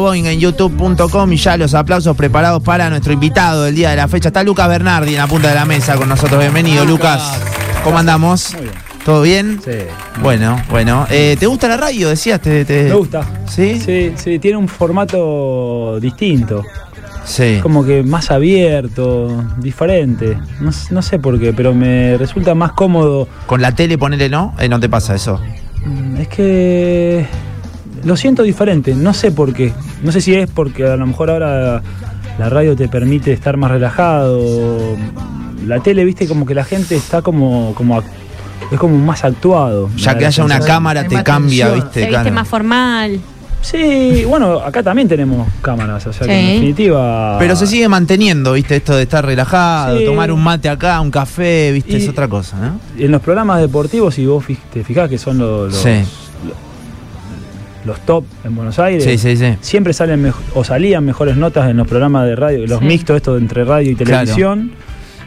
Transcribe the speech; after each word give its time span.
Boeing 0.00 0.24
en 0.26 0.38
youtube.com 0.40 1.32
y 1.32 1.36
ya 1.36 1.56
los 1.56 1.74
aplausos 1.74 2.16
preparados 2.16 2.62
para 2.62 2.88
nuestro 2.90 3.12
invitado 3.12 3.64
del 3.64 3.74
día 3.74 3.90
de 3.90 3.96
la 3.96 4.08
fecha. 4.08 4.28
Está 4.28 4.42
Lucas 4.42 4.68
Bernardi 4.68 5.12
en 5.12 5.18
la 5.18 5.26
punta 5.26 5.48
de 5.48 5.54
la 5.54 5.64
mesa 5.64 5.96
con 5.96 6.08
nosotros. 6.08 6.40
Bienvenido, 6.40 6.84
Lucas. 6.84 7.22
¿Cómo 7.84 7.98
andamos? 7.98 8.52
Muy 8.54 8.62
bien. 8.62 8.74
¿Todo 9.04 9.22
bien? 9.22 9.60
Sí. 9.64 9.70
Bueno, 10.20 10.60
bueno. 10.68 11.06
Eh, 11.10 11.36
¿Te 11.38 11.46
gusta 11.46 11.68
la 11.68 11.76
radio? 11.76 12.08
Decías. 12.08 12.40
Te, 12.40 12.64
te- 12.64 12.84
Me 12.84 12.94
gusta. 12.94 13.22
¿Sí? 13.48 13.80
Sí, 13.80 14.12
sí, 14.16 14.38
tiene 14.40 14.56
un 14.56 14.66
formato 14.66 15.98
distinto. 16.00 16.64
Sí. 17.24 17.58
Como 17.62 17.84
que 17.84 18.02
más 18.02 18.30
abierto, 18.30 19.44
diferente. 19.58 20.36
No, 20.60 20.70
no 20.90 21.02
sé 21.02 21.18
por 21.18 21.38
qué, 21.40 21.52
pero 21.52 21.74
me 21.74 22.16
resulta 22.18 22.54
más 22.54 22.72
cómodo. 22.72 23.28
Con 23.46 23.60
la 23.62 23.72
tele, 23.74 23.96
ponele, 23.98 24.28
¿no? 24.28 24.54
Eh, 24.58 24.68
no 24.68 24.78
te 24.80 24.88
pasa 24.88 25.14
eso. 25.14 25.40
Mm, 25.84 26.16
Es 26.18 26.28
que 26.28 27.26
lo 28.06 28.16
siento 28.16 28.42
diferente, 28.42 28.94
no 28.94 29.12
sé 29.12 29.32
por 29.32 29.52
qué. 29.52 29.72
No 30.02 30.12
sé 30.12 30.20
si 30.20 30.34
es 30.34 30.48
porque 30.50 30.86
a 30.86 30.96
lo 30.96 31.06
mejor 31.06 31.30
ahora 31.30 31.82
la 32.38 32.48
radio 32.48 32.74
te 32.76 32.88
permite 32.88 33.32
estar 33.32 33.56
más 33.56 33.70
relajado. 33.70 34.96
La 35.66 35.80
tele, 35.80 36.04
viste, 36.04 36.26
como 36.28 36.46
que 36.46 36.54
la 36.54 36.64
gente 36.64 36.94
está 36.96 37.22
como, 37.22 37.74
como 37.74 38.00
es 38.70 38.78
como 38.78 38.96
más 38.98 39.24
actuado. 39.24 39.90
Ya 39.96 40.16
que 40.16 40.26
haya 40.26 40.44
una 40.44 40.60
cámara 40.60 41.06
te 41.06 41.22
cambia, 41.22 41.66
tensión. 41.66 41.74
¿viste? 41.74 41.92
Se 42.00 42.06
viste 42.06 42.10
Claro. 42.22 42.32
más 42.32 42.48
formal. 42.48 43.20
Sí, 43.62 44.24
bueno, 44.28 44.60
acá 44.60 44.80
también 44.80 45.08
tenemos 45.08 45.48
cámaras, 45.60 46.06
o 46.06 46.12
sea 46.12 46.24
que 46.24 46.38
en 46.38 46.46
definitiva. 46.54 47.36
Pero 47.40 47.56
se 47.56 47.66
sigue 47.66 47.88
manteniendo, 47.88 48.52
¿viste? 48.52 48.76
Esto 48.76 48.94
de 48.94 49.02
estar 49.02 49.24
relajado, 49.26 49.98
Sí. 49.98 50.04
tomar 50.04 50.30
un 50.30 50.40
mate 50.40 50.68
acá, 50.68 51.00
un 51.00 51.10
café, 51.10 51.72
¿viste? 51.72 51.94
Y- 51.94 51.96
es 51.96 52.08
otra 52.08 52.28
cosa, 52.28 52.56
¿no? 52.58 52.78
En 52.96 53.10
los 53.10 53.20
programas 53.20 53.60
deportivos, 53.60 54.14
si 54.14 54.24
vos 54.24 54.44
te 54.72 54.84
fijás 54.84 55.08
que 55.10 55.18
son 55.18 55.38
los, 55.38 55.72
los, 55.72 55.82
Sí. 55.82 56.04
Los 57.86 58.00
top 58.00 58.24
en 58.44 58.54
Buenos 58.56 58.78
Aires, 58.78 59.04
Sí, 59.04 59.16
sí, 59.18 59.36
sí. 59.36 59.56
siempre 59.60 59.92
salen 59.92 60.32
o 60.54 60.64
salían 60.64 61.04
mejores 61.04 61.36
notas 61.36 61.70
en 61.70 61.76
los 61.76 61.86
programas 61.86 62.26
de 62.26 62.36
radio, 62.36 62.66
los 62.66 62.80
Sí. 62.80 62.84
mixtos, 62.84 63.16
esto 63.16 63.34
de 63.34 63.40
entre 63.40 63.64
radio 63.64 63.90
y 63.92 63.94
Claro. 63.94 64.24
televisión, 64.24 64.72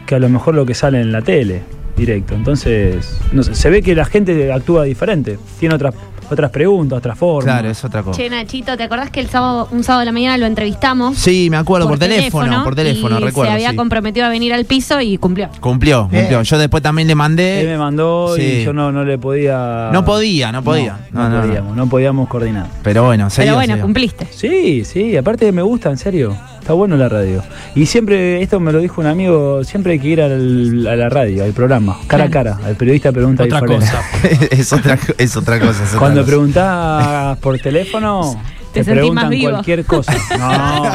que 0.06 0.14
a 0.14 0.18
lo 0.18 0.28
mejor 0.28 0.54
lo 0.54 0.66
que 0.66 0.74
sale 0.74 1.00
en 1.00 1.10
la 1.12 1.22
tele, 1.22 1.62
directo. 1.96 2.34
Entonces, 2.34 3.18
no 3.32 3.42
sé, 3.42 3.54
se 3.54 3.68
ve 3.70 3.82
que 3.82 3.94
la 3.94 4.04
gente 4.04 4.52
actúa 4.52 4.84
diferente, 4.84 5.38
tiene 5.58 5.74
otras 5.74 5.94
otras 6.30 6.50
preguntas, 6.50 6.98
otras 6.98 7.18
formas. 7.18 7.44
Claro, 7.44 7.70
es 7.70 7.84
otra 7.84 8.02
cosa. 8.02 8.16
Che, 8.20 8.30
Nachito, 8.30 8.76
¿te 8.76 8.82
acordás 8.84 9.10
que 9.10 9.20
el 9.20 9.28
sábado, 9.28 9.68
un 9.72 9.82
sábado 9.84 10.00
de 10.00 10.06
la 10.06 10.12
mañana 10.12 10.36
lo 10.38 10.46
entrevistamos? 10.46 11.16
Sí, 11.16 11.48
me 11.50 11.56
acuerdo, 11.56 11.88
por, 11.88 11.98
teléfono, 11.98 12.64
por 12.64 12.74
teléfono, 12.74 13.18
y 13.18 13.24
recuerdo. 13.24 13.50
Se 13.50 13.54
había 13.54 13.70
sí. 13.70 13.76
comprometido 13.76 14.26
a 14.26 14.28
venir 14.28 14.52
al 14.54 14.64
piso 14.64 15.00
y 15.00 15.18
cumplió. 15.18 15.48
Cumplió, 15.60 16.08
cumplió. 16.10 16.42
Yo 16.42 16.58
después 16.58 16.82
también 16.82 17.08
le 17.08 17.12
Él 17.12 17.16
me 17.16 17.22
mandé. 17.22 17.76
mandó 17.78 18.34
Sí. 18.36 18.42
y 18.42 18.64
yo 18.64 18.72
no, 18.72 18.92
no 18.92 19.04
le 19.04 19.18
podía. 19.18 19.90
No 19.92 20.04
podía, 20.04 20.52
no 20.52 20.62
podía. 20.62 20.98
No, 21.12 21.28
No, 21.28 21.30
no, 21.30 21.36
no. 21.36 21.42
podíamos, 21.46 21.76
no 21.76 21.86
podíamos 21.88 22.28
coordinar. 22.28 22.66
Pero 22.82 23.04
bueno, 23.04 23.28
se 23.30 23.42
Pero 23.42 23.52
dio, 23.52 23.54
bueno, 23.56 23.72
se 23.72 23.76
dio. 23.76 23.84
cumpliste. 23.84 24.26
Sí, 24.30 24.84
sí, 24.84 25.16
aparte 25.16 25.50
me 25.52 25.62
gusta, 25.62 25.90
en 25.90 25.98
serio. 25.98 26.36
Está 26.70 26.76
bueno 26.76 26.96
la 26.96 27.08
radio. 27.08 27.42
Y 27.74 27.86
siempre, 27.86 28.40
esto 28.42 28.60
me 28.60 28.70
lo 28.70 28.78
dijo 28.78 29.00
un 29.00 29.08
amigo, 29.08 29.64
siempre 29.64 29.94
hay 29.94 29.98
que 29.98 30.06
ir 30.06 30.22
al- 30.22 30.86
a 30.86 30.94
la 30.94 31.08
radio, 31.08 31.42
al 31.42 31.50
programa, 31.52 31.98
cara 32.06 32.26
a 32.26 32.30
cara. 32.30 32.60
El 32.64 32.76
periodista 32.76 33.10
pregunta 33.10 33.42
Otra 33.42 33.58
diferente. 33.60 33.86
cosa. 33.86 34.46
es, 34.52 34.72
otra, 34.72 34.96
es 35.18 35.36
otra 35.36 35.58
cosa. 35.58 35.82
es 35.82 35.88
otra 35.88 35.98
Cuando 35.98 36.20
cosa. 36.20 36.26
preguntás 36.30 37.38
por 37.38 37.58
teléfono, 37.58 38.40
Te 38.72 38.84
preguntan 38.84 39.24
más 39.24 39.30
vivo. 39.30 39.50
cualquier 39.50 39.84
cosa. 39.84 40.12
No, 40.38 40.92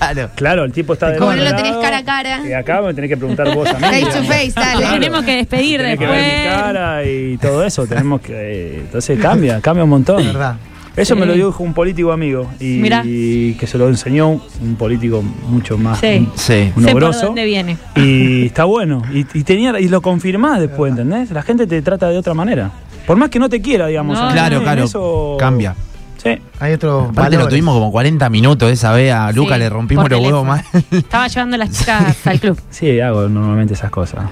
claro. 0.00 0.30
claro, 0.34 0.64
el 0.64 0.72
tipo 0.72 0.94
está 0.94 1.10
de 1.10 1.18
Como 1.18 1.32
no 1.34 1.44
lo 1.44 1.54
tenés 1.54 1.76
cara 1.76 1.98
a 1.98 2.04
cara. 2.04 2.40
Y 2.44 2.52
acá 2.52 2.82
me 2.82 2.92
tenés 2.92 3.08
que 3.10 3.16
preguntar 3.16 3.54
vos 3.54 3.68
a 3.68 3.74
mí. 3.74 3.80
Face 3.80 4.06
to 4.18 4.24
face, 4.24 4.52
dale. 4.56 4.84
Te 4.86 4.90
tenemos 4.90 5.22
que 5.24 5.36
despedir 5.36 5.80
Tenés 5.82 5.98
que 6.00 6.06
ver 6.08 6.16
mi 6.16 6.42
después. 6.42 6.62
cara 6.62 7.04
y 7.04 7.36
todo 7.38 7.64
eso. 7.64 7.86
Tenemos 7.86 8.20
que. 8.22 8.32
eh, 8.34 8.78
Entonces 8.80 9.20
cambia, 9.20 9.60
cambia 9.60 9.84
un 9.84 9.90
montón. 9.90 10.16
verdad. 10.26 10.56
Eso 10.96 11.14
Sí. 11.14 11.20
me 11.20 11.26
lo 11.26 11.32
dijo 11.32 11.62
un 11.62 11.72
político 11.72 12.12
amigo 12.12 12.50
y, 12.60 12.76
Mirá. 12.78 13.02
y 13.04 13.54
que 13.54 13.66
se 13.66 13.78
lo 13.78 13.88
enseñó 13.88 14.28
un 14.28 14.74
político 14.78 15.22
mucho 15.48 15.78
más 15.78 15.98
Sí. 16.00 16.28
Sí. 16.34 16.70
sé 16.78 16.92
por 16.92 17.12
dónde 17.14 17.44
viene. 17.44 17.78
Y 17.96 18.46
está 18.46 18.64
bueno. 18.64 19.02
Y, 19.12 19.20
y 19.32 19.42
tenía, 19.44 19.78
y 19.80 19.88
lo 19.88 20.02
confirmás 20.02 20.60
después, 20.60 20.90
¿entendés? 20.90 21.30
La 21.30 21.42
gente 21.42 21.66
te 21.66 21.80
trata 21.80 22.08
de 22.10 22.18
otra 22.18 22.34
manera. 22.34 22.70
Por 23.06 23.16
más 23.16 23.30
que 23.30 23.38
no 23.38 23.48
te 23.48 23.60
quiera, 23.62 23.86
digamos. 23.86 24.18
No, 24.18 24.30
Claro, 24.32 24.60
claro. 24.62 24.84
eso- 24.84 25.36
Cambia. 25.38 25.74
Sí. 26.22 26.38
Hay 26.60 26.74
otro 26.74 27.08
Aparte 27.10 27.36
lo 27.36 27.48
tuvimos 27.48 27.74
como 27.74 27.90
40 27.90 28.30
minutos 28.30 28.70
esa 28.70 28.92
vez. 28.92 29.12
A 29.12 29.32
Luca 29.32 29.54
Sí, 29.54 29.60
le 29.60 29.68
rompimos 29.70 30.08
los 30.08 30.20
huevos 30.20 30.46
más. 30.46 30.62
Estaba 30.92 31.26
llevando 31.26 31.56
a 31.56 31.58
las 31.58 31.70
chicas 31.76 32.24
al 32.26 32.38
club. 32.38 32.60
Sí, 32.70 33.00
hago 33.00 33.28
normalmente 33.28 33.74
esas 33.74 33.90
cosas. 33.90 34.26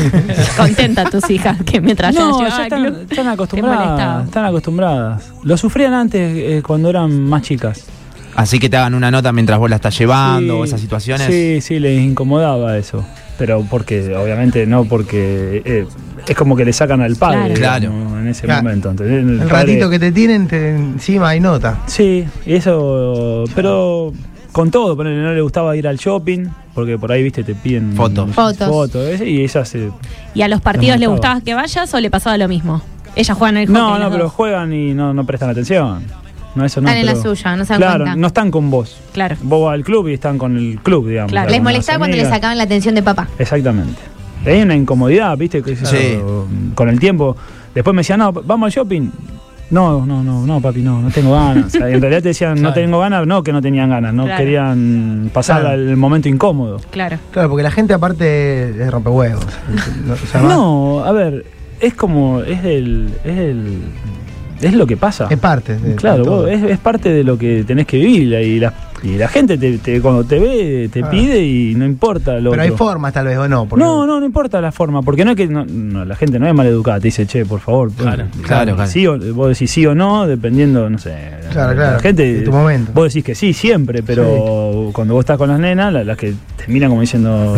Contenta 0.56 1.04
tus 1.10 1.28
hijas 1.30 1.58
que 1.64 1.80
mientras 1.80 2.14
yo 2.14 2.20
las 2.42 2.50
No, 2.50 2.56
ya 2.56 2.62
están, 2.64 3.28
acostumbradas. 3.28 4.24
Están 4.26 4.44
acostumbradas. 4.44 5.32
Lo 5.42 5.56
sufrían 5.56 5.92
antes 5.94 6.32
eh, 6.36 6.62
cuando 6.66 6.90
eran 6.90 7.20
más 7.28 7.42
chicas. 7.42 7.84
Así 8.34 8.58
que 8.58 8.68
te 8.68 8.76
hagan 8.76 8.94
una 8.94 9.10
nota 9.10 9.32
mientras 9.32 9.58
vos 9.58 9.70
la 9.70 9.76
estás 9.76 9.96
llevando 9.98 10.54
Sí, 10.54 10.60
o 10.60 10.64
esas 10.64 10.80
situaciones. 10.80 11.26
Sí, 11.26 11.60
sí, 11.62 11.78
les 11.78 12.00
incomodaba 12.02 12.76
eso. 12.76 13.04
Pero 13.38 13.64
porque, 13.70 14.14
obviamente, 14.14 14.66
no 14.66 14.84
porque 14.84 15.62
eh, 15.64 15.86
es 16.26 16.36
como 16.36 16.54
que 16.56 16.64
le 16.64 16.72
sacan 16.72 17.00
al 17.00 17.16
padre 17.16 17.54
Claro. 17.54 17.92
en 18.18 18.28
ese 18.28 18.42
Claro. 18.46 18.62
momento. 18.62 18.90
¿entendés? 18.90 19.40
El 19.42 19.48
ratito 19.50 19.88
que 19.88 19.98
te 19.98 20.12
tienen, 20.12 20.46
te- 20.48 20.70
encima 20.76 21.30
hay 21.30 21.40
nota. 21.40 21.78
Sí, 21.86 22.26
y 22.44 22.54
eso, 22.54 23.44
pero 23.54 24.12
con 24.52 24.70
todo, 24.70 24.96
ponele, 24.96 25.22
no 25.22 25.32
le 25.32 25.40
gustaba 25.40 25.74
ir 25.76 25.86
al 25.88 25.96
shopping, 25.96 26.46
porque 26.76 26.96
por 26.96 27.10
ahí, 27.10 27.24
viste, 27.24 27.42
te 27.42 27.56
piden 27.56 27.94
Fotos. 27.94 28.30
Fotos. 28.32 28.68
fotos, 28.68 29.20
y 29.22 29.42
esas 29.42 29.68
se... 29.68 29.90
¿Y 30.34 30.42
a 30.42 30.48
los 30.48 30.60
partidos 30.60 31.00
le 31.00 31.08
gustaba. 31.08 31.40
que 31.40 31.54
vayas 31.54 31.92
o 31.92 31.98
le 32.00 32.08
pasaba 32.10 32.36
lo 32.38 32.46
mismo? 32.46 32.80
Ella 33.16 33.34
juega 33.34 33.50
en 33.50 33.56
el 33.68 33.72
No, 33.72 33.88
hockey, 33.88 34.04
no, 34.04 34.10
pero 34.10 34.22
dos. 34.24 34.32
juegan 34.32 34.72
y 34.72 34.92
no, 34.94 35.12
no 35.14 35.24
prestan 35.26 35.50
atención. 35.50 36.04
No, 36.54 36.64
eso 36.64 36.80
no. 36.80 36.88
Están 36.88 37.00
en 37.00 37.06
la 37.06 37.16
suya, 37.16 37.56
no 37.56 37.64
se 37.64 37.72
dan 37.72 37.80
Claro, 37.80 38.04
cuenta. 38.04 38.16
no 38.16 38.26
están 38.28 38.50
con 38.50 38.70
vos. 38.70 38.96
Claro. 39.12 39.36
Vos 39.42 39.64
vas 39.64 39.74
al 39.74 39.84
club 39.84 40.08
y 40.08 40.14
están 40.14 40.38
con 40.38 40.56
el 40.56 40.78
club, 40.82 41.08
digamos. 41.08 41.32
Claro. 41.32 41.50
Les 41.50 41.62
molestaba 41.62 41.98
cuando 41.98 42.16
le 42.16 42.22
amigas. 42.22 42.36
sacaban 42.36 42.56
la 42.58 42.64
atención 42.64 42.94
de 42.94 43.02
papá. 43.02 43.26
Exactamente. 43.38 43.98
Hay 44.44 44.62
una 44.62 44.74
incomodidad, 44.76 45.36
viste, 45.36 45.62
que 45.62 45.74
Sí. 45.76 46.18
con 46.74 46.88
el 46.88 47.00
tiempo. 47.00 47.36
Después 47.74 47.94
me 47.94 48.00
decían, 48.00 48.18
no, 48.20 48.32
vamos 48.32 48.66
al 48.68 48.72
shopping. 48.72 49.10
No, 49.70 50.06
no, 50.06 50.22
no, 50.22 50.46
no, 50.46 50.60
papi, 50.60 50.80
no, 50.82 51.02
no 51.02 51.10
tengo 51.10 51.32
ganas. 51.32 51.66
O 51.66 51.70
sea, 51.78 51.88
en 51.88 52.00
realidad 52.00 52.22
te 52.22 52.28
decían, 52.28 52.60
no 52.62 52.72
tengo 52.72 53.00
ganas, 53.00 53.26
no 53.26 53.42
que 53.42 53.52
no 53.52 53.60
tenían 53.60 53.90
ganas, 53.90 54.14
no 54.14 54.24
Claro. 54.24 54.38
querían 54.38 55.30
pasar 55.32 55.62
Claro. 55.62 55.80
el 55.80 55.96
momento 55.96 56.28
incómodo. 56.28 56.80
Claro. 56.90 57.18
Claro, 57.32 57.48
porque 57.48 57.62
la 57.64 57.70
gente 57.72 57.92
aparte 57.94 58.70
es 58.82 58.90
rompehuevos. 58.90 59.44
No, 60.06 60.12
o 60.14 60.16
sea, 60.16 60.40
más- 60.42 60.52
No, 60.54 61.04
a 61.04 61.12
ver, 61.12 61.44
es 61.80 61.94
como, 61.94 62.40
es 62.42 62.64
el, 62.64 63.10
es 63.24 63.36
el, 63.38 63.78
es 64.62 64.72
lo 64.72 64.86
que 64.86 64.96
pasa. 64.96 65.26
es 65.30 65.38
parte. 65.38 65.76
de- 65.78 65.96
Claro, 65.96 66.22
de 66.22 66.30
vos- 66.30 66.48
es, 66.48 66.62
es 66.62 66.78
parte 66.78 67.08
de 67.10 67.24
lo 67.24 67.36
que 67.36 67.64
tenés 67.66 67.86
que 67.86 67.98
vivir 67.98 68.22
y 68.34 68.60
la, 68.60 68.72
y 69.06 69.16
la 69.18 69.28
gente 69.28 69.56
te, 69.58 69.78
te- 69.78 70.00
cuando 70.00 70.24
te 70.24 70.38
ve 70.38 70.88
te 70.92 71.02
Ah. 71.02 71.10
pide 71.10 71.42
y 71.44 71.74
no 71.74 71.84
importa 71.84 72.38
lo 72.40 72.50
Pero 72.50 72.62
hay 72.62 72.70
otro. 72.70 72.84
formas 72.86 73.12
tal 73.12 73.26
vez 73.26 73.38
o 73.38 73.48
no. 73.48 73.66
porque- 73.66 73.84
No, 73.84 74.06
no, 74.06 74.20
no 74.20 74.26
importa 74.26 74.60
la 74.60 74.72
forma, 74.72 75.02
porque 75.02 75.24
no 75.24 75.30
es 75.32 75.36
que 75.36 75.46
no, 75.46 75.64
no, 75.64 76.04
la 76.04 76.16
gente 76.16 76.38
no 76.38 76.46
es 76.48 76.54
maleducada, 76.54 76.98
te 77.00 77.08
dice, 77.08 77.26
che, 77.26 77.44
por 77.46 77.60
favor. 77.60 77.90
Claro, 77.92 78.26
claro, 78.42 78.74
claro. 78.74 78.90
Sí 78.90 79.06
o- 79.06 79.18
vos 79.34 79.48
decís 79.50 79.70
sí 79.70 79.86
o 79.86 79.94
no, 79.94 80.26
dependiendo, 80.26 80.88
no 80.90 80.98
sé. 80.98 81.14
Claro, 81.52 81.74
claro, 81.74 81.92
La 81.96 82.00
gente, 82.00 82.34
de 82.34 82.42
tu 82.42 82.52
momento. 82.52 82.92
Vos 82.94 83.12
decís 83.12 83.24
que 83.24 83.34
sí 83.34 83.52
siempre, 83.52 84.02
pero 84.02 84.90
cuando 84.92 85.14
vos 85.14 85.22
estás 85.22 85.38
con 85.38 85.48
las 85.48 85.58
nenas, 85.60 85.92
la- 85.92 86.04
las 86.04 86.16
que 86.16 86.34
te 86.56 86.66
miran 86.72 86.90
como 86.90 87.00
diciendo, 87.00 87.56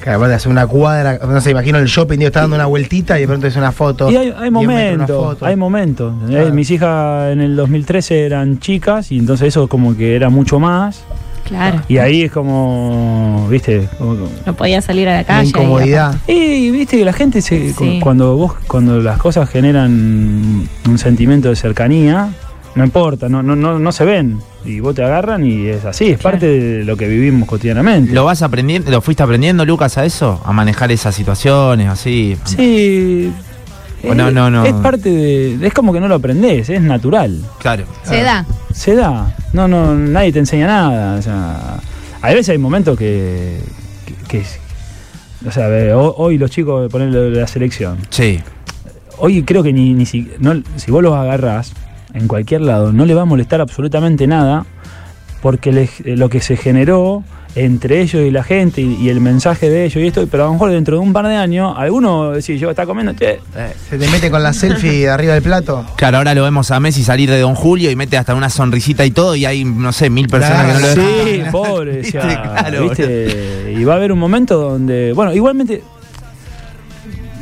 Claro, 0.00 0.18
aparte 0.18 0.34
hace 0.34 0.48
una 0.48 0.66
cuadra, 0.66 1.18
no 1.26 1.40
sé, 1.40 1.50
imagino 1.50 1.78
el 1.78 1.86
shopping, 1.86 2.18
digo, 2.18 2.28
está 2.28 2.40
dando 2.42 2.56
una 2.56 2.66
vueltita 2.66 3.18
y 3.18 3.22
de 3.22 3.26
pronto 3.28 3.46
es 3.46 3.56
una 3.56 3.72
foto. 3.72 4.10
Y 4.10 4.16
hay, 4.16 4.34
hay 4.36 4.50
10 4.50 4.52
metros 4.52 4.60
una 4.60 5.06
momentos, 5.06 5.42
hay 5.42 5.56
momentos. 5.56 6.14
Mis 6.52 6.70
hijas 6.70 7.32
en 7.32 7.40
el 7.40 7.56
2013 7.56 8.26
eran 8.26 8.58
chicas 8.60 9.10
y 9.12 9.18
entonces 9.18 9.48
eso 9.48 9.66
como 9.68 9.96
que 9.96 10.14
era 10.16 10.28
mucho 10.30 10.58
más. 10.60 11.02
Claro. 11.46 11.80
Y 11.88 11.96
ahí 11.96 12.22
es 12.24 12.30
como, 12.32 13.46
viste, 13.50 13.88
como- 13.98 14.28
No 14.44 14.52
podía 14.54 14.82
salir 14.82 15.08
a 15.08 15.14
la 15.16 15.24
calle. 15.24 15.48
incomodidad. 15.48 16.14
y 16.26 16.70
viste 16.70 16.98
que 16.98 17.04
la 17.06 17.12
gente 17.14 17.40
se 17.40 17.72
Sí. 17.72 18.00
cuando 18.02 18.36
vos 18.36 18.52
cuando 18.66 19.00
las 19.00 19.18
cosas 19.18 19.48
generan 19.48 20.68
un 20.86 20.98
sentimiento 20.98 21.48
de 21.48 21.56
cercanía, 21.56 22.28
no 22.78 22.84
importa, 22.84 23.28
no 23.28 23.42
no 23.42 23.54
no, 23.56 23.78
no 23.78 23.92
se 23.92 24.04
ven 24.04 24.38
y 24.64 24.80
vos 24.80 24.94
te 24.94 25.02
agarran 25.04 25.44
y 25.44 25.66
es 25.66 25.84
así, 25.84 26.10
es 26.10 26.18
Claro. 26.18 26.34
parte 26.36 26.46
de 26.46 26.84
lo 26.84 26.96
que 26.96 27.06
vivimos 27.08 27.48
cotidianamente. 27.48 28.12
¿Lo 28.12 28.24
vas 28.24 28.40
aprendiendo, 28.42 28.90
lo 28.90 29.00
fuiste 29.02 29.22
aprendiendo, 29.22 29.64
Lucas, 29.66 29.98
a 29.98 30.04
eso? 30.04 30.40
A 30.44 30.52
manejar 30.52 30.90
esas 30.92 31.14
situaciones 31.14 31.88
así. 31.88 32.36
sí. 32.44 33.32
No, 34.02 34.28
eh, 34.28 34.32
no, 34.32 34.48
no. 34.48 34.64
Es 34.64 34.72
parte 34.74 35.10
de. 35.10 35.66
Es 35.66 35.74
como 35.74 35.92
que 35.92 35.98
no 35.98 36.06
lo 36.06 36.14
aprendés, 36.14 36.68
es 36.70 36.80
natural. 36.80 37.42
Claro. 37.58 37.84
Se 38.04 38.22
da. 38.22 38.46
Se 38.72 38.94
da. 38.94 39.34
No, 39.52 39.66
no, 39.66 39.92
nadie 39.96 40.32
te 40.32 40.38
enseña 40.38 40.68
nada. 40.68 41.16
O 41.18 41.22
sea, 41.22 41.80
a 42.22 42.28
veces 42.28 42.50
hay 42.50 42.58
momentos 42.58 42.96
que. 42.96 43.58
que, 44.06 44.38
que- 44.38 44.44
o 45.48 45.50
sea, 45.50 45.68
hoy 45.96 46.38
los 46.38 46.50
chicos 46.50 46.88
ponen 46.90 47.34
la 47.34 47.46
selección. 47.48 47.98
Sí. 48.10 48.38
Hoy 49.18 49.42
creo 49.42 49.64
que 49.64 49.72
ni, 49.72 49.94
ni 49.94 50.06
si, 50.06 50.30
no, 50.38 50.62
si 50.76 50.90
vos 50.92 51.02
los 51.02 51.14
agarrás 51.14 51.72
en 52.14 52.26
cualquier 52.28 52.60
lado, 52.62 52.92
no 52.92 53.04
le 53.04 53.14
va 53.14 53.22
a 53.22 53.26
molestar 53.26 53.60
absolutamente 53.60 54.26
nada 54.26 54.64
porque 55.42 55.72
les- 55.72 56.00
eh, 56.00 56.16
lo 56.16 56.28
que 56.28 56.40
se 56.40 56.56
generó 56.56 57.22
entre 57.54 58.00
ellos 58.02 58.22
y 58.24 58.30
la 58.30 58.42
gente 58.44 58.80
y, 58.82 58.94
y 58.96 59.08
el 59.08 59.20
mensaje 59.20 59.68
de 59.70 59.84
ellos 59.84 59.96
y 60.02 60.06
esto, 60.06 60.26
pero 60.30 60.44
a 60.44 60.46
lo 60.46 60.52
mejor 60.52 60.70
dentro 60.70 60.96
de 60.96 61.02
un 61.02 61.12
par 61.12 61.26
de 61.26 61.34
años, 61.34 61.74
alguno 61.76 62.30
decís, 62.32 62.60
yo 62.60 62.70
está 62.70 62.86
comiendo, 62.86 63.14
che, 63.14 63.40
Eh, 63.56 63.72
Se 63.88 63.98
te 63.98 64.06
mete 64.08 64.30
con 64.30 64.42
la 64.42 64.52
selfie 64.52 64.92
de 64.92 65.10
arriba 65.10 65.34
del 65.34 65.42
plato. 65.42 65.84
Claro, 65.96 66.18
ahora 66.18 66.34
lo 66.34 66.42
vemos 66.44 66.70
a 66.70 66.78
Messi 66.78 67.02
salir 67.02 67.30
de 67.30 67.40
Don 67.40 67.54
Julio 67.54 67.90
y 67.90 67.96
mete 67.96 68.16
hasta 68.16 68.34
una 68.34 68.48
sonrisita 68.50 69.04
y 69.04 69.10
todo, 69.10 69.34
y 69.34 69.44
hay, 69.44 69.64
no 69.64 69.92
sé, 69.92 70.08
mil 70.10 70.28
personas 70.28 70.64
Claro, 70.64 70.94
que 70.94 71.00
no 71.00 71.02
lo 71.02 71.08
dejan. 71.24 71.44
Sí, 71.46 71.50
pobre, 71.50 72.00
o 72.00 72.04
sea, 72.04 72.26
Viste, 72.26 72.42
claro, 72.42 72.82
¿viste? 72.88 73.74
Y 73.76 73.84
va 73.84 73.94
a 73.94 73.96
haber 73.96 74.12
un 74.12 74.18
momento 74.18 74.58
donde, 74.60 75.12
bueno, 75.14 75.32
igualmente 75.34 75.82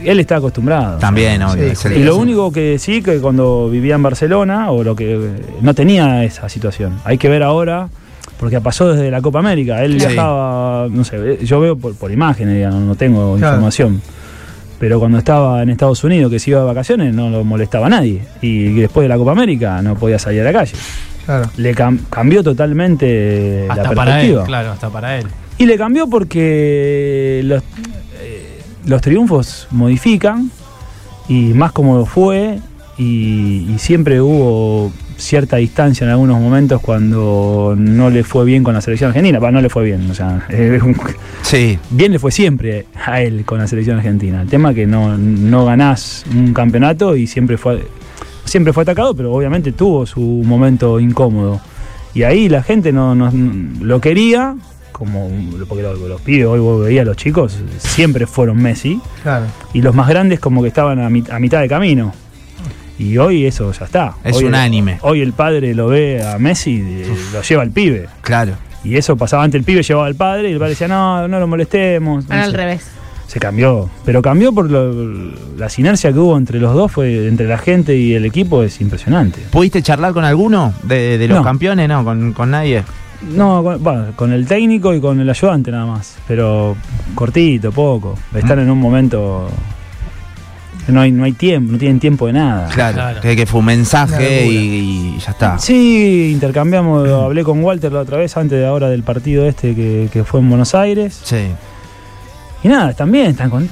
él 0.04 0.20
está 0.20 0.36
acostumbrado. 0.36 0.98
También, 0.98 1.42
obvio. 1.42 1.74
Sí, 1.74 1.88
Y 1.94 2.02
lo 2.04 2.16
único 2.16 2.52
que 2.52 2.78
sí, 2.78 3.02
que 3.02 3.18
cuando 3.20 3.68
vivía 3.70 3.94
en 3.94 4.02
Barcelona, 4.02 4.70
o 4.70 4.82
lo 4.84 4.94
que 4.96 5.18
no 5.60 5.74
tenía 5.74 6.24
esa 6.24 6.48
situación. 6.48 6.98
Hay 7.04 7.18
que 7.18 7.28
ver 7.28 7.42
ahora, 7.42 7.88
porque 8.38 8.60
pasó 8.60 8.92
desde 8.92 9.10
la 9.10 9.20
Copa 9.22 9.38
América. 9.38 9.82
Él 9.82 10.00
Sí. 10.00 10.06
viajaba, 10.06 10.88
no 10.90 11.04
sé, 11.04 11.38
yo 11.44 11.60
veo 11.60 11.76
por, 11.76 11.94
por 11.94 12.10
imágenes, 12.12 12.54
digamos, 12.56 12.80
no 12.82 12.94
tengo 12.94 13.36
Claro. 13.36 13.54
información. 13.56 14.02
Pero 14.78 14.98
cuando 15.00 15.16
estaba 15.16 15.62
en 15.62 15.70
Estados 15.70 16.04
Unidos, 16.04 16.30
que 16.30 16.38
se 16.38 16.50
iba 16.50 16.60
de 16.60 16.66
vacaciones, 16.66 17.14
no 17.14 17.30
lo 17.30 17.44
molestaba 17.44 17.86
a 17.86 17.90
nadie. 17.90 18.20
Y 18.42 18.74
después 18.74 19.04
de 19.04 19.08
la 19.08 19.16
Copa 19.16 19.32
América 19.32 19.80
no 19.80 19.94
podía 19.94 20.18
salir 20.18 20.42
a 20.42 20.44
la 20.44 20.52
calle. 20.52 20.72
Claro. 21.24 21.50
Le 21.56 21.74
cam- 21.74 22.00
cambió 22.10 22.42
totalmente 22.44 23.64
la 23.68 23.74
Hasta 23.74 23.90
para 23.92 24.10
él, 24.20 24.26
perspectiva. 24.34 24.44
claro, 24.44 24.72
hasta 24.72 24.90
para 24.90 25.18
él. 25.18 25.26
Y 25.58 25.64
le 25.66 25.78
cambió 25.78 26.06
porque 26.08 27.40
los, 27.44 27.62
eh, 27.62 27.64
los 28.86 29.00
triunfos 29.02 29.68
modifican 29.70 30.50
y 31.28 31.52
más 31.54 31.72
como 31.72 32.06
fue 32.06 32.58
y, 32.98 33.66
y 33.70 33.76
siempre 33.78 34.20
hubo 34.20 34.90
cierta 35.18 35.56
distancia 35.56 36.04
en 36.04 36.10
algunos 36.10 36.38
momentos 36.40 36.80
cuando 36.80 37.74
no 37.76 38.10
le 38.10 38.22
fue 38.22 38.44
bien 38.44 38.62
con 38.62 38.74
la 38.74 38.80
selección 38.80 39.08
argentina. 39.08 39.38
Va, 39.38 39.50
no 39.50 39.60
le 39.60 39.68
fue 39.70 39.84
bien, 39.84 40.10
o 40.10 40.14
sea, 40.14 40.46
eh, 40.50 40.78
Sí, 41.42 41.78
bien 41.90 42.12
le 42.12 42.18
fue 42.18 42.30
siempre 42.32 42.86
a 43.04 43.20
él 43.22 43.44
con 43.44 43.58
la 43.58 43.66
selección 43.66 43.96
argentina. 43.96 44.42
El 44.42 44.48
tema 44.48 44.72
que 44.74 44.86
no, 44.86 45.16
no 45.18 45.64
ganás 45.64 46.24
un 46.34 46.52
campeonato 46.52 47.16
y 47.16 47.26
siempre 47.26 47.56
fue, 47.58 47.86
siempre 48.44 48.72
fue 48.72 48.82
atacado, 48.82 49.14
pero 49.16 49.32
obviamente 49.32 49.72
tuvo 49.72 50.06
su 50.06 50.20
momento 50.20 51.00
incómodo. 51.00 51.60
Y 52.14 52.22
ahí 52.22 52.48
la 52.48 52.62
gente 52.62 52.92
no, 52.92 53.14
no- 53.14 53.32
lo 53.80 54.00
quería, 54.00 54.54
como 54.96 55.30
porque 55.68 55.82
los, 55.82 55.98
los 56.00 56.20
pibes 56.22 56.46
hoy 56.46 56.58
vos 56.60 56.82
veías 56.84 57.04
los 57.04 57.16
chicos, 57.16 57.58
siempre 57.78 58.26
fueron 58.26 58.56
Messi, 58.62 59.00
Claro. 59.22 59.46
y 59.74 59.82
los 59.82 59.94
más 59.94 60.08
grandes 60.08 60.40
como 60.40 60.62
que 60.62 60.68
estaban 60.68 60.98
a, 61.00 61.10
mit- 61.10 61.30
a 61.30 61.38
mitad 61.38 61.60
de 61.60 61.68
camino. 61.68 62.12
Y 62.98 63.18
hoy 63.18 63.44
eso 63.44 63.70
ya 63.72 63.84
está. 63.84 64.14
Es 64.24 64.36
Hoy 64.36 64.42
el- 64.44 64.48
unánime. 64.48 64.98
Hoy 65.02 65.20
el 65.20 65.34
padre 65.34 65.74
lo 65.74 65.88
ve 65.88 66.22
a 66.24 66.38
Messi 66.38 66.70
y 66.76 67.02
eh, 67.02 67.14
lo 67.32 67.42
lleva 67.42 67.62
al 67.62 67.70
pibe. 67.70 68.06
claro. 68.22 68.52
Y 68.84 68.96
eso 68.96 69.16
pasaba 69.16 69.42
antes, 69.42 69.58
el 69.58 69.64
pibe 69.64 69.82
llevaba 69.82 70.06
al 70.06 70.14
padre 70.14 70.48
y 70.48 70.52
el 70.52 70.58
padre 70.58 70.70
decía, 70.70 70.86
no, 70.86 71.26
no 71.26 71.40
lo 71.40 71.48
molestemos. 71.48 72.24
Ahora 72.26 72.36
No 72.38 72.44
al 72.44 72.52
revés. 72.54 72.86
Se 73.26 73.40
cambió, 73.40 73.90
pero 74.04 74.22
cambió 74.22 74.52
por 74.52 74.70
lo- 74.70 75.32
la 75.58 75.68
sinergia 75.68 76.12
que 76.12 76.18
hubo 76.20 76.36
entre 76.38 76.60
los 76.60 76.72
dos, 76.72 76.92
fue 76.92 77.26
entre 77.26 77.48
la 77.48 77.58
gente 77.58 77.96
y 77.96 78.14
el 78.14 78.24
equipo, 78.24 78.62
es 78.62 78.80
impresionante. 78.80 79.40
¿Pudiste 79.50 79.82
charlar 79.82 80.12
con 80.12 80.24
alguno 80.24 80.72
de, 80.84 81.18
de 81.18 81.26
los 81.26 81.38
No. 81.38 81.42
campeones? 81.42 81.88
No, 81.88 82.04
con, 82.04 82.32
con 82.32 82.52
nadie. 82.52 82.84
No, 83.22 83.62
con, 83.62 83.82
bueno, 83.82 84.06
con 84.16 84.32
el 84.32 84.46
técnico 84.46 84.94
y 84.94 85.00
con 85.00 85.20
el 85.20 85.28
ayudante 85.28 85.70
nada 85.70 85.86
más, 85.86 86.16
pero 86.28 86.76
cortito, 87.14 87.72
poco. 87.72 88.18
Están 88.34 88.58
en 88.60 88.70
un 88.70 88.78
momento 88.78 89.48
no 90.88 91.00
hay, 91.00 91.10
no 91.10 91.24
hay 91.24 91.32
tiempo, 91.32 91.72
no 91.72 91.78
tienen 91.78 91.98
tiempo 91.98 92.26
de 92.28 92.34
nada. 92.34 92.68
Claro, 92.68 92.94
Claro. 92.94 93.20
Que, 93.20 93.44
fue 93.46 93.58
un 93.60 93.66
mensaje 93.66 94.46
y, 94.46 95.16
y 95.16 95.18
ya 95.18 95.32
está. 95.32 95.58
Sí, 95.58 96.30
intercambiamos, 96.32 97.08
hablé 97.08 97.42
con 97.42 97.62
Walter 97.64 97.90
la 97.92 98.00
otra 98.00 98.18
vez, 98.18 98.36
antes 98.36 98.58
de 98.58 98.66
ahora 98.66 98.88
del 98.88 99.02
partido 99.02 99.46
este 99.46 99.74
que, 99.74 100.08
que 100.12 100.22
fue 100.22 100.38
en 100.40 100.48
Buenos 100.48 100.74
Aires. 100.76 101.20
Sí, 101.24 101.48
Y 102.62 102.68
nada, 102.68 102.92
también 102.94 103.26
están 103.26 103.50
con... 103.50 103.68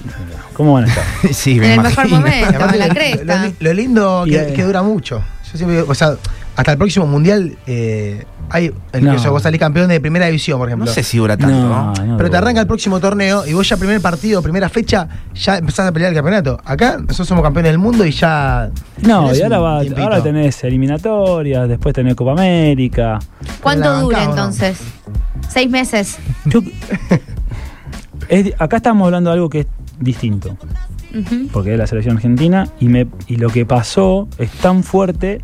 ¿Cómo 0.54 0.74
van 0.74 0.84
a 0.84 0.86
estar? 0.88 1.04
sí, 1.32 1.54
me 1.60 1.66
En 1.66 1.72
el 1.72 1.80
mejor 1.82 2.06
imagino. 2.06 2.20
momento, 2.20 2.76
la 2.78 2.86
lo- 2.88 2.94
cresta. 2.94 3.46
Lo, 3.46 3.52
lo 3.60 3.72
lindo 3.74 4.24
Y, 4.26 4.30
que, 4.30 4.42
eh, 4.42 4.52
que 4.52 4.62
dura 4.64 4.82
mucho. 4.82 5.22
Yo 5.52 5.56
siempre 5.58 5.76
digo, 5.78 5.90
o 5.90 5.94
sea, 5.94 6.14
hasta 6.56 6.72
el 6.72 6.78
próximo 6.78 7.06
mundial 7.06 7.56
eh, 7.66 8.24
hay 8.50 8.72
el 8.92 9.04
No. 9.04 9.16
que 9.20 9.28
vos 9.28 9.42
salís 9.42 9.58
campeón 9.58 9.88
de 9.88 10.00
primera 10.00 10.26
división, 10.26 10.58
por 10.58 10.68
No 10.68 10.74
ejemplo. 10.74 10.92
sé 10.92 11.02
si 11.02 11.18
dura 11.18 11.36
tanto, 11.36 11.54
¿no? 11.56 11.92
no, 11.94 12.16
Pero 12.16 12.28
te 12.30 12.32
no. 12.32 12.38
arranca 12.38 12.60
el 12.60 12.66
próximo 12.66 13.00
torneo 13.00 13.46
y 13.46 13.54
vos 13.54 13.68
ya 13.68 13.76
primer 13.76 14.00
partido, 14.00 14.42
primera 14.42 14.68
fecha, 14.68 15.08
ya 15.34 15.58
empezás 15.58 15.88
a 15.88 15.92
pelear 15.92 16.10
el 16.12 16.16
campeonato. 16.16 16.60
Acá 16.64 16.98
nosotros 16.98 17.26
somos 17.26 17.42
campeones 17.42 17.72
del 17.72 17.78
mundo 17.78 18.04
y 18.04 18.10
ya. 18.12 18.70
No, 19.02 19.34
y 19.34 19.40
ahora, 19.42 19.58
va, 19.58 19.80
ahora 19.96 20.22
tenés 20.22 20.62
eliminatorias, 20.64 21.68
después 21.68 21.94
tenés 21.94 22.14
Copa 22.14 22.32
América. 22.32 23.18
¿Cuánto 23.62 23.88
dura 24.00 24.18
bancada, 24.18 24.22
¿o 24.24 24.26
no? 24.26 24.30
entonces? 24.42 24.78
Seis 25.48 25.70
meses. 25.70 26.18
Yo- 26.44 26.60
es- 28.28 28.54
acá 28.58 28.76
estamos 28.76 29.06
hablando 29.06 29.30
de 29.30 29.34
algo 29.34 29.48
que 29.48 29.60
es 29.60 29.66
distinto, 29.98 30.56
porque 31.52 31.72
es 31.72 31.78
la 31.78 31.86
selección 31.86 32.16
argentina 32.16 32.68
y, 32.80 32.88
me, 32.88 33.06
y 33.28 33.36
lo 33.36 33.48
que 33.48 33.64
pasó 33.64 34.28
es 34.38 34.50
tan 34.50 34.82
fuerte 34.82 35.40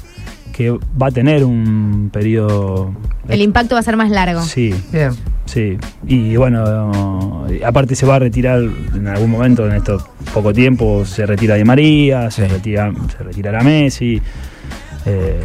que 0.61 0.71
va 1.01 1.07
a 1.07 1.11
tener 1.11 1.43
un 1.43 2.11
periodo... 2.12 2.93
El 3.29 3.41
impacto 3.41 3.75
va 3.77 3.81
a 3.81 3.83
ser 3.83 3.97
más 3.97 4.11
largo. 4.11 4.43
Sí, 4.43 4.75
Bien. 4.93 5.12
sí. 5.47 5.79
Y 6.07 6.37
bueno, 6.37 7.47
aparte 7.65 7.95
se 7.95 8.05
va 8.05 8.17
a 8.17 8.19
retirar 8.19 8.61
en 8.95 9.09
algún 9.09 9.31
momento, 9.31 9.67
en 9.67 9.73
estos 9.75 10.05
poco 10.35 10.53
tiempo, 10.53 11.07
se 11.07 11.25
retira 11.25 11.55
Di 11.55 11.65
María, 11.65 12.31
se, 12.31 12.47
retira, 12.47 12.93
se 13.17 13.25
retirará 13.25 13.62
Messi. 13.62 14.21
Eh, 15.07 15.41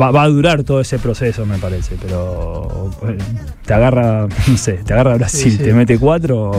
va, 0.00 0.10
va 0.10 0.22
a 0.22 0.28
durar 0.28 0.62
todo 0.64 0.80
ese 0.80 0.98
proceso, 0.98 1.44
me 1.44 1.58
parece, 1.58 1.96
pero 2.00 2.90
eh, 3.06 3.18
te 3.66 3.74
agarra, 3.74 4.26
no 4.48 4.56
sé, 4.56 4.80
te 4.82 4.94
agarra 4.94 5.16
Brasil, 5.18 5.52
Sí, 5.52 5.58
sí. 5.58 5.62
te 5.62 5.74
mete 5.74 5.98
cuatro. 5.98 6.52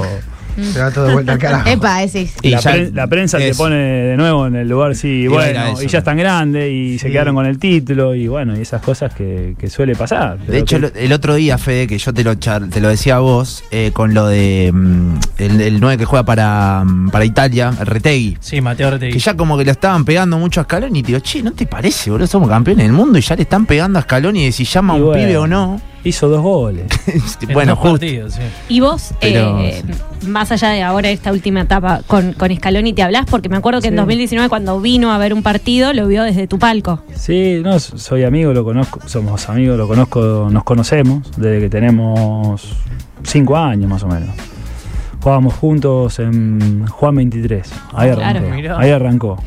Se 0.61 0.79
va 0.79 0.91
todo 0.91 1.05
de 1.07 1.13
vuelta 1.13 1.33
al 1.33 1.39
carajo. 1.39 1.69
Epa, 1.69 1.99
decís. 1.99 2.33
Y 2.41 2.49
la, 2.51 2.59
ya 2.59 2.71
pre- 2.71 2.91
la 2.91 3.07
prensa 3.07 3.37
te 3.37 3.53
pone 3.55 3.75
de 3.75 4.17
nuevo 4.17 4.47
en 4.47 4.55
el 4.55 4.67
lugar, 4.69 4.95
sí, 4.95 5.27
bueno, 5.27 5.65
eso, 5.73 5.83
y 5.83 5.87
ya 5.87 5.99
están 5.99 6.17
grandes 6.17 6.71
y 6.71 6.97
se 6.99 7.11
quedaron 7.11 7.35
con 7.35 7.45
el 7.45 7.59
título 7.59 8.15
y 8.15 8.27
bueno, 8.27 8.57
y 8.57 8.61
esas 8.61 8.81
cosas 8.81 9.13
que, 9.13 9.55
que 9.59 9.69
suele 9.69 9.95
pasar. 9.95 10.37
De 10.39 10.59
hecho, 10.59 10.79
que- 10.79 11.05
el, 11.05 11.13
otro 11.13 11.35
día, 11.35 11.57
Fede, 11.57 11.87
que 11.87 11.97
yo 11.97 12.13
te 12.13 12.23
lo, 12.23 12.33
char- 12.35 12.69
te 12.69 12.79
lo 12.81 12.89
decía 12.89 13.15
a 13.17 13.19
vos, 13.19 13.63
eh, 13.71 13.91
con 13.93 14.13
lo 14.13 14.27
de 14.27 14.71
mm, 14.73 15.13
el, 15.39 15.61
el 15.61 15.79
9 15.79 15.97
que 15.97 16.05
juega 16.05 16.23
para, 16.25 16.83
mm, 16.85 17.09
para 17.09 17.25
Italia, 17.25 17.73
el 17.79 17.85
Retegui. 17.85 18.37
Sí, 18.39 18.61
Mateo 18.61 18.91
Retegui. 18.91 19.13
Que 19.13 19.19
ya 19.19 19.35
como 19.35 19.57
que 19.57 19.65
le 19.65 19.71
estaban 19.71 20.05
pegando 20.05 20.37
mucho 20.37 20.61
a 20.61 20.63
Scaloni 20.63 20.99
y 20.99 21.03
te 21.03 21.07
digo, 21.07 21.19
che, 21.19 21.43
¿no 21.43 21.51
te 21.51 21.65
parece, 21.65 22.09
boludo? 22.11 22.27
Somos 22.27 22.49
campeones 22.49 22.85
del 22.85 22.93
mundo 22.93 23.17
y 23.17 23.21
ya 23.21 23.35
le 23.35 23.41
están 23.43 23.65
pegando 23.65 23.99
a 23.99 24.03
Scaloni 24.03 24.45
de 24.45 24.51
si 24.51 24.63
llama 24.65 24.93
a 24.93 24.97
Y 24.97 24.99
un 25.01 25.05
bueno. 25.07 25.21
pibe 25.27 25.37
o 25.37 25.47
no. 25.47 25.81
Hizo 26.05 26.29
dos 26.29 26.41
goles. 26.41 26.85
En 27.47 27.53
bueno, 27.53 27.71
dos 27.73 27.79
justo. 27.79 27.91
partidos, 27.99 28.33
sí. 28.35 28.41
Y 28.69 28.79
vos, 28.79 29.13
Pero- 29.19 29.59
eh, 29.59 29.83
más 30.27 30.51
allá 30.51 30.69
de 30.69 30.81
ahora 30.81 31.09
esta 31.09 31.31
última 31.31 31.61
etapa 31.61 32.01
con, 32.07 32.33
con 32.33 32.55
Scaloni, 32.55 32.93
¿te 32.93 33.03
hablás? 33.03 33.25
Porque 33.29 33.49
me 33.49 33.57
acuerdo 33.57 33.81
que 33.81 33.87
en 33.89 33.93
Sí. 33.93 33.97
2019 33.97 34.49
cuando 34.49 34.79
vino 34.81 35.11
a 35.11 35.17
ver 35.17 35.33
un 35.33 35.43
partido 35.43 35.93
lo 35.93 36.07
vio 36.07 36.23
desde 36.23 36.47
tu 36.47 36.57
palco. 36.57 37.01
Sí, 37.15 37.61
no, 37.63 37.77
soy 37.79 38.23
amigo, 38.23 38.53
lo 38.53 38.63
conozco, 38.63 38.99
somos 39.07 39.49
amigos, 39.49 39.77
lo 39.77 39.87
conozco, 39.87 40.47
nos 40.51 40.63
conocemos 40.63 41.29
desde 41.37 41.59
que 41.59 41.69
tenemos 41.69 42.61
cinco 43.23 43.57
años 43.57 43.89
más 43.89 44.01
o 44.03 44.07
menos. 44.07 44.29
Jugábamos 45.21 45.55
juntos 45.55 46.19
en 46.19 46.85
Juan 46.87 47.15
23. 47.15 47.67
Ahí 47.93 48.09
arrancó. 48.09 48.75
Ahí 48.77 48.91
arrancó. 48.91 49.37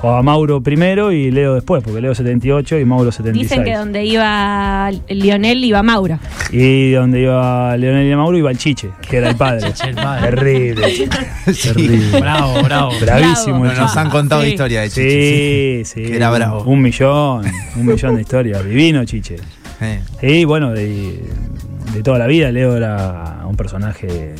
Jugaba 0.00 0.22
Mauro 0.22 0.60
primero 0.60 1.10
y 1.10 1.30
Leo 1.30 1.54
después, 1.54 1.82
porque 1.82 2.00
Leo 2.02 2.14
78 2.14 2.78
y 2.78 2.84
Mauro 2.84 3.10
76. 3.10 3.48
Dicen 3.50 3.64
que 3.64 3.74
donde 3.76 4.04
iba 4.04 4.90
Lionel 5.08 5.64
iba 5.64 5.82
Mauro. 5.82 6.18
Y 6.52 6.90
donde 6.92 7.22
iba 7.22 7.74
Leonel 7.76 8.12
y 8.12 8.14
Mauro 8.14 8.36
iba 8.36 8.50
el 8.50 8.58
Chiche, 8.58 8.90
que 9.08 9.16
era 9.16 9.30
el 9.30 9.36
padre. 9.38 9.72
Chiche, 9.72 9.88
el 9.90 9.94
padre. 9.96 10.30
Terrible. 10.30 11.08
Terrible. 11.62 12.20
Bravo, 12.20 12.62
bravo. 12.62 12.90
Bravísimo 13.00 13.60
Bravo. 13.60 13.74
Nos 13.80 13.88
Chiche. 13.90 14.00
han 14.00 14.10
contado 14.10 14.42
Sí. 14.42 14.48
historia 14.48 14.80
de 14.82 14.90
Chichi. 14.90 15.10
Sí, 15.10 15.82
sí. 15.84 16.02
Que 16.10 16.16
era 16.16 16.30
bravo. 16.30 16.62
Un 16.64 16.82
millón, 16.82 17.44
un 17.76 17.86
millón 17.86 18.16
de 18.16 18.20
historias. 18.20 18.64
Divino 18.64 19.04
Chiche. 19.06 19.36
Sí, 20.20 20.44
bueno, 20.44 20.72
de, 20.72 21.22
de 21.94 22.02
toda 22.02 22.18
la 22.18 22.26
vida 22.26 22.50
Leo 22.52 22.76
era 22.76 23.38
un 23.46 23.56
personaje. 23.56 24.34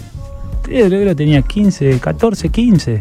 Leo 0.69 0.89
Leo 0.89 1.17
tenía 1.17 1.41
15, 1.43 1.99
14, 1.99 2.49
15. 2.51 3.01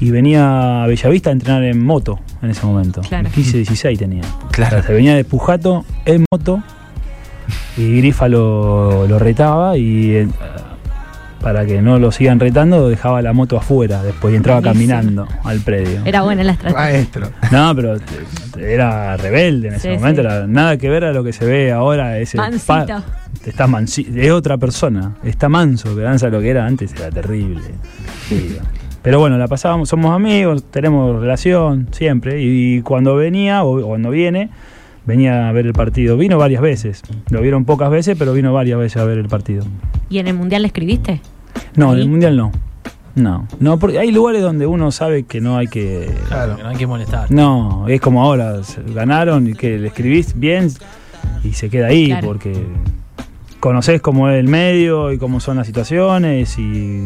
Y 0.00 0.10
venía 0.10 0.84
a 0.84 0.86
Bellavista 0.86 1.30
a 1.30 1.32
entrenar 1.32 1.64
en 1.64 1.82
moto 1.84 2.18
en 2.42 2.50
ese 2.50 2.66
momento. 2.66 3.00
Claro. 3.00 3.30
15, 3.34 3.56
16 3.58 3.98
tenía. 3.98 4.22
Claro. 4.50 4.76
O 4.76 4.80
sea, 4.80 4.86
se 4.88 4.92
venía 4.92 5.14
de 5.14 5.24
Pujato 5.24 5.84
en 6.04 6.24
moto. 6.30 6.62
Y 7.76 7.98
Grifa 7.98 8.28
lo, 8.28 9.06
lo 9.06 9.18
retaba 9.18 9.76
y 9.78 10.10
eh, 10.16 10.28
para 11.40 11.64
que 11.64 11.80
no 11.80 11.98
lo 11.98 12.10
sigan 12.10 12.40
retando 12.40 12.88
dejaba 12.88 13.22
la 13.22 13.32
moto 13.32 13.56
afuera 13.56 14.02
después 14.02 14.32
y 14.34 14.36
entraba 14.36 14.60
Buenísimo. 14.60 14.88
caminando 14.94 15.28
al 15.44 15.60
predio. 15.60 16.00
Era 16.04 16.22
buena 16.22 16.42
la 16.42 16.52
estrategia. 16.52 16.82
Maestro. 16.82 17.28
No, 17.52 17.74
pero 17.76 17.96
era 18.58 19.16
rebelde 19.16 19.68
en 19.68 19.74
ese 19.74 19.92
Sí, 19.92 19.98
momento. 19.98 20.22
sí. 20.22 20.26
era 20.26 20.46
nada 20.46 20.76
que 20.76 20.88
ver 20.88 21.04
a 21.04 21.12
lo 21.12 21.22
que 21.22 21.32
se 21.32 21.44
ve 21.44 21.70
ahora. 21.72 22.18
Ese 22.18 22.36
Mansito. 22.36 23.02
está 23.44 23.66
mansi- 23.66 24.08
es 24.16 24.30
otra 24.32 24.56
persona. 24.58 25.14
Está 25.22 25.48
manso, 25.48 25.94
que 25.94 26.02
danza 26.02 26.28
lo 26.28 26.40
que 26.40 26.50
era 26.50 26.66
antes, 26.66 26.92
era 26.94 27.10
terrible. 27.10 27.60
Sí. 28.28 28.56
Pero 29.06 29.20
bueno, 29.20 29.38
la 29.38 29.46
pasábamos, 29.46 29.88
somos 29.88 30.10
amigos, 30.12 30.64
tenemos 30.64 31.20
relación 31.20 31.86
siempre. 31.92 32.42
Y, 32.42 32.82
cuando 32.82 33.14
venía 33.14 33.62
o 33.62 33.80
cuando 33.86 34.10
viene, 34.10 34.50
venía 35.04 35.48
a 35.48 35.52
ver 35.52 35.66
el 35.66 35.74
partido. 35.74 36.16
Vino 36.16 36.38
varias 36.38 36.60
veces. 36.60 37.04
Lo 37.30 37.40
vieron 37.40 37.64
pocas 37.64 37.88
veces, 37.88 38.16
pero 38.18 38.32
vino 38.32 38.52
varias 38.52 38.80
veces 38.80 39.00
a 39.00 39.04
ver 39.04 39.18
el 39.18 39.28
partido. 39.28 39.64
¿Y 40.10 40.18
en 40.18 40.26
el 40.26 40.34
mundial 40.34 40.62
le 40.62 40.66
escribiste? 40.66 41.20
No, 41.76 41.92
en 41.92 42.00
el 42.00 42.08
mundial 42.08 42.36
no. 42.36 42.50
No, 43.14 43.46
no, 43.60 43.78
porque 43.78 44.00
hay 44.00 44.10
lugares 44.10 44.42
donde 44.42 44.66
uno 44.66 44.90
sabe 44.90 45.22
que 45.22 45.40
no 45.40 45.56
hay 45.56 45.68
que. 45.68 46.10
Claro. 46.26 46.56
Que 46.56 46.64
no 46.64 46.68
hay 46.70 46.76
que 46.76 46.88
molestar. 46.88 47.30
No, 47.30 47.86
es 47.86 48.00
como 48.00 48.24
ahora, 48.24 48.60
ganaron 48.92 49.46
y 49.46 49.52
que 49.52 49.78
le 49.78 49.86
escribís 49.86 50.36
bien 50.36 50.68
y 51.44 51.52
se 51.52 51.70
queda 51.70 51.86
ahí 51.86 52.06
Claro. 52.08 52.26
porque 52.26 52.54
conoces 53.66 54.00
cómo 54.00 54.30
es 54.30 54.38
el 54.38 54.46
medio 54.46 55.10
y 55.10 55.18
cómo 55.18 55.40
son 55.40 55.56
las 55.56 55.66
situaciones 55.66 56.56
y 56.56 57.04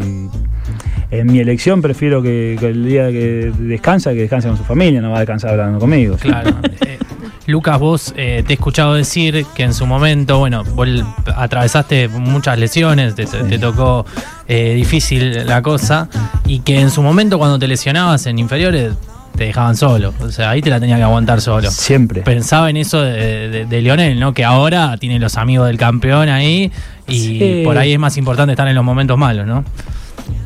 en 1.10 1.26
mi 1.26 1.38
elección 1.38 1.80
prefiero 1.80 2.22
que, 2.22 2.58
que 2.60 2.66
el 2.66 2.84
día 2.84 3.10
que 3.10 3.50
descansa, 3.58 4.12
que 4.12 4.20
descanse 4.20 4.48
con 4.48 4.58
su 4.58 4.64
familia, 4.64 5.00
no 5.00 5.08
va 5.08 5.16
a 5.16 5.20
descansar 5.20 5.52
hablando 5.52 5.78
conmigo. 5.78 6.16
Claro. 6.20 6.50
Eh, 6.86 6.98
Lucas, 7.46 7.78
vos 7.78 8.14
eh, 8.16 8.42
te 8.46 8.52
he 8.52 8.54
escuchado 8.54 8.94
decir 8.94 9.44
que 9.54 9.64
en 9.64 9.74
su 9.74 9.86
momento, 9.86 10.38
bueno, 10.38 10.64
vos 10.64 10.88
atravesaste 11.36 12.08
muchas 12.08 12.58
lesiones, 12.58 13.14
te 13.14 13.58
tocó 13.58 14.06
eh, 14.48 14.74
difícil 14.74 15.46
la 15.46 15.60
cosa, 15.60 16.08
y 16.46 16.60
que 16.60 16.80
en 16.80 16.90
su 16.90 17.02
momento 17.02 17.38
cuando 17.38 17.58
te 17.58 17.68
lesionabas 17.68 18.26
en 18.26 18.38
inferiores 18.38 18.94
te 19.40 19.46
dejaban 19.46 19.74
solo, 19.74 20.12
o 20.20 20.30
sea, 20.30 20.50
ahí 20.50 20.60
te 20.60 20.68
la 20.68 20.78
tenía 20.78 20.98
que 20.98 21.02
aguantar 21.02 21.40
solo. 21.40 21.70
Siempre. 21.70 22.20
Pensaba 22.20 22.68
en 22.68 22.76
eso 22.76 23.00
de, 23.00 23.48
de- 23.48 23.64
de 23.64 23.80
Lionel, 23.80 24.20
¿no? 24.20 24.34
Que 24.34 24.44
ahora 24.44 24.98
tiene 24.98 25.18
los 25.18 25.38
amigos 25.38 25.66
del 25.66 25.78
campeón 25.78 26.28
ahí 26.28 26.70
y 27.08 27.18
Sí. 27.18 27.62
por 27.64 27.78
ahí 27.78 27.94
es 27.94 27.98
más 27.98 28.18
importante 28.18 28.52
estar 28.52 28.68
en 28.68 28.74
los 28.74 28.84
momentos 28.84 29.16
malos, 29.16 29.46
¿no? 29.46 29.64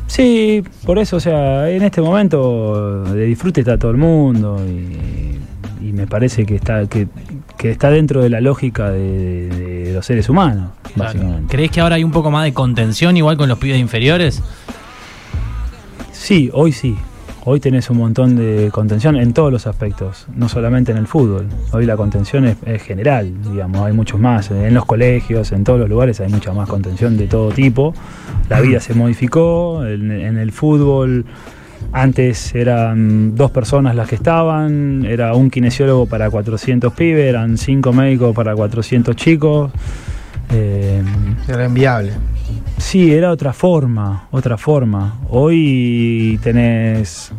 Sí, 0.07 0.63
por 0.85 0.97
eso, 0.97 1.17
o 1.17 1.19
sea, 1.19 1.69
en 1.69 1.83
este 1.83 1.99
momento 1.99 3.03
de 3.03 3.25
disfrute 3.25 3.59
está 3.59 3.77
todo 3.77 3.91
el 3.91 3.97
mundo 3.97 4.61
y, 4.65 5.39
y 5.85 5.91
me 5.91 6.07
parece 6.07 6.45
que 6.45 6.55
está 6.55 6.87
que, 6.87 7.09
que 7.57 7.71
está 7.71 7.89
dentro 7.89 8.23
de 8.23 8.29
la 8.29 8.39
lógica 8.39 8.91
de, 8.91 9.49
de 9.87 9.93
los 9.93 10.05
seres 10.05 10.29
humanos, 10.29 10.69
básicamente. 10.95 11.53
¿Crees 11.53 11.69
que 11.69 11.81
ahora 11.81 11.95
hay 11.97 12.05
un 12.05 12.11
poco 12.13 12.31
más 12.31 12.45
de 12.45 12.53
contención 12.53 13.17
igual 13.17 13.35
con 13.35 13.49
los 13.49 13.57
pibes 13.57 13.77
inferiores? 13.77 14.41
Sí, 16.13 16.49
hoy 16.53 16.71
sí. 16.71 16.95
Hoy 17.47 17.59
tenés 17.59 17.91
un 17.91 17.97
montón 17.97 18.35
de 18.35 18.71
contención 18.71 19.15
en 19.17 19.31
todos 19.31 19.51
los 19.51 19.67
aspectos, 19.67 20.25
no 20.35 20.49
solamente 20.49 20.91
en 20.91 20.97
el 20.97 21.05
fútbol. 21.05 21.45
Hoy 21.73 21.85
la 21.85 21.95
contención 21.95 22.43
es, 22.45 22.81
general, 22.81 23.31
digamos, 23.51 23.85
hay 23.85 23.93
muchos 23.93 24.19
más. 24.19 24.49
En 24.49 24.73
los 24.73 24.85
colegios, 24.85 25.51
en 25.51 25.63
todos 25.63 25.79
los 25.79 25.87
lugares 25.87 26.19
hay 26.21 26.29
mucha 26.29 26.53
más 26.53 26.67
contención 26.67 27.17
de 27.17 27.27
todo 27.27 27.51
tipo. 27.51 27.93
La 28.49 28.61
vida 28.61 28.79
se 28.79 28.95
modificó, 28.95 29.85
en, 29.85 30.09
el 30.09 30.51
fútbol 30.51 31.23
antes 31.91 32.55
eran 32.55 33.35
dos 33.35 33.51
personas 33.51 33.95
las 33.95 34.09
que 34.09 34.15
estaban, 34.15 35.05
era 35.05 35.35
un 35.35 35.51
kinesiólogo 35.51 36.07
para 36.07 36.31
400 36.31 36.91
pibes, 36.93 37.25
eran 37.25 37.59
cinco 37.59 37.93
médicos 37.93 38.33
para 38.33 38.55
400 38.55 39.15
chicos. 39.15 39.71
Eh, 40.51 41.03
Era 41.47 41.65
enviable. 41.65 42.13
Sí, 42.85 43.11
era 43.11 43.31
otra 43.31 43.51
forma, 43.51 44.27
otra 44.29 44.59
forma. 44.59 45.17
Hoy 45.29 46.39
tenés, 46.43 47.31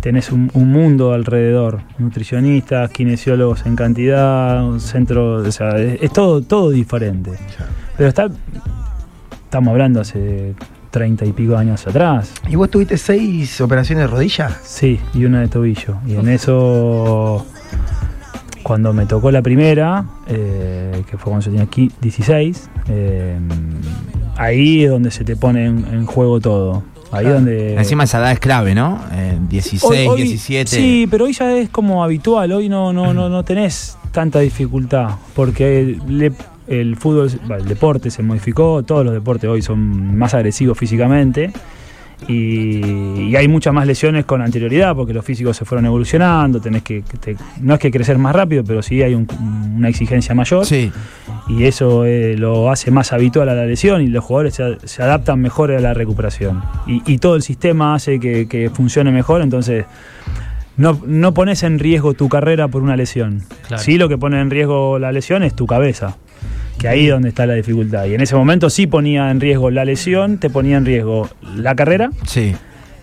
tenés 0.00 0.32
un, 0.32 0.50
un 0.54 0.72
mundo 0.72 1.12
alrededor, 1.12 1.82
nutricionistas, 1.98 2.90
kinesiólogos 2.90 3.66
en 3.66 3.76
cantidad, 3.76 4.66
un 4.66 4.80
centro, 4.80 5.34
o 5.46 5.52
sea, 5.52 5.78
es, 5.78 6.02
es 6.02 6.10
todo, 6.10 6.40
todo 6.40 6.70
diferente. 6.70 7.32
Pero 7.98 8.08
está, 8.08 8.30
estamos 9.44 9.72
hablando 9.72 10.00
hace 10.00 10.54
treinta 10.90 11.26
y 11.26 11.32
pico 11.32 11.54
años 11.54 11.86
atrás. 11.86 12.32
¿Y 12.48 12.56
vos 12.56 12.70
tuviste 12.70 12.96
seis 12.96 13.60
operaciones 13.60 14.04
de 14.04 14.08
rodilla? 14.08 14.48
Sí, 14.62 14.98
y 15.12 15.26
una 15.26 15.42
de 15.42 15.48
tobillo. 15.48 15.98
Y 16.06 16.14
en 16.14 16.28
eso, 16.30 17.46
cuando 18.62 18.94
me 18.94 19.04
tocó 19.04 19.30
la 19.30 19.42
primera, 19.42 20.06
eh, 20.26 21.04
que 21.10 21.18
fue 21.18 21.30
cuando 21.30 21.44
yo 21.44 21.50
tenía 21.50 21.64
aquí 21.64 21.92
16, 22.00 22.70
eh, 22.88 23.38
ahí 24.38 24.84
es 24.84 24.90
donde 24.90 25.10
se 25.10 25.24
te 25.24 25.36
pone 25.36 25.66
en, 25.66 25.84
en 25.92 26.06
juego 26.06 26.40
todo. 26.40 26.82
Ahí 27.10 27.22
Claro. 27.24 27.34
donde... 27.36 27.74
Encima 27.74 28.04
esa 28.04 28.18
edad 28.18 28.32
es 28.32 28.38
clave, 28.40 28.74
¿no? 28.74 29.00
Eh, 29.12 29.38
16, 29.48 29.82
Hoy- 29.84 30.06
hoy- 30.08 30.22
17. 30.22 30.70
Sí, 30.76 31.06
pero 31.10 31.24
hoy 31.24 31.32
ya 31.32 31.56
es 31.56 31.68
como 31.70 32.04
habitual, 32.04 32.52
hoy 32.52 32.68
no, 32.68 32.92
no, 32.92 33.14
no, 33.14 33.28
no 33.28 33.44
tenés 33.44 33.96
tanta 34.12 34.40
dificultad, 34.40 35.10
porque 35.34 35.96
le- 36.06 36.32
el 36.66 36.96
fútbol, 36.96 37.30
el 37.58 37.64
deporte 37.64 38.10
se 38.10 38.22
modificó, 38.22 38.82
todos 38.82 39.04
los 39.06 39.14
deportes 39.14 39.48
hoy 39.48 39.62
son 39.62 40.18
más 40.18 40.34
agresivos 40.34 40.76
físicamente 40.76 41.50
y, 42.26 42.80
y 43.30 43.36
hay 43.36 43.46
muchas 43.48 43.72
más 43.72 43.86
lesiones 43.86 44.24
con 44.24 44.42
anterioridad 44.42 44.94
porque 44.96 45.14
los 45.14 45.24
físicos 45.24 45.56
se 45.56 45.64
fueron 45.64 45.86
evolucionando, 45.86 46.60
tenés 46.60 46.82
que, 46.82 47.02
te- 47.20 47.36
no 47.60 47.74
es 47.74 47.80
que 47.80 47.90
crecer 47.90 48.18
más 48.18 48.34
rápido, 48.34 48.64
pero 48.64 48.82
sí 48.82 49.02
hay 49.02 49.14
un- 49.14 49.28
una 49.76 49.88
exigencia 49.88 50.34
mayor 50.34 50.66
Sí. 50.66 50.90
y 51.48 51.64
eso 51.64 52.04
eh, 52.04 52.36
lo 52.36 52.70
hace 52.70 52.90
más 52.90 53.12
habitual 53.12 53.48
a 53.48 53.54
la 53.54 53.64
lesión 53.66 54.02
y 54.02 54.08
los 54.08 54.24
jugadores 54.24 54.54
se, 54.54 54.78
se 54.84 55.02
adaptan 55.02 55.40
mejor 55.40 55.70
a 55.70 55.80
la 55.80 55.94
recuperación. 55.94 56.62
Y, 56.86 57.02
y 57.06 57.18
todo 57.18 57.36
el 57.36 57.42
sistema 57.42 57.94
hace 57.94 58.18
que, 58.18 58.48
que 58.48 58.68
funcione 58.70 59.12
mejor, 59.12 59.40
entonces 59.40 59.84
no, 60.76 61.00
no 61.06 61.34
pones 61.34 61.62
en 61.62 61.78
riesgo 61.78 62.14
tu 62.14 62.28
carrera 62.28 62.68
por 62.68 62.82
una 62.82 62.96
lesión. 62.96 63.42
Claro. 63.66 63.82
Sí 63.82 63.98
lo 63.98 64.08
que 64.08 64.18
pone 64.18 64.40
en 64.40 64.50
riesgo 64.50 64.98
la 64.98 65.12
lesión 65.12 65.42
es 65.42 65.54
tu 65.54 65.66
cabeza, 65.66 66.16
que 66.78 66.88
ahí 66.88 67.06
es 67.06 67.10
donde 67.12 67.28
está 67.30 67.44
la 67.46 67.54
dificultad. 67.54 68.04
Y 68.06 68.14
en 68.14 68.20
ese 68.20 68.34
momento 68.36 68.70
sí 68.70 68.86
ponía 68.86 69.30
en 69.30 69.40
riesgo 69.40 69.70
la 69.70 69.84
lesión, 69.84 70.38
te 70.38 70.48
ponía 70.50 70.76
en 70.76 70.84
riesgo 70.86 71.28
la 71.56 71.74
carrera 71.74 72.10
Sí. 72.26 72.54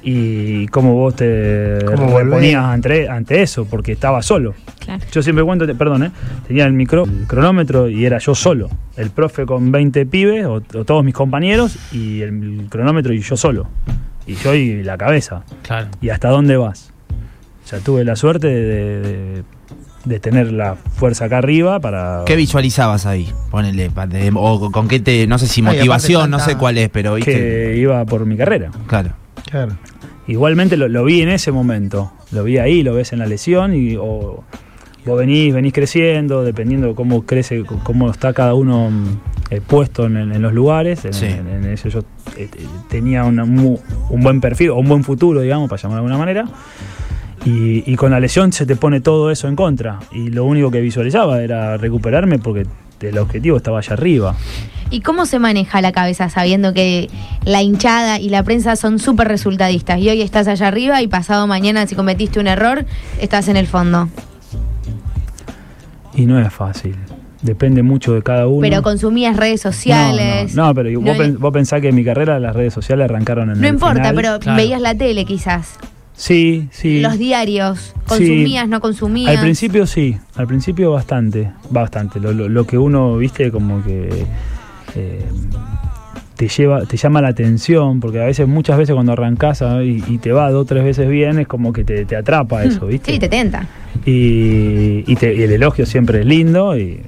y 0.04 0.68
cómo 0.68 0.94
vos 0.94 1.16
te 1.16 1.80
reponías 1.80 2.64
ante, 2.64 3.10
ante 3.10 3.42
eso, 3.42 3.66
porque 3.66 3.92
estaba 3.94 4.22
solo. 4.22 4.54
Claro. 4.80 5.04
Yo 5.12 5.22
siempre 5.24 5.44
cuento, 5.44 5.66
perdón, 5.76 6.04
¿eh? 6.04 6.12
tenía 6.48 6.66
el 6.66 6.74
micro, 6.74 7.06
el 7.06 7.26
cronómetro 7.28 7.90
y 7.90 8.06
era 8.06 8.20
yo 8.20 8.36
solo. 8.36 8.70
El 8.98 9.10
profe 9.10 9.46
con 9.46 9.72
20 9.72 10.06
pibes, 10.06 10.46
o, 10.46 10.54
o 10.56 10.86
todos 10.86 11.04
mis 11.04 11.14
compañeros, 11.16 11.78
y 11.92 12.22
el, 12.22 12.68
cronómetro 12.70 13.14
y 13.14 13.20
yo 13.20 13.36
solo. 13.36 13.68
Y 14.28 14.36
yo 14.36 14.54
y 14.56 14.84
la 14.84 14.98
cabeza. 14.98 15.44
Claro. 15.64 15.88
¿Y 16.02 16.10
hasta 16.10 16.30
dónde 16.30 16.56
vas? 16.58 16.92
O 17.64 17.68
sea, 17.68 17.80
tuve 17.80 18.04
la 18.04 18.16
suerte 18.16 18.48
de, 18.48 19.00
de- 19.02 19.44
de 20.06 20.20
tener 20.20 20.52
la 20.52 20.76
fuerza 20.76 21.26
acá 21.26 21.40
arriba 21.40 21.80
para... 21.80 22.24
¿Qué 22.26 22.36
visualizabas 22.36 23.06
ahí? 23.06 23.32
Ponele, 23.52 23.90
o 24.36 24.72
con 24.72 24.88
qué 24.88 25.00
te, 25.00 25.26
no 25.28 25.38
sé 25.38 25.48
si 25.48 25.62
Ay, 25.62 25.78
motivación, 25.78 26.30
no 26.30 26.40
sé 26.40 26.56
cuál 26.58 26.78
es, 26.78 26.90
pero 26.90 27.16
viste. 27.16 27.32
que 27.34 27.78
iba 27.78 28.06
por 28.06 28.26
mi 28.26 28.38
carrera. 28.38 28.70
Claro. 28.88 29.12
Claro. 29.50 29.74
Igualmente 30.28 30.78
lo, 30.78 30.88
lo 30.88 31.04
vi 31.04 31.22
en 31.22 31.30
ese 31.30 31.52
momento. 31.52 32.12
Lo 32.32 32.44
vi 32.44 32.58
ahí, 32.58 32.84
lo 32.84 32.94
ves 32.94 33.14
en 33.14 33.20
la 33.20 33.26
lesión 33.28 33.76
y 33.76 33.96
o, 33.96 34.44
vos 35.06 35.20
venís, 35.20 35.54
venís 35.54 35.72
creciendo, 35.74 36.44
dependiendo 36.44 36.88
de 36.88 36.96
cómo 36.96 37.26
crece, 37.26 37.64
cómo 37.84 38.10
está 38.10 38.34
cada 38.34 38.54
uno 38.56 38.90
mm, 38.90 39.06
eh, 39.52 39.62
puesto 39.66 40.06
en, 40.08 40.18
en 40.18 40.42
los 40.42 40.54
lugares. 40.54 41.06
En, 41.06 41.14
Sí. 41.14 41.26
en- 41.28 41.48
en 41.48 41.66
eso 41.66 41.90
yo 41.90 42.00
eh, 42.38 42.48
te- 42.52 42.60
tenía 42.90 43.24
una 43.24 43.46
mu- 43.46 43.78
un 44.10 44.22
buen 44.22 44.42
perfil, 44.42 44.72
o 44.72 44.76
un 44.78 44.88
buen 44.88 45.04
futuro, 45.04 45.42
digamos, 45.42 45.70
para 45.70 45.80
llamar 45.82 45.96
de 45.98 46.00
alguna 46.00 46.18
manera. 46.18 46.46
Y, 47.46 47.84
y 47.92 47.96
con 47.96 48.12
la 48.12 48.20
lesión 48.20 48.52
se 48.52 48.66
te 48.66 48.76
pone 48.76 49.02
todo 49.02 49.30
eso 49.32 49.48
en 49.48 49.56
contra. 49.56 50.00
Y 50.12 50.30
lo 50.30 50.46
único 50.46 50.72
que 50.72 50.82
visualizaba 50.82 51.42
era 51.42 51.78
recuperarme 51.78 52.40
porque 52.40 52.66
el 53.02 53.18
objetivo 53.20 53.58
estaba 53.58 53.78
allá 53.80 53.94
arriba. 53.94 54.36
¿Y 54.90 55.02
cómo 55.02 55.26
se 55.28 55.38
maneja 55.40 55.80
la 55.82 55.92
cabeza 55.92 56.30
sabiendo 56.30 56.74
que 56.74 57.10
la 57.44 57.62
hinchada 57.62 58.20
y 58.20 58.30
la 58.30 58.42
prensa 58.44 58.76
son 58.76 58.98
súper 59.00 59.28
resultadistas? 59.28 60.00
Y 60.00 60.10
hoy 60.10 60.22
estás 60.22 60.48
allá 60.48 60.68
arriba 60.68 61.02
y 61.04 61.08
pasado 61.08 61.46
mañana, 61.48 61.86
si 61.86 61.96
cometiste 61.96 62.40
un 62.40 62.48
error, 62.48 62.86
estás 63.20 63.48
en 63.48 63.58
el 63.58 63.68
fondo. 63.68 64.10
Y 66.16 66.26
no 66.26 66.40
es 66.40 66.52
fácil. 66.54 66.96
Depende 67.42 67.84
mucho 67.84 68.14
de 68.14 68.24
cada 68.24 68.48
uno. 68.48 68.62
Pero 68.62 68.82
consumías 68.82 69.38
redes 69.38 69.62
sociales. 69.62 70.56
No, 70.56 70.64
no, 70.64 70.68
no, 70.70 70.74
pero 70.76 71.00
vos, 71.00 71.12
No- 71.12 71.18
pen- 71.18 71.38
vos 71.40 71.54
pensás 71.54 71.82
que 71.82 71.92
mi 71.92 72.04
carrera 72.04 72.40
las 72.40 72.56
redes 72.56 72.74
sociales 72.74 73.06
arrancaron 73.06 73.52
en 73.52 73.62
No 73.62 73.68
el 73.68 73.74
importa, 73.74 73.96
final. 74.10 74.16
pero 74.16 74.40
Claro. 74.40 74.58
veías 74.58 74.82
la 74.82 74.96
tele 74.96 75.26
quizás. 75.26 75.78
Sí, 76.16 76.68
sí. 76.72 77.02
Los 77.02 77.18
diarios. 77.18 77.80
Sí. 77.80 77.94
¿Consumías, 78.08 78.68
no 78.70 78.80
consumías? 78.80 79.36
Al 79.36 79.42
principio 79.42 79.86
sí, 79.86 80.18
al 80.36 80.48
principio 80.48 80.92
bastante, 80.92 81.52
bastante. 81.70 82.20
Lo, 82.20 82.32
lo- 82.32 82.48
lo 82.50 82.66
que 82.66 82.78
uno, 82.78 83.18
viste, 83.18 83.52
como 83.52 83.84
que 83.84 84.10
eh, 84.96 85.26
te 86.38 86.48
lleva, 86.48 86.86
te 86.86 86.96
llama 86.98 87.22
la 87.22 87.30
atención, 87.30 88.00
porque 88.00 88.22
a 88.22 88.26
veces, 88.26 88.48
muchas 88.48 88.78
veces 88.78 88.94
cuando 88.94 89.12
arrancás 89.14 89.62
¿no? 89.62 89.82
y, 89.84 90.04
y 90.08 90.18
te 90.20 90.32
va 90.32 90.50
dos 90.52 90.62
o 90.64 90.66
tres 90.66 90.84
veces 90.84 91.10
bien, 91.10 91.40
es 91.40 91.48
como 91.48 91.74
que 91.74 91.84
te, 91.84 92.06
te 92.06 92.16
atrapa 92.16 92.64
eso, 92.64 92.88
viste. 92.88 93.12
Sí, 93.14 93.20
te 93.20 93.28
tenta. 93.30 93.68
y, 94.06 95.04
y 95.12 95.16
te- 95.16 95.34
y 95.36 95.42
el 95.44 95.52
elogio 95.52 95.86
siempre 95.86 96.22
es 96.22 96.26
lindo 96.26 96.78
y, 96.78 97.02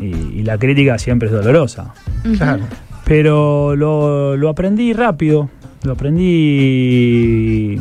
y- 0.00 0.38
y 0.38 0.42
la 0.42 0.58
crítica 0.58 0.98
siempre 0.98 1.28
es 1.28 1.34
dolorosa. 1.34 1.92
Claro. 2.36 2.62
Pero 3.04 3.74
lo, 3.76 4.36
lo 4.36 4.48
aprendí 4.48 4.92
rápido, 4.92 5.50
lo 5.82 5.92
aprendí, 5.92 7.80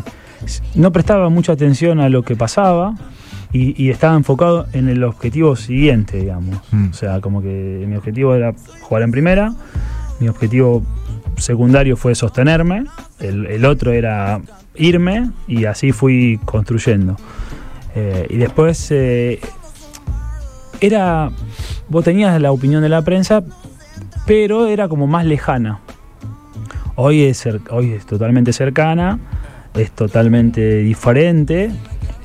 no 0.75 0.91
prestaba 0.91 1.29
mucha 1.29 1.53
atención 1.53 1.99
a 1.99 2.09
lo 2.09 2.23
que 2.23 2.35
pasaba 2.35 2.95
y, 3.51 3.81
y 3.81 3.89
estaba 3.89 4.15
enfocado 4.15 4.67
en 4.73 4.89
el 4.89 5.03
objetivo 5.03 5.55
siguiente, 5.55 6.17
digamos. 6.17 6.59
Mm. 6.71 6.89
O 6.89 6.93
sea, 6.93 7.21
como 7.21 7.41
que 7.41 7.85
mi 7.87 7.95
objetivo 7.95 8.35
era 8.35 8.53
jugar 8.81 9.03
en 9.03 9.11
primera, 9.11 9.53
mi 10.19 10.27
objetivo 10.27 10.83
secundario 11.37 11.97
fue 11.97 12.15
sostenerme, 12.15 12.85
el, 13.19 13.45
el 13.47 13.65
otro 13.65 13.91
era 13.91 14.41
irme 14.75 15.31
y 15.47 15.65
así 15.65 15.91
fui 15.91 16.39
construyendo. 16.45 17.15
Eh, 17.95 18.27
y 18.29 18.37
después 18.37 18.87
eh, 18.91 19.39
era, 20.79 21.31
vos 21.89 22.03
tenías 22.03 22.39
la 22.41 22.51
opinión 22.51 22.81
de 22.81 22.89
la 22.89 23.01
prensa, 23.03 23.43
pero 24.25 24.67
era 24.67 24.87
como 24.87 25.07
más 25.07 25.25
lejana. 25.25 25.79
Hoy 26.95 27.23
es, 27.23 27.47
hoy 27.69 27.91
es 27.91 28.05
totalmente 28.05 28.53
cercana, 28.53 29.19
es 29.75 29.91
totalmente 29.91 30.77
diferente. 30.77 31.71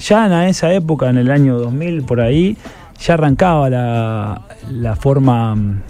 Ya 0.00 0.26
en 0.26 0.48
esa 0.48 0.72
época, 0.72 1.10
en 1.10 1.18
el 1.18 1.30
año 1.30 1.58
2000, 1.58 2.02
por 2.02 2.20
ahí, 2.20 2.56
ya 3.00 3.14
arrancaba 3.14 3.68
la, 3.70 4.42
la 4.70 4.96
forma, 4.96 5.54
mm, 5.54 5.80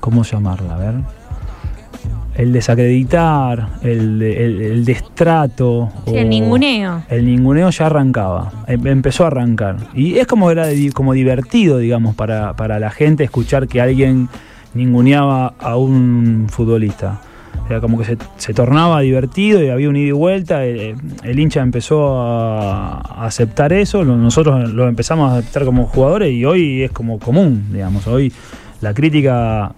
¿cómo 0.00 0.22
llamarla? 0.22 0.74
A 0.74 0.78
ver. 0.78 0.94
El 2.36 2.52
desacreditar, 2.52 3.68
el, 3.82 4.22
el, 4.22 4.60
el 4.62 4.84
destrato. 4.84 5.90
Sí, 6.06 6.14
el 6.16 6.28
ninguneo. 6.28 7.02
el 7.08 7.26
ninguneo 7.26 7.68
ya 7.70 7.86
arrancaba, 7.86 8.52
em- 8.68 8.86
empezó 8.86 9.24
a 9.24 9.26
arrancar. 9.26 9.76
Y 9.92 10.18
es 10.18 10.26
como 10.28 10.48
era 10.52 10.66
como 10.94 11.14
divertido, 11.14 11.78
digamos, 11.78 12.14
para, 12.14 12.54
para 12.54 12.78
la 12.78 12.90
gente 12.90 13.24
escuchar 13.24 13.66
que 13.66 13.80
alguien 13.80 14.28
ninguneaba 14.72 15.54
a 15.58 15.76
un 15.76 16.46
futbolista. 16.48 17.20
Era 17.68 17.80
como 17.80 17.98
que 17.98 18.04
se, 18.04 18.16
se 18.38 18.54
tornaba 18.54 19.00
divertido 19.00 19.62
y 19.62 19.68
había 19.68 19.88
un 19.88 19.96
ida 19.96 20.08
y 20.08 20.12
vuelta. 20.12 20.64
eh, 20.64 20.94
El, 21.22 21.38
hincha 21.38 21.60
empezó 21.60 22.18
a, 22.20 22.92
a 23.00 23.26
aceptar 23.26 23.72
eso, 23.72 24.04
nosotros 24.04 24.70
lo 24.72 24.88
empezamos 24.88 25.30
a 25.32 25.38
aceptar 25.38 25.64
como 25.64 25.86
jugadores 25.86 26.32
y 26.32 26.44
hoy 26.44 26.82
es 26.82 26.90
como 26.90 27.18
común, 27.18 27.66
digamos. 27.72 28.06
Hoy 28.06 28.32
la 28.80 28.94
crítica, 28.94 29.72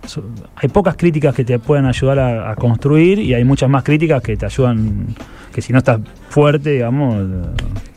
hay 0.57 0.69
pocas 0.69 0.95
críticas 0.97 1.35
que 1.35 1.45
te 1.45 1.59
pueden 1.59 1.87
ayudar 1.87 2.19
a, 2.19 2.51
a 2.51 2.55
construir 2.57 3.19
y 3.19 3.35
hay 3.35 3.45
muchas 3.45 3.69
más 3.71 3.83
críticas 3.83 4.23
que 4.23 4.37
te 4.37 4.45
ayudan, 4.47 5.07
que 5.55 5.63
si 5.63 5.73
no 5.73 5.79
estás 5.79 6.01
fuerte, 6.29 6.71
digamos, 6.73 7.17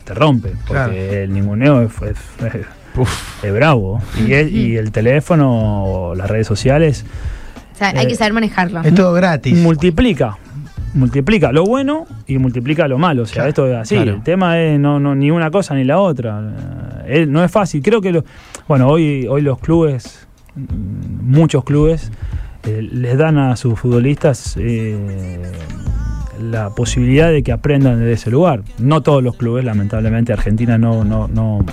te 0.04 0.14
rompe. 0.14 0.50
Porque 0.66 0.72
Claro. 0.72 0.92
el 0.92 1.32
ninguneo 1.32 1.82
es, 1.82 1.92
es- 2.02 2.54
es- 2.54 2.66
es 3.42 3.52
bravo. 3.52 4.00
Y, 4.24 4.32
y 4.32 4.76
el 4.76 4.92
teléfono 4.92 5.84
o 5.84 6.14
las 6.14 6.30
redes 6.30 6.46
sociales 6.46 7.04
O 7.74 7.76
sea, 7.76 7.88
hay 7.88 8.06
que 8.06 8.14
saber 8.14 8.32
manejarlo. 8.32 8.80
Es 8.82 8.94
todo 8.94 9.12
gratis. 9.12 9.56
multiplica. 9.58 10.38
Multiplica 10.94 11.50
lo 11.50 11.64
bueno 11.64 12.06
y 12.28 12.38
multiplica 12.38 12.86
lo 12.86 12.98
malo. 12.98 13.22
O 13.22 13.26
sea, 13.26 13.34
Claro, 13.34 13.48
esto 13.48 13.66
es 13.66 13.74
así. 13.76 13.96
claro. 13.96 14.12
El 14.12 14.22
tema 14.22 14.60
es 14.60 14.78
no, 14.78 15.00
no, 15.00 15.14
ni 15.16 15.30
una 15.32 15.50
cosa 15.50 15.74
ni 15.74 15.82
la 15.84 15.98
otra. 15.98 17.02
Eh, 17.06 17.26
no 17.26 17.42
es 17.42 17.50
fácil. 17.50 17.82
Creo 17.82 18.00
que 18.00 18.12
lo, 18.12 18.24
bueno, 18.68 18.88
hoy, 18.88 19.26
hoy 19.28 19.42
los 19.42 19.58
clubes, 19.58 20.26
muchos 21.20 21.64
clubes, 21.64 22.12
eh, 22.62 22.80
les 22.80 23.18
dan 23.18 23.38
a 23.38 23.56
sus 23.56 23.78
futbolistas 23.78 24.56
eh, 24.56 25.42
la 26.40 26.70
posibilidad 26.70 27.30
de 27.30 27.42
que 27.42 27.50
aprendan 27.50 27.98
desde 27.98 28.12
ese 28.12 28.30
lugar. 28.30 28.62
No 28.78 29.02
todos 29.02 29.22
los 29.22 29.36
clubes, 29.36 29.64
lamentablemente, 29.64 30.32
Argentina 30.32 30.78
no, 30.78 31.04
no, 31.04 31.26
no, 31.26 31.64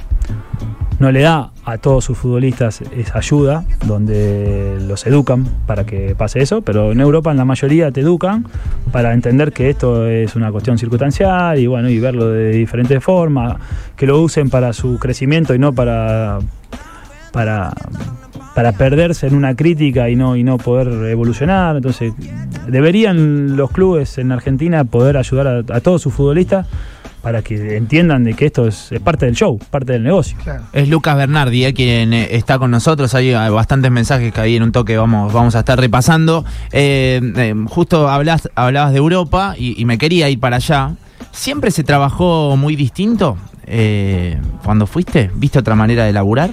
no 1.02 1.12
le 1.12 1.22
da 1.22 1.50
a 1.66 1.80
todos 1.80 2.06
sus 2.06 2.16
futbolistas 2.16 2.82
esa 2.96 3.18
ayuda, 3.18 3.66
donde 3.88 4.78
los 4.88 5.08
educan 5.08 5.46
para 5.66 5.84
que 5.84 6.14
pase 6.16 6.44
eso, 6.44 6.62
pero 6.62 6.92
en 6.92 7.02
Europa 7.02 7.32
en 7.32 7.38
la 7.38 7.46
mayoría 7.46 7.90
te 7.90 8.02
educan 8.02 8.46
para 8.92 9.12
entender 9.12 9.52
que 9.52 9.72
esto 9.72 10.06
es 10.06 10.36
una 10.36 10.52
cuestión 10.52 10.78
circunstancial 10.78 11.58
y 11.58 11.66
bueno, 11.66 11.90
y 11.90 12.00
verlo 12.00 12.28
de 12.28 12.52
diferentes 12.52 13.04
formas, 13.04 13.56
que 13.96 14.06
lo 14.06 14.22
usen 14.22 14.52
para 14.52 14.74
su 14.74 15.00
crecimiento 15.00 15.56
y 15.56 15.60
no 15.60 15.74
para 15.74 16.38
para 17.32 17.74
para 18.54 18.74
perderse 18.74 19.26
en 19.26 19.34
una 19.34 19.56
crítica 19.56 20.08
y 20.08 20.16
no 20.16 20.36
y 20.36 20.44
no 20.44 20.60
poder 20.60 21.10
evolucionar. 21.10 21.78
Entonces, 21.78 22.14
deberían 22.68 23.56
los 23.56 23.72
clubes 23.72 24.20
en 24.20 24.32
Argentina 24.32 24.84
poder 24.84 25.18
ayudar 25.18 25.48
a, 25.48 25.76
a 25.76 25.80
todos 25.80 26.04
sus 26.04 26.14
futbolistas 26.14 26.68
para 27.22 27.42
que 27.44 27.78
entiendan 27.78 28.24
de 28.24 28.34
que 28.34 28.48
esto 28.48 28.68
es, 28.68 28.92
es 28.92 29.00
parte 29.00 29.26
del 29.28 29.36
show, 29.36 29.60
parte 29.70 29.94
del 29.94 30.04
negocio. 30.04 30.36
Claro. 30.44 30.64
Es 30.74 30.90
Lucas 30.90 31.16
Bernardi, 31.16 31.66
eh, 31.66 31.74
quien 31.74 32.14
eh, 32.14 32.30
está 32.36 32.58
con 32.58 32.72
nosotros. 32.72 33.14
Hay 33.14 33.32
bastantes 33.52 33.92
mensajes 33.92 34.34
que 34.34 34.42
ahí 34.42 34.56
en 34.56 34.64
un 34.64 34.72
toque 34.72 34.98
vamos, 34.98 35.32
vamos 35.32 35.56
a 35.56 35.60
estar 35.60 35.80
repasando. 35.80 36.44
Eh, 36.72 37.22
eh, 37.38 37.56
justo 37.68 38.10
hablas, 38.10 38.50
hablabas 38.56 38.92
de 38.94 38.98
Europa 38.98 39.54
y, 39.58 39.80
y 39.80 39.86
me 39.86 39.98
quería 39.98 40.30
ir 40.30 40.40
para 40.40 40.56
allá. 40.56 40.96
¿Siempre 41.32 41.70
se 41.72 41.84
trabajó 41.84 42.58
muy 42.58 42.76
distinto 42.76 43.38
eh, 43.68 44.38
cuando 44.64 44.88
fuiste? 44.88 45.30
¿Viste 45.36 45.60
otra 45.60 45.76
manera 45.76 46.06
de 46.06 46.14
laburar? 46.14 46.50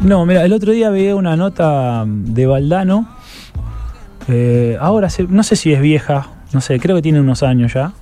No, 0.00 0.26
mira, 0.26 0.44
el 0.44 0.52
otro 0.52 0.72
día 0.72 0.90
veía 0.90 1.14
una 1.16 1.36
nota 1.36 2.04
de 2.06 2.46
Valdano. 2.46 3.08
eh, 4.28 4.76
ahora 4.80 5.08
se- 5.08 5.24
no 5.28 5.42
sé 5.42 5.56
si 5.56 5.72
es 5.72 5.80
vieja, 5.80 6.26
no 6.52 6.60
sé, 6.60 6.78
creo 6.80 6.96
que 6.96 7.02
tiene 7.02 7.20
unos 7.20 7.42
años 7.42 7.72
ya. 7.74 7.92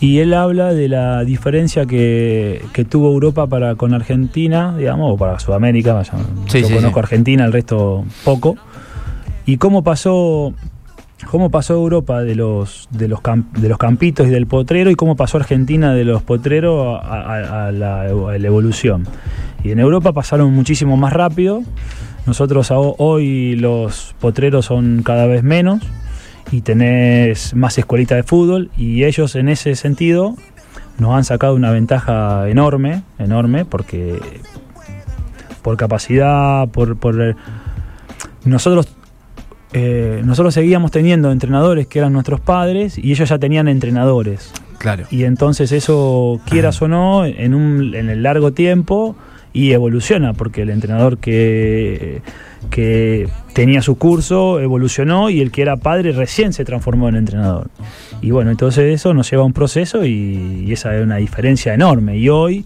Y 0.00 0.18
él 0.18 0.34
habla 0.34 0.74
de 0.74 0.88
la 0.88 1.24
diferencia 1.24 1.86
que, 1.86 2.62
que 2.72 2.84
tuvo 2.84 3.10
Europa 3.12 3.46
para 3.46 3.74
con 3.76 3.94
Argentina, 3.94 4.74
digamos, 4.76 5.14
o 5.14 5.16
para 5.16 5.38
Sudamérica. 5.38 5.94
vaya, 5.94 6.12
Sí, 6.48 6.60
yo 6.60 6.66
sí, 6.68 6.74
conozco 6.74 6.98
sí. 7.00 7.04
Argentina, 7.04 7.44
el 7.44 7.52
resto 7.52 8.04
poco. 8.24 8.56
Y 9.46 9.56
cómo 9.56 9.82
pasó, 9.82 10.52
cómo 11.30 11.50
pasó 11.50 11.74
Europa 11.74 12.22
de 12.22 12.34
los, 12.34 12.88
de, 12.90 13.08
los 13.08 13.20
de 13.58 13.68
los 13.68 13.78
campitos 13.78 14.26
y 14.26 14.30
del 14.30 14.46
potrero 14.46 14.90
y 14.90 14.96
cómo 14.96 15.16
pasó 15.16 15.38
Argentina 15.38 15.94
de 15.94 16.04
los 16.04 16.22
potreros 16.22 17.00
a, 17.02 17.20
a- 17.22 17.66
a 17.68 17.72
la, 17.72 18.00
a 18.02 18.06
la 18.38 18.46
evolución. 18.46 19.04
Y 19.64 19.70
en 19.70 19.78
Europa 19.78 20.12
pasaron 20.12 20.52
muchísimo 20.52 20.96
más 20.96 21.12
rápido. 21.12 21.62
Nosotros 22.26 22.70
hoy 22.70 23.56
los 23.56 24.14
potreros 24.20 24.66
son 24.66 25.02
cada 25.04 25.26
vez 25.26 25.42
menos 25.42 25.80
y 26.50 26.60
tenés 26.60 27.54
más 27.54 27.76
escuelitas 27.78 28.16
de 28.16 28.22
fútbol 28.22 28.70
y 28.76 29.04
ellos 29.04 29.34
en 29.34 29.48
ese 29.48 29.74
sentido 29.74 30.36
nos 30.98 31.14
han 31.14 31.24
sacado 31.24 31.54
una 31.54 31.70
ventaja 31.70 32.48
enorme, 32.48 33.02
enorme, 33.18 33.64
porque 33.64 34.18
por 35.62 35.76
capacidad, 35.76 36.68
por, 36.68 36.96
por 36.96 37.36
nosotros 38.44 38.88
eh, 39.72 40.22
nosotros 40.24 40.54
seguíamos 40.54 40.90
teniendo 40.90 41.30
entrenadores 41.30 41.86
que 41.86 41.98
eran 41.98 42.12
nuestros 42.12 42.40
padres 42.40 42.96
y 42.96 43.10
ellos 43.12 43.28
ya 43.28 43.38
tenían 43.38 43.68
entrenadores. 43.68 44.52
Claro. 44.78 45.04
Y 45.10 45.24
entonces 45.24 45.72
eso, 45.72 46.40
quieras 46.48 46.80
o 46.80 46.88
no, 46.88 47.24
en, 47.26 47.54
un, 47.54 47.94
en 47.94 48.08
el 48.08 48.22
largo 48.22 48.52
tiempo 48.52 49.16
y 49.52 49.72
evoluciona, 49.72 50.34
porque 50.34 50.62
el 50.62 50.70
entrenador 50.70 51.18
que, 51.18 52.22
que 52.70 53.28
tenía 53.52 53.80
su 53.82 53.96
curso 53.96 54.60
evolucionó 54.60 55.30
y 55.30 55.40
el 55.40 55.50
que 55.50 55.62
era 55.62 55.76
padre 55.76 56.12
recién 56.12 56.52
se 56.52 56.64
transformó 56.64 57.08
en 57.08 57.16
entrenador. 57.16 57.68
Y 58.20 58.30
bueno, 58.30 58.50
entonces 58.50 58.94
eso 58.94 59.14
nos 59.14 59.30
lleva 59.30 59.42
a 59.42 59.46
un 59.46 59.52
proceso 59.52 60.04
y, 60.04 60.64
y 60.66 60.72
esa 60.72 60.94
es 60.96 61.02
una 61.02 61.16
diferencia 61.16 61.72
enorme. 61.74 62.18
Y 62.18 62.28
hoy, 62.28 62.64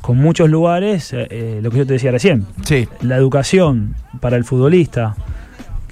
con 0.00 0.18
muchos 0.18 0.50
lugares, 0.50 1.12
eh, 1.12 1.26
eh, 1.30 1.60
lo 1.62 1.70
que 1.70 1.78
yo 1.78 1.86
te 1.86 1.94
decía 1.94 2.10
recién, 2.10 2.46
Sí. 2.64 2.88
la 3.00 3.16
educación 3.16 3.94
para 4.20 4.36
el 4.36 4.44
futbolista 4.44 5.14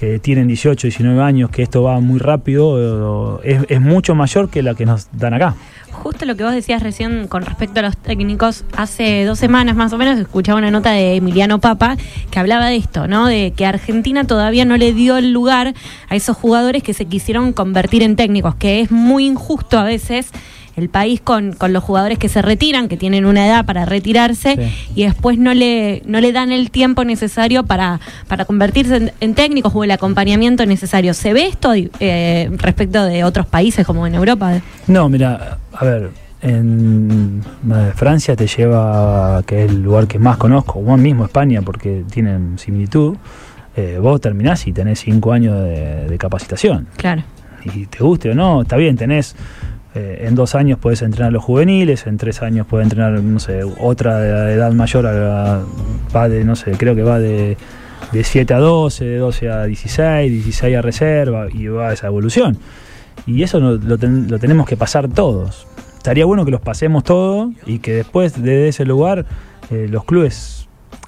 que 0.00 0.18
tienen 0.18 0.48
18, 0.48 0.86
19 0.86 1.22
años, 1.22 1.50
que 1.50 1.62
esto 1.62 1.82
va 1.82 2.00
muy 2.00 2.18
rápido, 2.18 3.42
es 3.42 3.80
mucho 3.82 4.14
mayor 4.14 4.48
que 4.48 4.62
la 4.62 4.74
que 4.74 4.86
nos 4.86 5.08
dan 5.12 5.34
acá. 5.34 5.54
Justo 5.92 6.24
lo 6.24 6.34
que 6.34 6.44
vos 6.44 6.54
decías 6.54 6.82
recién 6.82 7.28
con 7.28 7.42
respecto 7.44 7.80
a 7.80 7.82
los 7.82 7.98
técnicos, 7.98 8.64
hace 8.74 9.26
dos 9.26 9.38
semanas 9.38 9.76
más 9.76 9.92
o 9.92 9.98
menos 9.98 10.18
escuchaba 10.18 10.58
una 10.58 10.70
nota 10.70 10.92
de 10.92 11.16
Emiliano 11.16 11.60
Papa 11.60 11.98
que 12.30 12.38
hablaba 12.38 12.68
de 12.68 12.76
esto, 12.76 13.06
¿no? 13.08 13.26
De 13.26 13.52
que 13.54 13.66
Argentina 13.66 14.24
todavía 14.24 14.64
no 14.64 14.78
le 14.78 14.94
dio 14.94 15.18
el 15.18 15.32
lugar 15.32 15.74
a 16.08 16.16
esos 16.16 16.34
jugadores 16.34 16.82
que 16.82 16.94
se 16.94 17.04
quisieron 17.04 17.52
convertir 17.52 18.02
en 18.02 18.16
técnicos, 18.16 18.54
que 18.54 18.80
es 18.80 18.90
muy 18.90 19.26
injusto 19.26 19.78
a 19.78 19.84
veces 19.84 20.30
el 20.80 20.88
país 20.88 21.20
con, 21.20 21.52
con 21.52 21.72
los 21.72 21.84
jugadores 21.84 22.18
que 22.18 22.28
se 22.28 22.42
retiran, 22.42 22.88
que 22.88 22.96
tienen 22.96 23.24
una 23.24 23.46
edad 23.46 23.64
para 23.64 23.84
retirarse 23.84 24.56
Sí. 24.56 24.92
y 25.00 25.04
después 25.04 25.38
no 25.38 25.54
le, 25.54 26.02
no 26.06 26.20
le 26.20 26.32
dan 26.32 26.50
el 26.52 26.70
tiempo 26.70 27.04
necesario 27.04 27.62
para, 27.64 28.00
para 28.26 28.44
convertirse 28.44 28.96
en, 28.96 29.12
en 29.20 29.34
técnicos 29.34 29.72
o 29.74 29.84
el 29.84 29.90
acompañamiento 29.90 30.66
necesario. 30.66 31.14
¿Se 31.14 31.32
ve 31.32 31.46
esto 31.46 31.72
eh, 31.74 32.50
respecto 32.56 33.04
de 33.04 33.22
otros 33.24 33.46
países 33.46 33.86
como 33.86 34.06
en 34.06 34.14
Europa? 34.14 34.60
No, 34.86 35.08
mira, 35.08 35.58
a 35.72 35.84
ver, 35.84 36.10
en 36.42 37.42
eh, 37.72 37.92
Francia 37.94 38.34
te 38.34 38.46
lleva, 38.46 39.42
que 39.46 39.64
es 39.64 39.70
el 39.70 39.82
lugar 39.82 40.06
que 40.06 40.18
más 40.18 40.36
conozco, 40.36 40.78
o 40.78 40.96
mismo 40.96 41.24
España, 41.24 41.62
porque 41.62 42.04
tienen 42.10 42.58
similitud, 42.58 43.16
eh, 43.76 43.98
vos 44.00 44.20
terminás 44.20 44.66
y 44.66 44.72
tenés 44.72 45.00
cinco 45.00 45.32
años 45.32 45.62
de, 45.62 46.08
de 46.08 46.18
capacitación. 46.18 46.88
Claro. 46.96 47.22
y 47.64 47.86
te 47.86 47.98
guste 48.02 48.30
o 48.30 48.34
no, 48.34 48.62
está 48.62 48.76
bien, 48.76 48.96
tenés 48.96 49.36
eh, 49.94 50.24
en 50.26 50.34
dos 50.34 50.54
años 50.54 50.78
puedes 50.80 51.02
entrenar 51.02 51.32
los 51.32 51.42
juveniles, 51.42 52.06
en 52.06 52.16
tres 52.16 52.42
años 52.42 52.66
puedes 52.68 52.84
entrenar, 52.86 53.20
no 53.22 53.40
sé, 53.40 53.62
otra 53.78 54.18
de 54.20 54.54
edad 54.54 54.72
mayor, 54.72 55.06
a 55.06 55.62
va 56.14 56.28
de, 56.28 56.44
no 56.44 56.54
sé, 56.56 56.72
creo 56.72 56.94
que 56.94 57.02
va 57.02 57.18
de, 57.18 57.56
de 58.12 58.24
7 58.24 58.54
a 58.54 58.58
12, 58.58 59.04
de 59.04 59.16
12 59.18 59.50
a 59.50 59.64
16, 59.64 60.30
16 60.30 60.76
a 60.76 60.82
reserva, 60.82 61.46
y 61.52 61.66
va 61.66 61.92
esa 61.92 62.06
evolución. 62.06 62.56
Y 63.26 63.42
eso 63.42 63.58
no- 63.60 63.72
lo, 63.76 63.98
ten- 63.98 64.28
lo 64.30 64.38
tenemos 64.38 64.66
que 64.66 64.76
pasar 64.76 65.08
todos. 65.08 65.66
Estaría 65.96 66.24
bueno 66.24 66.44
que 66.44 66.50
los 66.50 66.60
pasemos 66.62 67.04
todos 67.04 67.50
y 67.66 67.80
que 67.80 67.92
después 67.92 68.40
de 68.42 68.68
ese 68.68 68.84
lugar 68.86 69.26
eh, 69.70 69.86
los 69.90 70.04
clubes 70.04 70.59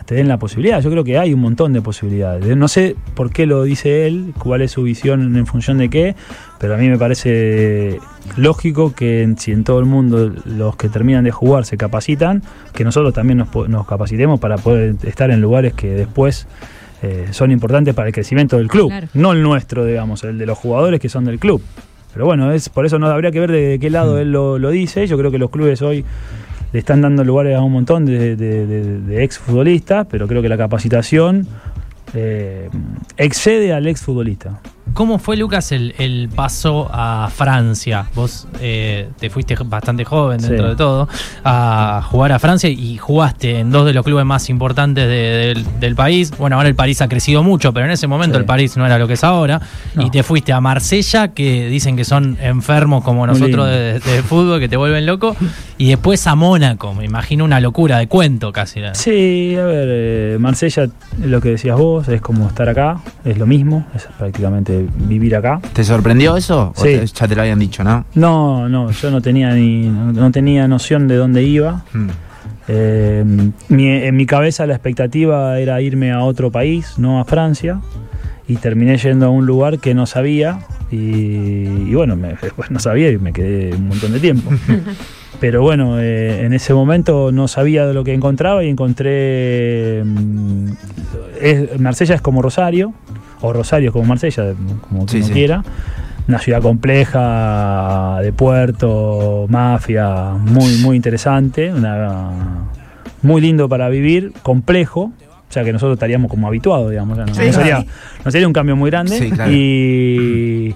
te 0.04 0.14
den 0.14 0.28
la 0.28 0.38
posibilidad. 0.38 0.80
Yo 0.80 0.90
creo 0.90 1.04
que 1.04 1.18
hay 1.18 1.32
un 1.32 1.40
montón 1.40 1.72
de 1.72 1.80
posibilidades. 1.82 2.56
No 2.56 2.68
sé 2.68 2.96
por 3.14 3.30
qué 3.30 3.46
lo 3.46 3.62
dice 3.64 4.06
él, 4.06 4.32
cuál 4.38 4.62
es 4.62 4.72
su 4.72 4.82
visión 4.82 5.36
en 5.36 5.46
función 5.46 5.78
de 5.78 5.88
qué, 5.90 6.14
pero 6.58 6.74
a 6.74 6.76
mí 6.76 6.88
me 6.88 6.98
parece 6.98 7.98
lógico 8.36 8.94
que 8.94 9.34
si 9.38 9.52
en 9.52 9.64
todo 9.64 9.78
el 9.80 9.86
mundo 9.86 10.32
los 10.44 10.76
que 10.76 10.88
terminan 10.88 11.24
de 11.24 11.30
jugar 11.30 11.64
se 11.64 11.76
capacitan, 11.76 12.42
que 12.74 12.84
nosotros 12.84 13.12
también 13.14 13.38
nos, 13.68 13.86
capacitemos 13.86 14.40
para 14.40 14.58
poder 14.58 14.96
estar 15.04 15.30
en 15.30 15.40
lugares 15.40 15.74
que 15.74 15.90
después 15.90 16.46
eh, 17.02 17.28
son 17.30 17.50
importantes 17.50 17.94
para 17.94 18.08
el 18.08 18.14
crecimiento 18.14 18.58
del 18.58 18.68
club, 18.68 18.88
Claro. 18.88 19.08
no 19.14 19.32
el 19.32 19.42
nuestro, 19.42 19.84
digamos, 19.84 20.22
el 20.24 20.38
de 20.38 20.46
los 20.46 20.56
jugadores 20.58 21.00
que 21.00 21.08
son 21.08 21.24
del 21.24 21.38
club. 21.38 21.62
Pero 22.12 22.26
bueno, 22.26 22.52
es 22.52 22.68
por 22.68 22.84
eso 22.84 22.98
no 22.98 23.06
habría 23.06 23.30
que 23.30 23.40
ver 23.40 23.50
de 23.50 23.78
qué 23.80 23.88
lado 23.88 24.18
él 24.18 24.32
lo, 24.32 24.58
lo 24.58 24.70
dice. 24.70 25.06
Yo 25.06 25.16
creo 25.16 25.30
que 25.30 25.38
los 25.38 25.48
clubes 25.50 25.80
hoy 25.80 26.04
le 26.72 26.78
están 26.78 27.00
dando 27.02 27.22
lugares 27.24 27.56
a 27.56 27.62
un 27.62 27.72
montón 27.72 28.04
de, 28.06 28.36
de, 28.36 28.66
de- 28.66 29.24
exfutbolistas, 29.24 30.06
pero 30.10 30.26
creo 30.26 30.40
que 30.42 30.48
la 30.48 30.56
capacitación 30.56 31.46
eh, 32.14 32.68
excede 33.16 33.72
al 33.72 33.86
exfutbolista. 33.86 34.60
¿Cómo 34.94 35.18
fue, 35.18 35.36
Lucas, 35.38 35.72
el, 35.72 35.94
el 35.96 36.28
paso 36.34 36.90
a 36.92 37.30
Francia? 37.34 38.06
Vos 38.14 38.46
eh, 38.60 39.08
te 39.18 39.30
fuiste 39.30 39.56
bastante 39.64 40.04
joven 40.04 40.38
dentro 40.38 40.64
Sí. 40.66 40.70
de 40.70 40.76
todo 40.76 41.08
a 41.44 42.02
jugar 42.10 42.32
a 42.32 42.38
Francia 42.38 42.68
y 42.68 42.98
jugaste 42.98 43.60
en 43.60 43.70
dos 43.70 43.86
de 43.86 43.94
los 43.94 44.04
clubes 44.04 44.26
más 44.26 44.50
importantes 44.50 45.06
de- 45.08 45.54
del, 45.54 45.80
del 45.80 45.94
país. 45.94 46.32
Bueno, 46.36 46.56
ahora 46.56 46.68
el 46.68 46.74
París 46.74 47.00
ha 47.00 47.08
crecido 47.08 47.42
mucho, 47.42 47.72
pero 47.72 47.86
en 47.86 47.92
ese 47.92 48.06
momento 48.06 48.36
Sí. 48.36 48.40
el 48.40 48.44
París 48.44 48.76
no 48.76 48.84
era 48.84 48.98
lo 48.98 49.06
que 49.06 49.14
es 49.14 49.24
ahora. 49.24 49.62
No. 49.94 50.02
Y 50.06 50.10
te 50.10 50.22
fuiste 50.22 50.52
a 50.52 50.60
Marsella, 50.60 51.28
que 51.28 51.68
dicen 51.68 51.96
que 51.96 52.04
son 52.04 52.36
enfermos 52.42 53.02
como 53.02 53.26
nosotros 53.26 53.66
de 53.68 54.22
fútbol, 54.28 54.60
que 54.60 54.68
te 54.68 54.76
vuelven 54.76 55.06
loco. 55.06 55.34
Y 55.78 55.88
después 55.88 56.26
a 56.26 56.34
Mónaco, 56.34 56.92
me 56.92 57.04
imagino 57.06 57.44
una 57.44 57.60
locura 57.60 57.98
de 57.98 58.08
cuento 58.08 58.52
casi. 58.52 58.80
Sí, 58.92 59.56
a 59.58 59.64
ver, 59.64 59.88
eh, 59.90 60.36
Marsella, 60.38 60.88
lo 61.24 61.40
que 61.40 61.50
decías 61.50 61.78
vos, 61.78 62.08
es 62.08 62.20
como 62.20 62.46
estar 62.48 62.68
acá, 62.68 62.98
es 63.24 63.38
lo 63.38 63.46
mismo, 63.46 63.86
es 63.94 64.06
prácticamente 64.18 64.71
vivir 65.08 65.36
acá. 65.36 65.60
¿Te 65.72 65.84
sorprendió 65.84 66.36
eso? 66.36 66.72
¿O 66.76 66.80
Sí. 66.82 66.88
te- 66.98 67.06
ya 67.06 67.28
te 67.28 67.34
lo 67.34 67.42
habían 67.42 67.58
dicho, 67.58 67.82
no? 67.84 68.04
No, 68.14 68.68
no, 68.68 68.90
yo 68.90 69.10
no 69.10 69.20
tenía 69.20 69.52
ni 69.54 69.88
no, 69.88 70.12
no 70.12 70.30
tenía 70.32 70.66
noción 70.68 71.08
de 71.08 71.16
dónde 71.16 71.42
iba. 71.44 71.84
Mm. 71.92 72.08
Eh, 72.68 73.24
mi- 73.68 73.88
en 73.88 74.16
mi 74.16 74.24
cabeza 74.26 74.66
la 74.66 74.74
expectativa 74.74 75.58
era 75.58 75.80
irme 75.80 76.12
a 76.12 76.22
otro 76.22 76.50
país, 76.52 76.94
no 76.98 77.20
a 77.20 77.24
Francia, 77.24 77.80
y 78.48 78.56
terminé 78.56 78.96
yendo 78.98 79.26
a 79.26 79.30
un 79.30 79.46
lugar 79.46 79.78
que 79.78 79.94
no 79.94 80.06
sabía 80.06 80.60
y, 80.90 80.96
y 80.96 81.94
bueno, 81.94 82.16
me- 82.16 82.34
después 82.40 82.70
no 82.70 82.78
sabía 82.78 83.10
y 83.10 83.18
me 83.18 83.32
quedé 83.32 83.74
un 83.74 83.88
montón 83.88 84.12
de 84.12 84.20
tiempo. 84.20 84.50
Pero 85.40 85.60
bueno, 85.62 85.98
eh, 85.98 86.44
en 86.44 86.52
ese 86.52 86.72
momento 86.72 87.32
no 87.32 87.48
sabía 87.48 87.84
de 87.84 87.94
lo 87.94 88.04
que 88.04 88.14
encontraba 88.14 88.62
y 88.62 88.68
encontré... 88.68 90.02
mm, 90.04 90.66
es- 91.40 91.80
Marsella 91.80 92.14
es 92.14 92.20
como 92.20 92.42
Rosario, 92.42 92.92
o 93.42 93.52
Rosario 93.52 93.92
como 93.92 94.04
Marsella, 94.06 94.54
como 94.88 95.06
Sí, 95.08 95.18
uno 95.18 95.26
sí. 95.26 95.32
quiera. 95.32 95.62
Una 96.28 96.38
ciudad 96.38 96.62
compleja, 96.62 98.18
de 98.22 98.32
puerto, 98.32 99.46
mafia, 99.48 100.30
muy, 100.38 100.76
muy 100.78 100.96
interesante, 100.96 101.72
una, 101.72 102.30
muy 103.22 103.40
lindo 103.40 103.68
para 103.68 103.88
vivir, 103.88 104.32
complejo, 104.42 105.10
o 105.10 105.52
sea 105.52 105.64
que 105.64 105.72
nosotros 105.72 105.96
estaríamos 105.96 106.30
como 106.30 106.46
habituados, 106.46 106.90
digamos, 106.90 107.18
no, 107.18 107.26
Sí, 107.34 107.42
no 107.46 107.52
sería, 107.52 107.84
no 108.24 108.30
sería 108.30 108.46
un 108.46 108.52
cambio 108.52 108.76
muy 108.76 108.90
grande. 108.90 109.18
Sí, 109.18 109.30
claro. 109.32 109.50
Y, 109.52 110.74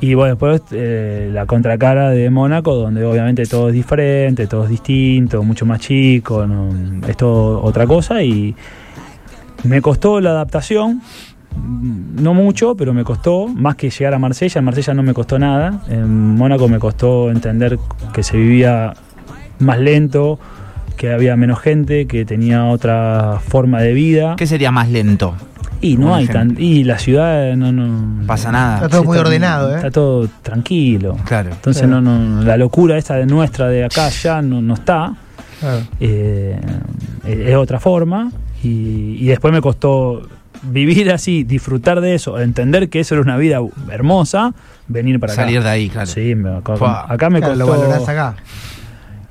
y 0.00 0.14
bueno, 0.14 0.34
después 0.34 0.60
eh, 0.70 1.30
la 1.32 1.46
contracara 1.46 2.10
de 2.10 2.28
Mónaco, 2.28 2.74
donde 2.74 3.04
obviamente 3.06 3.46
todo 3.46 3.68
es 3.68 3.74
diferente, 3.74 4.46
todo 4.46 4.64
es 4.64 4.70
distinto, 4.70 5.42
mucho 5.42 5.64
más 5.64 5.80
chico, 5.80 6.46
no- 6.46 7.06
es 7.08 7.16
todo 7.16 7.62
otra 7.62 7.86
cosa 7.86 8.22
y 8.22 8.54
me 9.64 9.80
costó 9.82 10.20
la 10.20 10.30
adaptación, 10.30 11.00
no 11.62 12.34
mucho, 12.34 12.74
pero 12.76 12.92
me 12.94 13.04
costó, 13.04 13.48
más 13.48 13.76
que 13.76 13.90
llegar 13.90 14.14
a 14.14 14.18
Marsella, 14.18 14.58
en 14.58 14.64
Marsella 14.64 14.94
no 14.94 15.02
me 15.02 15.14
costó 15.14 15.38
nada, 15.38 15.82
en 15.88 16.34
Mónaco 16.36 16.68
me 16.68 16.78
costó 16.78 17.30
entender 17.30 17.78
que 18.12 18.22
se 18.22 18.36
vivía 18.36 18.94
más 19.58 19.78
lento, 19.78 20.38
que 20.96 21.12
había 21.12 21.36
menos 21.36 21.60
gente, 21.60 22.06
que 22.06 22.24
tenía 22.24 22.64
otra 22.66 23.38
forma 23.46 23.80
de 23.80 23.92
vida. 23.92 24.34
¿Qué 24.36 24.46
sería 24.46 24.70
más 24.72 24.88
lento? 24.88 25.34
Y 25.80 25.96
no 25.96 26.12
hay 26.16 26.24
ejemplo. 26.24 26.54
tan. 26.56 26.62
Y 26.62 26.82
la 26.82 26.98
ciudad 26.98 27.54
no. 27.54 27.70
no 27.70 28.26
Pasa 28.26 28.50
nada. 28.50 28.76
Está 28.76 28.88
todo 28.88 29.00
Sí, 29.02 29.06
muy 29.06 29.16
está- 29.16 29.28
ordenado, 29.28 29.72
¿eh? 29.72 29.76
Está 29.76 29.90
todo 29.92 30.28
tranquilo. 30.42 31.16
Claro. 31.24 31.50
Entonces 31.52 31.84
Claro. 31.84 32.00
no, 32.00 32.18
no, 32.18 32.42
la 32.42 32.56
locura 32.56 32.98
esta 32.98 33.14
de 33.14 33.26
nuestra 33.26 33.68
de 33.68 33.84
acá 33.84 34.08
ya 34.08 34.42
no, 34.42 34.60
no 34.60 34.74
está. 34.74 35.14
Claro. 35.60 35.82
Eh, 36.00 36.60
es 37.24 37.54
otra 37.54 37.78
forma. 37.78 38.32
Y, 38.64 39.18
y 39.20 39.26
después 39.26 39.52
me 39.54 39.60
costó 39.60 40.22
vivir 40.62 41.10
así, 41.10 41.44
disfrutar 41.44 42.00
de 42.00 42.14
eso, 42.14 42.38
entender 42.40 42.88
que 42.88 43.00
eso 43.00 43.14
era 43.14 43.22
una 43.22 43.36
vida 43.36 43.60
hermosa, 43.90 44.54
venir 44.88 45.20
para 45.20 45.34
Salir 45.34 45.58
acá. 45.58 45.68
de 45.68 45.74
ahí, 45.74 45.88
claro. 45.88 46.06
Sí, 46.06 46.34
me- 46.34 46.56
acá, 46.58 46.76
Fua. 46.76 47.06
acá 47.12 47.30
me 47.30 47.38
Claro, 47.40 47.54
lo 47.56 47.66
costó. 47.66 47.80
valorás 47.82 48.08
acá. 48.08 48.36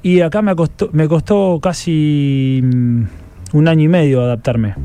Y 0.03 0.21
acá 0.21 0.41
me 0.41 0.55
costó, 0.55 0.89
me 0.93 1.07
costó 1.07 1.59
casi 1.61 2.61
mm, 2.63 3.01
un 3.53 3.67
año 3.67 3.83
y 3.83 3.87
medio 3.87 4.21
adaptarme 4.23 4.75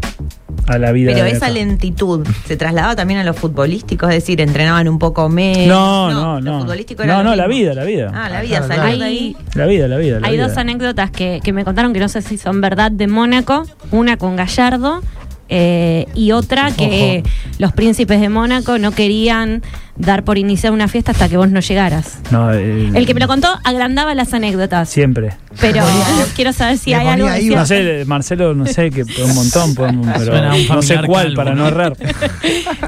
a 0.66 0.78
la 0.78 0.92
vida. 0.92 1.12
Pero 1.12 1.24
de 1.24 1.30
esa 1.32 1.46
acá. 1.46 1.54
lentitud 1.54 2.26
se 2.46 2.56
trasladaba 2.56 2.96
también 2.96 3.20
a 3.20 3.24
los 3.24 3.36
futbolísticos, 3.36 4.08
es 4.10 4.16
decir, 4.16 4.40
entrenaban 4.40 4.88
un 4.88 4.98
poco 4.98 5.28
menos. 5.28 5.66
No, 5.68 6.10
no, 6.10 6.40
no. 6.40 6.60
futbolístico 6.60 7.02
era 7.02 7.16
No, 7.18 7.22
no, 7.24 7.36
la 7.36 7.46
vida, 7.46 7.74
la 7.74 7.84
vida. 7.84 8.10
Ah, 8.14 8.28
la 8.28 8.38
Ah, 8.38 8.42
vida, 8.42 8.58
salir 8.62 8.74
claro. 8.82 8.98
de 8.98 9.04
ahí. 9.04 9.36
La 9.54 9.66
vida, 9.66 9.88
la 9.88 9.96
vida. 9.98 10.20
La 10.20 10.28
hay 10.28 10.34
vida. 10.36 10.48
dos 10.48 10.56
anécdotas 10.56 11.10
que, 11.10 11.40
que 11.42 11.52
me 11.52 11.64
contaron 11.64 11.92
que 11.92 12.00
no 12.00 12.08
sé 12.08 12.22
si 12.22 12.38
son 12.38 12.60
verdad 12.60 12.90
de 12.90 13.06
Mónaco. 13.06 13.64
Una 13.90 14.16
con 14.16 14.36
Gallardo 14.36 15.02
eh, 15.48 16.06
y 16.14 16.32
otra 16.32 16.70
que 16.70 17.22
los 17.58 17.72
príncipes 17.72 18.20
de 18.20 18.28
Mónaco 18.28 18.78
no 18.78 18.92
querían 18.92 19.62
dar 19.96 20.24
por 20.24 20.38
iniciar 20.38 20.72
una 20.72 20.88
fiesta 20.88 21.12
hasta 21.12 21.28
que 21.28 21.36
vos 21.36 21.50
no 21.50 21.60
llegaras. 21.60 22.18
No, 22.30 22.52
eh, 22.52 22.90
El 22.94 23.06
que 23.06 23.14
me 23.14 23.20
lo 23.20 23.26
contó 23.26 23.48
agrandaba 23.64 24.14
las 24.14 24.32
anécdotas. 24.34 24.88
Siempre. 24.88 25.34
Pero 25.60 25.84
quiero 26.36 26.52
saber 26.52 26.78
si 26.78 26.94
hay 26.94 27.06
algo 27.06 27.28
ahí. 27.28 27.48
No 27.48 27.66
sé, 27.66 28.04
Marcelo, 28.06 28.54
no 28.54 28.66
sé, 28.66 28.90
que 28.90 29.02
un 29.02 29.34
montón, 29.34 29.74
pero 30.18 30.50
no 30.74 30.82
sé 30.82 30.98
cuál 31.06 31.24
calvo, 31.24 31.36
para 31.36 31.54
no 31.54 31.68
errar. 31.68 31.94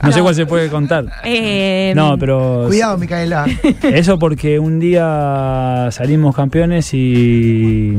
No 0.03 0.13
sé 0.13 0.21
cuál 0.23 0.35
se 0.35 0.47
puede 0.47 0.69
contar. 0.69 1.07
Eh, 1.25 1.93
No, 1.95 2.19
pero 2.19 2.65
Cuidado, 2.69 2.97
Micaela. 2.99 3.45
eso 3.83 4.19
porque 4.19 4.59
un 4.59 4.81
día 4.81 5.89
salimos 5.91 6.35
campeones 6.35 6.95
y, 6.95 7.95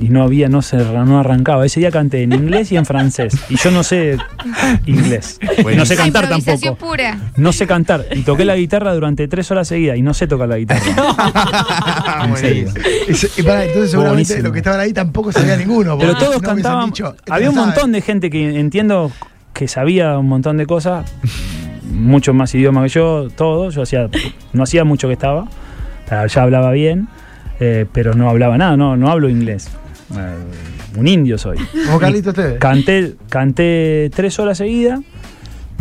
y 0.00 0.08
no 0.08 0.22
había, 0.22 0.48
no 0.48 0.62
se 0.62 0.76
no 0.76 1.18
arrancaba. 1.18 1.66
Ese 1.66 1.80
día 1.80 1.90
canté 1.90 2.22
en 2.22 2.32
inglés 2.32 2.70
y 2.72 2.76
en 2.76 2.86
francés. 2.86 3.36
Y 3.48 3.56
yo 3.56 3.70
no 3.70 3.82
sé 3.82 4.18
inglés. 4.86 5.38
No 5.76 5.84
sé 5.84 5.96
cantar 5.96 6.28
tampoco. 6.28 6.76
pura. 6.76 7.18
No 7.36 7.52
sé 7.52 7.66
cantar. 7.66 8.06
Y 8.14 8.22
toqué 8.36 8.44
la 8.44 8.56
guitarra 8.56 8.94
durante 8.94 9.28
tres 9.28 9.50
horas 9.50 9.68
seguidas 9.68 9.96
y 9.96 10.02
no 10.02 10.14
sé 10.14 10.26
tocar 10.26 10.48
la 10.48 10.58
guitarra. 10.58 10.82
En 12.24 12.36
serio. 12.36 12.68
Y, 13.08 13.14
se- 13.14 13.40
y 13.40 13.44
pará, 13.44 13.64
entonces 13.64 13.90
seguramente 13.90 14.22
Buenísimo. 14.32 14.42
los 14.44 14.52
que 14.52 14.58
estaban 14.58 14.80
ahí 14.80 14.92
tampoco 14.92 15.32
sabía 15.32 15.56
ninguno. 15.56 15.96
Pero 15.98 16.12
porque 16.12 16.24
todos 16.24 16.42
no 16.42 16.48
cantaban. 16.48 16.86
dicho, 16.86 17.14
había 17.30 17.50
un 17.50 17.56
montón 17.56 17.92
de 17.92 18.00
gente 18.00 18.30
que 18.30 18.58
entiendo 18.58 19.12
que 19.52 19.68
sabía 19.68 20.18
un 20.18 20.28
montón 20.28 20.56
de 20.56 20.66
cosas, 20.66 21.10
mucho 21.90 22.34
más 22.34 22.54
idioma 22.54 22.82
que 22.82 22.88
yo, 22.88 23.28
todo. 23.34 23.70
Yo 23.70 23.82
hacía, 23.82 24.08
no 24.52 24.62
hacía 24.62 24.84
mucho 24.84 25.06
que 25.08 25.14
estaba, 25.14 25.46
ah, 26.10 26.26
ya 26.26 26.42
hablaba 26.42 26.72
bien, 26.72 27.08
eh, 27.60 27.86
pero 27.92 28.14
no 28.14 28.28
hablaba 28.28 28.58
nada, 28.58 28.76
no, 28.76 28.96
no 28.96 29.08
hablo 29.10 29.28
inglés. 29.28 29.68
Eh, 30.16 30.98
un 30.98 31.06
indio 31.08 31.38
soy. 31.38 31.58
Como 31.86 31.98
Carlito 31.98 32.30
ustedes. 32.30 32.58
Canté, 32.58 33.14
canté 33.28 34.10
tres 34.14 34.38
horas 34.38 34.58
seguidas, 34.58 35.00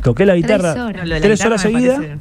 toqué 0.03 0.25
la 0.25 0.35
guitarra 0.35 0.73
Tres 0.73 0.83
horas. 0.83 1.03
Tres 1.21 1.21
guitarra 1.31 1.47
horas 1.49 1.61
seguidas 1.61 1.95
parece- 1.97 2.17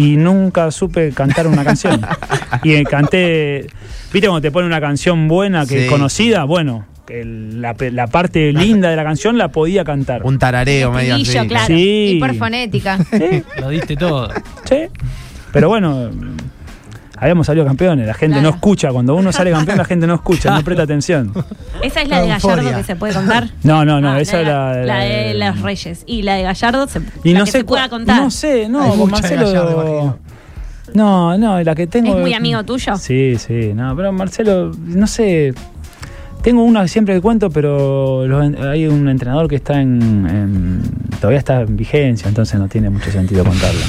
y 0.00 0.16
nunca 0.16 0.70
supe 0.70 1.12
cantar 1.12 1.46
una 1.46 1.64
canción. 1.64 2.00
y 2.62 2.82
canté, 2.84 3.66
viste 4.12 4.28
cuando 4.28 4.40
te 4.40 4.50
pone 4.50 4.66
una 4.66 4.80
canción 4.80 5.28
buena, 5.28 5.66
que 5.66 5.82
Sí. 5.84 5.88
conocida, 5.88 6.44
bueno, 6.44 6.86
que 7.06 7.24
la, 7.24 7.74
pe- 7.74 7.90
la 7.90 8.06
parte 8.06 8.52
linda 8.52 8.88
de 8.88 8.96
la 8.96 9.04
canción 9.04 9.36
la 9.36 9.48
podía 9.48 9.84
cantar. 9.84 10.22
Un 10.24 10.38
tarareo 10.38 10.92
medio 10.92 11.16
así. 11.16 11.36
claro. 11.48 11.66
Sí. 11.66 12.14
Hiperfonética. 12.16 12.98
Sí, 13.10 13.42
Lo 13.60 13.68
diste 13.68 13.96
todo. 13.96 14.30
sí. 14.64 14.84
Pero 15.52 15.68
bueno, 15.68 16.10
habíamos 17.20 17.46
salido 17.46 17.64
campeones, 17.66 18.06
la 18.06 18.14
gente 18.14 18.40
no 18.40 18.48
escucha, 18.48 18.90
cuando 18.90 19.14
uno 19.14 19.30
sale 19.30 19.50
campeón 19.52 19.78
la 19.78 19.84
gente 19.84 20.06
no 20.06 20.14
escucha, 20.14 20.54
no 20.54 20.62
presta 20.64 20.82
atención. 20.84 21.32
Esa 21.82 22.02
es 22.02 22.08
la 22.08 22.20
de 22.22 22.28
La 22.28 22.34
Gallardo 22.38 22.58
euforia. 22.62 22.76
que 22.78 22.84
se 22.84 22.96
puede 22.96 23.14
contar. 23.14 23.48
No, 23.62 23.84
no, 23.84 24.00
no, 24.00 24.10
Ah, 24.12 24.20
esa 24.20 24.36
la, 24.36 24.42
era 24.42 24.84
la 24.84 24.98
de 25.00 25.34
los 25.34 25.60
Reyes. 25.62 26.02
Y 26.06 26.22
la 26.22 26.34
de 26.34 26.42
Gallardo 26.42 26.88
se, 26.88 27.00
Y 27.22 27.32
la 27.32 27.40
no 27.40 27.44
que 27.44 27.50
sé 27.52 27.58
se 27.58 27.64
pueda 27.64 27.88
contar. 27.88 28.20
No 28.22 28.30
sé, 28.30 28.68
no, 28.68 28.94
con 28.96 29.10
Marcelo. 29.10 29.46
Gallardo, 29.46 29.72
imagino. 29.72 30.18
no, 30.94 31.38
no, 31.38 31.62
la 31.62 31.74
que 31.74 31.86
tengo. 31.86 32.14
¿Es 32.14 32.20
muy 32.20 32.34
amigo 32.34 32.64
tuyo? 32.64 32.96
Sí, 32.96 33.36
sí, 33.38 33.72
no, 33.74 33.94
pero 33.94 34.10
Marcelo, 34.12 34.72
no 34.78 35.06
sé. 35.06 35.54
Tengo 36.42 36.64
una 36.64 36.80
que 36.82 36.88
siempre 36.88 37.14
que 37.14 37.20
cuento, 37.20 37.50
pero 37.50 38.26
los 38.26 38.54
hay 38.64 38.86
un 38.86 39.06
entrenador 39.10 39.46
que 39.46 39.56
está 39.56 39.78
en, 39.80 40.00
en- 40.26 41.00
Todavía 41.20 41.38
está 41.38 41.60
en 41.60 41.76
vigencia, 41.76 42.28
entonces 42.28 42.58
no 42.58 42.66
tiene 42.66 42.88
mucho 42.88 43.10
sentido 43.10 43.44
contarla. 43.44 43.84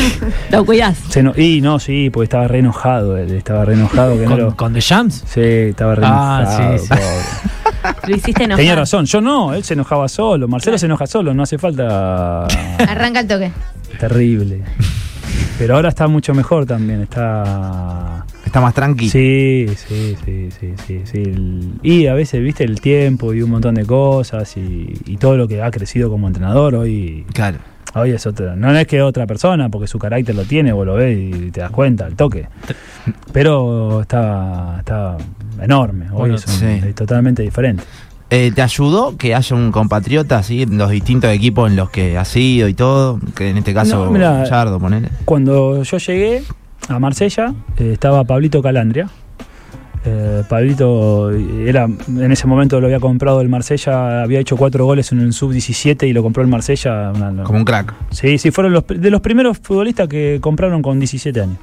Lo 0.50 0.64
cuidás. 0.64 0.98
Se 1.08 1.22
no- 1.22 1.32
y 1.36 1.60
no, 1.60 1.78
sí, 1.78 2.10
porque 2.10 2.24
estaba 2.24 2.48
re 2.48 2.58
enojado, 2.60 3.16
él 3.16 3.30
estaba 3.32 3.64
re 3.64 3.74
enojado 3.74 4.14
que 4.18 4.24
no 4.24 4.30
¿Con, 4.30 4.38
lo. 4.40 4.56
con 4.56 4.72
The 4.72 4.80
Jams? 4.80 5.24
Sí, 5.26 5.40
estaba 5.40 5.94
re 5.94 6.02
Ah, 6.04 6.40
enojado. 6.42 6.78
sí, 6.78 6.86
sí. 6.86 6.94
Lo 8.08 8.16
hiciste 8.16 8.44
enojar. 8.44 8.58
Tenía 8.58 8.74
razón, 8.76 9.06
yo 9.06 9.20
no, 9.20 9.54
él 9.54 9.64
se 9.64 9.74
enojaba 9.74 10.08
solo, 10.08 10.46
Marcelo 10.48 10.78
se 10.78 10.86
enoja 10.86 11.06
solo, 11.06 11.34
no 11.34 11.42
hace 11.42 11.58
falta 11.58 12.44
Arranca 12.78 13.20
el 13.20 13.26
toque. 13.26 13.50
terrible. 13.98 14.62
Pero 15.58 15.76
ahora 15.76 15.88
está 15.90 16.08
mucho 16.08 16.34
mejor 16.34 16.66
también, 16.66 17.02
está 17.02 18.24
Está 18.44 18.60
más 18.60 18.74
tranqui. 18.74 19.08
Sí, 19.08 19.66
sí, 19.76 20.16
sí, 20.24 20.48
sí, 20.60 20.74
sí, 20.86 21.00
sí. 21.04 21.18
El- 21.22 21.72
Y 21.82 22.06
a 22.06 22.14
veces, 22.14 22.42
viste, 22.42 22.64
el 22.64 22.80
tiempo 22.80 23.32
y 23.32 23.42
un 23.42 23.50
montón 23.50 23.74
de 23.76 23.84
cosas 23.86 24.56
y, 24.56 24.92
y 25.06 25.16
todo 25.16 25.36
lo 25.36 25.46
que 25.48 25.62
ha 25.62 25.70
crecido 25.70 26.10
como 26.10 26.26
entrenador 26.26 26.74
hoy, 26.74 27.24
Claro. 27.32 27.58
Hoy 27.94 28.10
es 28.10 28.26
otra. 28.26 28.56
No 28.56 28.74
es 28.76 28.86
que 28.86 29.02
otra 29.02 29.26
persona, 29.26 29.68
porque 29.68 29.86
su 29.86 29.98
carácter 29.98 30.34
lo 30.34 30.44
tiene, 30.44 30.72
vos 30.72 30.86
lo 30.86 30.94
ves 30.94 31.16
y 31.18 31.50
te 31.50 31.60
das 31.60 31.70
cuenta, 31.70 32.06
al 32.06 32.14
toque. 32.16 32.48
Pero 33.32 34.02
está, 34.02 34.76
está 34.78 35.16
enorme, 35.60 36.06
hoy 36.10 36.18
Bueno, 36.18 36.34
es, 36.36 36.46
un- 36.46 36.52
sí. 36.54 36.66
es 36.86 36.94
totalmente 36.94 37.42
diferente. 37.42 37.82
Eh, 38.30 38.50
¿Te 38.54 38.62
ayudó 38.62 39.16
que 39.18 39.34
haya 39.34 39.54
un 39.56 39.70
compatriota 39.72 40.38
así 40.38 40.62
en 40.62 40.78
los 40.78 40.90
distintos 40.90 41.30
equipos 41.32 41.68
en 41.70 41.76
los 41.76 41.90
que 41.90 42.16
has 42.16 42.34
ido 42.34 42.66
y 42.66 42.74
todo? 42.74 43.20
Que 43.34 43.50
en 43.50 43.58
este 43.58 43.74
caso, 43.74 44.06
No, 44.06 44.10
mirá, 44.10 44.38
Gallardo, 44.38 44.78
ponele. 44.80 45.08
Cuando 45.26 45.82
yo 45.82 45.98
llegué 45.98 46.42
a 46.88 46.98
Marsella, 46.98 47.52
eh, 47.76 47.90
estaba 47.92 48.24
Pablito 48.24 48.62
Calandria. 48.62 49.08
Eh, 50.04 50.42
Pablito 50.48 51.30
era 51.30 51.84
en 51.84 52.32
ese 52.32 52.46
momento 52.48 52.80
lo 52.80 52.86
había 52.86 52.98
comprado 52.98 53.40
el 53.40 53.48
Marsella, 53.48 54.22
había 54.22 54.40
hecho 54.40 54.56
cuatro 54.56 54.84
goles 54.84 55.12
en 55.12 55.20
el 55.20 55.32
sub-17 55.32 56.08
y 56.08 56.12
lo 56.12 56.22
compró 56.24 56.42
el 56.42 56.48
Marsella. 56.48 57.12
una- 57.14 57.44
Como 57.44 57.58
un 57.60 57.64
crack. 57.64 57.94
Sí, 58.10 58.36
sí, 58.38 58.50
fueron 58.50 58.72
los, 58.72 58.84
de 58.86 59.10
los 59.10 59.20
primeros 59.20 59.58
futbolistas 59.58 60.08
que 60.08 60.38
compraron 60.40 60.82
con 60.82 60.98
17 60.98 61.40
años. 61.40 61.58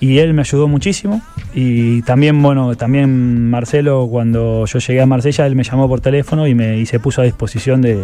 Y 0.00 0.18
él 0.18 0.34
me 0.34 0.40
ayudó 0.42 0.66
muchísimo. 0.66 1.22
Y 1.54 2.02
también, 2.02 2.42
bueno, 2.42 2.74
también 2.74 3.48
Marcelo, 3.48 4.08
cuando 4.10 4.66
yo 4.66 4.78
llegué 4.80 5.00
a 5.00 5.06
Marsella, 5.06 5.46
él 5.46 5.54
me 5.54 5.62
llamó 5.62 5.88
por 5.88 6.00
teléfono 6.00 6.48
y, 6.48 6.54
me, 6.54 6.78
y 6.78 6.86
se 6.86 6.98
puso 6.98 7.20
a 7.22 7.24
disposición 7.24 7.80
de, 7.80 8.00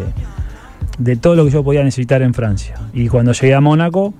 de 0.98 1.16
todo 1.16 1.34
lo 1.34 1.44
que 1.44 1.50
yo 1.50 1.64
podía 1.64 1.82
necesitar 1.82 2.22
en 2.22 2.32
Francia. 2.34 2.76
Y 2.94 3.08
cuando 3.08 3.32
llegué 3.32 3.54
a 3.54 3.60
Mónaco, 3.60 4.14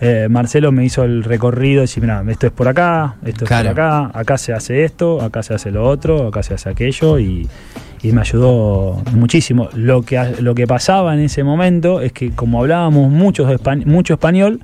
eh, 0.00 0.26
Marcelo 0.30 0.72
me 0.72 0.84
hizo 0.84 1.04
el 1.04 1.24
recorrido 1.24 1.78
y 1.78 1.82
decir, 1.82 2.02
mira, 2.02 2.22
esto 2.28 2.46
es 2.46 2.52
por 2.52 2.68
acá, 2.68 3.16
esto 3.24 3.44
es 3.44 3.48
Claro. 3.48 3.70
por 3.70 3.80
acá, 3.80 4.10
acá 4.12 4.38
se 4.38 4.52
hace 4.52 4.84
esto, 4.84 5.22
acá 5.22 5.42
se 5.42 5.54
hace 5.54 5.70
lo 5.70 5.88
otro, 5.88 6.28
acá 6.28 6.42
se 6.42 6.54
hace 6.54 6.68
aquello 6.68 7.18
y, 7.18 7.48
y 8.02 8.12
me 8.12 8.20
ayudó 8.20 9.02
muchísimo. 9.12 9.68
Lo 9.74 10.02
que, 10.02 10.34
lo 10.40 10.54
que 10.54 10.66
pasaba 10.66 11.14
en 11.14 11.20
ese 11.20 11.44
momento 11.44 12.00
es 12.00 12.12
que 12.12 12.30
como 12.30 12.60
hablábamos 12.60 13.10
mucho, 13.10 13.46
mucho 13.86 14.14
español, 14.14 14.60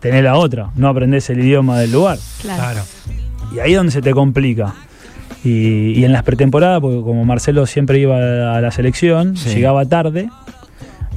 tenés 0.00 0.22
la 0.24 0.36
otra, 0.36 0.70
no 0.76 0.88
aprendés 0.88 1.28
el 1.30 1.40
idioma 1.40 1.78
del 1.78 1.92
lugar. 1.92 2.18
Claro. 2.42 2.80
Y 3.54 3.60
ahí 3.60 3.72
es 3.72 3.76
donde 3.76 3.92
se 3.92 4.02
te 4.02 4.12
complica. 4.12 4.74
Y, 5.44 5.92
y 5.98 6.04
en 6.04 6.12
las 6.12 6.24
pretemporadas, 6.24 6.80
porque 6.80 7.00
como 7.00 7.24
Marcelo 7.24 7.64
siempre 7.66 7.98
iba 8.00 8.56
a 8.56 8.60
la 8.60 8.70
selección, 8.72 9.36
Sí. 9.36 9.50
llegaba 9.54 9.84
tarde 9.84 10.28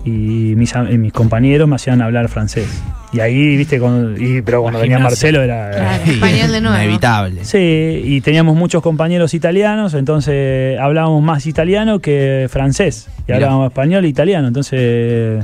y 0.05 0.53
mis, 0.55 0.73
y 0.89 0.97
mis 0.97 1.13
compañeros 1.13 1.67
me 1.67 1.75
hacían 1.75 2.01
hablar 2.01 2.27
francés. 2.29 2.67
Y 3.13 3.19
ahí, 3.19 3.57
viste, 3.57 3.79
cuando, 3.79 4.17
y- 4.19 4.41
pero 4.41 4.61
cuando 4.61 4.79
venía. 4.79 4.97
Marcelo 4.99 5.41
era... 5.41 5.69
Claro. 5.71 6.03
Español 6.11 6.51
de 6.51 6.61
nuevo. 6.61 6.77
Inevitable. 6.77 7.43
Sí, 7.45 8.01
y 8.05 8.21
teníamos 8.21 8.55
muchos 8.55 8.81
compañeros 8.81 9.33
italianos, 9.33 9.93
entonces 9.93 10.79
hablábamos 10.79 11.21
más 11.21 11.45
italiano 11.45 11.99
que 11.99 12.47
francés. 12.49 13.09
Y 13.19 13.23
Mirá. 13.23 13.35
hablábamos 13.35 13.67
español 13.67 14.05
e 14.05 14.07
italiano, 14.07 14.47
entonces 14.47 15.43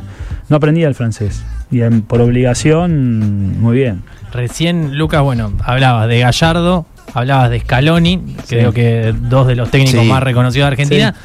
no 0.49 0.55
aprendía 0.55 0.87
el 0.87 0.95
francés. 0.95 1.43
Y 1.69 1.81
en- 1.81 2.01
por 2.01 2.21
obligación, 2.21 3.59
muy 3.59 3.75
bien. 3.77 4.01
Recién, 4.31 4.97
Lucas, 4.97 5.21
bueno, 5.21 5.51
hablabas 5.63 6.07
de 6.07 6.19
Gallardo, 6.19 6.85
hablabas 7.13 7.49
de 7.49 7.59
Scaloni, 7.59 8.35
creo 8.47 8.71
que 8.71 9.13
dos 9.19 9.47
de 9.47 9.55
los 9.55 9.71
técnicos 9.71 10.01
Sí. 10.03 10.07
más 10.07 10.23
reconocidos 10.23 10.65
de 10.65 10.71
Argentina, 10.71 11.15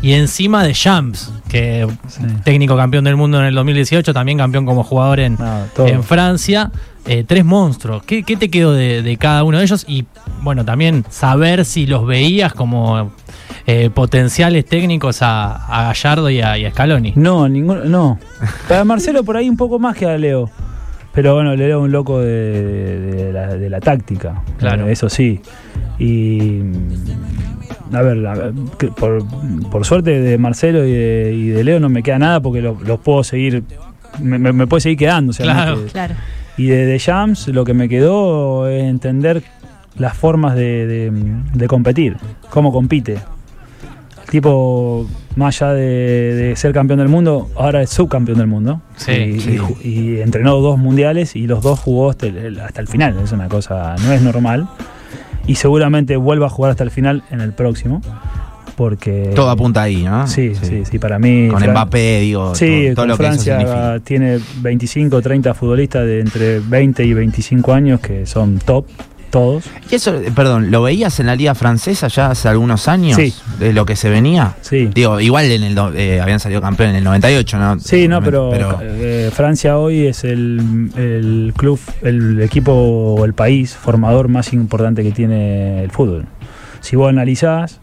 y 0.00 0.12
encima 0.14 0.64
de 0.64 0.72
Champs, 0.72 1.32
que 1.48 1.86
Sí. 2.08 2.22
técnico 2.44 2.76
campeón 2.76 3.04
del 3.04 3.16
mundo 3.16 3.38
en 3.38 3.44
el 3.46 3.54
2018, 3.54 4.12
también 4.14 4.38
campeón 4.38 4.64
como 4.66 4.82
jugador 4.82 5.20
en, 5.20 5.34
No, 5.38 5.64
todo. 5.74 5.86
en 5.86 6.02
Francia. 6.02 6.70
Eh, 7.04 7.24
tres 7.26 7.44
monstruos. 7.44 8.04
¿Qué, 8.04 8.22
qué 8.22 8.36
te 8.36 8.48
quedó 8.48 8.72
de, 8.72 9.02
de 9.02 9.16
cada 9.16 9.42
uno 9.42 9.58
de 9.58 9.64
ellos? 9.64 9.84
Y 9.88 10.04
bueno, 10.40 10.64
también 10.64 11.04
saber 11.10 11.64
si 11.64 11.84
los 11.84 12.06
veías 12.06 12.54
como 12.54 13.10
eh, 13.66 13.90
potenciales 13.92 14.64
técnicos 14.66 15.20
a, 15.20 15.66
a 15.66 15.82
Gallardo 15.88 16.30
y 16.30 16.40
a, 16.40 16.56
y 16.58 16.64
a 16.64 16.70
Scaloni. 16.70 17.12
No, 17.16 17.48
ninguno, 17.48 17.84
no. 17.86 18.20
Para 18.68 18.84
Marcelo 18.84 19.24
por 19.24 19.36
ahí 19.36 19.48
un 19.50 19.56
poco 19.56 19.80
más 19.80 19.96
que 19.96 20.06
a 20.06 20.16
Leo. 20.16 20.48
Pero 21.12 21.34
bueno, 21.34 21.54
Leo 21.56 21.80
es 21.80 21.84
un 21.84 21.90
loco 21.92 22.20
de, 22.20 23.00
de 23.00 23.32
la, 23.32 23.48
de 23.48 23.68
la 23.68 23.80
táctica. 23.80 24.40
Claro. 24.58 24.86
Eso 24.88 25.08
sí. 25.10 25.40
Y. 25.98 26.60
A 27.92 28.02
ver, 28.02 28.52
por, 28.96 29.24
por 29.70 29.84
suerte 29.84 30.20
de 30.20 30.38
Marcelo 30.38 30.86
y 30.86 30.92
de, 30.92 31.32
y 31.36 31.48
de 31.48 31.64
Leo 31.64 31.80
no 31.80 31.88
me 31.88 32.02
queda 32.02 32.18
nada 32.18 32.40
porque 32.40 32.60
lo- 32.62 32.78
los 32.86 32.98
puedo 33.00 33.22
seguir. 33.24 33.64
Me, 34.20 34.38
me- 34.38 34.52
me 34.52 34.66
puede 34.66 34.80
seguir 34.80 34.98
quedando. 34.98 35.30
o 35.30 35.32
sea, 35.32 35.46
no 35.46 35.52
Claro. 35.52 35.84
que- 35.84 35.90
Claro. 35.92 36.14
y 36.56 36.66
de, 36.66 36.86
de 36.86 36.98
Jams 36.98 37.48
lo 37.48 37.64
que 37.64 37.74
me 37.74 37.88
quedó 37.88 38.68
es 38.68 38.82
entender 38.84 39.42
las 39.98 40.16
formas 40.16 40.54
de, 40.54 40.86
de- 40.86 41.12
de 41.54 41.66
competir, 41.68 42.16
cómo 42.50 42.72
compite. 42.72 43.18
El 44.24 44.28
tipo, 44.30 45.06
más 45.36 45.60
allá 45.60 45.74
de, 45.74 45.82
de 46.34 46.56
ser 46.56 46.72
campeón 46.72 46.98
del 47.00 47.08
mundo, 47.08 47.50
ahora 47.56 47.82
es 47.82 47.90
subcampeón 47.90 48.38
del 48.38 48.46
mundo. 48.46 48.80
Sí, 48.96 49.12
y, 49.12 49.40
sí. 49.40 49.58
y 49.84 50.20
entrenó 50.20 50.56
dos 50.60 50.78
mundiales 50.78 51.36
y 51.36 51.46
los 51.46 51.62
dos 51.62 51.78
jugó 51.80 52.08
hasta 52.10 52.26
el, 52.28 52.58
hasta 52.60 52.80
el 52.80 52.88
final. 52.88 53.16
Es 53.22 53.32
una 53.32 53.48
cosa, 53.48 53.94
no 54.02 54.12
es 54.12 54.22
normal. 54.22 54.68
Y 55.46 55.56
seguramente 55.56 56.16
vuelva 56.16 56.46
a 56.46 56.50
jugar 56.50 56.70
hasta 56.70 56.84
el 56.84 56.90
final 56.90 57.22
en 57.30 57.40
el 57.40 57.52
próximo. 57.52 58.00
Porque. 58.76 59.32
Todo 59.34 59.50
apunta 59.50 59.82
ahí, 59.82 60.02
¿no? 60.02 60.26
Sí, 60.26 60.54
sí, 60.60 60.82
sí, 60.90 60.98
para 60.98 61.18
mí. 61.18 61.48
Con 61.48 61.60
Fran- 61.60 61.72
Mbappé, 61.72 62.20
digo, 62.20 62.54
Sí, 62.54 62.84
todo, 62.94 62.94
todo 62.94 63.02
con 63.02 63.08
lo 63.08 63.16
que 63.18 63.22
eso 63.34 63.42
Francia 63.44 64.00
tiene 64.02 64.38
25 64.62 65.16
o 65.16 65.22
30 65.22 65.54
futbolistas 65.54 66.06
de 66.06 66.20
entre 66.20 66.60
20 66.60 67.04
y 67.04 67.12
25 67.12 67.72
años 67.72 68.00
que 68.00 68.24
son 68.24 68.58
top, 68.58 68.86
todos. 69.32 69.64
Y 69.90 69.96
eso, 69.96 70.14
perdón, 70.36 70.70
¿lo 70.70 70.82
veías 70.82 71.18
en 71.18 71.26
la 71.26 71.34
liga 71.34 71.56
francesa 71.56 72.06
ya 72.06 72.30
hace 72.30 72.46
algunos 72.48 72.86
años? 72.86 73.16
Sí. 73.16 73.34
De 73.58 73.72
lo 73.72 73.84
que 73.84 73.96
se 73.96 74.08
venía. 74.08 74.54
Sí. 74.60 74.88
Digo, 74.94 75.18
igual 75.18 75.46
en 75.50 75.64
el 75.64 75.76
eh, 75.96 76.20
habían 76.20 76.38
salido 76.38 76.60
campeón 76.60 76.90
en 76.90 76.96
el 76.96 77.04
98, 77.04 77.58
¿no? 77.58 77.80
Sí, 77.80 78.06
no, 78.06 78.22
pero, 78.22 78.52
eh, 78.80 79.30
Francia 79.34 79.78
hoy 79.78 80.06
es 80.06 80.22
el, 80.22 80.90
el 80.96 81.52
club, 81.56 81.80
el 82.02 82.40
equipo 82.42 82.72
o 82.72 83.24
el 83.24 83.34
país 83.34 83.74
formador 83.74 84.28
más 84.28 84.52
importante 84.52 85.02
que 85.02 85.10
tiene 85.10 85.82
el 85.82 85.90
fútbol. 85.90 86.26
Si 86.80 86.94
vos 86.94 87.08
analizás, 87.08 87.80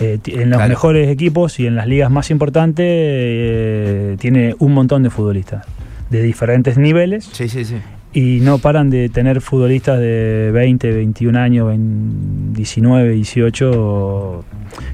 eh, 0.00 0.18
en 0.26 0.50
los 0.50 0.56
Claro. 0.58 0.68
mejores 0.70 1.08
equipos 1.08 1.60
y 1.60 1.66
en 1.66 1.76
las 1.76 1.86
ligas 1.86 2.10
más 2.10 2.30
importantes 2.30 2.84
eh, 2.88 4.16
tiene 4.18 4.54
un 4.58 4.72
montón 4.74 5.02
de 5.02 5.10
futbolistas 5.10 5.64
de 6.10 6.22
diferentes 6.22 6.76
niveles 6.78 7.28
Sí, 7.32 7.48
sí, 7.48 7.64
sí. 7.64 7.76
Y 8.16 8.40
no 8.40 8.56
paran 8.56 8.88
de 8.88 9.10
tener 9.10 9.42
futbolistas 9.42 10.00
de 10.00 10.50
20, 10.50 10.90
21 10.90 11.38
años, 11.38 11.68
20, 11.68 12.56
19, 12.56 13.10
18, 13.10 14.44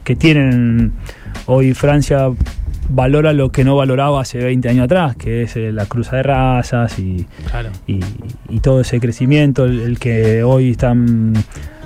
que 0.02 0.16
tienen, 0.16 0.90
hoy 1.46 1.72
Francia 1.72 2.30
valora 2.88 3.32
lo 3.32 3.52
que 3.52 3.62
no 3.62 3.76
valoraba 3.76 4.22
hace 4.22 4.38
20 4.38 4.68
años 4.68 4.84
atrás, 4.86 5.14
que 5.14 5.42
es 5.42 5.54
eh, 5.56 5.70
la 5.70 5.86
cruza 5.86 6.16
de 6.16 6.24
razas 6.24 6.98
y, 6.98 7.24
Claro. 7.48 7.70
y, 7.86 8.00
y 8.48 8.58
todo 8.58 8.80
ese 8.80 8.98
crecimiento, 8.98 9.66
el, 9.66 9.78
el 9.78 9.98
que 10.00 10.42
hoy 10.42 10.72
están 10.72 11.34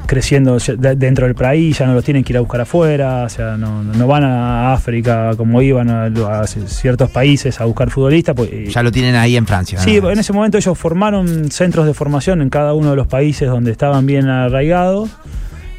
creciendo 0.07 0.57
de- 0.59 0.97
dentro 0.97 1.27
del 1.27 1.35
país, 1.35 1.79
ya 1.79 1.87
no 1.87 1.95
los 1.95 2.05
tienen 2.05 2.23
que 2.25 2.33
ir 2.33 2.37
a 2.37 2.41
buscar 2.41 2.61
afuera, 2.63 3.25
o 3.25 3.29
sea, 3.29 3.57
no, 3.57 3.83
no 3.83 4.07
van 4.07 4.25
a 4.25 4.73
África 4.73 5.33
como 5.37 5.61
iban 5.63 5.91
a, 5.91 6.05
a 6.07 6.47
ciertos 6.47 7.11
países 7.11 7.61
a 7.61 7.65
buscar 7.65 7.91
futbolistas. 7.91 8.35
Pues, 8.35 8.51
eh, 8.53 8.67
Ya 8.69 8.83
lo 8.83 8.91
tienen 8.93 9.15
ahí 9.17 9.37
en 9.37 9.47
Francia. 9.47 9.79
Sí, 9.79 10.01
¿no? 10.01 10.11
en 10.11 10.19
ese 10.19 10.33
momento 10.33 10.57
ellos 10.59 10.79
formaron 10.79 11.51
centros 11.51 11.87
de 11.87 11.95
formación 11.95 12.43
en 12.43 12.51
cada 12.51 12.73
uno 12.75 12.91
de 12.91 12.97
los 12.97 13.07
países 13.07 13.49
donde 13.49 13.73
estaban 13.73 14.07
bien 14.07 14.29
arraigados 14.29 15.11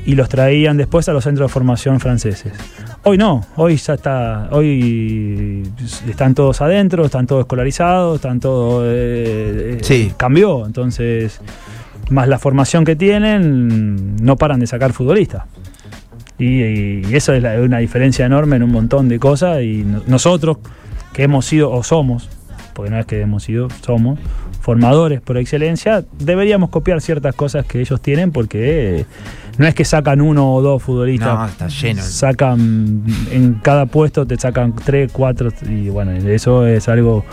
y 0.06 0.16
los 0.16 0.30
traían 0.30 0.78
después 0.78 1.10
a 1.10 1.14
los 1.14 1.24
centros 1.24 1.50
de 1.50 1.54
formación 1.54 2.00
franceses. 2.00 2.54
Hoy 3.04 3.18
no, 3.18 3.46
hoy 3.56 3.76
ya 3.78 3.94
está, 3.94 4.48
hoy 4.52 5.64
están 6.10 6.34
todos 6.34 6.62
adentro, 6.62 7.06
están 7.06 7.26
todos 7.28 7.42
escolarizados, 7.42 8.16
están 8.16 8.40
todos... 8.40 8.84
eh, 8.88 9.78
eh, 9.78 9.80
Sí. 9.82 10.12
Cambió, 10.18 10.66
entonces, 10.66 11.40
más 12.10 12.28
la 12.28 12.40
formación 12.40 12.86
que 12.86 12.96
tienen, 12.96 14.16
no 14.18 14.36
paran 14.38 14.60
de 14.60 14.68
sacar 14.68 14.94
futbolistas. 14.94 15.44
Y, 16.40 16.62
y 16.62 17.02
eso 17.14 17.34
es 17.34 17.42
la- 17.42 17.60
una 17.62 17.80
diferencia 17.80 18.26
enorme 18.26 18.58
en 18.58 18.64
un 18.64 18.72
montón 18.72 19.10
de 19.10 19.20
cosas 19.20 19.62
y 19.64 19.84
no- 19.84 20.04
nosotros 20.08 20.58
que 21.14 21.24
hemos 21.24 21.46
sido 21.46 21.72
o 21.72 21.84
somos, 21.84 22.30
porque 22.74 22.92
no 22.92 23.00
es 23.00 23.06
que 23.08 23.22
hemos 23.22 23.44
sido, 23.44 23.70
somos 23.84 24.20
formadores 24.62 25.20
por 25.22 25.38
excelencia, 25.38 26.04
deberíamos 26.20 26.70
copiar 26.70 27.02
ciertas 27.02 27.34
cosas 27.34 27.66
que 27.66 27.80
ellos 27.80 28.02
tienen 28.02 28.32
porque 28.32 29.00
eh, 29.00 29.06
no 29.58 29.66
es 29.66 29.74
que 29.74 29.84
sacan 29.86 30.22
uno 30.22 30.54
o 30.54 30.62
dos 30.62 30.84
futbolistas, 30.84 31.34
No, 31.40 31.46
está 31.48 31.68
lleno. 31.70 32.02
sacan 32.04 33.04
en 33.32 33.56
cada 33.64 33.86
puesto 33.88 34.28
te 34.28 34.38
sacan 34.38 34.74
tres, 34.76 35.10
cuatro 35.12 35.52
y 35.68 35.90
bueno, 35.90 36.12
eso 36.12 36.68
es 36.68 36.88
algo 36.90 37.26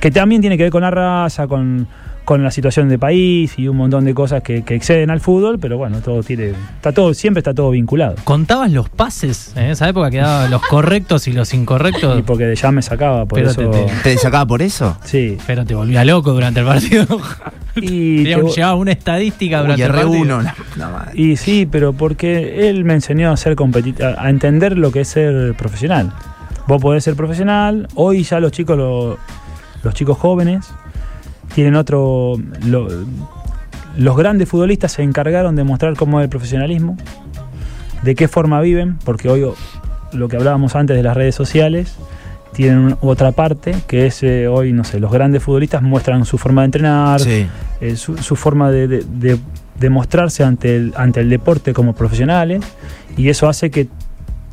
que 0.00 0.10
también 0.10 0.40
tiene 0.40 0.56
que 0.56 0.64
ver 0.64 0.72
con 0.72 0.82
la 0.82 0.90
raza, 0.90 1.46
con, 1.48 1.88
con 2.24 2.42
la 2.44 2.50
situación 2.50 2.88
de 2.88 2.98
país 2.98 3.54
y 3.58 3.66
un 3.68 3.76
montón 3.76 4.04
de 4.04 4.14
cosas 4.14 4.42
que, 4.42 4.62
que 4.62 4.74
exceden 4.76 5.10
al 5.10 5.20
fútbol, 5.20 5.58
pero 5.58 5.76
bueno, 5.78 5.98
todo 6.00 6.22
tiene, 6.22 6.50
está 6.76 6.92
todo, 6.92 7.14
siempre 7.14 7.40
está 7.40 7.52
todo 7.52 7.70
vinculado. 7.70 8.14
¿Contabas 8.24 8.70
los 8.70 8.88
pases? 8.88 9.52
En 9.56 9.64
esa 9.70 9.88
época 9.88 10.10
quedaban 10.10 10.50
los 10.50 10.62
correctos 10.62 11.26
y 11.28 11.32
los 11.32 11.52
incorrectos. 11.52 12.18
Y 12.18 12.22
porque 12.22 12.54
ya 12.54 12.70
me 12.70 12.82
sacaba, 12.82 13.26
por 13.26 13.38
Pero 13.38 13.50
eso. 13.50 13.70
te- 13.70 13.86
¿Te 14.04 14.18
sacaba 14.18 14.46
por 14.46 14.62
eso? 14.62 14.96
Sí. 15.04 15.36
Pero 15.46 15.64
te 15.64 15.74
volvía 15.74 16.04
loco 16.04 16.32
durante 16.32 16.60
el 16.60 16.66
partido. 16.66 17.06
Y, 17.74 18.24
te- 18.24 18.36
llevaba 18.54 18.74
una 18.74 18.92
estadística 18.92 19.56
Uy, 19.56 19.62
durante 19.62 19.84
el 19.84 19.90
partido. 19.92 20.12
R1. 20.40 20.42
la 20.42 20.54
puta 20.54 20.88
madre. 20.90 21.12
y 21.14 21.36
sí, 21.38 21.66
pero 21.70 21.94
porque 21.94 22.68
él 22.68 22.84
me 22.84 22.92
enseñó 22.92 23.32
a 23.32 23.36
ser 23.38 23.56
competi- 23.56 23.98
a, 24.02 24.22
a 24.22 24.28
entender 24.28 24.76
lo 24.76 24.92
que 24.92 25.00
es 25.00 25.08
ser 25.08 25.54
profesional. 25.54 26.12
Vos 26.68 26.82
podés 26.82 27.02
ser 27.02 27.16
profesional, 27.16 27.88
hoy 27.94 28.24
ya 28.24 28.40
los 28.40 28.52
chicos, 28.52 28.76
lo- 28.76 29.16
los 29.82 29.94
chicos 29.94 30.18
jóvenes, 30.18 30.66
tienen 31.54 31.74
otro. 31.76 32.34
lo- 32.66 32.88
los 33.96 34.16
grandes 34.16 34.48
futbolistas 34.48 34.92
se 34.92 35.02
encargaron 35.02 35.54
de 35.54 35.64
mostrar 35.64 35.94
cómo 35.96 36.18
es 36.20 36.24
el 36.24 36.30
profesionalismo, 36.30 36.96
de 38.02 38.14
qué 38.14 38.26
forma 38.26 38.60
viven, 38.62 38.96
porque 39.04 39.28
hoy 39.28 39.44
lo 40.12 40.28
que 40.28 40.36
hablábamos 40.36 40.74
antes 40.76 40.96
de 40.96 41.02
las 41.02 41.14
redes 41.16 41.34
sociales 41.34 41.96
tienen 42.54 42.96
otra 43.02 43.32
parte 43.32 43.74
que 43.86 44.06
es 44.06 44.22
eh, 44.22 44.48
hoy, 44.48 44.72
no 44.72 44.84
sé, 44.84 44.98
los 45.00 45.10
grandes 45.12 45.42
futbolistas 45.42 45.82
muestran 45.82 46.24
su 46.24 46.38
forma 46.38 46.62
de 46.62 46.64
entrenar, 46.66 47.20
Sí. 47.20 47.46
eh, 47.80 47.96
su, 47.96 48.16
su 48.18 48.34
forma 48.36 48.70
de, 48.70 48.88
de- 48.88 49.04
de- 49.04 49.38
de 49.78 49.90
mostrarse 49.90 50.42
ante 50.44 50.76
el, 50.76 50.92
ante 50.96 51.20
el 51.20 51.28
deporte 51.30 51.72
como 51.74 51.94
profesionales 51.94 52.62
y 53.16 53.28
eso 53.28 53.48
hace 53.48 53.70
que, 53.70 53.88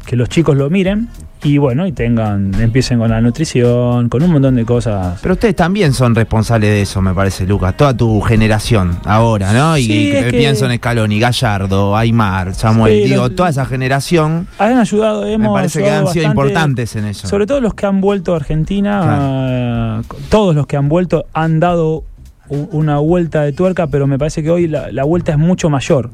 que 0.06 0.16
los 0.16 0.28
chicos 0.30 0.58
lo 0.58 0.70
miren 0.70 1.08
y 1.42 1.58
bueno, 1.58 1.88
y 1.88 1.94
tengan, 1.94 2.54
empiecen 2.60 3.00
con 3.00 3.10
la 3.12 3.22
nutrición, 3.22 4.10
con 4.10 4.22
un 4.24 4.32
montón 4.32 4.56
de 4.56 4.66
cosas. 4.66 5.20
Pero 5.22 5.36
ustedes 5.36 5.56
también 5.56 5.94
son 5.94 6.14
responsables 6.14 6.70
de 6.70 6.82
eso, 6.82 7.02
me 7.02 7.14
parece, 7.14 7.48
Lucas. 7.48 7.78
Toda 7.78 7.96
tu 7.96 8.20
generación 8.22 8.98
ahora, 9.06 9.54
¿no? 9.54 9.78
Y, 9.78 9.84
Sí, 9.84 9.94
y 9.94 10.12
es 10.12 10.26
que- 10.26 10.38
pienso 10.38 10.70
en 10.70 10.78
Scaloni, 10.78 11.18
Gallardo, 11.20 11.96
Aymar, 11.96 12.54
Samuel. 12.56 13.04
Sí, 13.04 13.10
digo, 13.10 13.30
toda 13.30 13.50
esa 13.50 13.66
generación 13.66 14.48
Han 14.58 14.78
ayudado, 14.80 15.22
me 15.24 15.34
hemos 15.34 15.54
parece 15.54 15.82
que 15.82 15.90
han 15.90 16.08
sido 16.08 16.26
bastante, 16.26 16.28
importantes 16.28 16.96
en 16.98 17.06
eso. 17.06 17.28
Sobre 17.28 17.46
todo 17.48 17.62
los 17.62 17.74
que 17.74 17.86
han 17.86 18.02
vuelto 18.02 18.34
a 18.34 18.36
Argentina, 18.38 19.18
eh, 19.50 20.02
todos 20.30 20.54
los 20.56 20.68
que 20.68 20.76
han 20.76 20.90
vuelto 20.90 21.26
han 21.34 21.60
dado 21.62 22.04
una 22.50 22.98
vuelta 22.98 23.44
de 23.44 23.54
tuerca, 23.54 23.88
pero 23.88 24.08
me 24.08 24.18
parece 24.18 24.44
que 24.44 24.50
hoy 24.50 24.68
la, 24.68 24.92
la 24.92 25.04
vuelta 25.06 25.32
es 25.32 25.38
mucho 25.38 25.70
mayor. 25.70 26.10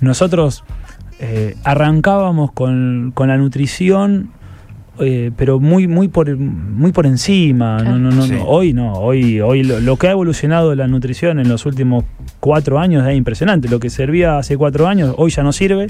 Nosotros 0.00 0.64
eh, 1.20 1.54
arrancábamos 1.64 2.50
con, 2.52 3.12
con 3.14 3.28
la 3.28 3.36
nutrición, 3.36 4.30
eh, 5.00 5.30
pero 5.36 5.60
muy, 5.60 5.86
muy, 5.86 6.08
por, 6.08 6.36
muy 6.36 6.92
por 6.92 7.06
encima. 7.06 7.82
No, 7.82 7.98
no, 7.98 8.10
no, 8.10 8.22
Sí. 8.22 8.32
no. 8.32 8.44
Hoy 8.44 8.72
no, 8.72 8.92
hoy, 8.94 9.40
hoy 9.40 9.62
lo, 9.62 9.80
lo 9.80 9.96
que 9.96 10.08
ha 10.08 10.12
evolucionado 10.12 10.74
la 10.74 10.86
nutrición 10.88 11.38
en 11.38 11.48
los 11.48 11.66
últimos 11.66 12.04
cuatro 12.40 12.78
años 12.78 13.06
es 13.06 13.16
impresionante. 13.16 13.68
Lo 13.68 13.80
que 13.80 13.90
servía 13.90 14.38
hace 14.38 14.56
cuatro 14.56 14.86
años 14.86 15.14
hoy 15.18 15.30
ya 15.30 15.42
no 15.42 15.52
sirve 15.52 15.86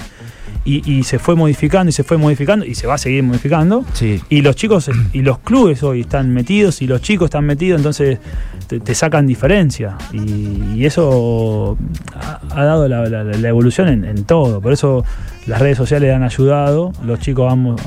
y, 0.67 0.91
y 0.91 1.03
se 1.03 1.17
fue 1.17 1.35
modificando 1.35 1.89
y 1.89 1.93
se 1.93 2.03
fue 2.03 2.17
modificando 2.17 2.65
y 2.65 2.75
se 2.75 2.87
va 2.87 2.95
a 2.95 2.97
seguir 2.97 3.23
modificando. 3.23 3.85
Sí. 3.93 4.21
Y 4.29 4.41
los 4.41 4.55
chicos 4.55 4.89
y 5.13 5.21
los 5.21 5.39
clubes 5.39 5.81
hoy 5.83 6.01
están 6.01 6.33
metidos 6.33 6.81
y 6.81 6.87
los 6.87 7.01
chicos 7.01 7.27
están 7.27 7.45
metidos, 7.45 7.79
entonces 7.79 8.19
te, 8.67 8.79
te 8.79 8.93
sacan 8.93 9.25
diferencia. 9.27 9.97
Y, 10.11 10.75
y 10.75 10.85
eso 10.85 11.77
ha, 12.13 12.39
ha 12.51 12.65
dado 12.65 12.87
la, 12.87 13.05
la- 13.07 13.23
la 13.23 13.49
evolución 13.49 13.87
en, 13.87 14.03
en 14.05 14.23
todo. 14.25 14.59
Por 14.61 14.73
eso 14.73 15.03
las 15.45 15.61
redes 15.61 15.77
sociales 15.77 16.13
han 16.13 16.23
ayudado. 16.23 16.91
Los 17.05 17.19
chicos 17.19 17.45
vamos, 17.45 17.81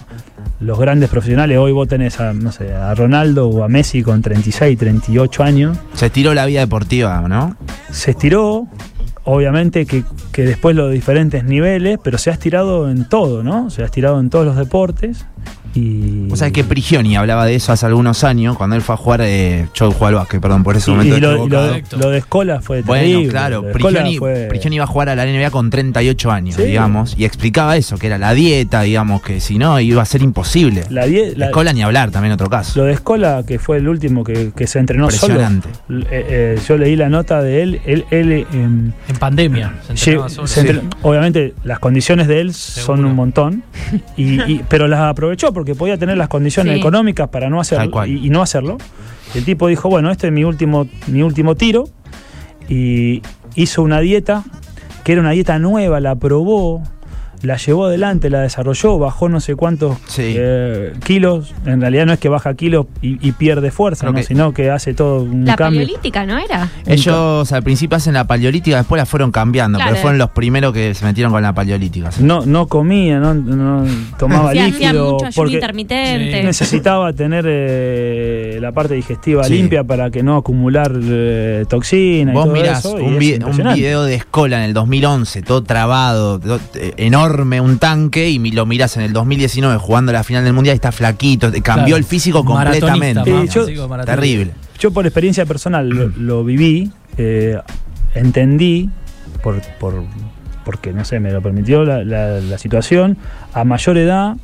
los 0.61 0.79
grandes 0.79 1.11
profesionales, 1.11 1.59
hoy 1.59 1.73
vos 1.73 1.87
tenés 1.88 2.19
a, 2.21 2.33
no 2.33 2.51
sé, 2.53 2.73
a 2.73 2.95
Ronaldo 2.95 3.49
o 3.49 3.62
a 3.64 3.69
Messi 3.69 4.03
con 4.03 4.23
36, 4.23 4.79
38 4.79 5.43
años. 5.43 5.79
Se 5.95 6.07
estiró 6.07 6.33
la 6.35 6.47
vida 6.47 6.61
deportiva, 6.61 7.27
¿no? 7.29 7.57
Se 7.90 8.12
estiró, 8.12 8.66
obviamente 9.24 9.87
que, 9.87 10.04
que 10.33 10.44
después 10.44 10.76
los 10.76 10.92
diferentes 10.92 11.44
niveles, 11.44 11.98
pero 12.02 12.18
se 12.18 12.30
ha 12.30 12.33
estirado 12.33 12.90
en 12.90 13.09
todo, 13.09 13.42
¿no? 13.42 13.70
Se 13.70 13.83
ha 13.83 13.87
estirado 13.87 14.20
en 14.20 14.30
todos 14.30 14.46
los 14.46 14.56
deportes. 14.56 15.26
Y, 15.74 16.28
O 16.33 16.37
sea, 16.37 16.50
que 16.50 16.64
Prigioni 16.64 17.16
hablaba 17.16 17.46
de 17.46 17.54
eso 17.54 17.72
hace 17.72 17.87
algunos 17.87 18.24
años, 18.24 18.56
cuando 18.56 18.74
él 18.74 18.83
fue 18.83 18.94
a 18.94 18.98
jugar, 18.98 19.20
eh, 19.22 19.68
yo 19.74 19.90
jugaba 19.92 20.09
al 20.09 20.14
básquet, 20.16 20.40
perdón, 20.40 20.64
por 20.64 20.76
ese 20.76 20.90
y- 20.90 20.94
momento 20.94 21.16
y 21.16 21.20
lo, 21.20 21.46
de, 21.46 21.83
lo 21.96 22.11
de 22.11 22.18
Escola 22.18 22.61
fue 22.61 22.83
Bueno, 22.83 23.04
terrible. 23.04 23.28
claro, 23.30 23.62
de 23.62 23.70
Escola 23.70 23.88
Prigioni, 24.00 24.18
fue- 24.18 24.46
Prigioni 24.48 24.76
iba 24.76 24.85
a 24.85 24.88
jugar 24.88 25.09
a 25.11 25.14
la 25.14 25.24
NBA 25.26 25.50
con 25.50 25.70
38 25.70 26.30
años, 26.33 26.56
Sí. 26.56 26.62
digamos, 26.64 27.14
y 27.16 27.24
explicaba 27.24 27.76
eso, 27.76 27.98
que 27.98 28.09
era 28.09 28.18
la 28.18 28.35
dieta, 28.35 28.83
digamos, 28.83 29.22
que 29.22 29.40
si 29.40 29.59
no 29.59 29.78
iba 29.80 30.02
a 30.02 30.04
ser 30.06 30.22
imposible. 30.22 30.85
la 30.90 31.06
la- 31.06 31.46
Escola 31.46 31.72
ni 31.72 31.83
hablar, 31.83 32.11
también 32.11 32.33
otro 32.33 32.48
caso. 32.50 32.80
Lo 32.80 32.87
de 32.87 32.92
Escola, 32.92 33.44
que 33.46 33.59
fue 33.59 33.76
el 33.78 33.88
último 33.88 34.24
que, 34.24 34.50
que 34.56 34.66
se 34.66 34.78
entrenó 34.80 35.11
solo. 35.11 35.35
Impresionante. 35.35 35.68
l- 35.88 36.06
eh, 36.11 36.26
eh, 36.56 36.59
yo 36.68 36.76
leí 36.78 36.96
la 36.96 37.09
nota 37.09 37.42
de 37.42 37.62
él. 37.62 37.80
Él, 37.87 38.04
él, 38.11 38.33
em, 38.52 38.92
En 39.09 39.16
pandemia. 39.18 39.74
Se 39.87 39.92
entrenaba 39.92 40.26
lle- 40.28 40.30
solo. 40.35 40.46
se 40.46 40.61
entre- 40.61 40.80
Obviamente, 41.02 41.54
las 41.64 41.78
condiciones 41.78 42.26
de 42.28 42.40
él 42.40 42.54
son 42.54 43.04
un 43.04 43.14
montón, 43.14 43.62
y, 44.16 44.40
y- 44.42 44.64
pero 44.68 44.88
las 44.88 45.00
aprovechó 45.00 45.52
porque 45.61 45.75
podía 45.75 45.99
tener 45.99 46.16
las 46.16 46.29
condiciones 46.29 46.73
Sí. 46.73 46.81
económicas 46.81 47.29
para 47.29 47.51
no 47.51 47.61
hacerlo 47.61 48.07
y 48.07 48.31
no 48.31 48.40
hacerlo. 48.40 48.79
El 49.35 49.44
tipo 49.44 49.68
dijo: 49.68 49.90
Bueno, 49.90 50.11
este 50.11 50.29
es 50.29 50.33
mi 50.33 50.42
último, 50.42 50.88
mi 51.07 51.23
último 51.23 51.55
tiro, 51.55 51.85
y 52.68 53.20
hizo 53.57 53.83
una 53.83 54.01
dieta 54.01 54.42
que 55.05 55.12
era 55.12 55.20
una 55.20 55.33
dieta 55.33 55.59
nueva, 55.59 56.01
la 56.01 56.14
probó. 56.16 56.83
La 57.42 57.57
llevó 57.57 57.87
adelante, 57.87 58.29
la 58.31 58.40
desarrolló, 58.42 58.98
bajó 58.98 59.29
no 59.29 59.40
sé 59.40 59.55
cuántos 59.57 59.96
Sí. 60.07 60.35
eh, 60.37 60.92
kilos. 61.05 61.55
En 61.64 61.81
realidad 61.81 62.05
no 62.07 62.12
es 62.12 62.18
que 62.18 62.29
baja 62.29 62.53
kilos 62.55 62.87
y, 63.00 63.26
y 63.26 63.33
pierde 63.33 63.70
fuerza, 63.70 64.00
Creo 64.03 64.12
¿no? 64.12 64.18
que- 64.18 64.24
sino 64.24 64.53
que 64.53 64.70
hace 64.70 64.92
todo 64.94 65.22
un 65.22 65.44
La 65.44 65.57
cambio. 65.57 65.81
paleolítica, 65.81 66.26
¿no 66.26 66.38
era? 66.38 66.68
Ellos 66.87 67.50
al 67.53 67.62
principio 67.62 67.96
hacen 67.96 68.14
la 68.14 68.24
paleolítica, 68.26 68.76
después 68.76 68.98
la 69.00 69.07
fueron 69.07 69.31
cambiando, 69.33 69.79
Claro. 69.79 69.90
pero 69.92 70.03
fueron 70.03 70.18
los 70.18 70.31
primeros 70.31 70.72
que 70.74 70.94
se 70.94 71.05
metieron 71.05 71.33
con 71.33 71.42
la 71.42 71.55
paleolítica. 71.55 72.12
¿sí? 72.12 72.22
No, 72.22 72.44
no 72.44 72.66
comía, 72.66 73.18
no, 73.18 73.35
no 73.35 73.85
tomaba 74.18 74.53
Sí, 74.53 74.61
líquido 74.61 75.12
mucho 75.12 75.26
ayuno 75.26 75.31
porque 75.35 75.55
intermitente. 75.55 76.40
Sí. 76.40 76.46
necesitaba 76.46 77.12
tener 77.12 77.44
eh, 77.48 78.59
la 78.61 78.72
parte 78.72 78.94
digestiva 78.94 79.44
Sí. 79.44 79.55
limpia 79.55 79.85
para 79.85 80.11
que 80.11 80.22
no 80.22 80.37
acumular 80.37 80.92
eh, 81.03 81.64
toxina 81.68 82.33
y 82.33 82.35
Vos 82.35 82.44
todo 82.44 82.53
mirás 82.55 82.79
eso. 82.85 82.98
y 82.98 83.03
un, 83.03 83.14
es 83.14 83.74
video 83.74 84.03
de 84.05 84.14
Escola 84.14 84.59
en 84.59 84.64
el 84.64 84.74
2011, 84.74 85.42
todo 85.42 85.62
trabado, 85.62 86.38
todo, 86.38 86.61
eh, 86.74 86.92
enorme, 87.31 87.61
un 87.61 87.79
tanque, 87.79 88.29
y 88.29 88.38
lo 88.51 88.66
mirás 88.66 88.97
en 88.97 89.03
el 89.03 89.12
2019 89.12 89.79
jugando 89.79 90.12
la 90.12 90.25
final 90.25 90.45
del 90.45 90.53
Mundial 90.53 90.75
y 90.75 90.77
está 90.77 90.93
flaquito, 90.93 91.51
cambió 91.62 91.62
Claro. 91.87 91.97
el 91.97 92.05
físico 92.05 92.45
completamente. 92.45 93.23
Sí, 93.49 93.49
yo-. 93.75 93.88
Terrible. 94.05 94.53
Yo 94.79 94.90
por 94.90 95.07
experiencia 95.07 95.47
personal 95.47 95.88
lo, 95.88 96.09
lo 96.09 96.45
viví, 96.45 96.90
eh, 97.19 97.59
entendí, 98.14 98.88
por, 99.43 99.61
por- 99.79 100.05
porque 100.64 100.93
no 100.93 101.05
sé, 101.05 101.21
me 101.21 101.31
lo 101.33 101.40
permitió 101.43 101.85
la, 101.85 102.05
la- 102.05 102.40
la 102.40 102.59
situación, 102.59 103.16
a 103.55 103.64
mayor 103.64 103.99
edad, 103.99 104.37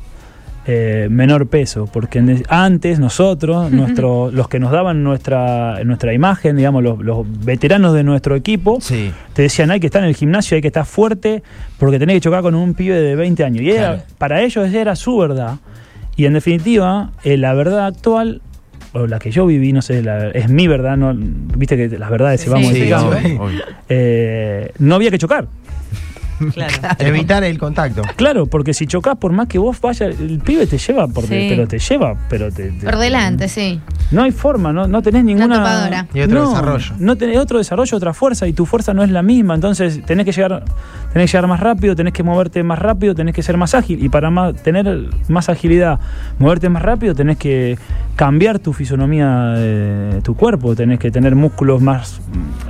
eh, 0.69 1.07
menor 1.09 1.47
peso, 1.47 1.87
porque 1.91 2.21
antes 2.49 2.99
nosotros, 2.99 3.71
nuestro, 3.71 4.29
los 4.31 4.49
que 4.49 4.59
nos 4.59 4.71
daban 4.71 5.01
nuestra, 5.01 5.81
nuestra 5.85 6.13
imagen, 6.13 6.57
digamos, 6.57 6.83
los, 6.83 6.99
los 6.99 7.25
veteranos 7.45 7.93
de 7.93 8.03
nuestro 8.03 8.35
equipo, 8.35 8.79
Sí. 8.81 9.11
te 9.33 9.43
decían 9.43 9.71
hay 9.71 9.79
que 9.79 9.87
estar 9.87 10.03
en 10.03 10.09
el 10.09 10.15
gimnasio, 10.15 10.55
hay 10.55 10.61
que 10.61 10.67
estar 10.67 10.85
fuerte, 10.85 11.41
porque 11.79 11.99
tenés 11.99 12.15
que 12.17 12.21
chocar 12.21 12.41
con 12.41 12.53
un 12.53 12.73
pibe 12.73 12.99
de 13.01 13.15
20 13.15 13.43
años. 13.45 13.61
Y 13.63 13.71
era, 13.71 14.03
para 14.17 14.41
ellos 14.41 14.73
era 14.73 14.95
su 14.97 15.17
verdad. 15.17 15.55
Y 16.17 16.25
en 16.25 16.33
definitiva, 16.33 17.11
eh, 17.23 17.37
la 17.37 17.53
verdad 17.53 17.85
actual, 17.85 18.41
o 18.93 19.05
la 19.07 19.19
que 19.19 19.31
yo 19.31 19.45
viví, 19.45 19.71
no 19.71 19.81
sé, 19.81 20.01
la- 20.03 20.29
es 20.31 20.49
mi 20.49 20.67
verdad, 20.67 20.97
no, 20.97 21.13
viste 21.15 21.77
que 21.77 21.97
las 21.97 22.09
verdades 22.09 22.41
se 22.41 22.49
van 22.49 22.61
Sí, 22.63 22.67
modificando. 22.69 23.15
Eh, 23.89 24.71
no 24.79 24.95
había 24.95 25.11
que 25.11 25.17
chocar. 25.17 25.47
Claro. 26.53 26.73
Evitar 26.99 27.43
el 27.43 27.57
contacto. 27.57 28.01
Claro, 28.15 28.45
porque 28.45 28.73
si 28.73 28.87
chocas, 28.87 29.17
por 29.17 29.31
más 29.31 29.47
que 29.47 29.57
vos 29.59 29.79
vayas, 29.81 30.19
el 30.19 30.39
pibe 30.39 30.67
te 30.67 30.77
lleva, 30.77 31.07
por 31.07 31.25
Sí. 31.25 31.47
pero 31.49 31.67
te 31.67 31.79
lleva, 31.79 32.15
pero 32.29 32.51
te, 32.51 32.71
te- 32.71 32.85
Por 32.85 32.97
delante, 32.97 33.47
sí. 33.47 33.79
No 34.11 34.23
hay 34.23 34.31
forma, 34.31 34.71
no, 34.71 34.87
no 34.87 35.01
tenés 35.01 35.23
ninguna. 35.23 35.55
topadora. 35.57 36.07
Y 36.13 36.21
otro 36.21 36.43
no, 36.43 36.49
desarrollo. 36.49 36.93
No 36.99 37.15
tenés 37.15 37.37
otro 37.37 37.57
desarrollo, 37.57 37.97
otra 37.97 38.13
fuerza, 38.13 38.47
y 38.47 38.53
tu 38.53 38.65
fuerza 38.65 38.93
no 38.93 39.03
es 39.03 39.09
la 39.11 39.21
misma. 39.21 39.55
Entonces 39.55 40.01
tenés 40.05 40.25
que 40.25 40.31
llegar, 40.31 40.63
tenés 41.13 41.29
que 41.31 41.37
llegar 41.37 41.47
más 41.49 41.59
rápido, 41.59 41.95
tenés 41.95 42.13
que 42.13 42.23
moverte 42.23 42.63
más 42.63 42.79
rápido, 42.79 43.13
tenés 43.15 43.33
que 43.35 43.43
ser 43.43 43.57
más 43.57 43.73
ágil. 43.75 44.03
Y 44.03 44.09
para 44.09 44.29
más, 44.29 44.55
tener 44.55 45.09
más 45.27 45.49
agilidad, 45.49 45.99
moverte 46.39 46.69
más 46.69 46.81
rápido, 46.83 47.13
tenés 47.15 47.37
que 47.37 47.77
cambiar 48.15 48.57
tu 48.59 48.73
fisonomía 48.73 49.49
de 49.51 50.21
tu 50.21 50.35
cuerpo, 50.35 50.75
tenés 50.75 50.99
que 50.99 51.11
tener 51.11 51.35
músculos 51.35 51.81
más. 51.81 52.19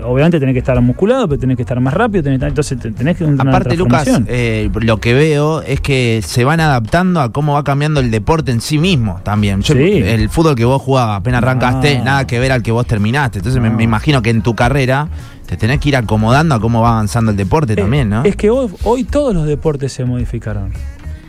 Obviamente 0.04 0.40
tenés 0.40 0.54
que 0.54 0.60
estar 0.60 0.80
musculado, 0.82 1.28
pero 1.30 1.40
tenés 1.40 1.56
que 1.56 1.64
estar 1.64 1.80
más 1.80 1.94
rápido, 1.94 2.24
tenés, 2.24 2.42
entonces 2.42 2.78
te- 2.80 2.92
tenés 2.92 3.16
que 3.18 3.24
una 3.24 3.44
Aparte, 3.58 3.78
Lucas, 3.78 4.08
eh, 4.28 4.70
lo 4.82 4.98
que 5.00 5.14
veo 5.14 5.62
es 5.62 5.82
que 5.82 6.22
se 6.26 6.44
van 6.44 6.60
adaptando 6.60 7.22
a 7.22 7.32
cómo 7.32 7.54
va 7.54 7.64
cambiando 7.64 8.00
el 8.00 8.12
deporte 8.12 8.52
en 8.52 8.62
sí 8.62 8.78
mismo 8.78 9.20
también. 9.24 9.62
Yo- 9.62 9.74
Sí. 9.74 10.02
El 10.04 10.30
fútbol 10.30 10.56
que 10.56 10.66
vos 10.66 10.82
jugabas 10.82 11.20
apenas 11.20 11.42
No. 11.42 11.48
arrancaste, 11.48 12.00
nada 12.00 12.26
que 12.28 12.40
ver 12.40 12.52
al 12.52 12.64
que 12.64 12.72
vos 12.72 12.86
terminaste. 12.88 13.40
Entonces 13.40 13.62
me, 13.62 13.70
No. 13.70 13.78
me 13.78 13.84
imagino 13.84 14.22
que 14.22 14.30
en 14.30 14.42
tu 14.42 14.56
carrera 14.56 15.08
te 15.48 15.56
tenés 15.58 15.80
que 15.80 15.90
ir 15.90 15.96
acomodando 15.96 16.56
a 16.56 16.60
cómo 16.60 16.82
va 16.82 16.90
avanzando 16.90 17.32
el 17.32 17.38
deporte 17.38 17.74
Eh, 17.74 17.78
también, 17.78 18.10
¿no? 18.10 18.24
Es 18.24 18.36
que 18.36 18.50
hoy, 18.50 18.70
hoy 18.84 19.04
todos 19.04 19.34
los 19.34 19.46
deportes 19.46 19.94
se 19.94 20.04
modificaron. 20.06 20.72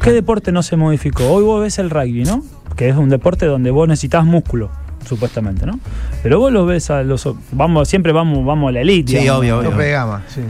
¿Qué 0.03 0.12
deporte 0.12 0.53
no 0.53 0.62
se 0.62 0.76
modificó? 0.76 1.26
Hoy 1.28 1.42
vos 1.42 1.61
ves 1.61 1.78
el 1.78 1.90
rugby, 1.90 2.24
¿no? 2.24 2.42
Que 2.76 2.88
es 2.88 2.96
un 2.96 3.09
deporte 3.09 3.46
donde 3.46 3.70
vos 3.70 3.88
necesitas 3.88 4.24
músculo. 4.24 4.70
supuestamente, 5.09 5.64
¿no? 5.64 5.78
Pero 6.22 6.38
vos 6.38 6.53
lo 6.53 6.66
ves 6.66 6.90
a 6.90 7.03
los. 7.03 7.26
Vamos, 7.53 7.88
siempre 7.88 8.12
vamos, 8.12 8.44
vamos 8.44 8.68
a 8.68 8.72
la 8.72 8.80
elite. 8.82 9.12
Sí, 9.12 9.18
digamos. 9.20 9.40
obvio, 9.40 9.59
obvio. 9.61 9.70
Gama, 9.92 10.22
sí. 10.28 10.42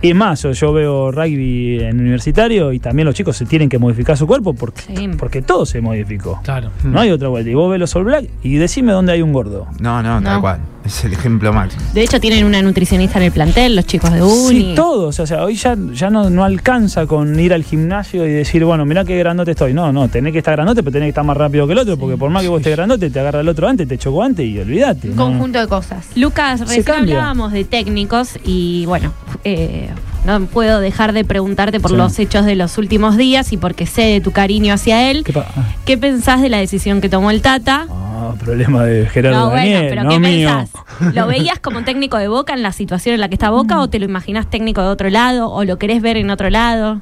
Y 0.00 0.14
más, 0.14 0.42
yo, 0.42 0.52
yo 0.52 0.72
veo 0.72 1.10
rugby 1.10 1.80
en 1.82 1.98
universitario 2.00 2.72
y 2.72 2.78
también 2.78 3.06
los 3.06 3.14
chicos 3.16 3.36
se 3.36 3.44
tienen 3.46 3.68
que 3.68 3.78
modificar 3.78 4.16
su 4.16 4.26
cuerpo 4.28 4.54
porque, 4.54 4.82
Sí. 4.82 5.08
porque 5.18 5.42
todo 5.42 5.66
se 5.66 5.80
modificó. 5.80 6.40
Claro. 6.44 6.70
No 6.84 7.00
hay 7.00 7.10
otra 7.10 7.28
vuelta. 7.28 7.50
Y 7.50 7.54
vos 7.54 7.68
ves 7.70 7.80
los 7.80 7.94
All 7.96 8.04
Black 8.04 8.26
y 8.42 8.56
decime 8.56 8.92
dónde 8.92 9.12
hay 9.12 9.22
un 9.22 9.32
gordo. 9.32 9.66
No, 9.80 10.00
no, 10.02 10.22
tal 10.22 10.34
No. 10.34 10.40
cual. 10.40 10.60
Es 10.88 11.04
el 11.04 11.12
ejemplo 11.12 11.52
máximo. 11.52 11.82
De 11.92 12.00
hecho, 12.00 12.18
tienen 12.18 12.46
una 12.46 12.62
nutricionista 12.62 13.18
en 13.18 13.26
el 13.26 13.32
plantel, 13.32 13.76
los 13.76 13.84
chicos 13.84 14.10
de 14.10 14.22
Uni. 14.22 14.60
Sí, 14.60 14.72
todos. 14.74 15.20
O 15.20 15.26
sea, 15.26 15.44
hoy 15.44 15.54
ya, 15.54 15.76
ya 15.92 16.08
no, 16.08 16.30
no 16.30 16.44
alcanza 16.44 17.06
con 17.06 17.38
ir 17.38 17.52
al 17.52 17.62
gimnasio 17.62 18.26
y 18.26 18.30
decir, 18.30 18.64
bueno, 18.64 18.86
mirá 18.86 19.04
qué 19.04 19.18
grandote 19.18 19.50
estoy. 19.50 19.74
No, 19.74 19.92
no, 19.92 20.08
tenés 20.08 20.32
que 20.32 20.38
estar 20.38 20.56
grandote, 20.56 20.82
pero 20.82 20.92
tenés 20.92 21.08
que 21.08 21.10
estar 21.10 21.24
más 21.24 21.36
rápido 21.36 21.66
que 21.66 21.74
el 21.74 21.78
otro, 21.80 21.98
porque 21.98 22.16
por 22.16 22.30
más 22.30 22.42
que 22.42 22.48
vos 22.48 22.60
estés 22.60 22.74
grandote, 22.74 23.10
te 23.10 23.20
agarra 23.20 23.40
el 23.40 23.48
otro 23.50 23.68
antes, 23.68 23.86
te 23.86 23.98
chocó 23.98 24.22
antes 24.22 24.46
y 24.46 24.58
olvídate. 24.58 25.10
Un 25.10 25.16
¿no? 25.16 25.24
conjunto 25.24 25.60
de 25.60 25.68
cosas. 25.68 26.06
Lucas, 26.16 26.60
recién 26.60 26.90
hablábamos 26.90 27.52
de 27.52 27.64
técnicos 27.64 28.38
y 28.42 28.86
bueno, 28.86 29.12
eh, 29.44 29.90
no 30.26 30.40
puedo 30.46 30.80
dejar 30.80 31.12
de 31.12 31.24
preguntarte 31.24 31.80
por 31.80 31.92
Sí. 31.92 31.96
los 31.96 32.18
hechos 32.18 32.44
de 32.44 32.54
los 32.56 32.76
últimos 32.78 33.16
días 33.16 33.52
y 33.52 33.56
porque 33.56 33.86
sé 33.86 34.02
de 34.02 34.20
tu 34.20 34.30
cariño 34.32 34.74
hacia 34.74 35.10
él. 35.10 35.24
¿Qué, 35.24 35.32
ah, 35.38 35.44
¿Qué 35.84 35.96
pensás 35.96 36.42
de 36.42 36.48
la 36.48 36.58
decisión 36.58 37.00
que 37.00 37.08
tomó 37.08 37.30
el 37.30 37.40
Tata? 37.40 37.86
ah, 37.88 38.34
problema 38.38 38.84
de 38.84 39.06
Gerardo 39.06 39.38
no, 39.46 39.50
bueno, 39.50 39.80
pero 39.88 40.02
no 40.04 40.10
¿qué 40.10 40.18
mío. 40.18 40.48
pensás? 40.48 41.14
¿Lo 41.14 41.26
veías 41.26 41.58
como 41.60 41.82
técnico 41.84 42.16
de 42.18 42.28
Boca 42.28 42.52
en 42.52 42.62
la 42.62 42.72
situación 42.72 43.14
en 43.14 43.20
la 43.20 43.28
que 43.28 43.36
está 43.36 43.50
Boca 43.50 43.80
o 43.80 43.88
te 43.88 43.98
lo 43.98 44.04
imaginás 44.04 44.50
técnico 44.50 44.82
de 44.82 44.88
otro 44.88 45.08
lado 45.08 45.50
o 45.50 45.64
lo 45.64 45.78
querés 45.78 46.02
ver 46.02 46.16
en 46.16 46.30
otro 46.30 46.50
lado? 46.50 47.00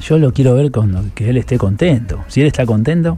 Yo 0.00 0.18
lo 0.18 0.32
quiero 0.32 0.54
ver 0.54 0.70
con 0.70 1.10
que 1.14 1.30
él 1.30 1.36
esté 1.36 1.58
contento. 1.58 2.24
Si 2.28 2.40
él 2.40 2.46
está 2.46 2.64
contento. 2.66 3.16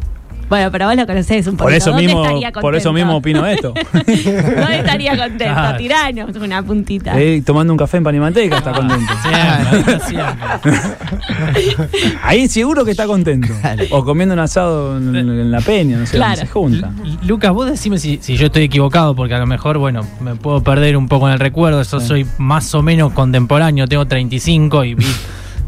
Bueno, 0.49 0.71
pero 0.71 0.87
vos 0.87 0.95
lo 0.97 1.07
conocés 1.07 1.47
un 1.47 1.57
poquito. 1.57 1.65
Por 1.65 1.73
eso 1.75 1.91
¿Dónde 1.91 2.07
mismo, 2.07 2.23
estaría 2.25 2.53
por 2.53 2.77
eso 2.77 2.89
contento? 2.91 2.93
mismo 2.93 3.17
opino 3.17 3.47
esto. 3.47 3.75
¿Dónde 3.93 4.79
estaría 4.79 5.17
contento? 5.17 5.55
Claro. 5.55 5.79
Tiranos 5.79 6.37
una 6.37 6.63
puntita. 6.63 7.21
Eh, 7.21 7.43
tomando 7.45 7.73
un 7.73 7.77
café 7.77 7.97
en 7.97 8.05
pan 8.05 8.15
y 8.15 8.19
manteca 8.21 8.59
está 8.59 8.73
contento. 8.73 9.13
Siempre, 9.23 10.01
siempre. 10.01 10.81
Ahí 12.23 12.49
seguro 12.49 12.85
que 12.85 12.91
está 12.93 13.07
contento. 13.07 13.49
O 13.91 14.05
comiendo 14.05 14.35
un 14.35 14.41
asado 14.41 14.97
en, 14.99 15.15
en 15.17 15.51
la 15.51 15.61
peña, 15.61 15.99
no 15.99 16.07
sé, 16.07 16.17
Claro. 16.17 16.37
se 16.41 16.47
junta. 16.47 16.91
L- 17.05 17.17
Lucas, 17.27 17.53
vos 17.53 17.67
decime 17.71 17.99
si, 17.99 18.19
si 18.23 18.37
yo 18.37 18.47
estoy 18.47 18.65
equivocado, 18.65 19.15
porque 19.15 19.35
a 19.35 19.39
lo 19.39 19.47
mejor, 19.47 19.79
bueno, 19.79 20.03
me 20.21 20.35
puedo 20.35 20.63
perder 20.63 20.97
un 20.97 21.09
poco 21.09 21.27
en 21.29 21.35
el 21.35 21.41
recuerdo. 21.41 21.83
Yo 21.83 22.01
soy 22.01 22.27
más 22.39 22.75
o 22.75 22.83
menos 22.83 23.13
contemporáneo, 23.13 23.87
tengo 23.87 24.07
35 24.07 24.85
y 24.85 24.95
vi 24.95 25.07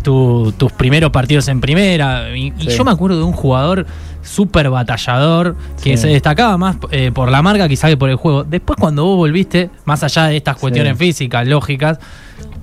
tu- 0.02 0.52
tus 0.56 0.72
primeros 0.72 1.10
partidos 1.10 1.48
en 1.48 1.60
primera. 1.60 2.36
Y, 2.36 2.52
yo 2.58 2.84
me 2.84 2.90
acuerdo 2.90 3.18
de 3.18 3.24
un 3.24 3.32
jugador 3.32 3.86
súper 4.28 4.70
batallador 4.70 5.56
que 5.82 5.96
Sí. 5.96 6.02
se 6.02 6.08
destacaba 6.08 6.56
más 6.58 6.76
eh, 6.90 7.10
por 7.12 7.30
la 7.30 7.42
marca 7.42 7.68
quizá 7.68 7.88
que 7.88 7.96
por 7.96 8.10
el 8.10 8.16
juego. 8.16 8.44
Después, 8.44 8.76
cuando 8.78 9.04
vos 9.04 9.16
volviste, 9.16 9.70
más 9.84 10.02
allá 10.04 10.26
de 10.26 10.36
estas 10.36 10.56
cuestiones 10.56 10.96
Sí. 10.98 11.04
físicas, 11.06 11.46
lógicas, 11.46 11.98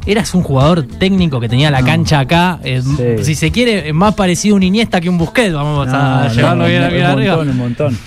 eras 0.06 0.34
un 0.36 0.44
jugador 0.44 0.84
técnico 0.84 1.40
que 1.40 1.50
tenía 1.50 1.72
la 1.72 1.82
No. 1.82 1.88
cancha 1.88 2.20
acá. 2.20 2.60
eh, 2.64 2.82
Sí. 2.82 3.24
Si 3.26 3.36
se 3.36 3.52
quiere, 3.52 3.92
más 3.94 4.14
parecido 4.16 4.56
a 4.56 4.58
un 4.58 4.64
Iniesta 4.64 5.02
que 5.02 5.10
un 5.10 5.18
Busquets. 5.18 5.54
Vamos 5.54 5.88
a 5.92 6.26
No, 6.28 6.34
llevarlo 6.34 6.64
no, 6.64 6.70
bien, 6.70 6.84
un 6.84 6.90
bien 6.90 7.06
arriba. 7.06 7.36
montón, 7.38 7.50
un 7.50 7.58
montón. 7.58 7.98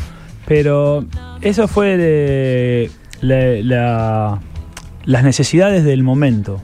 Pero 0.47 1.05
eso 1.43 1.69
fue 1.69 1.97
de 1.97 2.91
la- 3.21 3.63
la- 3.63 4.39
las 5.05 5.25
necesidades 5.25 5.85
del 5.85 6.03
momento. 6.03 6.61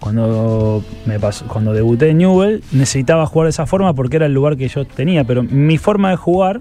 Cuando 0.00 0.84
me 1.06 1.18
pasó, 1.18 1.46
cuando 1.46 1.72
debuté 1.72 2.10
en 2.10 2.18
Newell 2.18 2.62
necesitaba 2.72 3.26
jugar 3.26 3.46
de 3.46 3.50
esa 3.50 3.66
forma 3.66 3.94
porque 3.94 4.16
era 4.16 4.26
el 4.26 4.32
lugar 4.32 4.56
que 4.56 4.68
yo 4.68 4.84
tenía, 4.84 5.24
pero 5.24 5.42
mi 5.42 5.76
forma 5.76 6.10
de 6.10 6.16
jugar, 6.16 6.60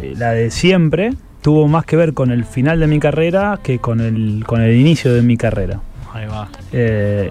eh, 0.00 0.14
la 0.16 0.32
de 0.32 0.50
siempre, 0.50 1.12
tuvo 1.42 1.68
más 1.68 1.84
que 1.84 1.96
ver 1.96 2.14
con 2.14 2.30
el 2.30 2.44
final 2.44 2.80
de 2.80 2.86
mi 2.86 3.00
carrera 3.00 3.60
que 3.62 3.78
con 3.78 4.00
el, 4.00 4.44
con 4.46 4.62
el 4.62 4.76
inicio 4.76 5.12
de 5.12 5.22
mi 5.22 5.36
carrera. 5.36 5.80
Ahí 6.12 6.26
va. 6.26 6.48
Eh, 6.72 7.30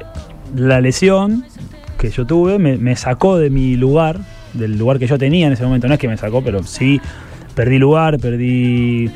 la 0.55 0.81
lesión 0.81 1.45
que 1.97 2.09
yo 2.11 2.25
tuve 2.25 2.59
me, 2.59 2.77
me 2.77 2.95
sacó 2.95 3.37
de 3.37 3.49
mi 3.49 3.75
lugar, 3.75 4.19
del 4.53 4.77
lugar 4.77 4.99
que 4.99 5.07
yo 5.07 5.17
tenía 5.17 5.47
en 5.47 5.53
ese 5.53 5.63
momento. 5.63 5.87
No 5.87 5.95
es 5.95 5.99
que 5.99 6.07
me 6.07 6.17
sacó, 6.17 6.43
pero 6.43 6.63
sí 6.63 7.01
perdí 7.55 7.79
lugar, 7.79 8.19
perdí. 8.19 9.09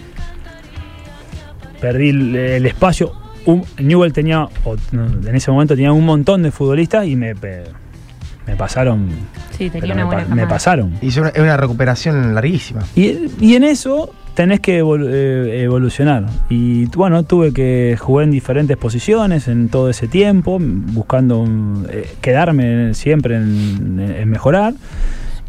Perdí 1.79 2.09
el, 2.09 2.35
el 2.35 2.65
espacio. 2.65 3.20
Un- 3.45 3.63
Newell 3.79 4.13
tenía, 4.13 4.47
en 4.93 5.35
ese 5.35 5.51
momento 5.51 5.75
tenía 5.75 5.91
un 5.91 6.05
montón 6.05 6.43
de 6.43 6.51
futbolistas 6.51 7.07
y 7.07 7.15
me, 7.15 7.33
me 7.33 8.55
pasaron. 8.57 9.07
Sí, 9.57 9.69
tenía 9.69 9.93
una 9.93 10.03
me, 10.05 10.11
buena 10.13 10.27
pa- 10.29 10.35
me 10.35 10.47
pasaron. 10.47 10.93
Y 11.01 11.07
es 11.07 11.17
una, 11.17 11.31
una 11.37 11.57
recuperación 11.57 12.33
larguísima. 12.35 12.81
Y, 12.95 13.15
y 13.39 13.55
en 13.55 13.63
eso 13.63 14.11
tenés 14.35 14.59
que 14.59 14.79
eh, 14.79 15.61
evolucionar. 15.63 16.25
Y 16.49 16.85
bueno, 16.95 17.23
tuve 17.23 17.51
que 17.53 17.97
jugar 17.99 18.25
en 18.25 18.31
diferentes 18.31 18.77
posiciones 18.77 19.47
en 19.47 19.69
todo 19.69 19.89
ese 19.89 20.07
tiempo, 20.07 20.57
buscando 20.59 21.39
un- 21.39 21.87
eh, 21.89 22.09
quedarme 22.21 22.93
siempre 22.93 23.35
en, 23.37 23.99
en 23.99 24.29
mejorar. 24.29 24.73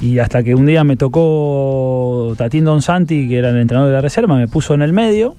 Y 0.00 0.18
hasta 0.18 0.42
que 0.42 0.54
un 0.56 0.66
día 0.66 0.82
me 0.82 0.96
tocó 0.96 2.34
Tatín 2.36 2.64
Don 2.64 2.82
Santi, 2.82 3.28
que 3.28 3.38
era 3.38 3.50
el 3.50 3.58
entrenador 3.58 3.90
de 3.90 3.94
la 3.96 4.00
reserva, 4.00 4.34
me 4.36 4.48
puso 4.48 4.74
en 4.74 4.82
el 4.82 4.92
medio. 4.92 5.36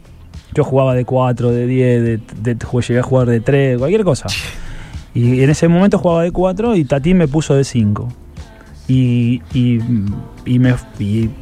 Yo 0.54 0.64
jugaba 0.64 0.94
de 0.96 1.06
4, 1.06 1.52
de 1.52 1.68
10, 1.68 2.02
de, 2.04 2.20
de- 2.56 2.66
jugué- 2.66 2.86
llegué 2.88 3.00
a 3.00 3.04
jugar 3.04 3.28
de 3.28 3.40
3, 3.40 3.78
cualquier 3.78 4.04
cosa. 4.04 4.28
Y 5.14 5.42
en 5.42 5.50
ese 5.50 5.68
momento 5.68 5.98
jugaba 6.00 6.24
de 6.24 6.32
4 6.32 6.76
y 6.76 6.86
Tatín 6.86 7.18
me 7.18 7.28
puso 7.28 7.56
de 7.56 7.64
5. 7.64 8.08
Y, 8.88 9.42
y- 9.54 9.80
me, 10.60 10.76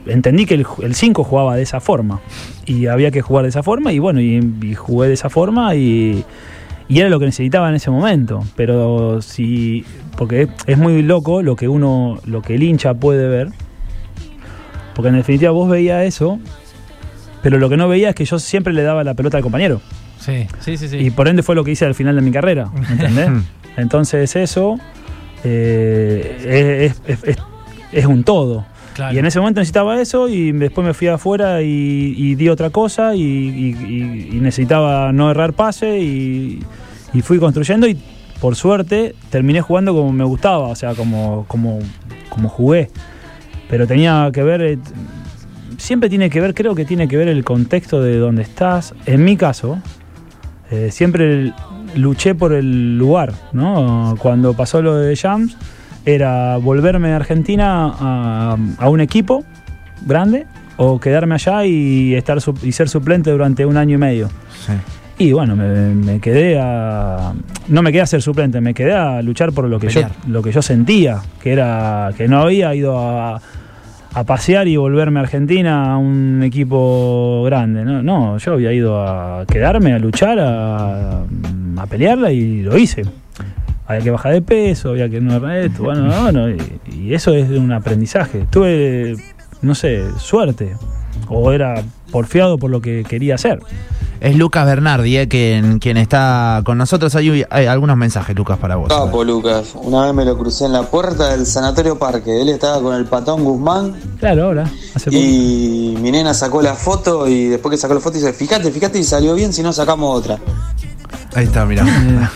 entendí 0.06 0.46
que 0.46 0.64
el 0.84 0.96
5 0.96 1.24
jugaba 1.24 1.56
de 1.56 1.64
esa 1.64 1.80
forma. 1.80 2.20
Y 2.66 2.86
había 2.88 3.12
que 3.12 3.22
jugar 3.22 3.44
de 3.44 3.50
esa 3.50 3.64
forma. 3.64 3.92
Y 3.94 4.00
bueno, 4.00 4.22
y, 4.22 4.76
jugué 4.76 5.08
de 5.08 5.14
esa 5.16 5.30
forma. 5.30 5.74
Y, 5.76 6.24
y 6.88 7.00
era 7.00 7.10
lo 7.10 7.20
que 7.20 7.26
necesitaba 7.26 7.70
en 7.70 7.76
ese 7.76 7.90
momento. 7.90 8.44
Pero 8.56 9.22
si. 9.22 9.84
Porque 10.18 10.50
es 10.68 10.78
muy 10.78 11.02
loco 11.02 11.42
lo 11.42 11.56
que 11.56 11.68
uno. 11.68 12.20
lo 12.26 12.42
que 12.42 12.56
el 12.56 12.64
hincha 12.64 12.94
puede 12.94 13.28
ver. 13.28 13.50
Porque 14.94 15.10
en 15.10 15.16
definitiva 15.16 15.52
vos 15.52 15.70
veías 15.70 16.04
eso. 16.06 16.40
Pero 17.44 17.58
lo 17.58 17.70
que 17.70 17.78
no 17.78 17.88
veía 17.88 18.10
es 18.10 18.16
que 18.16 18.26
yo 18.26 18.38
siempre 18.40 18.74
le 18.74 18.84
daba 18.84 19.04
la 19.04 19.14
pelota 19.14 19.38
al 19.38 19.44
compañero. 19.44 19.82
Sí, 20.20 20.48
sí, 20.60 20.78
sí. 20.78 20.88
sí. 20.88 20.98
Y 20.98 21.10
por 21.10 21.28
ende 21.28 21.42
fue 21.44 21.56
lo 21.56 21.64
que 21.64 21.72
hice 21.72 21.86
al 21.86 21.96
final 21.96 22.16
de 22.16 22.22
mi 22.22 22.32
carrera, 22.32 22.70
¿entendés? 22.90 23.30
Entonces 23.78 24.36
eso 24.36 24.78
eh, 25.44 26.88
es, 26.92 27.02
es- 27.08 27.24
es- 27.24 27.38
es 27.92 28.06
un 28.06 28.24
todo. 28.24 28.66
Claro. 28.94 29.14
Y 29.16 29.20
en 29.20 29.26
ese 29.26 29.40
momento 29.40 29.60
necesitaba 29.62 30.02
eso 30.02 30.28
y 30.30 30.52
después 30.52 30.86
me 30.86 30.94
fui 30.94 31.08
afuera 31.08 31.62
y, 31.62 32.14
y 32.18 32.36
di 32.36 32.50
otra 32.50 32.70
cosa 32.70 33.16
y, 33.16 33.22
y- 33.22 33.76
y- 33.88 34.30
y 34.38 34.40
necesitaba 34.40 35.12
no 35.14 35.32
errar 35.32 35.54
pase 35.54 36.00
y, 36.00 36.60
y 37.14 37.22
fui 37.22 37.40
construyendo 37.40 37.88
y 37.88 37.98
por 38.40 38.56
suerte 38.56 39.16
terminé 39.30 39.62
jugando 39.62 39.94
como 39.94 40.12
me 40.12 40.24
gustaba, 40.26 40.68
o 40.68 40.76
sea, 40.76 40.94
como, 40.96 41.46
como, 41.48 41.80
como 42.30 42.50
jugué. 42.50 42.90
Pero 43.70 43.88
tenía 43.88 44.30
que 44.34 44.44
ver, 44.44 44.62
eh, 44.62 44.78
siempre 45.82 46.10
tiene 46.10 46.30
que 46.30 46.40
ver, 46.40 46.54
creo 46.54 46.76
que 46.76 46.86
tiene 46.86 47.08
que 47.08 47.18
ver 47.18 47.28
el 47.28 47.44
contexto 47.44 48.02
de 48.02 48.18
donde 48.18 48.44
estás. 48.44 48.94
En 49.06 49.24
mi 49.24 49.36
caso, 49.36 49.80
eh, 50.70 50.90
siempre 50.92 51.54
luché 51.96 52.36
por 52.36 52.54
el 52.54 52.98
lugar, 52.98 53.34
¿no? 53.52 54.16
Cuando 54.20 54.54
pasó 54.54 54.82
lo 54.82 54.96
de 54.96 55.16
Jams, 55.16 55.58
era 56.06 56.58
volverme 56.58 57.12
a 57.12 57.18
Argentina 57.18 57.94
a, 58.00 58.58
a 58.78 58.90
un 58.90 59.02
equipo 59.02 59.44
grande 60.06 60.46
o 60.78 61.00
quedarme 61.00 61.36
allá 61.36 61.66
y, 61.66 62.16
estar 62.16 62.40
y 62.64 62.72
ser 62.72 62.90
suplente 62.90 63.32
durante 63.32 63.66
un 63.66 63.78
año 63.78 63.96
y 63.96 64.00
medio. 64.00 64.30
Sí. 64.66 64.74
Y 65.24 65.34
bueno, 65.34 65.56
me, 65.56 65.94
me 65.94 66.20
quedé 66.20 66.58
a. 66.60 67.34
No 67.68 67.84
me 67.84 67.92
quedé 67.92 68.02
a 68.02 68.08
ser 68.08 68.24
suplente, 68.24 68.60
me 68.60 68.74
quedé 68.74 68.94
a 68.94 69.22
luchar 69.22 69.52
por 69.52 69.66
lo 69.66 69.80
que, 69.80 69.90
yo, 69.90 70.02
lo 70.28 70.42
que 70.42 70.52
yo 70.52 70.64
sentía, 70.64 71.22
que 71.42 71.52
era 71.52 72.12
que 72.18 72.28
no 72.28 72.42
había 72.42 72.74
ido 72.74 72.98
a, 72.98 73.40
a 74.14 74.24
pasear 74.24 74.68
y 74.68 74.78
volverme 74.78 75.20
a 75.20 75.24
Argentina 75.24 75.94
a 75.94 75.98
un 75.98 76.42
equipo 76.44 77.44
grande. 77.46 77.86
No, 77.86 78.04
no 78.04 78.38
yo 78.38 78.54
había 78.54 78.74
ido 78.74 79.02
a 79.02 79.46
quedarme, 79.46 79.94
a 79.94 80.00
luchar, 80.00 80.40
a, 80.40 81.22
a 81.78 81.88
pelearla 81.88 82.32
y 82.32 82.62
lo 82.62 82.78
hice. 82.78 83.04
Había 83.88 84.04
que 84.04 84.12
bajar 84.12 84.34
de 84.34 84.42
peso, 84.42 84.90
había 84.90 85.10
que 85.10 85.20
no 85.20 85.52
esto, 85.52 85.84
bueno, 85.84 86.22
bueno, 86.22 86.50
y, 86.50 86.58
y 86.94 87.14
eso 87.14 87.34
es 87.34 87.50
un 87.50 87.72
aprendizaje. 87.72 88.46
Tuve, 88.50 89.16
no 89.62 89.76
sé, 89.76 90.04
suerte. 90.18 90.76
O 91.28 91.52
era 91.52 91.82
porfiado 92.12 92.58
por 92.58 92.70
lo 92.70 92.82
que 92.82 93.04
quería 93.08 93.36
hacer. 93.36 93.60
Es 94.20 94.36
Lucas 94.36 94.68
Bernardi, 94.68 95.18
eh, 95.18 95.28
quien, 95.28 95.80
quien 95.80 95.98
está 95.98 96.62
con 96.64 96.78
nosotros. 96.78 97.16
Hay, 97.16 97.44
hay 97.50 97.66
algunos 97.66 97.98
mensajes, 97.98 98.36
Lucas, 98.36 98.60
para 98.60 98.76
vos. 98.76 98.88
Capo, 98.88 99.24
Lucas. 99.24 99.74
Una 99.74 100.06
vez 100.06 100.14
me 100.14 100.26
lo 100.26 100.38
crucé 100.38 100.66
en 100.66 100.74
la 100.74 100.84
puerta 100.84 101.30
del 101.36 101.48
Sanatorio 101.48 101.98
Parque. 101.98 102.40
Él 102.40 102.50
estaba 102.50 102.80
con 102.84 102.96
el 102.96 103.06
patón 103.06 103.44
Guzmán 103.44 103.96
Claro, 104.20 104.46
ahora, 104.46 104.70
hace 104.94 105.06
poco. 105.06 105.18
y 105.18 105.98
mi 106.00 106.12
nena 106.12 106.36
sacó 106.36 106.62
la 106.62 106.76
foto 106.76 107.28
y 107.28 107.46
después 107.48 107.72
que 107.72 107.78
sacó 107.78 107.96
la 107.96 108.00
foto 108.00 108.18
dice, 108.18 108.32
fíjate, 108.32 108.70
fíjate 108.72 109.00
y 109.00 109.04
salió 109.04 109.34
bien, 109.34 109.54
si 109.54 109.64
no 109.64 109.74
sacamos 109.74 110.16
otra. 110.16 110.38
Ahí 111.34 111.46
está, 111.46 111.66
mira. 111.66 111.86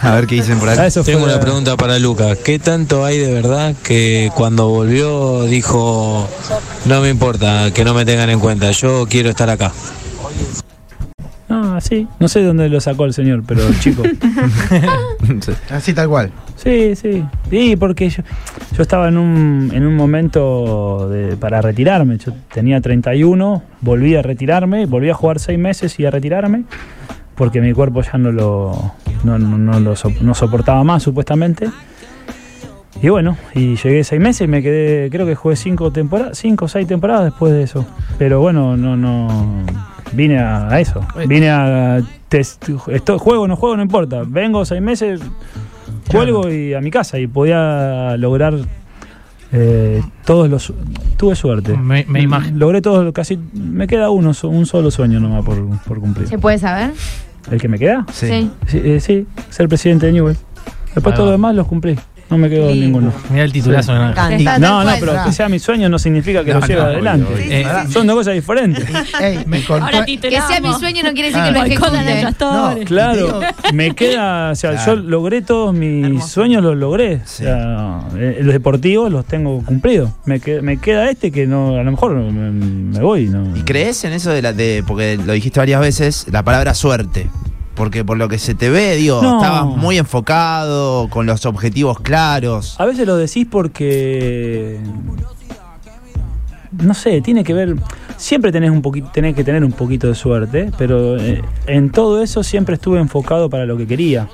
A 0.02 0.16
ver 0.16 0.26
qué 0.28 0.36
dicen 0.36 0.58
por 0.60 0.70
Ah, 0.70 0.74
acá. 0.74 0.88
eso 0.88 1.04
Tengo 1.04 1.26
una 1.26 1.40
pregunta 1.40 1.76
para 1.76 2.00
Lucas. 2.00 2.38
¿Qué 2.44 2.60
tanto 2.60 3.04
hay 3.04 3.18
de 3.18 3.34
verdad 3.34 3.76
que 3.84 4.32
cuando 4.36 4.70
volvió 4.70 5.44
dijo, 5.44 6.28
no 6.86 7.02
me 7.02 7.10
importa 7.10 7.72
que 7.74 7.84
no 7.84 7.94
me 7.94 8.06
tengan 8.06 8.30
en 8.30 8.40
cuenta, 8.40 8.72
yo 8.72 9.06
quiero 9.10 9.30
estar 9.30 9.50
acá? 9.50 9.72
Ah, 11.50 11.80
sí. 11.82 12.08
No 12.20 12.28
sé 12.28 12.42
dónde 12.44 12.70
lo 12.70 12.80
sacó 12.82 13.06
el 13.06 13.14
señor, 13.14 13.44
pero 13.46 13.62
chico. 13.80 14.04
Así 15.70 15.94
tal 15.94 16.08
cual. 16.10 16.32
Sí, 16.56 16.96
sí. 16.96 17.24
Sí, 17.50 17.76
porque 17.76 18.10
yo, 18.10 18.24
yo 18.76 18.82
estaba 18.82 19.10
en 19.10 19.18
un, 19.18 19.72
en 19.74 19.86
un 19.86 19.96
momento 19.96 21.10
de- 21.10 21.36
para 21.38 21.62
retirarme. 21.62 22.18
Yo 22.18 22.32
tenía 22.54 22.80
31, 22.82 23.62
volví 23.82 24.16
a 24.16 24.22
retirarme, 24.22 24.86
volví 24.86 25.10
a 25.10 25.14
jugar 25.14 25.40
seis 25.40 25.60
meses 25.60 26.00
y 26.00 26.06
a 26.06 26.12
retirarme, 26.12 26.64
porque 27.36 27.62
mi 27.62 27.74
cuerpo 27.74 28.02
ya 28.02 28.18
no 28.18 28.32
lo, 28.32 28.94
no, 29.24 29.38
no- 29.38 29.58
no 29.58 29.80
lo 29.80 29.96
so- 29.96 30.12
no 30.22 30.34
soportaba 30.34 30.84
más, 30.84 31.04
supuestamente. 31.04 31.70
Y 33.02 33.10
bueno, 33.10 33.38
y 33.54 33.76
llegué 33.76 34.04
seis 34.04 34.22
meses 34.22 34.42
y 34.46 34.48
me 34.48 34.62
quedé, 34.64 35.10
creo 35.10 35.26
que 35.26 35.36
jugué 35.36 35.56
cinco 35.58 35.92
temporadas, 35.92 36.38
cinco 36.38 36.66
o 36.66 36.68
seis 36.68 36.88
temporadas 36.88 37.26
después 37.26 37.52
de 37.54 37.64
eso. 37.64 37.86
Pero 38.18 38.40
bueno, 38.40 38.78
no, 38.78 38.96
no, 38.96 39.64
vine 40.14 40.40
a, 40.40 40.80
eso. 40.80 41.06
Vine 41.28 41.50
a, 41.50 42.00
test- 42.30 42.82
esto, 42.92 43.20
juego 43.20 43.44
o 43.44 43.48
no 43.48 43.58
juego, 43.58 43.76
no 43.76 43.84
importa. 43.84 44.24
Vengo 44.26 44.64
seis 44.64 44.82
meses, 44.82 45.20
cuelgo 46.10 46.50
y 46.50 46.74
a 46.74 46.80
mi 46.80 46.90
casa 46.90 47.20
y 47.20 47.28
podía 47.28 48.16
lograr 48.18 48.54
eh, 49.56 50.02
todos 50.26 50.50
los, 50.50 50.74
tuve 51.18 51.36
suerte. 51.36 51.76
Me- 51.78 52.06
me 52.08 52.22
imagino. 52.22 52.58
Logré 52.58 52.82
todos, 52.82 53.12
casi, 53.14 53.40
me 53.54 53.88
queda 53.88 54.10
uno, 54.10 54.32
un 54.44 54.66
solo 54.66 54.92
sueño 54.92 55.20
nomás 55.20 55.44
por, 55.46 55.66
por 55.82 56.00
cumplir. 56.00 56.28
¿Se 56.28 56.38
puede 56.38 56.58
saber? 56.60 56.92
¿El 57.50 57.60
que 57.62 57.68
me 57.68 57.78
queda? 57.80 58.06
Sí. 58.12 58.50
Sí, 58.68 58.82
eh, 58.84 59.00
sí, 59.00 59.26
ser 59.50 59.68
presidente 59.70 60.08
de 60.08 60.12
Newell. 60.14 60.38
Después 60.94 61.14
todo 61.16 61.26
lo 61.28 61.32
demás 61.32 61.56
los 61.56 61.68
cumplí. 61.68 61.98
No 62.28 62.40
me 62.40 62.50
quedó 62.50 62.70
Lindo. 62.72 62.86
ninguno. 63.00 63.14
Mirá 63.30 63.44
el 63.44 63.52
titulazo 63.52 63.92
Sí. 63.94 64.00
Naranja. 64.00 64.58
No, 64.60 64.84
no, 64.84 64.92
pero 65.00 65.14
que 65.26 65.32
sea 65.32 65.48
mi 65.48 65.60
sueño 65.60 65.90
no 65.90 66.00
significa 66.00 66.44
que 66.44 66.54
No, 66.54 66.60
lo 66.60 66.66
lleve 66.66 66.82
no, 66.82 66.88
adelante. 66.88 67.92
Son 67.94 68.08
dos 68.08 68.16
cosas 68.16 68.34
diferentes. 68.34 68.84
Ey, 69.22 69.44
me 69.46 69.64
contó- 69.64 69.86
Ahora 69.86 70.06
Que 70.06 70.18
sea 70.20 70.60
mi 70.60 70.74
sueño 70.74 71.04
no 71.04 71.14
quiere 71.14 71.30
decir 71.30 71.42
Ah. 71.42 71.46
que 71.46 71.52
lo 71.52 71.64
ejecute. 71.66 72.26
No. 72.40 72.76
Claro, 72.86 73.40
me 73.74 73.94
queda, 73.94 74.52
o 74.52 74.56
sea, 74.56 74.72
Claro. 74.72 74.96
yo 74.96 75.02
logré 75.04 75.42
todos 75.44 75.74
mis 75.76 76.04
Hermoso. 76.04 76.28
sueños, 76.28 76.64
los 76.64 76.76
logré. 76.76 77.22
Sí. 77.26 77.44
O 77.44 77.46
sea, 77.48 78.00
eh, 78.18 78.40
los 78.42 78.54
deportivos 78.54 79.12
los 79.12 79.26
tengo 79.26 79.64
cumplidos. 79.64 80.10
Me, 80.26 80.40
que- 80.40 80.62
me 80.64 80.78
queda 80.78 81.10
este 81.12 81.32
que 81.32 81.46
no, 81.46 81.76
a 81.76 81.84
lo 81.84 81.92
mejor 81.92 82.16
me, 82.16 82.52
me 82.52 83.00
voy. 83.02 83.28
No. 83.28 83.56
¿Y 83.56 83.62
crees 83.62 84.04
en 84.04 84.14
eso 84.14 84.32
de 84.32 84.42
la 84.42 84.52
de 84.52 84.84
porque 84.88 85.18
lo 85.24 85.34
dijiste 85.34 85.60
varias 85.60 85.80
veces, 85.80 86.26
la 86.32 86.42
palabra 86.44 86.74
suerte? 86.74 87.30
Porque 87.76 88.06
por 88.06 88.18
lo 88.18 88.30
que 88.30 88.40
se 88.40 88.56
te 88.56 88.70
ve, 88.70 88.96
digo, 88.96 89.22
No. 89.22 89.38
estabas 89.38 89.66
muy 89.66 89.98
enfocado, 89.98 91.10
con 91.10 91.26
los 91.26 91.46
objetivos 91.46 92.00
claros. 92.00 92.76
A 92.80 92.86
veces 92.86 93.06
lo 93.06 93.18
decís 93.18 93.46
porque. 93.50 94.80
No 96.72 96.94
sé, 96.94 97.22
tiene 97.22 97.44
que 97.44 97.54
ver. 97.54 97.76
Siempre 98.18 98.52
tenés, 98.52 98.72
un 98.72 98.82
poquito, 98.82 99.10
tenés 99.14 99.36
que 99.36 99.44
tener 99.44 99.64
un 99.64 99.72
poquito 99.74 100.08
de 100.08 100.16
suerte, 100.16 100.72
pero 100.78 101.18
eh, 101.18 101.42
en 101.68 101.90
todo 101.90 102.22
eso 102.22 102.44
siempre 102.44 102.76
estuve 102.76 103.00
enfocado 103.00 103.50
para 103.50 103.66
lo 103.66 103.76
que 103.78 103.86
quería. 103.88 104.28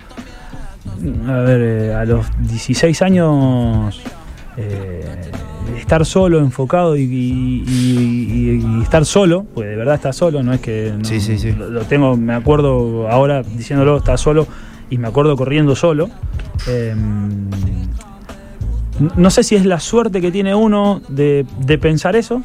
A 1.28 1.32
ver, 1.40 1.62
eh, 1.62 1.94
a 1.96 2.06
los 2.06 2.26
16 2.40 3.02
años. 3.02 4.02
Eh, 4.62 5.32
estar 5.78 6.06
solo, 6.06 6.40
enfocado 6.40 6.96
y, 6.96 7.02
y- 7.04 7.64
y- 7.68 8.78
y 8.80 8.82
estar 8.82 9.06
solo, 9.06 9.46
pues 9.54 9.68
de 9.70 9.76
verdad 9.76 9.96
estar 9.96 10.14
solo, 10.14 10.44
no 10.44 10.54
es 10.54 10.62
que 10.62 10.94
no- 10.98 11.04
Sí, 11.06 11.20
sí, 11.20 11.38
sí. 11.38 11.52
Lo, 11.52 11.70
lo 11.70 11.82
tengo, 11.84 12.16
me 12.18 12.34
acuerdo 12.34 13.10
ahora 13.10 13.44
diciéndolo, 13.44 13.98
está 13.98 14.18
solo 14.18 14.48
y 14.90 14.98
me 14.98 15.08
acuerdo 15.08 15.36
corriendo 15.36 15.76
solo. 15.76 16.10
Eh, 16.68 16.94
no 19.16 19.32
sé 19.32 19.44
si 19.44 19.56
es 19.56 19.66
la 19.66 19.80
suerte 19.80 20.22
que 20.22 20.32
tiene 20.32 20.54
uno 20.54 21.02
de, 21.08 21.46
de 21.66 21.78
pensar 21.80 22.16
eso 22.16 22.44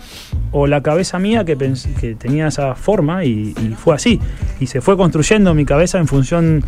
o 0.52 0.66
la 0.66 0.82
cabeza 0.82 1.18
mía 1.18 1.44
que, 1.44 1.54
que 2.00 2.14
tenía 2.14 2.46
esa 2.46 2.74
forma 2.74 3.24
y, 3.24 3.52
y 3.62 3.74
fue 3.76 3.94
así. 3.94 4.20
Y 4.58 4.66
se 4.68 4.80
fue 4.80 4.96
construyendo 4.96 5.52
mi 5.54 5.66
cabeza 5.66 5.98
en 5.98 6.06
función 6.06 6.64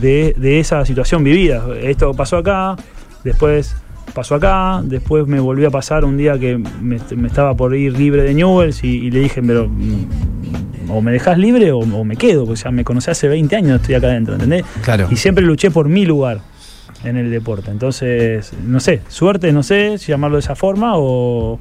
de, 0.00 0.34
de 0.38 0.60
esa 0.60 0.84
situación 0.86 1.24
vivida. 1.24 1.64
Esto 1.82 2.14
pasó 2.14 2.36
acá, 2.36 2.76
después 3.24 3.74
pasó 4.14 4.36
acá, 4.36 4.80
después 4.84 5.26
me 5.26 5.40
volvió 5.40 5.68
a 5.68 5.70
pasar 5.70 6.04
un 6.04 6.16
día 6.16 6.38
que 6.38 6.56
me, 6.56 6.98
me 7.16 7.28
estaba 7.28 7.54
por 7.54 7.74
ir 7.74 7.98
libre 7.98 8.22
de 8.22 8.34
Newells 8.34 8.84
y, 8.84 8.88
y 8.88 9.10
le 9.10 9.20
dije, 9.20 9.42
pero 9.42 9.68
o 10.88 11.00
me 11.00 11.12
dejas 11.12 11.38
libre 11.38 11.72
o, 11.72 11.78
o 11.78 12.04
me 12.04 12.16
quedo, 12.16 12.46
porque 12.46 12.62
ya 12.62 12.70
me 12.70 12.84
conocí 12.84 13.10
hace 13.10 13.28
20 13.28 13.56
años, 13.56 13.80
estoy 13.80 13.96
acá 13.96 14.06
adentro, 14.06 14.34
¿entendés? 14.34 14.64
Claro. 14.82 15.08
Y 15.10 15.16
siempre 15.16 15.44
luché 15.44 15.70
por 15.70 15.88
mi 15.88 16.06
lugar 16.06 16.40
en 17.04 17.16
el 17.16 17.30
deporte. 17.30 17.70
Entonces, 17.70 18.52
no 18.64 18.80
sé, 18.80 19.02
suerte, 19.08 19.52
no 19.52 19.62
sé 19.62 19.98
si 19.98 20.12
llamarlo 20.12 20.36
de 20.36 20.40
esa 20.40 20.54
forma 20.54 20.92
o 20.96 21.58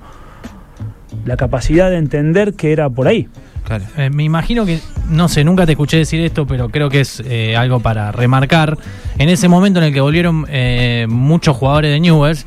la 1.26 1.38
capacidad 1.38 1.90
de 1.90 1.98
entender 1.98 2.54
que 2.54 2.72
era 2.72 2.90
por 2.90 3.08
ahí. 3.08 3.28
Claro. 3.66 3.86
Eh, 3.98 4.10
me 4.10 4.24
imagino 4.24 4.66
que, 4.66 4.80
no 5.10 5.30
sé, 5.30 5.44
nunca 5.46 5.66
te 5.66 5.72
escuché 5.72 5.98
decir 5.98 6.20
esto, 6.22 6.46
pero 6.46 6.68
creo 6.70 6.90
que 6.90 7.00
es 7.00 7.24
eh, 7.26 7.56
algo 7.56 7.80
para 7.80 8.12
remarcar. 8.12 8.78
En 9.18 9.30
ese 9.30 9.48
momento 9.48 9.80
en 9.80 9.86
el 9.86 9.94
que 9.94 10.02
volvieron 10.02 10.46
eh, 10.50 11.06
muchos 11.10 11.56
jugadores 11.56 11.92
de 11.92 12.00
Newells, 12.02 12.46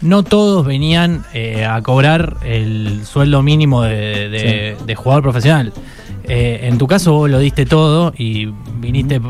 no 0.00 0.22
todos 0.22 0.64
venían 0.64 1.24
eh, 1.34 1.64
a 1.64 1.80
cobrar 1.82 2.36
el 2.44 3.00
sueldo 3.04 3.42
mínimo 3.42 3.82
de, 3.82 4.28
de- 4.28 4.76
de 4.86 4.94
jugador 4.94 5.22
profesional. 5.24 5.72
Eh, 6.22 6.60
en 6.68 6.78
tu 6.78 6.86
caso 6.86 7.12
vos 7.14 7.28
lo 7.30 7.38
diste 7.40 7.66
todo 7.66 8.14
y 8.16 8.46
viniste 8.80 9.20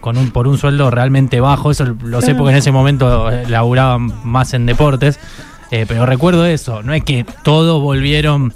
con 0.00 0.16
un, 0.16 0.30
por 0.30 0.48
un 0.48 0.56
sueldo 0.56 0.90
realmente 0.90 1.40
bajo, 1.40 1.70
eso 1.70 1.84
lo 2.02 2.22
sé 2.22 2.34
porque 2.34 2.52
en 2.52 2.56
ese 2.56 2.72
momento 2.72 3.30
laburaban 3.48 4.10
más 4.24 4.54
en 4.54 4.64
deportes, 4.66 5.20
Eh, 5.70 5.84
pero 5.86 6.04
recuerdo 6.06 6.46
eso, 6.46 6.82
no 6.82 6.92
es 6.92 7.04
que 7.04 7.24
todos 7.44 7.80
volvieron... 7.82 8.52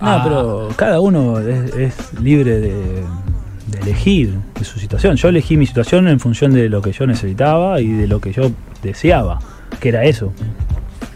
No, 0.00 0.10
a- 0.10 0.22
pero 0.24 0.68
cada 0.76 1.00
uno 1.00 1.38
es, 1.38 1.74
es 1.74 1.94
libre 2.20 2.58
de, 2.60 2.74
de 3.68 3.78
elegir 3.82 4.34
de 4.58 4.64
su 4.64 4.78
situación. 4.78 5.16
Yo 5.16 5.28
elegí 5.28 5.56
mi 5.56 5.66
situación 5.66 6.08
en 6.08 6.18
función 6.20 6.52
de 6.52 6.68
lo 6.68 6.82
que 6.82 6.92
yo 6.92 7.06
necesitaba 7.06 7.80
y 7.80 7.88
de 7.88 8.06
lo 8.08 8.20
que 8.20 8.32
yo 8.32 8.50
deseaba, 8.82 9.38
que 9.80 9.88
era 9.90 10.04
eso. 10.04 10.32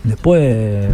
Después, 0.04 0.86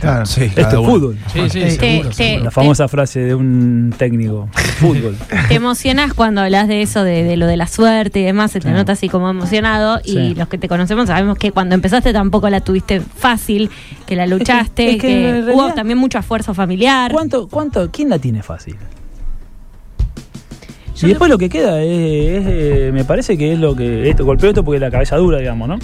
Claro. 0.00 0.26
Sí, 0.26 0.44
esto 0.44 0.60
cada 0.62 0.80
es 0.80 0.86
fútbol. 0.86 1.18
Sí, 1.32 1.40
sí, 1.50 1.60
Te- 1.60 1.70
seguro, 1.70 2.08
te- 2.10 2.14
seguro. 2.14 2.44
La 2.44 2.50
famosa 2.50 2.88
frase 2.88 3.20
de 3.20 3.34
un 3.34 3.94
técnico, 3.96 4.48
fútbol. 4.78 5.16
Te 5.48 5.54
emocionas 5.54 6.14
cuando 6.14 6.40
hablas 6.40 6.68
de 6.68 6.82
eso, 6.82 7.02
de, 7.04 7.22
de 7.24 7.36
lo 7.36 7.46
de 7.46 7.56
la 7.56 7.66
suerte 7.66 8.20
y 8.20 8.24
demás, 8.24 8.50
se 8.52 8.60
te 8.60 8.68
Sí. 8.68 8.74
nota 8.74 8.92
así 8.92 9.08
como 9.08 9.28
emocionado. 9.30 10.00
Y 10.04 10.12
Sí. 10.12 10.34
los 10.34 10.48
que 10.48 10.58
te 10.58 10.68
conocemos 10.68 11.06
sabemos 11.08 11.36
que 11.38 11.52
cuando 11.52 11.74
empezaste 11.74 12.12
tampoco 12.12 12.48
la 12.50 12.60
tuviste 12.60 13.00
fácil, 13.00 13.70
que 14.06 14.16
la 14.16 14.26
luchaste, 14.26 14.90
es 14.96 14.96
que 15.00 15.44
hubo 15.52 15.72
también 15.72 15.98
mucho 15.98 16.18
esfuerzo 16.18 16.54
familiar. 16.54 17.12
¿Cuánto, 17.12 17.48
cuánto, 17.48 17.90
¿Quién 17.90 18.08
la 18.10 18.18
tiene 18.18 18.42
fácil? 18.42 18.76
Yo 20.96 21.06
y 21.06 21.10
después 21.10 21.30
lo 21.30 21.38
que 21.38 21.48
queda 21.48 21.80
es, 21.82 21.88
es, 21.90 22.44
eh, 22.46 22.90
me 22.92 23.04
parece 23.04 23.38
que 23.38 23.54
es 23.54 23.58
lo 23.58 23.74
que 23.74 24.10
esto 24.10 24.24
golpeo 24.26 24.50
esto 24.50 24.62
porque 24.64 24.76
es 24.76 24.82
la 24.82 24.90
cabeza 24.90 25.16
dura, 25.16 25.38
digamos, 25.38 25.66
¿no? 25.68 25.78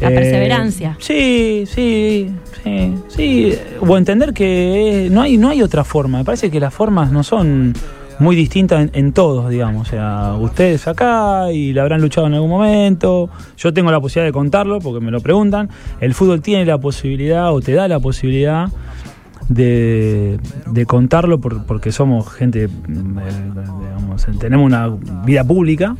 La 0.00 0.08
perseverancia. 0.10 0.96
Sí, 0.98 1.64
sí, 1.66 2.30
sí, 2.62 2.94
sí. 3.08 3.54
O 3.80 3.96
entender 3.96 4.32
que 4.34 5.06
eh, 5.06 5.10
no 5.10 5.22
hay, 5.22 5.36
no 5.38 5.48
hay 5.48 5.62
otra 5.62 5.84
forma. 5.84 6.18
Me 6.18 6.24
parece 6.24 6.50
que 6.50 6.60
las 6.60 6.74
formas 6.74 7.10
no 7.12 7.22
son 7.22 7.72
muy 8.18 8.36
distintas 8.36 8.82
en, 8.82 8.90
en 8.94 9.12
todos, 9.12 9.48
digamos. 9.50 9.88
O 9.88 9.90
sea, 9.90 10.34
ustedes 10.38 10.86
acá 10.86 11.50
y 11.52 11.72
la 11.72 11.82
habrán 11.82 12.00
luchado 12.02 12.26
en 12.26 12.34
algún 12.34 12.50
momento. 12.50 13.30
Yo 13.56 13.72
tengo 13.72 13.90
la 13.90 14.00
posibilidad 14.00 14.26
de 14.28 14.32
contarlo 14.32 14.80
porque 14.80 15.04
me 15.04 15.10
lo 15.10 15.20
preguntan. 15.20 15.70
El 16.00 16.12
fútbol 16.14 16.40
tiene 16.42 16.64
la 16.66 16.78
posibilidad 16.78 17.52
o 17.52 17.60
te 17.60 17.72
da 17.72 17.88
la 17.88 17.98
posibilidad 18.00 18.68
de, 19.48 20.38
de 20.66 20.86
contarlo 20.86 21.38
por- 21.40 21.64
porque 21.66 21.92
somos 21.92 22.28
gente, 22.32 22.68
mm, 22.68 23.18
eh, 23.18 23.22
digamos, 23.80 24.26
tenemos 24.38 24.66
una 24.66 24.88
vida 25.24 25.44
pública. 25.44 25.94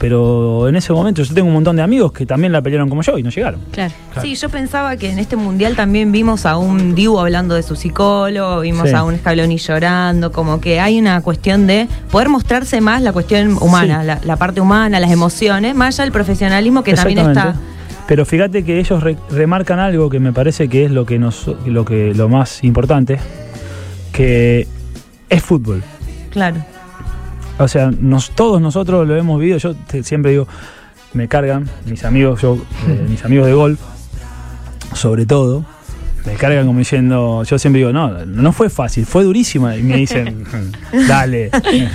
Pero 0.00 0.66
en 0.66 0.76
ese 0.76 0.94
momento 0.94 1.22
yo 1.22 1.34
tengo 1.34 1.46
un 1.48 1.52
montón 1.52 1.76
de 1.76 1.82
amigos 1.82 2.10
que 2.12 2.24
también 2.24 2.52
la 2.52 2.62
pelearon 2.62 2.88
como 2.88 3.02
yo 3.02 3.18
y 3.18 3.22
no 3.22 3.28
llegaron. 3.28 3.60
Claro. 3.70 3.92
Sí, 4.22 4.34
yo 4.34 4.48
pensaba 4.48 4.96
que 4.96 5.10
en 5.10 5.18
este 5.18 5.36
mundial 5.36 5.76
también 5.76 6.10
vimos 6.10 6.46
a 6.46 6.56
un 6.56 6.94
Dibu 6.94 7.18
hablando 7.18 7.54
de 7.54 7.62
su 7.62 7.76
psicólogo, 7.76 8.60
vimos 8.62 8.88
Sí. 8.88 8.94
a 8.94 9.04
un 9.04 9.18
Scaloni 9.18 9.58
llorando, 9.58 10.32
como 10.32 10.58
que 10.58 10.80
hay 10.80 10.98
una 10.98 11.20
cuestión 11.20 11.66
de 11.66 11.86
poder 12.10 12.30
mostrarse 12.30 12.80
más 12.80 13.02
la 13.02 13.12
cuestión 13.12 13.58
humana, 13.60 14.00
Sí. 14.00 14.06
la, 14.06 14.20
la 14.24 14.36
parte 14.36 14.62
humana, 14.62 14.98
las 15.00 15.10
emociones, 15.10 15.74
más 15.74 15.94
allá 15.94 16.04
del 16.04 16.12
profesionalismo 16.12 16.82
que 16.82 16.94
también 16.94 17.18
está. 17.18 17.56
Pero 18.08 18.24
fíjate 18.24 18.64
que 18.64 18.80
ellos 18.80 19.02
re- 19.02 19.18
remarcan 19.30 19.78
algo 19.80 20.08
que 20.08 20.18
me 20.18 20.32
parece 20.32 20.68
que 20.68 20.86
es 20.86 20.90
lo 20.90 21.04
que 21.04 21.18
nos, 21.18 21.46
lo 21.66 21.84
que 21.84 22.14
lo 22.14 22.30
más 22.30 22.64
importante, 22.64 23.18
que 24.12 24.66
es 25.28 25.42
fútbol. 25.42 25.82
Claro. 26.30 26.56
O 27.60 27.68
sea, 27.68 27.90
nos, 27.90 28.30
todos 28.30 28.60
nosotros 28.60 29.06
lo 29.06 29.16
hemos 29.16 29.38
vivido. 29.38 29.58
Yo 29.58 29.74
te- 29.74 30.02
siempre 30.02 30.32
digo, 30.32 30.48
me 31.12 31.28
cargan 31.28 31.68
mis 31.86 32.04
amigos, 32.04 32.40
yo, 32.42 32.56
eh, 32.88 33.06
mis 33.08 33.24
amigos 33.24 33.46
de 33.46 33.52
golf, 33.52 33.78
sobre 34.94 35.26
todo, 35.26 35.64
me 36.26 36.34
cargan 36.34 36.66
como 36.66 36.78
diciendo, 36.78 37.42
yo 37.44 37.58
siempre 37.58 37.78
digo, 37.80 37.92
no, 37.92 38.24
no 38.26 38.52
fue 38.52 38.68
fácil, 38.70 39.06
fue 39.06 39.24
durísima. 39.24 39.76
Y 39.76 39.82
me 39.82 39.96
dicen, 39.98 40.44
dale, 41.08 41.50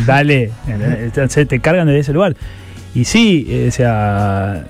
dale. 0.06 0.52
Entonces 0.68 1.48
te 1.48 1.60
cargan 1.60 1.88
desde 1.88 2.00
ese 2.00 2.14
lugar. 2.14 2.36
Y 2.94 3.06
sí, 3.06 3.46
eh, 3.50 3.66
o 3.68 3.72
sea, 3.72 4.66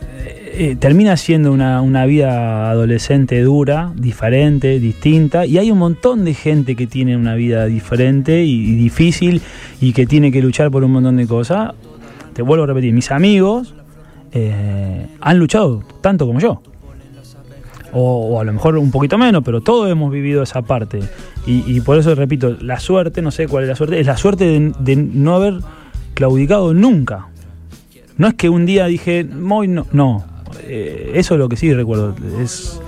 eh, 0.58 0.76
termina 0.76 1.18
siendo 1.18 1.51
una, 1.51 1.82
una 1.82 2.06
vida 2.06 2.70
adolescente 2.70 3.41
dura, 3.41 3.91
diferente, 3.95 4.80
distinta, 4.80 5.45
y 5.45 5.58
hay 5.58 5.72
un 5.72 5.78
montón 5.78 6.26
de 6.26 6.34
gente 6.34 6.76
que 6.76 6.88
tiene 6.88 7.16
una 7.18 7.36
vida 7.36 7.66
diferente 7.66 8.43
y, 8.43 8.76
difícil 8.76 9.41
y 9.82 9.93
que 9.93 10.06
tiene 10.06 10.32
que 10.32 10.41
luchar 10.41 10.72
por 10.72 10.84
un 10.84 10.91
montón 10.91 11.18
de 11.18 11.28
cosas. 11.28 11.74
Te 12.34 12.41
vuelvo 12.41 12.64
a 12.64 12.68
repetir, 12.68 12.93
mis 12.93 13.12
amigos 13.12 13.74
eh, 14.32 15.08
han 15.22 15.39
luchado 15.39 15.84
tanto 16.01 16.26
como 16.28 16.39
yo. 16.39 16.62
O, 17.93 18.36
o 18.36 18.41
a 18.41 18.43
lo 18.43 18.51
mejor 18.51 18.78
un 18.78 18.91
poquito 18.91 19.18
menos, 19.18 19.41
pero 19.43 19.62
todos 19.62 19.89
hemos 19.89 20.12
vivido 20.12 20.43
esa 20.43 20.62
parte. 20.62 20.99
Y, 21.47 21.80
por 21.82 21.97
eso 21.99 22.16
repito, 22.16 22.58
la 22.60 22.80
suerte, 22.80 23.22
no 23.22 23.30
sé 23.30 23.47
cuál 23.47 23.66
es 23.66 23.70
la 23.70 23.76
suerte, 23.76 23.99
es 23.99 24.08
la 24.08 24.18
suerte 24.18 24.74
de, 24.80 24.95
no 24.95 25.36
haber 25.36 25.60
claudicado 26.16 26.74
nunca. 26.74 27.28
No 28.18 28.28
es 28.28 28.34
que 28.34 28.49
un 28.49 28.66
día 28.66 28.88
dije, 28.88 29.24
no. 29.24 30.26
Eh, 30.64 31.12
eso 31.16 31.36
es 31.36 31.39
lo 31.39 31.49
que 31.49 31.56
sí 31.58 31.74
recuerdo. 31.74 32.16
Es, 32.41 32.80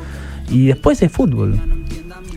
y 0.50 0.68
después 0.68 1.02
es 1.02 1.12
fútbol. 1.12 1.60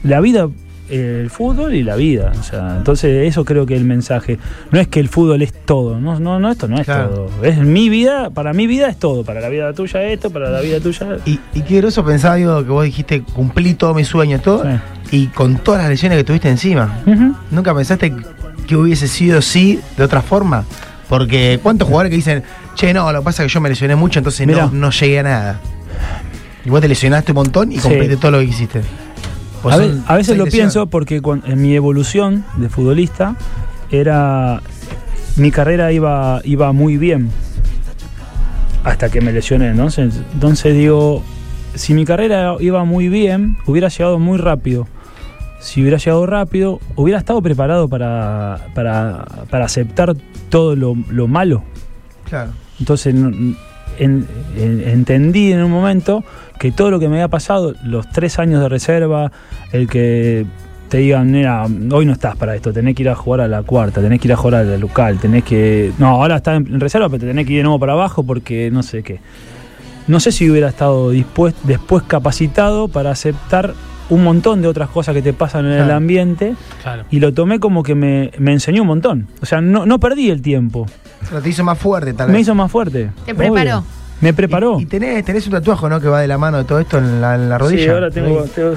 La 0.02 0.20
vida, 0.20 0.48
eh, 0.88 1.20
el 1.22 1.30
fútbol 1.30 1.74
y 1.74 1.82
la 1.82 1.96
vida. 1.96 2.32
O 2.38 2.42
sea, 2.42 2.76
entonces 2.78 3.28
eso 3.28 3.44
creo 3.44 3.66
que 3.66 3.74
es 3.74 3.80
el 3.80 3.86
mensaje. 3.86 4.38
No 4.70 4.80
es 4.80 4.88
que 4.88 4.98
el 5.00 5.08
fútbol 5.08 5.42
es 5.42 5.52
todo. 5.52 6.00
No, 6.00 6.18
no, 6.18 6.40
no 6.40 6.50
esto 6.50 6.66
no 6.68 6.78
es 6.78 6.86
Claro. 6.86 7.08
todo. 7.10 7.44
Es 7.44 7.58
mi 7.58 7.88
vida, 7.88 8.30
para 8.30 8.52
mi 8.52 8.66
vida 8.66 8.88
es 8.88 8.96
todo. 8.98 9.24
Para 9.24 9.40
la 9.40 9.48
vida 9.48 9.72
tuya 9.72 10.02
esto, 10.04 10.30
para 10.30 10.50
la 10.50 10.60
vida 10.60 10.80
tuya. 10.80 11.18
Y, 11.26 11.38
y 11.54 11.62
qué 11.62 11.76
groso 11.78 12.04
pensaba, 12.04 12.36
digo, 12.36 12.64
que 12.64 12.70
vos 12.70 12.84
dijiste, 12.84 13.22
cumplí 13.22 13.74
todos 13.74 13.94
mis 13.94 14.08
sueños, 14.08 14.42
todo, 14.42 14.64
Sí. 14.64 15.16
y 15.16 15.26
con 15.28 15.56
todas 15.58 15.82
las 15.82 15.90
lesiones 15.90 16.18
que 16.18 16.24
tuviste 16.24 16.48
encima. 16.48 17.00
¿Nunca 17.50 17.74
pensaste 17.74 18.12
que 18.66 18.76
hubiese 18.76 19.06
sido 19.08 19.42
sí 19.42 19.80
de 19.96 20.04
otra 20.04 20.22
forma? 20.22 20.64
Porque 21.08 21.58
¿cuántos 21.62 21.88
jugadores 21.88 22.10
que 22.10 22.16
dicen, 22.16 22.42
che, 22.74 22.92
no, 22.94 23.10
lo 23.12 23.20
que 23.20 23.24
pasa 23.24 23.42
es 23.44 23.48
que 23.50 23.54
yo 23.54 23.60
me 23.60 23.68
lesioné 23.68 23.96
mucho, 23.96 24.18
entonces 24.20 24.46
Mirá. 24.46 24.66
no, 24.66 24.72
no 24.72 24.90
llegué 24.90 25.18
a 25.20 25.22
nada? 25.22 25.60
Y 26.64 26.70
vos 26.70 26.80
te 26.80 26.88
lesionaste 26.88 27.32
un 27.32 27.36
montón 27.36 27.72
y 27.72 27.78
Sí. 27.78 27.88
todo 28.20 28.30
lo 28.32 28.38
que 28.40 28.46
quisiste. 28.46 28.82
Pues 29.62 29.74
a, 29.74 29.78
ve- 29.78 29.88
son 29.88 30.04
a 30.06 30.16
veces 30.16 30.36
lo 30.38 30.46
pienso 30.46 30.86
porque 30.86 31.20
en 31.46 31.60
mi 31.60 31.74
evolución 31.74 32.44
de 32.56 32.68
futbolista 32.68 33.36
era 33.90 34.60
mi 35.36 35.50
carrera 35.50 35.92
iba 35.92 36.40
iba 36.44 36.72
muy 36.72 36.96
bien 36.96 37.30
hasta 38.84 39.10
que 39.10 39.20
me 39.20 39.32
lesioné 39.32 39.68
entonces 39.68 40.14
entonces 40.32 40.74
digo 40.74 41.22
si 41.74 41.92
mi 41.94 42.04
carrera 42.04 42.54
iba 42.60 42.84
muy 42.84 43.08
bien 43.08 43.56
hubiera 43.66 43.88
llegado 43.88 44.18
muy 44.18 44.38
rápido 44.38 44.86
si 45.60 45.82
hubiera 45.82 45.98
llegado 45.98 46.24
rápido 46.26 46.80
hubiera 46.96 47.18
estado 47.18 47.42
preparado 47.42 47.88
para 47.88 48.58
para, 48.74 49.26
para 49.50 49.66
aceptar 49.66 50.14
todo 50.48 50.74
lo, 50.76 50.96
lo 51.10 51.26
malo 51.28 51.62
Claro. 52.30 52.52
entonces 52.78 53.14
entendí 53.98 55.52
en 55.52 55.62
un 55.62 55.70
momento 55.70 56.24
que 56.58 56.72
todo 56.72 56.90
lo 56.90 56.98
que 57.00 57.08
me 57.08 57.16
había 57.16 57.28
pasado, 57.28 57.74
los 57.84 58.08
tres 58.08 58.38
años 58.38 58.62
de 58.62 58.68
reserva, 58.68 59.32
el 59.72 59.88
que 59.88 60.46
te 60.90 60.98
digan, 60.98 61.30
mira, 61.30 61.66
hoy 61.92 62.04
no 62.04 62.12
estás 62.12 62.36
para 62.36 62.54
esto, 62.56 62.72
tenés 62.72 62.96
que 62.96 63.02
ir 63.02 63.08
a 63.08 63.14
jugar 63.14 63.42
a 63.42 63.48
la 63.48 63.62
cuarta, 63.62 64.00
tenés 64.00 64.20
que 64.20 64.28
ir 64.28 64.32
a 64.32 64.36
jugar 64.36 64.56
al 64.56 64.80
local, 64.80 65.18
tenés 65.18 65.44
que... 65.44 65.92
No, 65.98 66.08
ahora 66.08 66.36
estás 66.36 66.56
en, 66.56 66.80
reserva, 66.80 67.08
pero 67.08 67.20
te 67.20 67.26
tenés 67.26 67.46
que 67.46 67.52
ir 67.52 67.58
de 67.58 67.62
nuevo 67.62 67.78
para 67.78 67.92
abajo 67.92 68.24
porque 68.24 68.70
no 68.72 68.82
sé 68.82 69.02
qué. 69.02 69.20
No 70.08 70.18
sé 70.18 70.32
si 70.32 70.50
hubiera 70.50 70.68
estado 70.68 71.10
después 71.10 71.54
capacitado 72.08 72.88
para 72.88 73.12
aceptar 73.12 73.74
un 74.10 74.22
montón 74.24 74.60
de 74.62 74.68
otras 74.68 74.90
cosas 74.90 75.14
que 75.14 75.22
te 75.22 75.32
pasan 75.32 75.66
en 75.66 75.72
el 75.80 75.90
ambiente 75.90 76.54
Claro. 76.82 77.04
y 77.10 77.20
lo 77.20 77.32
tomé 77.32 77.58
como 77.60 77.82
que 77.82 77.94
me, 77.94 78.30
me 78.38 78.52
enseñó 78.52 78.82
un 78.82 78.88
montón. 78.88 79.28
O 79.42 79.46
sea, 79.46 79.60
no, 79.60 79.86
no 79.86 79.98
perdí 79.98 80.30
el 80.30 80.42
tiempo. 80.42 80.86
Pero 81.28 81.40
te 81.40 81.48
hizo 81.48 81.64
más 81.64 81.78
fuerte, 81.78 82.12
tal 82.12 82.26
vez. 82.28 82.34
Me 82.34 82.40
hizo 82.40 82.54
más 82.54 82.70
fuerte. 82.70 83.10
Te 83.24 83.34
preparó. 83.34 83.60
Obvio. 83.78 83.84
Me 84.20 84.32
preparó. 84.34 84.78
Y, 84.78 84.82
y 84.82 84.86
tenés, 84.86 85.24
tenés 85.24 85.46
un 85.46 85.52
tatuaje, 85.52 85.88
¿no? 85.88 86.00
Que 86.00 86.08
va 86.08 86.20
de 86.20 86.28
la 86.28 86.36
mano 86.38 86.58
de 86.58 86.64
todo 86.64 86.78
esto 86.80 86.98
en 86.98 87.20
la, 87.20 87.34
en 87.36 87.48
la 87.48 87.56
rodilla. 87.58 87.82
Sí, 87.84 87.88
ahora 87.88 88.10
tengo, 88.10 88.44
tengo- 88.54 88.74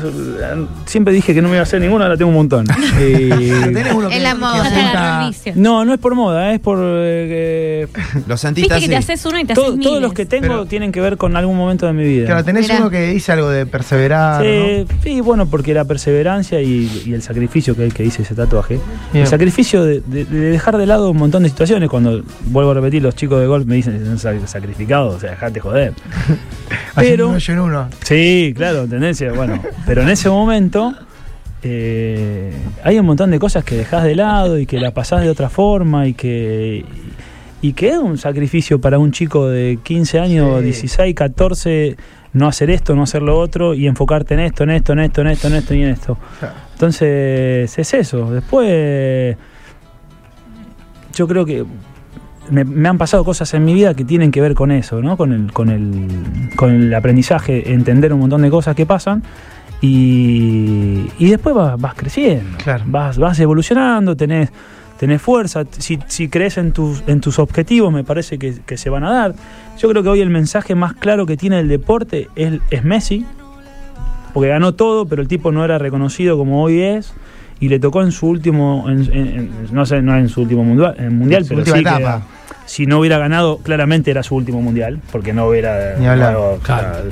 Siempre 0.86 1.14
dije 1.14 1.34
que 1.34 1.42
no 1.42 1.48
me 1.50 1.56
iba 1.56 1.62
a 1.62 1.64
hacer 1.64 1.82
ninguno, 1.82 2.04
ahora 2.04 2.18
tengo 2.18 2.30
un 2.30 2.36
montón. 2.38 2.66
Eh, 3.00 3.62
Tenés 3.74 3.94
uno 3.94 4.08
que, 4.10 4.18
En 4.18 4.24
la 4.24 4.34
que 4.34 4.38
moda. 4.40 4.64
apunta- 4.66 5.20
Reinicio. 5.20 5.54
no, 5.56 5.84
no 5.84 5.94
es 5.94 6.00
por 6.00 6.16
moda, 6.16 6.54
es 6.54 6.60
por. 6.60 6.78
eh, 6.82 7.88
que- 7.94 8.20
Lo 8.28 8.38
sentiste 8.38 8.74
Viste 8.76 8.88
que 8.88 8.94
te 8.94 8.98
haces 8.98 9.26
uno 9.26 9.40
y 9.40 9.46
te 9.46 9.54
todo- 9.54 9.72
haces 9.74 9.80
todos 9.82 10.02
los 10.02 10.14
que 10.14 10.26
tengo 10.26 10.44
Pero- 10.48 10.66
tienen 10.66 10.92
que 10.92 11.02
ver 11.02 11.18
con 11.18 11.36
algún 11.36 11.58
momento 11.58 11.86
de 11.88 11.94
mi 11.94 12.04
vida. 12.04 12.26
Claro, 12.28 12.44
tenés 12.44 12.64
Mirá. 12.64 12.78
uno 12.80 12.90
que 12.90 13.08
dice 13.08 13.32
algo 13.32 13.50
de 13.50 13.66
perseverar, 13.66 14.44
Sí, 14.44 14.86
¿no? 14.88 14.96
sí, 15.04 15.22
bueno, 15.22 15.48
porque 15.48 15.74
la 15.74 15.86
perseverancia 15.86 16.62
y, 16.62 17.04
y 17.06 17.14
el 17.14 17.22
sacrificio 17.22 17.76
que 17.76 17.82
es 17.84 17.88
el 17.88 17.94
que 17.94 18.04
dice 18.04 18.22
ese 18.22 18.36
tatuaje. 18.36 18.80
Bien. 19.12 19.24
El 19.24 19.28
sacrificio 19.30 19.84
de, 19.84 20.02
de- 20.06 20.26
de 20.26 20.40
dejar 20.52 20.78
de 20.78 20.86
lado 20.86 21.10
un 21.12 21.18
montón 21.18 21.44
de 21.44 21.50
situaciones. 21.50 21.90
Cuando 21.90 22.22
vuelvo 22.46 22.72
a 22.72 22.74
repetir, 22.76 23.02
los 23.02 23.16
chicos 23.16 23.40
de 23.42 23.48
golf 23.48 23.66
me 23.66 23.76
dicen, 23.76 24.04
"Son 24.06 24.18
sac- 24.18 24.46
sacrificado, 24.46 25.10
o 25.10 25.20
sea, 25.20 25.33
dejate 25.34 25.60
joder. 25.60 25.94
Pero- 26.96 27.30
uno 27.30 27.38
en 27.48 27.60
uno. 27.60 27.90
Sí, 28.04 28.54
claro, 28.56 28.88
tendencia, 28.88 29.32
bueno. 29.34 29.62
Pero 29.86 30.02
en 30.04 30.10
ese 30.10 30.30
momento 30.30 30.94
eh, 31.64 32.52
hay 32.84 33.00
un 33.00 33.06
montón 33.06 33.32
de 33.32 33.40
cosas 33.40 33.64
que 33.64 33.76
dejás 33.76 34.04
de 34.04 34.16
lado 34.16 34.58
y 34.60 34.66
que 34.66 34.80
la 34.80 34.92
pasás 34.92 35.22
de 35.22 35.30
otra 35.30 35.50
forma 35.50 36.08
y 36.08 36.14
que, 36.14 36.86
y 37.62 37.74
que 37.74 37.90
es 37.90 37.98
un 37.98 38.18
sacrificio 38.18 38.80
para 38.82 39.00
un 39.00 39.12
chico 39.12 39.48
de 39.48 39.80
15 39.84 40.20
años, 40.20 40.58
Sí. 40.60 40.64
16, 40.66 41.16
14, 41.16 41.98
no 42.34 42.48
hacer 42.48 42.70
esto, 42.70 42.96
no 42.96 43.04
hacer 43.04 43.22
lo 43.22 43.38
otro 43.40 43.74
y 43.74 43.88
enfocarte 43.88 44.34
en 44.34 44.42
esto, 44.42 44.64
en 44.64 44.72
esto, 44.72 44.94
en 44.94 45.00
esto, 45.00 45.22
en 45.22 45.28
esto, 45.28 45.48
en 45.48 45.54
esto 45.56 45.74
y 45.76 45.84
en 45.84 45.90
esto. 45.90 46.18
Entonces, 46.74 47.78
es 47.80 47.94
eso. 47.94 48.32
Después, 48.32 49.38
yo 51.16 51.28
creo 51.28 51.46
que 51.46 51.64
me, 52.50 52.64
me 52.64 52.90
han 52.90 52.98
pasado 52.98 53.24
cosas 53.24 53.54
en 53.54 53.64
mi 53.66 53.74
vida 53.74 53.94
que 53.94 54.04
tienen 54.06 54.32
que 54.32 54.42
ver 54.42 54.54
con 54.54 54.72
eso, 54.72 55.02
¿no? 55.02 55.18
Con 55.18 55.32
el, 55.34 55.52
con 55.54 55.70
el, 55.70 56.08
con 56.56 56.72
el 56.72 56.94
aprendizaje, 56.94 57.74
entender 57.74 58.14
un 58.14 58.20
montón 58.20 58.42
de 58.42 58.50
cosas 58.50 58.76
que 58.76 58.86
pasan. 58.86 59.24
Y, 59.82 61.08
y 61.20 61.30
después 61.30 61.54
vas, 61.54 61.80
vas 61.80 61.94
creciendo, 61.94 62.58
Claro. 62.64 62.84
vas, 62.88 63.18
vas 63.18 63.38
evolucionando, 63.40 64.16
tenés, 64.16 64.50
tenés 64.98 65.22
fuerza. 65.22 65.64
Si, 65.78 66.00
si 66.08 66.30
crees 66.30 66.58
en 66.58 66.72
tus, 66.72 67.04
en 67.08 67.20
tus 67.22 67.38
objetivos, 67.38 67.92
me 67.92 68.04
parece 68.04 68.38
que, 68.40 68.56
que 68.66 68.78
se 68.78 68.90
van 68.90 69.04
a 69.04 69.12
dar. 69.12 69.36
Yo 69.80 69.90
creo 69.90 70.02
que 70.02 70.10
hoy 70.10 70.22
el 70.22 70.30
mensaje 70.30 70.74
más 70.74 70.94
claro 70.94 71.26
que 71.26 71.36
tiene 71.38 71.60
el 71.60 71.68
deporte 71.68 72.30
es, 72.36 72.60
es 72.72 72.84
Messi, 72.86 73.26
porque 74.34 74.50
ganó 74.50 74.74
todo, 74.74 75.06
pero 75.06 75.22
el 75.22 75.28
tipo 75.28 75.52
no 75.52 75.64
era 75.66 75.78
reconocido 75.78 76.38
como 76.38 76.64
hoy 76.64 76.80
es. 76.82 77.14
Y 77.60 77.70
le 77.70 77.80
tocó 77.80 78.02
en 78.02 78.12
su 78.12 78.28
último, 78.28 78.86
en- 78.90 79.04
en- 79.14 79.28
en- 79.28 79.50
no 79.72 79.86
sé, 79.86 80.02
no 80.02 80.18
en 80.18 80.28
su 80.28 80.42
último 80.42 80.64
mundial, 80.64 80.96
en 80.98 81.18
mundial 81.18 81.44
Su 81.44 81.50
pero 81.50 81.60
última 81.60 81.76
sí 81.78 81.82
etapa. 81.82 82.22
Si 82.66 82.86
no 82.86 83.00
hubiera 83.00 83.18
ganado, 83.18 83.58
claramente 83.58 84.10
era 84.12 84.24
su 84.24 84.36
último 84.36 84.62
mundial, 84.62 85.00
porque 85.12 85.34
no 85.34 85.48
hubiera 85.48 85.96
Claro. 86.64 87.10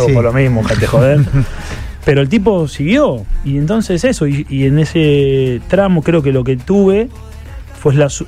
Sí, 0.00 0.06
sí. 0.08 0.12
por 0.12 0.24
lo 0.24 0.32
mismo, 0.32 0.62
te 0.78 0.86
joder. 0.86 1.20
Pero 2.04 2.22
el 2.22 2.28
tipo 2.28 2.66
siguió, 2.66 3.24
y 3.44 3.58
entonces 3.58 4.04
eso, 4.04 4.26
y, 4.26 4.46
y 4.48 4.64
en 4.66 4.78
ese 4.78 5.60
tramo 5.68 6.02
creo 6.02 6.22
que 6.22 6.32
lo 6.32 6.44
que 6.44 6.56
tuve 6.56 7.08
fue 7.78 7.94
la, 7.94 8.08
su- 8.08 8.26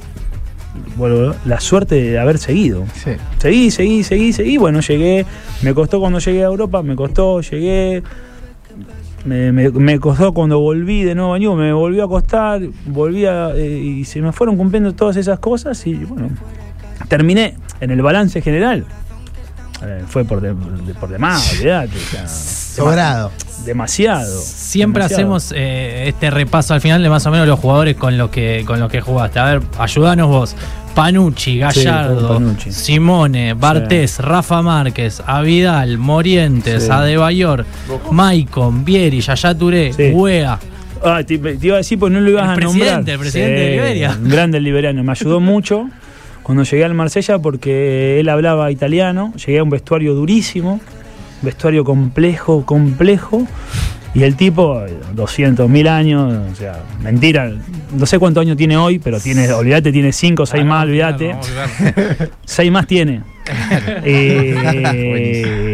bueno, 0.96 1.34
la 1.46 1.58
suerte 1.60 1.94
de 1.96 2.18
haber 2.18 2.36
seguido. 2.38 2.84
Sí. 2.94 3.12
Seguí, 3.38 3.70
seguí, 3.70 4.04
seguí, 4.04 4.32
seguí. 4.32 4.56
Bueno, 4.58 4.80
llegué. 4.80 5.24
Me 5.62 5.72
costó 5.74 6.00
cuando 6.00 6.18
llegué 6.18 6.42
a 6.42 6.46
Europa, 6.46 6.82
me 6.82 6.94
costó, 6.96 7.40
llegué. 7.40 8.02
Me, 9.24 9.52
me- 9.52 9.70
me 9.70 9.98
costó 10.00 10.32
cuando 10.34 10.58
volví 10.58 11.04
de 11.04 11.14
nuevo 11.14 11.34
a 11.34 11.38
New, 11.38 11.54
me 11.54 11.72
volvió 11.72 12.04
a 12.04 12.08
costar, 12.08 12.60
volví 12.86 13.24
a, 13.24 13.50
eh, 13.54 13.68
y 13.78 14.04
se 14.04 14.20
me 14.20 14.32
fueron 14.32 14.56
cumpliendo 14.56 14.92
todas 14.94 15.16
esas 15.16 15.38
cosas 15.38 15.86
y 15.86 15.94
bueno, 15.94 16.28
terminé 17.16 17.54
en 17.82 17.90
el 17.90 18.00
balance 18.00 18.40
general. 18.40 18.86
Eh, 19.84 20.02
fue 20.08 20.24
por, 20.24 20.40
de- 20.40 20.54
de- 20.54 20.94
por 20.94 21.10
demás, 21.10 21.52
olvidate. 21.58 21.90
o 21.96 22.10
sea, 22.10 22.26
Sobrado. 22.26 23.30
demasiado. 23.66 24.40
Siempre 24.40 25.02
demasiado. 25.02 25.22
hacemos 25.36 25.52
eh, 25.54 26.04
este 26.08 26.30
repaso 26.30 26.72
al 26.72 26.80
final 26.80 27.02
de 27.02 27.10
más 27.10 27.26
o 27.26 27.30
menos 27.30 27.46
los 27.46 27.58
jugadores 27.58 27.96
con 27.96 28.16
los 28.16 28.30
que 28.30 28.62
con 28.66 28.80
los 28.80 28.90
que 28.90 29.02
jugaste. 29.02 29.40
A 29.40 29.44
ver, 29.44 29.62
ayúdanos 29.78 30.28
vos. 30.28 30.56
Panucci, 30.94 31.58
Gallardo, 31.58 32.28
Panucci. 32.34 32.70
Simone, 32.72 33.52
Bartés, 33.54 34.18
Rafa 34.20 34.62
Márquez, 34.62 35.22
Avidal, 35.26 35.98
Morientes, 35.98 36.84
Sí. 36.84 36.90
Adebayor, 36.90 37.66
Maicon, 38.10 38.84
Vieri, 38.86 39.20
Yaya 39.20 39.54
Touré, 39.54 39.92
Sí. 39.92 40.10
Wea. 40.14 40.58
Ah, 41.04 41.22
te, 41.26 41.36
te 41.38 41.66
iba 41.66 41.74
a 41.74 41.78
decir, 41.78 41.98
pues 41.98 42.12
no 42.12 42.20
lo 42.20 42.30
ibas 42.30 42.44
El 42.44 42.50
a 42.50 42.54
presidente, 42.54 42.94
nombrar. 42.94 43.10
el 43.14 43.18
presidente 43.18 43.60
de 43.60 43.70
Liberia. 43.72 44.16
Un 44.22 44.28
grande 44.28 44.58
el 44.58 44.64
liberiano. 44.64 45.02
Me 45.02 45.10
ayudó 45.12 45.40
mucho 45.40 45.88
cuando 46.43 46.64
llegué 46.64 46.84
al 46.84 46.95
Marsella 46.95 47.38
porque 47.38 48.20
él 48.20 48.28
hablaba 48.28 48.70
italiano. 48.70 49.32
Llegué 49.34 49.59
a 49.59 49.62
un 49.62 49.70
vestuario 49.70 50.14
durísimo, 50.14 50.80
vestuario 51.43 51.84
complejo, 51.84 52.64
complejo. 52.64 53.47
Y 54.14 54.24
el 54.24 54.36
tipo, 54.36 54.84
200 55.14 55.70
mil 55.70 55.88
años, 55.88 56.34
o 56.53 56.55
sea, 56.55 56.82
mentira. 57.03 57.51
No 57.97 58.05
sé 58.05 58.18
cuántos 58.18 58.43
años 58.43 58.59
tiene 58.59 58.76
hoy, 58.76 58.99
pero 58.99 59.18
tiene, 59.18 59.51
olvídate, 59.51 59.90
tiene 59.90 60.12
5 60.12 60.43
o 60.43 60.47
6 60.47 60.64
más, 60.66 60.84
olvídate. 60.84 61.34
6 62.45 62.72
más 62.72 62.86
tiene. 62.86 63.22
Eh, 64.05 64.55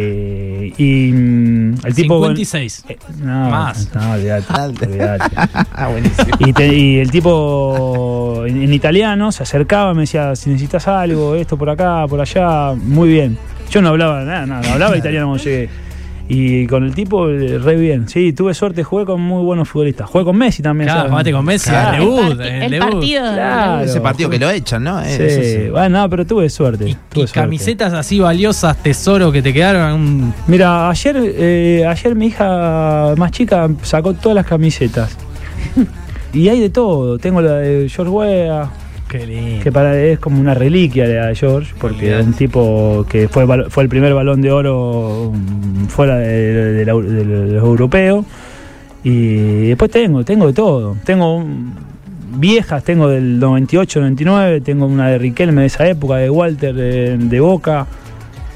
Y 0.79 1.11
el 1.11 1.95
tipo. 1.95 2.17
56. 2.21 2.85
Eh, 2.89 2.99
no, 3.21 3.51
Más. 3.51 3.93
No, 3.95 4.13
olvidate, 4.13 4.87
olvidate. 4.87 5.37
Ah, 5.73 5.89
buenísimo. 5.91 6.29
Y, 6.39 6.53
te- 6.53 6.75
y 6.77 6.99
el 6.99 7.11
tipo 7.11 8.45
en, 8.47 8.63
en 8.63 8.73
italiano 8.73 9.33
se 9.33 9.43
acercaba, 9.43 9.93
me 9.95 10.03
decía, 10.03 10.37
si 10.37 10.51
necesitas 10.51 10.87
algo, 10.87 11.35
esto 11.35 11.57
por 11.57 11.69
acá, 11.71 12.07
por 12.09 12.21
allá, 12.21 12.75
muy 12.75 13.09
bien. 13.09 13.37
Yo 13.71 13.83
no 13.83 13.89
hablaba 13.89 14.23
nada, 14.25 14.47
nada, 14.47 14.63
no 14.63 14.73
hablaba 14.75 14.97
italiano 14.97 15.27
cuando 15.27 15.43
llegué. 15.45 15.69
Y 16.31 16.67
con 16.67 16.85
el 16.85 16.95
tipo, 16.95 17.29
eh, 17.31 17.59
re 17.59 17.77
bien. 17.77 18.07
Sí, 18.09 18.35
tuve 18.35 18.53
suerte, 18.53 18.85
jugué 18.85 19.07
con 19.07 19.21
muy 19.21 19.43
buenos 19.43 19.69
futbolistas. 19.69 20.11
Jugué 20.11 20.25
con 20.25 20.37
Messi 20.37 20.63
también. 20.63 20.87
Claro, 20.89 21.01
¿sabes? 21.01 21.11
jugaste 21.13 21.33
con 21.33 21.45
Messi, 21.47 21.71
Claro. 21.71 21.93
el 21.97 22.01
debut. 22.01 22.31
el, 22.33 22.41
el 22.41 22.63
el 22.65 22.71
debut. 22.71 22.91
partido 22.91 23.23
Claro. 23.33 23.83
Ese 23.85 24.01
partido 24.03 24.31
que 24.31 24.39
lo 24.39 24.51
echan, 24.51 24.85
¿no? 24.85 25.03
Sí, 25.05 25.11
eso 25.23 25.43
sí. 25.43 25.69
bueno, 25.71 26.01
no, 26.03 26.11
pero 26.11 26.27
tuve 26.27 26.51
suerte. 26.51 26.91
Y, 26.91 26.93
tuve 26.95 27.25
y 27.25 27.27
suerte. 27.29 27.33
camisetas 27.41 27.93
así 27.95 28.19
valiosas, 28.21 28.77
tesoro 28.83 29.33
que 29.33 29.41
te 29.41 29.53
quedaron. 29.55 30.35
Mira, 30.47 30.91
ayer, 30.91 31.17
eh, 31.19 31.87
ayer 31.89 32.15
mi 32.15 32.27
hija 32.27 33.15
más 33.17 33.31
chica 33.31 33.69
sacó 33.83 34.13
todas 34.13 34.37
las 34.37 34.47
camisetas. 34.47 35.17
y 36.35 36.49
hay 36.49 36.61
de 36.61 36.69
todo. 36.71 37.17
Tengo 37.19 37.41
la 37.41 37.55
de 37.55 37.89
George 37.89 38.11
Weah, 38.13 38.71
Qué 39.09 39.27
lindo. 39.27 39.63
que 39.65 39.73
para 39.73 39.99
es 40.01 40.19
como 40.19 40.41
una 40.41 40.55
reliquia 40.55 41.09
de 41.09 41.35
George, 41.35 41.75
porque 41.81 42.19
es 42.19 42.27
un 42.27 42.35
tipo 42.35 43.07
que 43.09 43.29
fue, 43.29 43.47
fue 43.71 43.83
el 43.83 43.89
primer 43.89 44.13
balón 44.15 44.41
de 44.43 44.51
oro 44.53 45.33
mm, 45.35 45.87
fuera 45.87 46.19
de, 46.19 46.75
de 46.75 46.85
la- 46.85 46.95
de 46.95 47.25
los 47.25 47.65
europeos. 47.65 48.25
Y 49.05 49.69
después 49.69 49.91
tengo, 49.91 50.25
tengo 50.25 50.47
de 50.49 50.53
todo. 50.53 50.97
Tengo 51.05 51.45
viejas, 52.37 52.85
tengo 52.85 53.09
del 53.09 53.39
98, 53.39 54.01
99, 54.01 54.61
tengo 54.61 54.87
una 54.87 55.09
de 55.09 55.19
Riquelme 55.19 55.63
de 55.63 55.67
esa 55.69 55.89
época, 55.89 56.17
de 56.17 56.29
Walter 56.31 56.75
de, 56.75 57.17
de 57.17 57.41
Boca. 57.41 57.87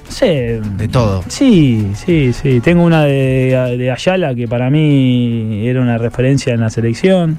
No 0.05 0.11
sé. 0.13 0.61
De 0.77 0.89
todo. 0.89 1.23
Sí, 1.29 1.93
sí, 1.95 2.33
sí. 2.35 2.61
Tengo 2.61 2.85
una 2.85 3.05
de, 3.05 3.77
de 3.79 3.91
Ayala 3.91 4.35
que 4.35 4.47
para 4.47 4.69
mí 4.69 5.67
era 5.67 5.81
una 5.81 5.97
referencia 5.97 6.53
en 6.53 6.61
la 6.61 6.69
selección. 6.71 7.39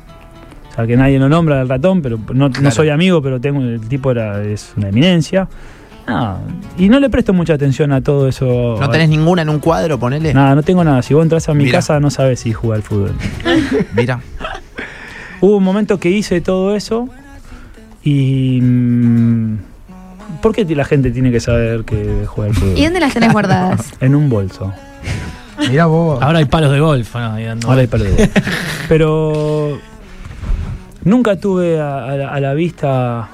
O 0.73 0.75
sea, 0.75 0.87
que 0.87 0.97
nadie 0.97 1.19
lo 1.19 1.29
nombra 1.29 1.61
al 1.61 1.69
ratón, 1.69 2.01
pero 2.01 2.17
no, 2.33 2.49
soy 2.71 2.89
amigo, 2.89 3.21
pero 3.21 3.39
tengo 3.39 3.61
el 3.61 3.79
tipo 3.81 4.09
era 4.09 4.43
es 4.43 4.73
una 4.75 4.89
eminencia. 4.89 5.47
No, 6.07 6.39
y 6.79 6.89
no 6.89 6.99
le 6.99 7.11
presto 7.11 7.31
mucha 7.31 7.53
atención 7.53 7.91
a 7.91 8.01
todo 8.01 8.27
eso. 8.27 8.77
¿No 8.79 8.89
tenés 8.89 9.07
ninguna 9.07 9.43
en 9.43 9.49
un 9.49 9.59
cuadro, 9.59 9.99
ponele? 9.99 10.33
Nada, 10.33 10.55
no 10.55 10.63
tengo 10.63 10.83
nada. 10.83 11.03
Si 11.03 11.13
vos 11.13 11.21
entras 11.21 11.47
a 11.47 11.53
mi 11.53 11.65
Mira. 11.65 11.77
casa 11.77 11.99
no 11.99 12.09
sabes 12.09 12.39
si 12.39 12.53
jugar 12.53 12.77
al 12.77 12.83
fútbol. 12.83 13.11
Mira. 13.95 14.19
Hubo 15.41 15.57
un 15.57 15.63
momento 15.63 15.99
que 15.99 16.09
hice 16.09 16.41
todo 16.41 16.75
eso 16.75 17.07
y... 18.03 18.59
mm, 18.61 19.57
¿Por 20.41 20.55
qué 20.55 20.65
la 20.75 20.85
gente 20.85 21.11
tiene 21.11 21.31
que 21.31 21.39
saber 21.39 21.83
que 21.83 22.25
juega 22.25 22.49
al 22.49 22.55
fútbol? 22.55 22.77
¿Y 22.79 22.83
dónde 22.83 22.99
las 22.99 23.13
tenés 23.13 23.31
guardadas? 23.31 23.93
En 23.99 24.15
un 24.15 24.27
bolso. 24.27 24.73
Mirá 25.69 25.85
vos. 25.85 26.21
Ahora 26.21 26.39
hay 26.39 26.45
palos 26.45 26.71
de 26.71 26.79
golf. 26.79 27.15
Ahora 27.15 27.81
hay 27.81 27.87
perdido. 27.87 28.17
Pero 28.89 29.79
nunca 31.03 31.35
tuve 31.37 31.79
a, 31.79 32.05
a 32.05 32.15
la, 32.17 32.29
a 32.29 32.39
la 32.39 32.53
vista 32.53 33.29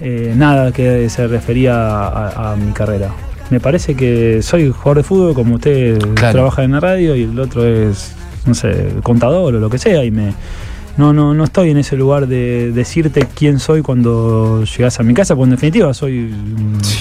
eh, 0.00 0.32
nada 0.36 0.72
que 0.72 1.08
se 1.10 1.26
refería 1.26 1.74
a, 1.74 2.52
a 2.52 2.56
mi 2.56 2.72
carrera. 2.72 3.10
Me 3.50 3.60
parece 3.60 3.94
que 3.94 4.42
soy 4.42 4.70
jugador 4.70 4.96
de 4.98 5.02
fútbol 5.02 5.34
como 5.34 5.56
usted 5.56 5.98
Claro. 6.14 6.32
trabaja 6.32 6.64
en 6.64 6.72
la 6.72 6.80
radio 6.80 7.14
y 7.14 7.24
el 7.24 7.38
otro 7.38 7.64
es, 7.64 8.14
no 8.46 8.54
sé, 8.54 8.88
contador 9.02 9.54
o 9.54 9.60
lo 9.60 9.70
que 9.70 9.78
sea 9.78 10.04
y 10.04 10.10
me... 10.10 10.32
No, 10.96 11.12
no, 11.12 11.34
no 11.34 11.42
estoy 11.44 11.70
en 11.70 11.78
ese 11.78 11.96
lugar 11.96 12.28
de 12.28 12.70
decirte 12.72 13.26
quién 13.34 13.58
soy 13.58 13.82
cuando 13.82 14.62
llegas 14.64 15.00
a 15.00 15.02
mi 15.02 15.12
casa, 15.12 15.34
porque 15.34 15.46
en 15.46 15.56
definitiva 15.56 15.92
soy, 15.92 16.32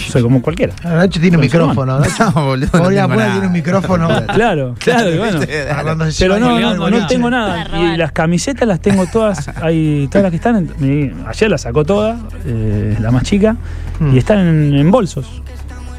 soy 0.10 0.24
como 0.24 0.42
cualquiera. 0.42 0.74
Ah, 0.84 0.96
Nacho 0.96 1.20
tiene 1.22 1.38
un 1.38 1.42
micrófono. 1.42 2.00
Nacho. 2.00 2.32
No, 2.36 2.46
boludo. 2.46 2.70
No 2.80 2.90
la 2.90 3.08
puerta 3.08 3.32
tiene 3.34 3.48
un 3.48 3.54
micrófono. 3.54 4.08
Claro, 4.34 4.74
claro, 4.80 5.14
y 5.14 5.18
bueno. 5.20 5.40
Pero 6.18 6.40
no, 6.40 6.90
no, 6.90 7.08
tengo 7.08 7.30
nada. 7.30 7.68
Y 7.94 7.98
las 7.98 8.12
camisetas 8.12 8.68
las 8.68 8.80
tengo 8.80 9.06
todas, 9.08 9.48
hay 9.62 10.08
todas 10.08 10.24
las 10.24 10.30
que 10.32 10.38
están, 10.38 10.56
en- 10.56 10.72
mi- 10.80 11.12
ayer 11.28 11.50
las 11.50 11.62
sacó 11.62 11.84
todas, 11.86 12.20
eh, 12.46 12.98
la 13.00 13.12
más 13.12 13.24
chica, 13.24 13.56
Mm. 14.00 14.16
y 14.16 14.18
están 14.18 14.40
en, 14.40 14.74
en 14.74 14.90
bolsos, 14.90 15.44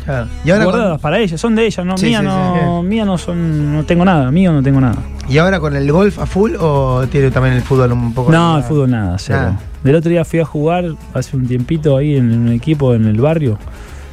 Claro. 0.04 0.28
Y 0.44 0.50
ahora, 0.50 0.64
guardadas 0.64 0.90
con, 0.92 1.00
para 1.00 1.18
ellas, 1.18 1.40
son 1.40 1.54
de 1.54 1.66
ellas, 1.66 1.86
no, 1.86 1.96
Sí, 1.96 2.06
mía 2.06 2.20
sí, 2.20 2.26
no, 2.26 2.82
mía 2.82 3.04
no 3.04 3.16
son, 3.16 3.74
no 3.74 3.84
tengo 3.84 4.04
nada, 4.04 4.30
mío 4.30 4.52
no 4.52 4.62
tengo 4.62 4.80
nada. 4.80 4.96
¿Y 5.28 5.38
ahora 5.38 5.60
con 5.60 5.74
el 5.74 5.90
golf 5.90 6.18
a 6.18 6.26
full 6.26 6.52
o 6.60 7.06
tiene 7.10 7.30
también 7.30 7.54
el 7.54 7.62
fútbol 7.62 7.92
un 7.92 8.12
poco? 8.12 8.30
No, 8.30 8.58
el 8.58 8.64
fútbol 8.64 8.90
nada, 8.90 9.16
cero. 9.18 9.56
Del 9.82 9.96
otro 9.96 10.10
día 10.10 10.24
fui 10.24 10.40
a 10.40 10.44
jugar 10.44 10.84
hace 11.14 11.36
un 11.36 11.46
tiempito 11.46 11.96
ahí 11.96 12.16
en 12.16 12.32
un 12.32 12.52
equipo 12.52 12.94
en 12.94 13.06
el 13.06 13.20
barrio. 13.20 13.58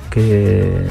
Que, 0.09 0.87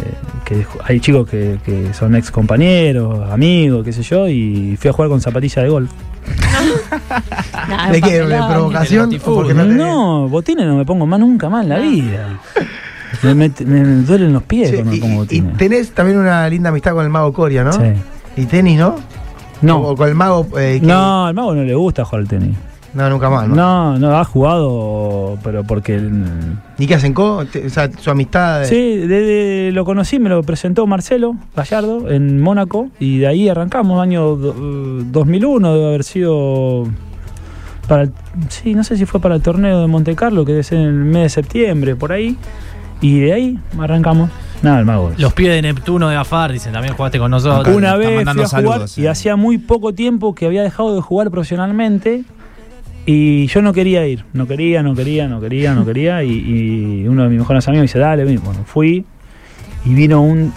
que 0.46 0.66
hay 0.82 0.98
chicos 0.98 1.28
que, 1.28 1.58
que 1.62 1.92
son 1.92 2.16
ex 2.16 2.30
compañeros, 2.30 3.30
amigos, 3.30 3.84
qué 3.84 3.92
sé 3.92 4.02
yo, 4.02 4.26
y 4.26 4.78
fui 4.80 4.88
a 4.88 4.92
jugar 4.94 5.10
con 5.10 5.20
zapatilla 5.20 5.62
de 5.62 5.68
golf. 5.68 5.90
¿De 7.92 8.00
qué? 8.00 8.20
¿De 8.22 8.38
provocación? 8.48 9.12
El 9.12 9.20
¿O 9.20 9.34
porque 9.34 9.52
no, 9.52 10.28
botines 10.28 10.66
no 10.66 10.76
me 10.76 10.86
pongo 10.86 11.06
más 11.06 11.20
nunca 11.20 11.48
más 11.50 11.64
en 11.64 11.68
la 11.68 11.78
vida. 11.78 12.40
Me, 13.22 13.34
me- 13.34 13.50
me 13.66 13.82
duelen 14.02 14.32
los 14.32 14.42
pies 14.44 14.70
Sí, 14.70 14.76
cuando 14.76 14.94
y, 14.94 15.00
pongo 15.00 15.24
y 15.30 15.40
tenés 15.56 15.90
también 15.92 16.18
una 16.18 16.48
linda 16.48 16.68
amistad 16.70 16.92
con 16.94 17.04
el 17.04 17.10
mago 17.10 17.32
Coria, 17.32 17.64
¿no? 17.64 17.72
Sí. 17.72 17.80
Y 18.36 18.44
tenis, 18.46 18.78
¿no? 18.78 18.88
O 18.88 19.00
No, 19.62 19.94
con 19.96 20.08
el 20.08 20.14
mago. 20.14 20.46
eh, 20.58 20.78
no, 20.82 21.26
al 21.26 21.34
mago 21.34 21.54
no 21.54 21.62
le 21.64 21.74
gusta 21.74 22.04
jugar 22.04 22.22
al 22.22 22.28
tenis. 22.28 22.56
No, 22.92 23.08
nunca 23.08 23.30
más. 23.30 23.46
¿no? 23.46 23.54
No, 23.54 23.98
no, 24.00 24.18
ha 24.18 24.24
jugado, 24.24 25.38
pero 25.44 25.62
porque. 25.62 26.00
¿Ni 26.78 26.86
qué 26.88 26.94
hacen 26.96 27.14
co? 27.14 27.36
O 27.44 27.68
sea, 27.68 27.88
su 27.98 28.10
amistad. 28.10 28.64
Sí, 28.64 28.96
desde 28.96 29.70
lo 29.72 29.84
conocí, 29.84 30.18
me 30.18 30.28
lo 30.28 30.42
presentó 30.42 30.86
Marcelo 30.88 31.36
Gallardo 31.54 32.10
en 32.10 32.40
Mónaco 32.40 32.88
y 32.98 33.18
de 33.18 33.28
ahí 33.28 33.48
arrancamos, 33.48 34.02
año 34.02 34.34
do- 34.34 34.54
eh, 35.00 35.04
2001, 35.12 35.72
debe 35.74 35.86
haber 35.86 36.02
sido 36.04 36.88
para 37.86 38.02
el- 38.02 38.12
sí, 38.48 38.74
no 38.74 38.82
sé 38.82 38.96
si 38.96 39.04
fue 39.06 39.20
para 39.20 39.36
el 39.36 39.42
torneo 39.42 39.80
de 39.80 39.86
Monte 39.86 40.14
Carlo, 40.16 40.44
que 40.44 40.60
ser 40.64 40.78
en 40.78 40.86
el 40.86 40.94
mes 40.94 41.22
de 41.24 41.28
septiembre, 41.28 41.94
por 41.96 42.10
ahí, 42.12 42.36
y 43.00 43.20
de 43.20 43.32
ahí 43.32 43.58
arrancamos. 43.78 44.30
Nada, 44.62 44.80
el 44.80 44.84
mago. 44.84 45.12
Los 45.16 45.32
pies 45.32 45.54
de 45.54 45.62
Neptuno 45.62 46.08
de 46.08 46.16
Gafar 46.16 46.52
dicen, 46.52 46.72
también 46.72 46.94
jugaste 46.94 47.18
con 47.18 47.30
nosotros. 47.30 47.74
Una 47.74 47.96
vez 47.96 48.24
fui 48.24 48.44
jugar 48.44 48.48
saludos, 48.48 48.98
y 48.98 49.06
eh. 49.06 49.08
hacía 49.08 49.36
muy 49.36 49.58
poco 49.58 49.94
tiempo 49.94 50.34
que 50.34 50.46
había 50.46 50.62
dejado 50.62 50.94
de 50.94 51.00
jugar 51.00 51.30
profesionalmente 51.30 52.24
y 53.06 53.46
yo 53.46 53.62
no 53.62 53.72
quería 53.72 54.06
ir, 54.06 54.24
no 54.34 54.46
quería, 54.46 54.82
no 54.82 54.94
quería, 54.94 55.26
no 55.26 55.40
quería, 55.40 55.74
no 55.74 55.86
quería 55.86 56.22
y, 56.22 56.30
y 56.30 57.08
uno 57.08 57.22
de 57.22 57.30
mis 57.30 57.38
mejores 57.38 57.66
amigos 57.66 57.80
me 57.80 57.84
dice, 57.84 57.98
dale, 57.98 58.24
ven". 58.24 58.40
bueno, 58.44 58.64
fui 58.66 59.06
y 59.86 59.94
vino 59.94 60.22
un, 60.22 60.52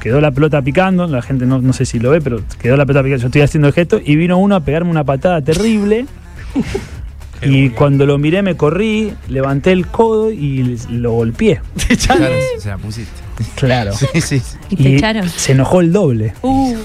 quedó 0.00 0.20
la 0.20 0.30
pelota 0.30 0.62
picando, 0.62 1.06
la 1.08 1.22
gente 1.22 1.46
no, 1.46 1.60
no 1.60 1.72
sé 1.72 1.84
si 1.84 1.98
lo 1.98 2.10
ve, 2.10 2.20
pero 2.20 2.40
quedó 2.60 2.76
la 2.76 2.86
pelota 2.86 3.02
picando, 3.02 3.22
yo 3.22 3.26
estoy 3.26 3.42
haciendo 3.42 3.66
el 3.66 3.74
gesto 3.74 4.00
y 4.02 4.14
vino 4.14 4.38
uno 4.38 4.54
a 4.54 4.60
pegarme 4.60 4.90
una 4.90 5.04
patada 5.04 5.42
terrible. 5.42 6.06
Y 7.42 7.70
cuando 7.70 8.06
lo 8.06 8.18
miré 8.18 8.42
me 8.42 8.56
corrí, 8.56 9.12
levanté 9.28 9.72
el 9.72 9.86
codo 9.86 10.30
y 10.30 10.78
lo 10.90 11.12
golpeé. 11.12 11.60
Claro, 12.06 12.34
se 12.58 12.68
la 12.68 12.78
pusiste. 12.78 13.12
Claro. 13.56 13.92
Sí, 13.94 14.20
sí. 14.20 14.42
Y 14.70 14.76
te 14.76 14.96
echaron. 14.96 15.28
se 15.28 15.52
enojó 15.52 15.80
el 15.80 15.92
doble. 15.92 16.34
Uh, 16.42 16.76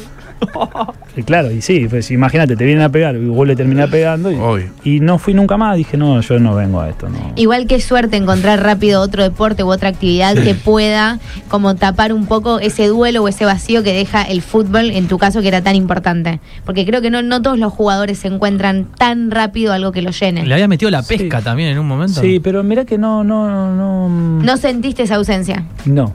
claro, 1.26 1.52
y 1.52 1.62
sí, 1.62 1.88
pues 1.90 2.10
imagínate, 2.12 2.56
te 2.56 2.66
vienen 2.66 2.84
a 2.84 2.90
pegar 2.90 3.16
y 3.16 3.26
vos 3.26 3.48
le 3.48 3.56
terminás 3.56 3.90
pegando. 3.90 4.32
Y, 4.32 4.70
y 4.84 5.00
no 5.00 5.18
fui 5.20 5.34
nunca 5.34 5.58
más, 5.58 5.78
dije, 5.78 5.98
no, 5.98 6.20
yo 6.22 6.40
no 6.40 6.56
vengo 6.56 6.80
a 6.82 6.90
esto. 6.90 7.10
No. 7.10 7.34
Igual 7.36 7.68
que 7.68 7.80
suerte 7.80 8.18
encontrar 8.18 8.62
rápido 8.64 9.02
otro 9.02 9.24
deporte 9.24 9.64
u 9.64 9.72
otra 9.72 9.90
actividad 9.90 10.36
que 10.36 10.56
pueda 10.56 11.20
como 11.50 11.76
tapar 11.76 12.14
un 12.14 12.26
poco 12.26 12.60
ese 12.60 12.88
duelo 12.88 13.24
o 13.24 13.28
ese 13.28 13.46
vacío 13.46 13.84
que 13.84 13.94
deja 13.94 14.24
el 14.24 14.42
fútbol, 14.42 14.92
en 14.92 15.08
tu 15.08 15.18
caso 15.18 15.42
que 15.42 15.48
era 15.48 15.62
tan 15.62 15.76
importante. 15.76 16.40
Porque 16.66 16.86
creo 16.86 17.02
que 17.02 17.10
no, 17.10 17.22
no 17.22 17.42
todos 17.42 17.60
los 17.60 17.72
jugadores 17.74 18.20
se 18.20 18.28
encuentran 18.28 18.86
tan 18.98 19.32
rápido 19.32 19.74
algo 19.74 19.92
que 19.92 20.02
los 20.02 20.20
llene. 20.20 20.46
Le 20.46 20.54
había 20.54 20.68
metido 20.68 20.90
la 20.92 21.04
Sí. 21.04 21.18
pesca 21.18 21.42
también 21.42 21.70
en 21.70 21.80
un 21.80 21.88
momento. 21.88 22.22
Sí, 22.22 22.40
pero 22.40 22.64
mira 22.64 22.86
que 22.86 22.98
no, 22.98 23.24
no, 23.24 23.76
no. 23.76 24.10
No 24.42 24.58
sentiste 24.58 25.04
esa 25.04 25.16
ausencia. 25.16 25.66
No. 25.86 26.14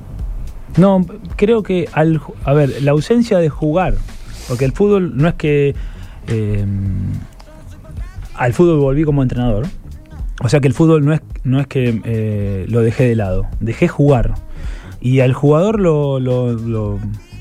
No, 0.77 1.05
creo 1.37 1.63
que 1.63 1.89
al. 1.93 2.21
A 2.45 2.53
ver, 2.53 2.83
la 2.83 2.91
ausencia 2.91 3.39
de 3.39 3.49
jugar. 3.49 3.95
Porque 4.49 4.65
el 4.65 4.73
fútbol 4.73 5.17
no 5.17 5.29
es 5.29 5.35
que. 5.35 5.75
eh, 6.29 6.65
al 8.35 8.53
fútbol 8.53 8.79
volví 8.81 9.05
como 9.05 9.23
entrenador. 9.23 9.67
O 10.43 10.49
sea 10.49 10.61
que 10.61 10.69
el 10.69 10.75
fútbol 10.75 11.05
no 11.05 11.13
es, 11.15 11.21
no 11.45 11.61
es 11.61 11.67
que 11.67 12.01
eh, 12.05 12.67
lo 12.69 12.81
dejé 12.83 13.05
de 13.09 13.15
lado. 13.17 13.47
Dejé 13.61 13.89
jugar. 13.89 14.35
Y 15.01 15.21
al 15.21 15.33
jugador 15.33 15.81
lo, 15.81 16.21
lo, 16.21 16.53
lo, 16.53 16.99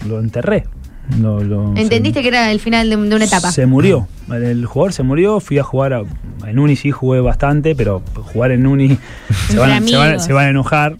lo 0.07 0.19
enterré. 0.19 0.65
Lo- 1.19 1.43
lo- 1.43 1.73
Entendiste 1.75 2.21
que 2.21 2.29
era 2.29 2.51
el 2.51 2.59
final 2.59 2.89
de, 2.89 2.95
de 2.95 3.15
una 3.15 3.25
etapa. 3.25 3.51
Se 3.51 3.65
murió. 3.65 4.07
El 4.31 4.65
jugador 4.65 4.93
se 4.93 5.03
murió. 5.03 5.39
Fui 5.39 5.59
a 5.59 5.63
jugar 5.63 5.93
a- 5.93 6.03
en 6.47 6.57
Uni, 6.59 6.75
sí 6.77 6.91
jugué 6.91 7.19
bastante, 7.19 7.75
pero 7.75 8.01
jugar 8.33 8.51
en 8.51 8.65
Uni 8.65 8.97
se 9.49 9.57
van, 9.57 9.85
se 9.87 9.95
van 9.97 10.19
se 10.19 10.33
van 10.33 10.45
a 10.45 10.49
enojar. 10.49 10.95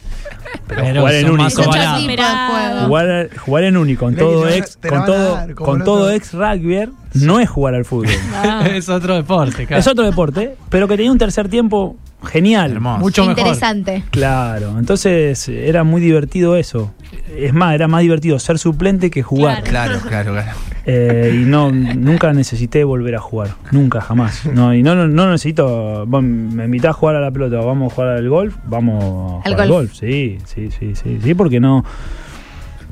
Pero, 0.68 0.82
Pero 0.82 1.00
jugar 1.02 1.16
en 1.16 1.28
juego. 1.28 2.88
Jugar, 2.88 3.30
jugar 3.38 3.64
en 3.64 3.96
con 3.96 4.16
todo 4.16 4.50
ex, 4.50 4.78
con 4.78 5.06
todo, 5.06 5.36
dar, 5.36 5.54
con 5.54 5.80
el 5.80 5.86
todo 5.86 6.12
ex 6.12 6.34
rugbyer, 6.34 6.90
no 7.14 7.40
es 7.40 7.50
jugar 7.50 7.76
al 7.76 7.86
fútbol. 7.86 8.10
ah. 8.34 8.66
es 8.72 8.90
otro 8.90 9.16
deporte, 9.16 9.68
claro. 9.68 9.80
Es 9.80 9.88
otro 9.88 10.04
deporte, 10.04 10.56
pero 10.70 10.88
que 10.88 10.98
tenía 10.98 11.12
un 11.12 11.18
tercer 11.18 11.50
tiempo 11.50 11.98
genial. 12.26 12.72
Hermoso. 12.72 13.00
Mucho 13.00 13.22
mejor. 13.26 13.40
Interesante. 13.40 14.04
Claro, 14.10 14.80
entonces 14.80 15.48
eh, 15.50 15.70
era 15.70 15.84
muy 15.84 16.02
divertido 16.02 16.56
eso. 16.56 16.92
Es 17.38 17.54
más, 17.54 17.74
era 17.76 17.88
más 17.88 18.02
divertido 18.02 18.38
ser 18.40 18.58
suplente 18.60 19.10
que 19.10 19.24
jugar. 19.24 19.64
Claro, 19.64 20.00
claro, 20.08 20.34
claro. 20.34 20.52
Eh, 20.86 21.40
y 21.42 21.46
no, 21.46 21.72
nunca 21.72 22.32
necesité 22.34 22.84
volver 22.84 23.16
a 23.16 23.20
jugar. 23.20 23.56
Nunca, 23.72 24.02
jamás. 24.02 24.46
No, 24.54 24.74
y 24.74 24.84
no, 24.84 24.96
no, 24.96 25.08
no 25.08 25.32
necesito. 25.32 26.06
vos 26.06 26.22
me 26.24 26.66
invitás 26.66 26.92
a 26.92 26.94
jugar 26.94 27.16
a 27.16 27.22
la 27.22 27.32
pelota, 27.32 27.58
vamos 27.58 27.92
a 27.92 27.96
jugar 27.96 28.10
al 28.18 28.30
golf, 28.30 28.56
vamos 28.66 29.04
a 29.04 29.48
Al 29.48 29.54
jugar 29.54 29.62
al 29.62 29.70
golf. 29.70 29.90
golf. 29.92 29.94
Sí, 30.00 30.38
sí, 30.46 30.70
sí, 30.72 30.94
sí, 30.96 31.20
sí, 31.24 31.34
porque 31.34 31.60
no. 31.60 31.84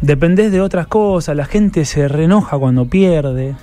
Dependés 0.01 0.51
de 0.51 0.59
otras 0.61 0.87
cosas, 0.87 1.35
la 1.35 1.45
gente 1.45 1.85
se 1.85 2.07
reenoja 2.07 2.57
cuando 2.57 2.85
pierde. 2.85 3.55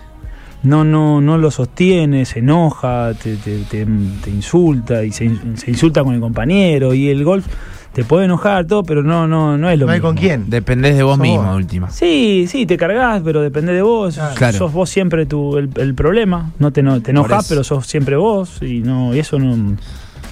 No, 0.62 0.84
no, 0.84 1.20
no 1.22 1.38
lo 1.38 1.50
sostiene, 1.50 2.24
se 2.26 2.40
enoja, 2.40 3.12
te, 3.14 3.36
te- 3.36 3.62
te- 3.64 3.86
te 4.22 4.30
insulta 4.30 5.02
y 5.04 5.10
se 5.10 5.24
insulta 5.24 6.04
con 6.04 6.14
el 6.14 6.20
compañero. 6.20 6.92
Y 6.94 7.08
el 7.08 7.24
golf 7.24 7.46
te 7.92 8.04
puede 8.04 8.26
enojar 8.26 8.66
todo, 8.66 8.84
pero 8.84 9.02
no, 9.02 9.26
no, 9.26 9.58
no 9.58 9.68
es 9.68 9.78
lo 9.78 9.86
No 9.86 9.92
hay 9.92 9.98
mismo. 9.98 10.08
con 10.10 10.16
quién. 10.16 10.48
Dependés 10.48 10.96
de 10.96 11.02
vos 11.02 11.16
Sos 11.16 11.22
mismo, 11.22 11.44
vos. 11.44 11.56
última. 11.56 11.90
Sí, 11.90 12.46
sí, 12.48 12.64
te 12.66 12.76
cargas, 12.76 13.20
pero 13.24 13.40
depende 13.42 13.72
de 13.72 13.82
vos. 13.82 14.18
Claro. 14.36 14.56
Sos 14.56 14.72
vos 14.72 14.88
siempre 14.90 15.26
tu, 15.26 15.56
el, 15.58 15.70
el 15.76 15.94
problema. 15.94 16.50
No 16.58 16.72
te, 16.72 16.82
no, 16.82 17.00
te 17.02 17.10
enojas, 17.10 17.48
pero 17.48 17.64
sos 17.64 17.86
siempre 17.86 18.16
vos. 18.16 18.62
Y 18.62 18.80
no 18.80 19.14
y 19.14 19.18
eso 19.18 19.38
no, 19.38 19.76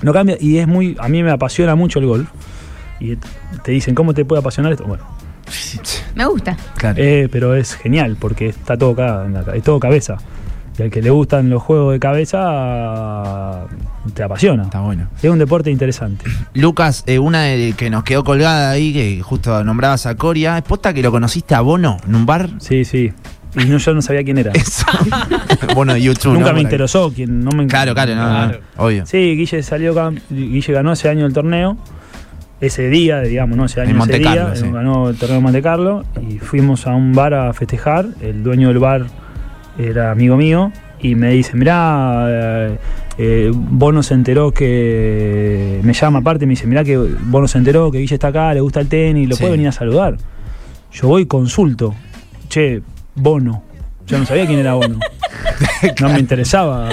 no 0.02 0.12
cambia. 0.12 0.36
Y 0.40 0.58
es 0.58 0.68
muy. 0.68 0.96
A 1.00 1.08
mí 1.08 1.22
me 1.22 1.30
apasiona 1.32 1.74
mucho 1.74 1.98
el 1.98 2.06
golf. 2.06 2.28
Y 3.00 3.16
te 3.62 3.72
dicen, 3.72 3.94
¿cómo 3.94 4.14
te 4.14 4.24
puede 4.24 4.40
apasionar 4.40 4.72
esto? 4.72 4.84
Bueno, 4.84 5.04
Me 6.14 6.26
gusta. 6.26 6.56
Claro. 6.76 6.96
eh, 7.00 7.28
pero 7.30 7.54
es 7.54 7.74
genial 7.74 8.16
porque 8.18 8.48
está 8.48 8.76
todo 8.76 8.90
acá, 8.92 9.26
es 9.54 9.62
todo 9.62 9.78
cabeza. 9.80 10.16
Y 10.78 10.82
al 10.82 10.90
que 10.90 11.02
le 11.02 11.10
gustan 11.10 11.50
los 11.50 11.60
juegos 11.62 11.92
de 11.92 11.98
cabeza, 11.98 13.66
te 14.14 14.22
apasiona. 14.22 14.64
Está 14.64 14.80
bueno. 14.80 15.08
Es 15.20 15.28
un 15.30 15.38
deporte 15.38 15.70
interesante. 15.70 16.24
Lucas, 16.54 17.02
eh, 17.06 17.18
una 17.18 17.42
de- 17.42 17.74
que 17.76 17.90
nos 17.90 18.04
quedó 18.04 18.24
colgada 18.24 18.70
ahí, 18.70 18.92
que 18.92 19.20
justo 19.22 19.64
nombrabas 19.64 20.06
a 20.06 20.14
Coria, 20.16 20.56
¿es 20.58 20.62
posta 20.64 20.94
que 20.94 21.02
lo 21.02 21.10
conociste 21.10 21.54
a 21.54 21.60
Bono 21.60 21.96
en 22.06 22.14
un 22.14 22.26
bar? 22.26 22.50
Sí, 22.58 22.84
sí. 22.84 23.12
Y 23.56 23.64
no, 23.64 23.78
yo 23.78 23.94
no 23.94 24.02
sabía 24.02 24.22
quién 24.22 24.38
era. 24.38 24.52
Eso. 24.52 24.84
De 25.86 26.00
YouTube. 26.02 26.34
Nunca 26.34 26.50
¿no? 26.50 26.54
me 26.54 26.60
interesó. 26.60 27.10
Quién, 27.12 27.42
no 27.42 27.50
me 27.50 27.66
Claro, 27.66 27.94
claro, 27.94 28.14
no, 28.14 28.22
Claro. 28.28 28.60
obvio. 28.76 29.06
Sí, 29.06 29.34
Guille 29.36 29.62
salió 29.62 29.94
Guille 30.30 30.72
ganó 30.72 30.92
ese 30.92 31.08
año 31.08 31.26
el 31.26 31.32
torneo. 31.32 31.76
Ese 32.60 32.88
día, 32.88 33.20
digamos, 33.20 33.56
no 33.56 33.64
ese 33.66 33.80
año, 33.80 33.90
En 33.92 33.96
Monte 33.96 34.20
Carlo, 34.20 34.54
sí. 34.56 34.64
ganó 34.70 35.08
el 35.10 35.16
torneo 35.16 35.36
de 35.38 35.42
Monte 35.42 35.62
Carlo 35.62 36.04
y 36.28 36.38
fuimos 36.38 36.86
a 36.86 36.94
un 36.94 37.12
bar 37.14 37.32
a 37.34 37.52
festejar. 37.52 38.06
El 38.20 38.42
dueño 38.42 38.68
del 38.68 38.78
bar 38.80 39.06
era 39.78 40.10
amigo 40.10 40.36
mío 40.36 40.72
y 41.00 41.14
me 41.14 41.30
dice, 41.30 41.56
mirá, 41.56 42.26
eh, 42.28 42.78
eh, 43.18 43.52
Bono 43.54 44.02
se 44.02 44.14
enteró 44.14 44.52
que... 44.52 45.80
Me 45.84 45.92
llama 45.92 46.18
aparte 46.18 46.44
y 46.44 46.46
me 46.48 46.52
dice, 46.52 46.66
mirá 46.66 46.82
que 46.84 46.96
Bono 46.98 47.46
se 47.48 47.58
enteró 47.58 47.90
que 47.92 47.98
Guille 47.98 48.14
está 48.14 48.28
acá, 48.28 48.52
le 48.54 48.60
gusta 48.60 48.80
el 48.80 48.88
tenis, 48.88 49.28
lo 49.28 49.36
Sí. 49.36 49.40
puede 49.42 49.52
venir 49.52 49.68
a 49.68 49.72
saludar. 49.72 50.16
Yo 50.92 51.08
voy 51.08 51.22
y 51.22 51.26
consulto. 51.26 51.94
Che, 52.48 52.82
Bono. 53.14 53.62
Yo 54.06 54.18
no 54.18 54.24
sabía 54.26 54.46
quién 54.46 54.58
era 54.58 54.74
Bono. 54.74 54.98
No 56.00 56.08
me 56.08 56.18
interesaba. 56.18 56.88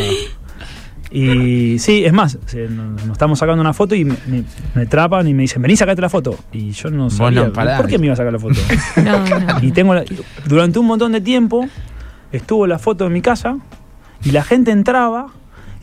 Y 1.11 1.77
sí, 1.79 2.03
es 2.03 2.11
más, 2.11 2.37
nos, 2.69 3.11
estamos 3.11 3.39
sacando 3.39 3.61
una 3.61 3.73
foto 3.73 3.95
y 3.95 4.03
me, 4.03 4.15
me- 4.27 4.43
me 4.73 4.81
atrapan 4.81 5.27
y 5.27 5.33
me 5.33 5.43
dicen, 5.43 5.61
vení, 5.61 5.75
sacate 5.77 6.01
la 6.01 6.09
foto. 6.09 6.37
Y 6.51 6.71
yo 6.71 6.89
no 6.89 7.09
sabía, 7.09 7.45
no. 7.45 7.53
¿por 7.53 7.87
qué 7.87 7.97
me 7.97 8.05
iba 8.07 8.13
a 8.13 8.17
sacar 8.17 8.33
la 8.33 8.39
foto? 8.39 8.59
No, 9.03 9.19
no. 9.39 9.63
y 9.63 9.71
tengo 9.71 9.93
la- 9.93 10.03
durante 10.45 10.77
un 10.79 10.87
montón 10.87 11.11
de 11.13 11.21
tiempo 11.21 11.67
estuvo 12.37 12.67
la 12.67 12.79
foto 12.79 13.07
en 13.07 13.13
mi 13.13 13.21
casa 13.21 13.57
y 14.23 14.31
la 14.31 14.43
gente 14.43 14.71
entraba 14.71 15.27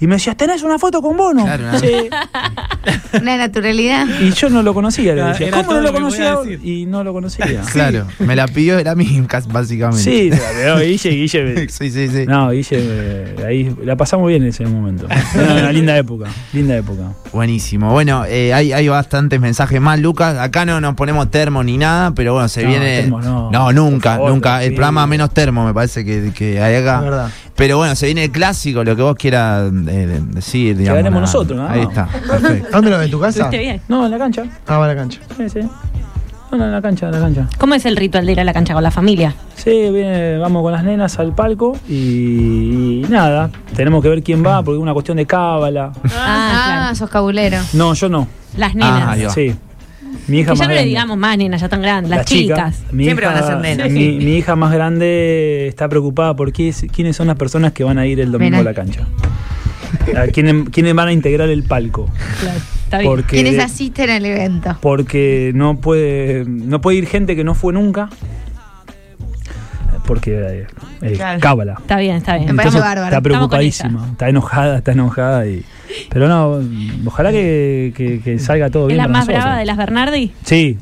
y 0.03 0.07
me 0.09 0.16
decía, 0.16 0.34
¿tenés 0.34 0.62
una 0.64 0.78
foto 0.78 1.00
con 1.00 1.16
Bono? 1.16 1.44
Claro, 1.44 1.70
¿no? 1.72 1.78
Sí. 1.78 1.92
Una 3.20 3.36
naturalidad. 3.36 4.07
Y 4.20 4.32
yo 4.32 4.48
no 4.50 4.62
lo 4.62 4.74
conocía. 4.74 5.14
Le 5.14 5.22
decía, 5.22 5.48
era 5.48 5.59
¿cómo 5.62 5.74
no 5.74 5.82
lo 5.82 5.92
conocía? 5.92 6.38
Y 6.62 6.86
no 6.86 7.05
lo 7.05 7.12
conocía. 7.12 7.46
Claro, 7.72 8.07
me 8.18 8.34
la 8.34 8.46
pidió, 8.48 8.78
era 8.78 8.94
mi 8.94 9.22
cas- 9.26 9.46
básicamente. 9.46 10.03
Sí, 10.03 10.30
pero 10.57 10.78
Guille, 10.80 11.11
Guille. 11.11 11.68
sí, 11.68 11.90
sí, 11.90 12.09
sí. 12.09 12.24
No, 12.26 12.50
Guille, 12.50 12.66
eh, 12.72 13.36
ahí 13.46 13.76
la 13.84 13.96
pasamos 13.96 14.26
bien 14.28 14.42
en 14.42 14.48
ese 14.48 14.66
momento. 14.66 15.07
Era 15.34 15.53
una 15.55 15.72
linda 15.72 15.96
época, 15.96 16.26
linda 16.53 16.76
época. 16.76 17.12
Buenísimo. 17.32 17.92
Bueno, 17.92 18.24
eh, 18.26 18.53
hay, 18.53 18.72
hay 18.72 18.88
bastantes 18.88 19.40
mensajes 19.40 19.80
más, 19.80 20.00
Lucas. 20.00 20.36
Acá 20.38 20.64
no 20.64 20.80
nos 20.80 20.94
ponemos 20.94 21.30
termo 21.30 21.62
ni 21.62 21.78
nada, 21.78 22.12
pero 22.14 22.32
bueno, 22.34 22.48
se 22.48 22.62
No, 22.64 22.68
viene. 22.70 23.03
termo 23.03 23.20
no. 23.20 23.72
nunca, 23.72 24.14
favor, 24.14 24.30
nunca. 24.30 24.62
El 24.64 24.70
sí. 24.70 24.74
programa 24.76 25.07
menos 25.07 25.30
termo 25.32 25.64
me 25.64 25.72
parece 25.74 26.05
que, 26.05 26.32
que 26.34 26.61
hay 26.61 26.76
acá. 26.76 26.96
Es 26.98 27.05
verdad. 27.05 27.30
Pero 27.57 27.76
bueno, 27.76 27.94
se 27.94 28.07
viene 28.07 28.24
el 28.24 28.30
clásico, 28.32 28.82
lo 28.82 28.96
que 28.96 29.03
vos 29.03 29.14
quieras 29.14 29.70
eh, 29.88 30.20
decir. 30.30 30.76
digamos, 30.76 31.00
haremos 31.00 31.20
nada. 31.20 31.20
nosotros, 31.20 31.59
¿no? 31.59 31.68
Ahí 31.68 31.82
está, 31.82 32.07
perfecto. 32.07 32.68
¿Dónde 32.72 32.90
lo 32.90 32.98
ves? 32.98 33.07
¿En 33.07 33.11
tu 33.11 33.20
casa? 33.20 33.38
¿Estuviste 33.40 33.59
bien? 33.59 33.80
No, 33.88 34.05
en 34.07 34.11
la 34.11 34.18
cancha. 34.18 34.44
Ah, 34.66 34.78
va 34.78 34.86
a 34.86 34.88
la 34.88 34.96
cancha. 34.96 35.20
Sí, 35.36 35.48
sí. 35.48 35.61
No, 36.50 36.59
no, 36.59 36.64
en 36.66 36.72
la 36.72 36.82
cancha, 36.82 37.07
en 37.07 37.12
la 37.12 37.20
cancha. 37.20 37.48
¿Cómo 37.59 37.74
es 37.74 37.86
el 37.86 37.96
ritual 37.96 38.26
de 38.26 38.32
ir 38.32 38.40
a 38.40 38.44
la 38.44 38.53
cancha 38.53 38.74
con 38.74 38.82
la 38.82 38.90
familia? 38.90 39.34
Sí, 39.55 39.70
viene, 39.90 40.38
vamos 40.38 40.62
con 40.62 40.72
las 40.72 40.84
nenas 40.84 41.18
al 41.18 41.34
palco 41.34 41.78
y, 41.88 43.05
y 43.05 43.07
nada, 43.09 43.48
tenemos 43.74 44.03
que 44.03 44.09
ver 44.09 44.22
quién 44.22 44.44
va 44.44 44.62
porque 44.62 44.76
es 44.78 44.82
una 44.82 44.92
cuestión 44.92 45.16
de 45.16 45.24
cábala. 45.26 45.92
Ah, 46.14 46.92
sos 46.94 47.09
cabulero. 47.09 47.59
No, 47.72 47.94
yo 47.94 48.09
no. 48.09 48.26
Las 48.57 48.74
nenas. 48.74 49.18
Ah. 49.26 49.30
Sí. 49.30 49.55
Mi 50.28 50.38
hija 50.40 50.52
que 50.52 50.58
ya 50.58 50.60
más 50.60 50.68
no 50.68 50.68
le 50.68 50.74
grande. 50.74 50.88
digamos 50.88 51.16
más 51.18 51.38
nenas, 51.38 51.60
ya 51.60 51.66
están 51.66 51.82
grandes, 51.82 52.10
las 52.10 52.18
La 52.20 52.24
chica, 52.24 52.54
chicas. 52.54 52.82
mi 52.92 53.04
Siempre 53.04 53.26
hija- 53.26 53.34
van 53.34 53.42
a 53.42 53.46
ser 53.46 53.58
nenas. 53.58 53.90
Mi, 53.90 54.12
mi 54.18 54.36
hija 54.36 54.56
más 54.56 54.72
grande 54.72 55.66
está 55.68 55.88
preocupada 55.88 56.34
por 56.36 56.52
qué 56.52 56.68
es- 56.68 56.86
quiénes 56.92 57.16
son 57.16 57.26
las 57.26 57.36
personas 57.36 57.72
que 57.72 57.84
van 57.84 57.98
a 57.98 58.06
ir 58.06 58.20
el 58.20 58.30
domingo 58.32 58.58
a 58.58 58.62
la 58.62 58.74
cancha. 58.74 59.06
A 60.16 60.26
quiénes, 60.28 60.68
quiénes 60.70 60.94
van 60.94 61.08
a 61.08 61.12
integrar 61.12 61.48
el 61.50 61.64
palco. 61.64 62.08
Claro, 62.40 62.58
está 62.84 62.98
bien. 62.98 63.10
Porque, 63.10 63.36
¿Quiénes 63.42 63.58
asisten 63.62 64.08
al 64.10 64.24
evento? 64.24 64.76
porque 64.80 65.52
no 65.54 65.76
puede 65.76 66.44
no 66.46 66.80
puede 66.80 66.96
ir 66.98 67.06
gente 67.06 67.36
que 67.36 67.44
no 67.44 67.54
fue 67.54 67.72
nunca. 67.72 68.08
Porque 70.06 70.32
eh, 70.34 70.66
eh, 71.02 71.12
Claro. 71.12 71.40
cábala. 71.40 71.74
Está 71.80 71.96
bien, 71.98 72.16
está 72.16 72.34
bien. 72.36 72.48
Me 72.48 72.54
parece 72.54 72.76
Entonces, 72.76 72.80
bárbaro. 72.82 73.06
Está 73.06 73.20
preocupadísima, 73.20 74.08
está 74.12 74.28
enojada, 74.28 74.78
está 74.78 74.92
enojada. 74.92 75.46
Y, 75.46 75.64
pero 76.11 76.28
no, 76.28 76.61
ojalá 77.07 77.30
que, 77.32 77.93
que- 77.97 78.20
que 78.20 78.38
salga 78.38 78.70
todo 78.70 78.84
¿Es 78.84 78.88
bien. 78.88 78.99
la 78.99 79.05
para 79.05 79.12
más 79.12 79.26
nosotros. 79.26 79.45
brava 79.45 79.59
de 79.59 79.64
las 79.66 79.76
Bernardi? 79.76 80.32
Sí, 80.45 80.78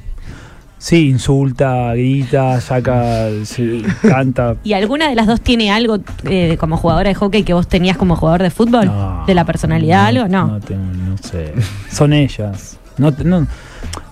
sí, 0.78 1.08
insulta, 1.10 1.92
grita, 1.94 2.60
saca, 2.60 3.28
se- 3.44 3.82
canta. 4.02 4.56
¿Y 4.64 4.72
alguna 4.72 5.08
de 5.08 5.14
las 5.14 5.26
dos 5.26 5.40
tiene 5.40 5.70
algo 5.70 5.98
eh, 6.24 6.56
como 6.58 6.76
jugadora 6.76 7.08
de 7.08 7.14
hockey 7.14 7.42
que 7.42 7.52
vos 7.54 7.68
tenías 7.68 7.96
como 7.96 8.16
jugador 8.16 8.42
de 8.42 8.50
fútbol? 8.50 8.86
No, 8.86 9.24
¿De 9.26 9.34
la 9.34 9.44
personalidad 9.44 10.06
algo? 10.06 10.28
No. 10.28 10.46
No, 10.46 10.60
tengo- 10.60 10.82
no 10.92 11.16
sé. 11.18 11.52
Son 11.90 12.12
ellas. 12.12 12.78
No, 12.98 13.12
no- 13.24 13.46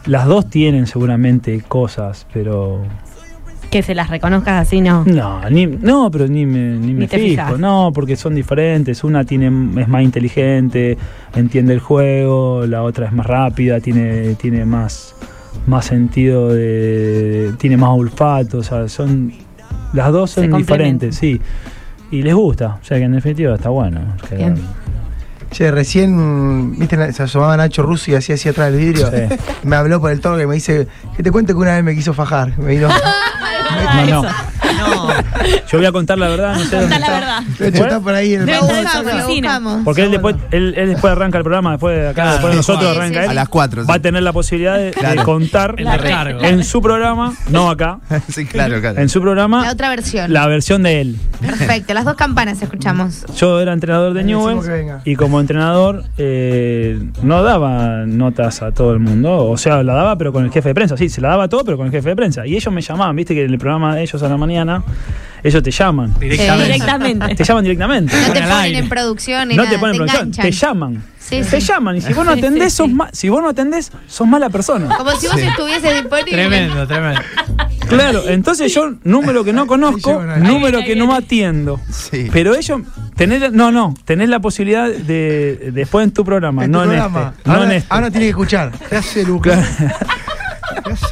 las 0.06 0.26
dos 0.26 0.48
tienen 0.48 0.86
seguramente 0.86 1.60
cosas, 1.60 2.26
pero. 2.32 2.82
Que 3.70 3.82
se 3.82 3.94
las 3.94 4.08
reconozcas 4.08 4.66
así, 4.66 4.80
no. 4.80 5.04
No, 5.04 5.40
ni, 5.50 5.66
no 5.66 6.10
pero 6.10 6.26
ni 6.26 6.46
me, 6.46 6.78
ni 6.78 6.94
me 6.94 7.06
fijo. 7.06 7.22
fijas. 7.22 7.58
No, 7.58 7.90
porque 7.94 8.16
son 8.16 8.34
diferentes. 8.34 9.04
Una 9.04 9.24
tiene 9.24 9.46
es 9.80 9.88
más 9.88 10.02
inteligente, 10.02 10.96
entiende 11.36 11.74
el 11.74 11.80
juego, 11.80 12.64
la 12.66 12.82
otra 12.82 13.06
es 13.06 13.12
más 13.12 13.26
rápida, 13.26 13.78
tiene, 13.80 14.34
tiene 14.36 14.64
más, 14.64 15.14
más 15.66 15.84
sentido 15.84 16.48
de. 16.48 17.52
tiene 17.58 17.76
más 17.76 17.90
olfato. 17.90 18.58
O 18.58 18.62
sea, 18.62 18.88
son. 18.88 19.32
Las 19.92 20.12
dos 20.12 20.30
son 20.30 20.50
diferentes, 20.56 21.16
sí. 21.16 21.38
Y 22.10 22.22
les 22.22 22.34
gusta. 22.34 22.78
O 22.80 22.84
sea 22.84 22.96
que 22.96 23.04
en 23.04 23.12
definitiva 23.12 23.54
está 23.54 23.68
bueno. 23.68 24.00
que- 24.28 24.36
Bien. 24.36 24.54
Che, 25.50 25.70
recién, 25.70 26.78
viste, 26.78 27.10
se 27.14 27.22
asomaba 27.22 27.56
Nacho 27.56 27.82
Russo 27.82 28.10
y 28.10 28.14
hacía 28.14 28.34
así 28.34 28.50
atrás 28.50 28.70
del 28.70 28.80
vidrio. 28.80 29.10
Sí. 29.10 29.34
Me 29.66 29.76
habló 29.76 29.98
por 29.98 30.10
el 30.10 30.20
toque 30.20 30.42
y 30.42 30.46
me 30.46 30.54
dice, 30.54 30.86
que 31.16 31.22
te 31.22 31.30
cuente 31.32 31.54
que 31.54 31.58
una 31.58 31.74
vez 31.74 31.82
me 31.84 31.94
quiso 31.94 32.12
fajar. 32.12 32.52
Me 32.58 32.72
vino, 32.72 32.88
No, 33.70 34.22
no. 34.22 34.67
No. 34.88 35.08
Yo 35.70 35.78
voy 35.78 35.86
a 35.86 35.92
contar 35.92 36.18
la 36.18 36.28
verdad, 36.28 36.54
no 36.54 36.64
sé 36.64 36.76
dónde 36.76 36.94
Contá 36.94 36.98
la 36.98 37.06
está. 37.06 37.20
verdad. 37.20 37.42
de 37.58 37.68
hecho, 37.68 37.82
está 37.84 38.00
por 38.00 38.14
ahí 38.14 38.34
en 38.34 38.40
el 38.40 38.46
Debe 38.46 38.58
Lo 38.58 38.66
estar 38.66 38.76
en 38.78 38.84
buscamos, 38.84 39.10
su 39.12 39.16
lo 39.18 39.24
oficina. 39.24 39.48
buscamos. 39.58 39.84
Porque 39.84 40.02
él 40.02 40.10
después, 40.10 40.36
él, 40.50 40.74
él 40.76 40.88
después 40.90 41.12
arranca 41.12 41.38
el 41.38 41.44
programa, 41.44 41.70
después 41.72 41.96
de 41.98 42.08
acá, 42.08 42.32
después 42.32 42.50
de 42.52 42.56
nosotros 42.56 42.90
Sí, 42.92 42.96
arranca 42.98 43.18
sí, 43.20 43.24
él. 43.24 43.30
A 43.30 43.34
las 43.34 43.48
4. 43.48 43.86
Va 43.86 43.94
a 43.94 43.98
tener 44.00 44.22
la 44.22 44.32
posibilidad 44.32 44.76
de, 44.76 44.84
de 44.86 44.90
Claro. 44.92 45.24
contar 45.24 45.74
El 45.78 45.86
recargo. 45.98 46.42
en 46.42 46.64
su 46.64 46.80
programa, 46.82 47.34
no 47.50 47.70
acá, 47.70 47.98
sí, 48.28 48.46
claro, 48.46 48.80
claro. 48.80 49.00
en 49.00 49.08
su 49.08 49.20
programa, 49.20 49.62
La 49.64 49.72
otra 49.72 49.88
versión. 49.90 50.32
la 50.32 50.46
versión 50.46 50.82
de 50.82 51.00
él. 51.00 51.16
Perfecto, 51.40 51.94
las 51.94 52.04
dos 52.04 52.14
campanas 52.16 52.60
escuchamos. 52.62 53.24
Yo 53.36 53.60
era 53.60 53.72
entrenador 53.72 54.14
de 54.14 54.24
venga. 54.24 55.00
y 55.04 55.16
como 55.16 55.40
entrenador 55.40 56.04
eh, 56.16 57.00
no 57.22 57.42
daba 57.42 58.04
notas 58.06 58.62
a 58.62 58.72
todo 58.72 58.92
el 58.92 58.98
mundo. 58.98 59.44
O 59.48 59.56
sea, 59.56 59.82
la 59.82 59.94
daba 59.94 60.16
pero 60.18 60.32
con 60.32 60.44
el 60.44 60.50
jefe 60.50 60.70
de 60.70 60.74
prensa. 60.74 60.96
Sí, 60.96 61.08
se 61.08 61.20
la 61.20 61.28
daba 61.28 61.44
a 61.44 61.48
todo 61.48 61.64
pero 61.64 61.76
con 61.76 61.86
el 61.86 61.92
jefe 61.92 62.08
de 62.10 62.16
prensa. 62.16 62.46
Y 62.46 62.56
ellos 62.56 62.72
me 62.72 62.80
llamaban, 62.80 63.14
viste 63.16 63.34
que 63.34 63.44
en 63.44 63.50
el 63.50 63.58
programa 63.58 63.94
de 63.94 64.02
ellos 64.02 64.22
a 64.22 64.28
la 64.28 64.36
mañana, 64.36 64.77
ellos 65.42 65.62
te 65.62 65.70
llaman. 65.70 66.14
Directamente. 66.18 66.64
Directamente. 66.64 67.34
Te 67.36 67.44
llaman 67.44 67.64
directamente. 67.64 68.16
No 68.16 68.32
te 68.32 68.40
Ponen 68.42 68.74
en 68.74 68.88
producción 68.88 69.48
No 69.48 69.54
nada, 69.56 69.70
te 69.70 69.78
ponen 69.78 69.92
te 69.92 69.98
producción, 69.98 70.22
enganchan. 70.28 70.44
te 70.44 70.50
llaman. 70.52 71.02
Sí, 71.20 71.42
Te 71.42 71.60
sí. 71.60 71.66
llaman 71.66 71.96
y 71.96 72.00
si 72.00 72.12
vos 72.14 72.24
no 72.24 72.32
Sí, 72.34 72.38
atendés, 72.38 72.72
sí, 72.72 72.76
sos 72.78 72.86
sí. 72.86 72.94
ma- 72.94 73.10
si 73.12 73.28
vos 73.28 73.42
no 73.42 73.48
atendés, 73.50 73.92
sos 74.06 74.26
mala 74.26 74.48
persona. 74.48 74.96
Como 74.96 75.10
si 75.12 75.26
vos 75.26 75.36
estuvieses 75.38 75.92
disponible. 75.94 76.32
Tremendo, 76.32 76.86
tremendo. 76.86 77.20
Claro, 77.88 78.22
entonces 78.28 78.72
yo 78.74 78.94
número 79.04 79.44
que 79.44 79.52
no 79.52 79.66
conozco, 79.66 80.22
número 80.38 80.80
que 80.84 80.96
no 80.96 81.14
atiendo. 81.14 81.80
Sí. 81.92 82.28
Pero 82.32 82.54
ellos 82.54 82.80
tenés, 83.14 83.52
no, 83.52 83.70
no, 83.70 83.94
tenés 84.06 84.28
la 84.30 84.40
posibilidad 84.40 84.88
de, 84.90 85.70
después 85.72 86.04
en 86.04 86.12
tu 86.12 86.24
programa, 86.24 86.64
En 86.64 86.70
no 86.70 86.78
tu 86.78 86.84
en 86.84 86.90
programa. 86.90 87.34
este. 87.36 87.48
No 87.48 87.54
ahora, 87.54 87.64
en 87.66 87.72
este. 87.72 87.86
ahora 87.94 88.10
tiene 88.10 88.26
que 88.26 88.30
escuchar. 88.30 88.72
¿Qué 88.88 88.96
hace 88.96 89.24
Lucas? 89.24 89.58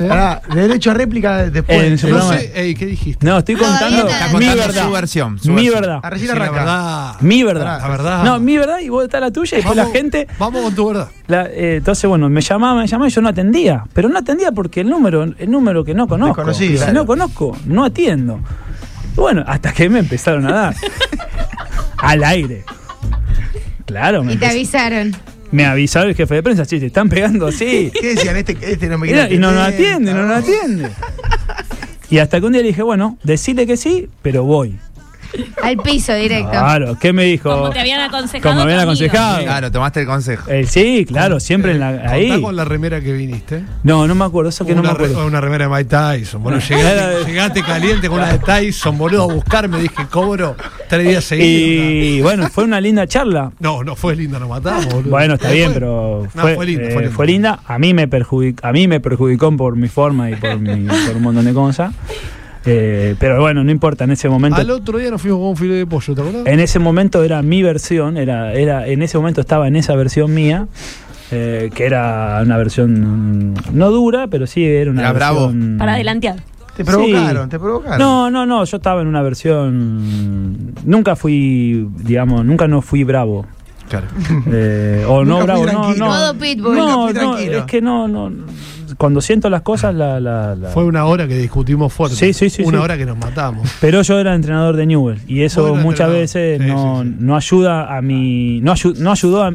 Pará, 0.09 0.43
derecho 0.53 0.91
a 0.91 0.95
réplica 0.95 1.49
después. 1.51 2.01
Su 2.01 2.09
No 2.09 2.17
programa. 2.17 2.39
sé, 2.41 2.53
ey, 2.55 2.75
¿qué 2.75 2.87
dijiste? 2.87 3.27
No, 3.27 3.39
estoy 3.39 3.57
contando 3.57 4.05
mi 4.05 4.11
contando 4.13 4.57
verdad. 4.57 4.85
su 4.85 4.91
versión, 4.93 5.39
su 5.39 5.49
mi 5.51 5.55
versión. 5.65 5.81
verdad. 5.81 6.01
A 6.03 6.11
recién 6.11 6.31
Sí, 6.31 6.37
la 6.39 6.43
arranca. 6.45 6.61
verdad. 6.61 7.15
Mi 7.21 7.43
verdad. 7.43 7.81
La 7.81 7.89
verdad. 7.89 8.25
No, 8.25 8.41
mi 8.41 8.57
verdad 8.59 8.79
y 8.81 8.89
vos 8.89 9.05
está 9.05 9.21
la 9.21 9.31
tuya 9.31 9.57
y 9.59 9.61
después 9.63 9.77
la 9.77 9.87
gente. 9.87 10.27
Vamos 10.39 10.63
con 10.63 10.75
tu 10.75 10.89
verdad. 10.89 11.09
la- 11.29 11.47
eh, 11.47 11.77
entonces, 11.77 12.09
bueno, 12.09 12.29
me 12.29 12.41
llamaba, 12.41 12.81
me 12.81 12.87
llamaba 12.87 13.09
y 13.09 13.13
yo 13.13 13.21
no 13.21 13.29
atendía. 13.29 13.85
Pero 13.93 14.09
no 14.09 14.19
atendía 14.19 14.53
porque 14.53 14.81
el 14.83 14.89
número, 14.91 15.23
el 15.25 15.51
número 15.51 15.85
que 15.85 15.95
no 15.95 16.07
conozco. 16.07 16.37
Desconocido, 16.37 16.73
Y 16.73 16.77
si 16.77 16.83
claro. 16.85 16.93
no 16.93 17.07
conozco, 17.07 17.57
no 17.67 17.85
atiendo. 17.85 18.41
Bueno, 19.15 19.43
hasta 19.47 19.73
que 19.73 19.89
me 19.89 20.01
empezaron 20.01 20.47
a 20.47 20.53
dar. 20.53 20.75
Al 21.99 22.23
aire. 22.25 22.65
Claro, 23.87 24.23
me, 24.25 24.35
Y 24.35 24.37
te 24.37 24.47
avisaron. 24.47 25.15
Me 25.51 25.65
avisaba 25.65 26.07
el 26.07 26.15
jefe 26.15 26.35
de 26.35 26.43
prensa, 26.43 26.67
che, 26.67 26.81
te 26.81 26.87
están 26.87 27.09
pegando 27.09 27.47
así. 27.47 27.91
¿Qué 28.01 28.15
decían? 28.15 28.37
Este, 28.37 28.57
este 28.61 28.89
no 28.89 28.99
me 28.99 29.09
quiere 29.09 29.35
y 29.35 29.39
no 29.39 29.53
nos 29.53 29.67
atiende, 29.69 30.13
no 30.13 30.27
nos 30.27 30.39
atiende. 30.39 30.91
Y 32.09 32.19
hasta 32.19 32.39
que 32.39 32.47
un 32.47 32.53
día 32.53 32.63
le 32.63 32.69
dije, 32.69 32.83
bueno, 32.83 33.19
decirle 33.25 33.67
que 33.67 33.77
sí, 33.77 34.09
pero 34.23 34.45
voy. 34.45 34.79
Al 35.63 35.77
piso 35.79 36.15
directo. 36.15 36.51
Claro, 36.51 36.99
¿qué 37.01 37.13
me 37.13 37.25
dijo? 37.25 37.51
Como 37.51 37.71
te 37.71 37.81
habían 37.81 38.01
aconsejado. 38.01 38.43
Como 38.55 38.57
me 38.57 38.73
habían 38.73 38.81
aconsejado. 38.81 39.43
Claro, 39.43 39.71
tomaste 39.73 40.01
el 40.01 40.07
consejo. 40.07 40.51
Eh, 40.51 40.65
sí, 40.67 41.05
claro, 41.07 41.41
siempre 41.41 41.73
en 41.73 41.81
la, 41.81 41.93
Contá 41.93 42.11
ahí. 42.13 42.41
con 42.41 42.57
la 42.57 42.65
remera 42.65 43.01
que 43.01 43.13
viniste. 43.13 43.63
No, 43.83 44.07
no 44.07 44.15
me 44.15 44.25
acuerdo, 44.25 44.51
eso 44.51 44.65
que 44.65 44.75
no 44.75 44.83
me 44.83 44.89
una, 44.89 44.99
re- 44.99 45.05
acuerdo. 45.07 45.27
una 45.27 45.41
remera 45.41 45.65
de 45.69 45.71
Mike 45.75 45.85
Tyson. 45.91 46.43
Bueno, 46.43 46.59
Era 46.71 46.79
llegaste, 47.13 47.25
llegaste 47.31 47.63
caliente 47.63 48.09
con 48.09 48.19
una 48.19 48.33
de 48.33 48.39
Tyson, 48.39 48.97
boludo, 48.99 49.23
a 49.31 49.35
buscarme. 49.35 49.81
Dije, 49.81 50.07
cobro 50.11 50.57
tres 50.89 51.07
días 51.09 51.25
seguidos. 51.25 51.47
Y 52.07 52.21
bueno, 52.23 52.49
fue 52.51 52.65
una 52.65 52.81
linda 52.81 53.07
charla. 53.07 53.51
No, 53.61 53.83
no 53.83 53.97
fue 53.97 54.15
linda, 54.15 54.39
nos 54.39 54.49
matamos, 54.49 54.87
boludo. 54.87 55.11
Bueno, 55.11 55.35
está 55.35 55.51
bien, 55.51 55.67
Fue- 55.67 55.75
pero 55.75 56.29
No, 56.35 56.43
fue, 56.43 56.55
fue 56.55 56.67
linda, 56.67 56.85
eh, 56.85 56.93
fue 56.93 57.03
linda. 57.03 57.17
fue 57.17 57.27
linda. 57.27 57.61
A 57.67 57.79
mí 57.79 57.95
me 57.95 58.07
perjudicó, 58.09 58.67
a 58.67 58.73
mí 58.73 58.87
me 58.87 59.01
perjudicó 59.01 59.55
por 59.57 59.77
mi 59.77 59.89
forma 59.89 60.31
y 60.31 60.37
por, 60.37 60.59
mi- 60.59 60.87
por 60.87 61.17
un 61.17 61.23
montón 61.23 61.45
de 61.45 61.53
cosas. 61.53 61.93
Eh, 62.67 63.15
pero 63.19 63.41
bueno, 63.41 63.63
no 63.63 63.71
importa, 63.71 64.05
en 64.05 64.11
ese 64.11 64.29
momento 64.29 64.61
Al 64.61 64.71
otro 64.71 64.99
día 64.99 65.11
nos 65.11 65.23
fuimos 65.23 65.39
con 65.39 65.49
un 65.51 65.57
filete 65.57 65.79
de 65.79 65.87
pollo, 65.87 66.15
¿te 66.15 66.21
acordás? 66.21 66.47
En 66.47 66.59
ese 66.61 66.79
momento 66.81 67.23
era 67.23 67.41
mi 67.43 67.63
versión, 67.63 68.17
era, 68.17 68.53
era, 68.55 68.87
en 68.89 69.03
ese 69.03 69.17
momento 69.19 69.41
estaba 69.41 69.69
en 69.69 69.77
esa 69.77 69.95
versión 69.95 70.35
mía, 70.35 70.67
eh, 71.31 71.71
que 71.75 71.85
era 71.87 72.41
una 72.43 72.57
versión 72.57 73.53
mm, 73.53 73.55
no 73.73 73.91
dura, 73.91 74.27
pero 74.27 74.47
sí 74.47 74.65
era 74.65 74.91
una 74.91 75.03
Era 75.03 75.13
bravo. 75.13 75.47
versión. 75.49 75.77
Para 75.79 75.95
adelantear. 75.95 76.37
Te 76.77 76.85
provocaron, 76.85 77.45
Sí. 77.45 77.51
te 77.51 77.59
provocaron. 77.59 77.99
No, 77.99 78.31
no, 78.31 78.45
no, 78.45 78.65
yo 78.65 78.77
estaba 78.77 79.01
en 79.01 79.07
una 79.07 79.23
versión. 79.23 80.75
Nunca 80.85 81.17
fui, 81.17 81.89
digamos, 81.99 82.45
nunca 82.45 82.69
no 82.69 82.83
fui 82.83 83.03
bravo. 83.05 83.47
Claro. 83.89 84.09
Eh, 84.53 85.05
o 85.09 85.25
no 85.25 85.39
Nunca 85.41 85.45
bravo, 85.55 85.67
no, 85.67 85.95
no. 85.95 86.39
Pitbull. 86.39 86.77
No, 86.77 87.13
no, 87.13 87.39
es 87.39 87.63
que 87.65 87.81
no, 87.81 88.09
no. 88.09 88.31
Cuando 88.97 89.21
siento 89.21 89.51
las 89.51 89.63
cosas, 89.63 89.95
la. 89.95 90.19
la, 90.21 90.55
la- 90.57 90.69
Fue 90.71 90.85
una 90.85 91.05
hora 91.05 91.29
que 91.29 91.37
discutimos 91.37 91.93
fuerte. 91.93 92.17
Sí, 92.17 92.33
sí, 92.33 92.49
sí, 92.51 92.63
Una 92.63 92.79
sí. 92.79 92.85
hora 92.85 92.97
que 92.97 93.05
nos 93.07 93.17
matamos. 93.19 93.69
Pero 93.81 94.03
yo 94.03 94.19
era 94.19 94.35
entrenador 94.35 94.77
de 94.77 94.87
Newell 94.87 95.21
y 95.27 95.43
eso 95.43 95.75
muchas 95.75 96.11
veces 96.11 96.61
Sí, 96.63 96.67
no, 96.69 97.03
sí, 97.03 97.15
no 97.19 97.37
ayuda 97.37 97.97
a 97.97 98.01
mi. 98.03 98.61
No, 98.63 98.73
ayu- 98.75 98.97
no 98.97 99.11
ayudó 99.13 99.45
a, 99.45 99.49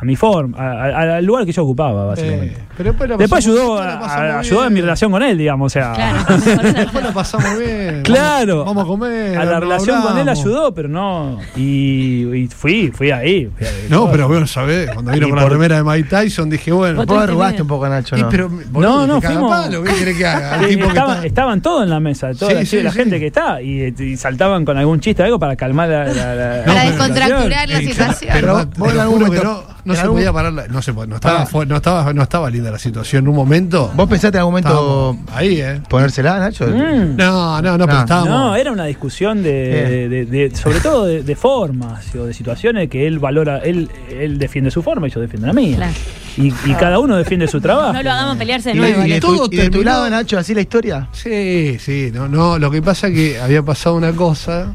a 0.00 0.04
mi 0.04 0.14
forma, 0.16 0.58
al 0.82 1.24
lugar 1.24 1.44
que 1.44 1.52
yo 1.52 1.64
ocupaba, 1.64 2.04
básicamente. 2.06 2.54
Eh, 2.60 2.67
pero 2.78 2.90
después, 2.92 3.10
la 3.10 3.16
Después 3.18 3.44
ayudó, 3.46 3.78
a, 3.78 3.92
a- 3.94 4.38
ayudó 4.38 4.64
en 4.66 4.72
mi 4.72 4.80
relación 4.80 5.10
con 5.12 5.22
él, 5.22 5.36
digamos, 5.36 5.66
o 5.66 5.68
sea. 5.74 5.92
Claro. 5.92 6.24
Después 6.74 7.04
la 7.04 7.12
pasamos 7.12 7.58
bien. 7.58 8.02
Claro. 8.04 8.64
Vamos, 8.64 8.74
vamos 8.76 8.84
a 8.84 8.86
comer. 8.86 9.36
a 9.38 9.44
la 9.44 9.60
relación 9.60 10.00
con 10.00 10.12
él 10.12 10.18
hablamos. 10.20 10.38
ayudó, 10.40 10.72
pero 10.74 10.88
no. 10.88 11.38
Y, 11.56 12.26
y 12.34 12.46
fui, 12.48 12.90
fui 12.94 13.10
ahí. 13.10 13.50
fui 13.56 13.66
ahí. 13.66 13.86
No, 13.90 14.10
pero 14.10 14.28
bueno, 14.28 14.46
¿sabés? 14.46 14.90
Cuando 14.92 15.10
vino 15.12 15.26
Y 15.26 15.30
con 15.30 15.38
la 15.40 15.48
remera 15.48 15.76
de 15.76 15.84
Mike 15.84 16.08
Tyson, 16.08 16.48
dije, 16.48 16.72
bueno. 16.72 16.96
Vos 16.96 17.06
Vos 17.06 17.16
te 17.18 17.22
arrugaste 17.24 17.56
entendés. 17.56 17.60
un 17.62 17.68
poco, 17.68 17.88
Nacho, 17.88 18.16
Sí, 18.16 18.22
¿no? 18.22 18.28
pero, 18.28 18.48
No, 18.72 19.06
no, 19.06 19.20
caga 19.20 19.34
fuimos- 19.34 19.50
palo, 19.50 19.82
¿qué 19.82 20.14
que 20.16 20.26
haga? 20.26 20.56
El 20.60 20.68
tipo 20.68 20.82
que 20.84 20.88
estaban, 20.88 21.14
está- 21.16 21.26
estaban 21.26 21.60
todos 21.62 21.82
en 21.82 21.90
la 21.90 22.00
mesa, 22.00 22.32
toda, 22.34 22.50
Sí, 22.52 22.54
la, 22.56 22.64
sí, 22.64 22.82
la 22.82 22.90
sí. 22.92 22.96
gente 22.98 23.18
que 23.20 23.26
está, 23.26 23.60
y, 23.60 23.92
y 23.98 24.16
saltaban 24.16 24.64
con 24.64 24.78
algún 24.78 25.00
chiste 25.00 25.22
o 25.22 25.24
algo 25.26 25.38
para 25.38 25.56
calmar 25.56 25.88
la, 25.88 26.04
la, 26.04 26.34
la- 26.34 26.64
Para 26.64 26.74
la 26.84 26.90
descontracturar 26.90 27.68
la 27.68 27.78
situación. 27.80 28.30
Pero 28.32 28.66
Vos 28.76 28.92
en 28.92 29.00
algún 29.00 29.18
que 29.18 29.24
momento- 29.26 29.44
no, 29.44 29.78
no 29.84 29.94
se 29.94 30.06
podía 30.06 30.32
parar, 30.32 30.52
la- 30.52 30.66
no 30.68 30.80
no 31.06 31.14
estaba, 31.16 31.46
no 31.66 31.76
estaba, 31.76 32.12
no 32.12 32.22
estaba 32.22 32.50
linda 32.50 32.67
la 32.70 32.78
situación. 32.78 33.24
En 33.24 33.28
un 33.28 33.36
momento, 33.36 33.90
¿Vos 33.94 34.08
pensaste 34.08 34.36
en 34.36 34.40
algún 34.40 34.52
momento 34.52 34.68
estábamos 34.68 35.16
ahí, 35.34 35.60
¿eh? 35.60 35.80
ponérsela, 35.88 36.38
Nacho? 36.38 36.66
Mm. 36.66 37.16
No, 37.16 37.60
no, 37.62 37.78
no, 37.78 37.84
pero 37.86 37.98
No. 37.98 38.00
estábamos. 38.04 38.28
No, 38.28 38.56
era 38.56 38.72
una 38.72 38.84
discusión 38.86 39.42
de, 39.42 40.08
de- 40.08 40.26
de- 40.26 40.56
sobre 40.56 40.80
todo 40.80 41.06
de, 41.06 41.22
de 41.22 41.36
formas 41.36 42.14
o 42.14 42.24
de 42.26 42.34
situaciones 42.34 42.88
que 42.88 43.06
él 43.06 43.18
valora, 43.18 43.58
él, 43.58 43.88
él 44.10 44.38
defiende 44.38 44.70
su 44.70 44.82
forma 44.82 45.08
y 45.08 45.10
yo 45.10 45.20
defiendo 45.20 45.46
la 45.46 45.52
mía. 45.52 45.76
Claro. 45.76 45.92
Y, 46.36 46.48
y 46.70 46.74
cada 46.78 46.98
uno 47.00 47.16
defiende 47.16 47.48
su 47.48 47.60
trabajo. 47.60 47.92
No 47.92 48.02
lo 48.02 48.10
hagamos 48.12 48.36
pelearse 48.36 48.70
de 48.70 48.76
¿Y, 48.76 48.78
nuevo. 48.78 49.04
y 49.06 49.20
tu, 49.20 49.26
Todo 49.36 49.48
y 49.50 49.56
de 49.56 49.70
tu 49.70 49.82
lado, 49.82 50.08
Nacho, 50.08 50.38
así 50.38 50.54
la 50.54 50.60
historia? 50.60 51.08
Sí, 51.12 51.78
sí, 51.80 52.10
no, 52.14 52.28
no, 52.28 52.58
lo 52.58 52.70
que 52.70 52.80
pasa 52.80 53.08
es 53.08 53.14
que 53.14 53.40
había 53.40 53.62
pasado 53.62 53.96
una 53.96 54.12
cosa 54.12 54.66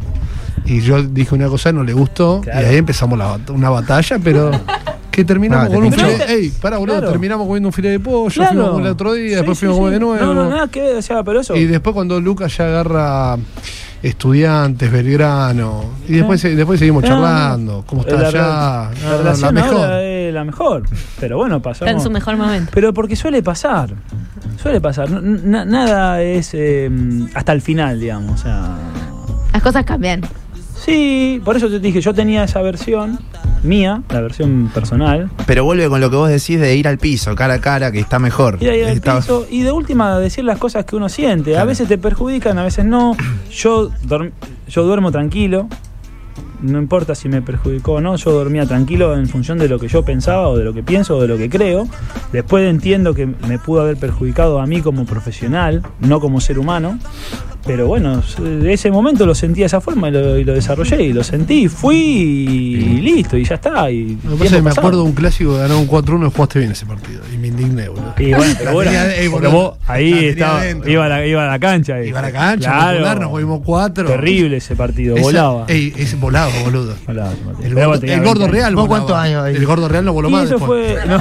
y 0.66 0.82
yo 0.82 1.02
dije 1.04 1.36
una 1.36 1.48
cosa, 1.48 1.72
no 1.72 1.84
le 1.84 1.94
gustó 1.94 2.42
Claro. 2.42 2.62
y 2.62 2.66
ahí 2.70 2.76
empezamos 2.78 3.18
la 3.18 3.38
una 3.50 3.70
batalla, 3.70 4.18
pero 4.24 4.52
que 5.12 5.24
terminamos 5.26 5.66
No, 5.66 5.70
te 5.72 5.76
con 5.76 5.86
un 5.86 5.94
filete, 5.94 6.34
ey, 6.34 6.50
pará, 6.62 6.78
boludo, 6.78 6.98
Claro. 6.98 7.12
terminamos 7.12 7.46
comiendo 7.48 7.70
un 7.70 7.74
filete 7.74 7.92
de 7.94 8.00
pollo, 8.00 8.34
Claro. 8.34 8.50
fuimos 8.52 8.68
a 8.68 8.72
comer 8.72 8.86
el 8.88 8.92
otro 8.94 9.14
día, 9.14 9.30
Sí, 9.30 9.36
después 9.36 9.58
sí, 9.58 9.66
fuimos 9.66 9.76
a 9.78 9.80
comer 9.80 9.92
sí. 9.92 9.94
de 9.94 10.00
nuevo. 10.06 10.26
No, 10.26 10.34
no, 10.44 10.50
nada 10.50 10.68
que 10.70 10.96
o 10.96 11.02
sea, 11.02 11.24
pero 11.24 11.40
eso. 11.42 11.56
Y 11.56 11.66
después 11.66 11.94
cuando 11.94 12.20
Lucas 12.20 12.58
ya 12.58 12.66
agarra 12.66 13.38
estudiantes, 14.02 14.92
Belgrano, 14.92 15.84
y 16.08 16.14
después, 16.14 16.42
se- 16.42 16.56
después 16.56 16.80
seguimos 16.80 17.04
No, 17.04 17.10
charlando, 17.10 17.84
cómo 17.88 18.02
está 18.02 18.16
la, 18.18 18.28
allá, 18.28 18.92
la 19.04 19.18
relación 19.18 19.56
la 19.56 19.62
mejor. 19.62 19.78
ahora 19.82 20.04
es 20.04 20.34
la 20.34 20.44
mejor. 20.44 20.84
Pero 21.20 21.38
bueno, 21.38 21.62
pasó. 21.62 21.86
Está 21.86 21.96
en 21.98 22.02
su 22.04 22.10
mejor 22.10 22.36
momento. 22.38 22.72
Pero 22.74 22.94
porque 22.94 23.16
suele 23.16 23.42
pasar. 23.44 23.94
Suele 24.62 24.82
pasar. 24.82 25.10
Na- 25.10 25.64
nada 25.66 26.22
es 26.22 26.50
eh, 26.54 26.90
hasta 27.34 27.52
el 27.54 27.62
final, 27.62 28.00
digamos. 28.00 28.40
O 28.42 28.44
sea. 28.44 28.76
Las 29.54 29.62
cosas 29.62 29.86
cambian. 29.86 30.22
Sí, 30.84 31.42
por 31.46 31.56
eso 31.56 31.70
te 31.70 31.80
dije, 31.80 32.02
yo 32.02 32.14
tenía 32.14 32.44
esa 32.44 32.62
versión 32.62 33.20
mía, 33.64 34.04
la 34.10 34.20
versión 34.22 34.70
personal. 34.74 35.30
Pero 35.48 35.64
vuelve 35.64 35.88
con 35.88 36.02
lo 36.02 36.10
que 36.10 36.18
vos 36.18 36.30
decís 36.30 36.60
de 36.60 36.76
ir 36.76 36.88
al 36.90 36.98
piso, 36.98 37.34
cara 37.36 37.54
a 37.56 37.62
cara, 37.62 37.92
que 37.92 38.00
está 38.00 38.20
mejor. 38.20 38.58
Ir 38.60 38.70
ahí 38.70 38.82
al 38.82 38.90
Está- 38.90 39.18
piso 39.18 39.48
y 39.50 39.62
de 39.62 39.72
última 39.72 40.20
decir 40.20 40.44
las 40.44 40.58
cosas 40.58 40.84
que 40.86 40.96
uno 40.98 41.08
siente. 41.08 41.58
A 41.58 41.64
veces 41.64 41.88
te 41.88 41.98
perjudican, 41.98 42.58
a 42.58 42.64
veces 42.64 42.84
no. 42.86 43.16
Yo, 43.52 43.92
yo 44.68 44.84
duermo 44.84 45.12
tranquilo. 45.12 45.68
No 46.62 46.80
importa 46.80 47.14
si 47.14 47.28
me 47.28 47.42
perjudicó 47.42 47.94
o 47.94 48.02
no, 48.02 48.16
yo 48.16 48.32
dormía 48.32 48.66
tranquilo 48.66 49.16
en 49.18 49.28
función 49.28 49.58
de 49.58 49.68
lo 49.68 49.80
que 49.80 49.90
yo 49.90 50.04
pensaba 50.06 50.48
o 50.48 50.58
de 50.58 50.64
lo 50.64 50.74
que 50.74 50.82
pienso 50.82 51.18
o 51.18 51.22
de 51.22 51.28
lo 51.28 51.38
que 51.38 51.50
creo. 51.50 51.88
Después 52.32 52.70
entiendo 52.70 53.14
que 53.14 53.26
me 53.26 53.60
pudo 53.60 53.82
haber 53.82 53.98
perjudicado 53.98 54.60
a 54.62 54.66
mí 54.66 54.82
como 54.82 55.06
profesional, 55.06 55.82
no 56.00 56.22
como 56.22 56.40
ser 56.40 56.60
humano. 56.60 57.00
Pero 57.66 57.88
bueno, 57.88 58.22
de 58.40 58.74
ese 58.74 58.92
momento 58.92 59.26
lo 59.26 59.34
sentí 59.34 59.62
de 59.62 59.68
esa 59.68 59.80
forma 59.80 60.10
y 60.10 60.12
lo, 60.12 60.38
y 60.38 60.44
lo 60.44 60.54
desarrollé 60.54 61.02
y 61.04 61.14
lo 61.14 61.24
sentí, 61.24 61.70
fui 61.70 61.96
y 61.98 63.02
listo, 63.02 63.38
y 63.38 63.46
ya 63.46 63.56
está. 63.56 63.90
Y 63.90 64.16
pasa 64.16 64.56
que 64.58 64.62
me 64.62 64.64
pasado. 64.64 64.82
acuerdo 64.82 64.98
de 65.04 65.10
un 65.10 65.14
clásico 65.14 65.56
ganó 65.56 65.80
un 65.80 65.88
4-1 65.88 66.28
y 66.28 66.32
jugaste 66.36 66.60
bien 66.60 66.72
ese 66.72 66.86
partido. 66.86 67.22
Y 67.34 67.38
me 67.38 67.48
indigné, 67.48 67.88
boludo. 67.88 68.14
Y 68.18 68.34
bueno, 68.34 68.54
pero 68.60 69.52
vos 69.52 69.74
ahí 69.88 70.26
estaba, 70.26 70.62
iba, 70.86 71.06
a 71.06 71.10
la, 71.10 71.26
iba 71.26 71.44
a 71.46 71.48
la 71.52 71.60
cancha. 71.60 72.04
Iba 72.04 72.20
a 72.20 72.24
la 72.24 72.32
cancha, 72.34 72.70
claro, 72.70 72.98
popular, 72.98 73.20
nos 73.22 73.32
fuimos 73.32 73.62
cuatro. 73.64 74.08
Terrible 74.10 74.58
ese 74.58 74.76
partido, 74.76 75.16
Esa- 75.16 75.24
volaba. 75.24 75.66
Ey, 75.70 75.94
ese 75.98 76.18
volaba, 76.18 76.52
boludo. 76.66 76.96
Volaba. 77.08 77.32
El 77.64 77.74
gordo, 77.76 78.00
tenía 78.00 78.16
el 78.16 78.24
gordo 78.24 78.40
20 78.42 78.58
real 78.58 78.76
¿Vos 78.76 78.88
volaba. 78.88 79.06
cuántos 79.08 79.24
años 79.24 79.44
ahí? 79.44 79.56
El 79.56 79.66
gordo 79.66 79.88
real 79.88 80.04
no 80.04 80.12
voló 80.14 80.28
Y 80.28 80.32
más 80.34 80.46
eso 80.46 80.58
después. 80.58 80.98
fue. 81.00 81.08
no, 81.08 81.16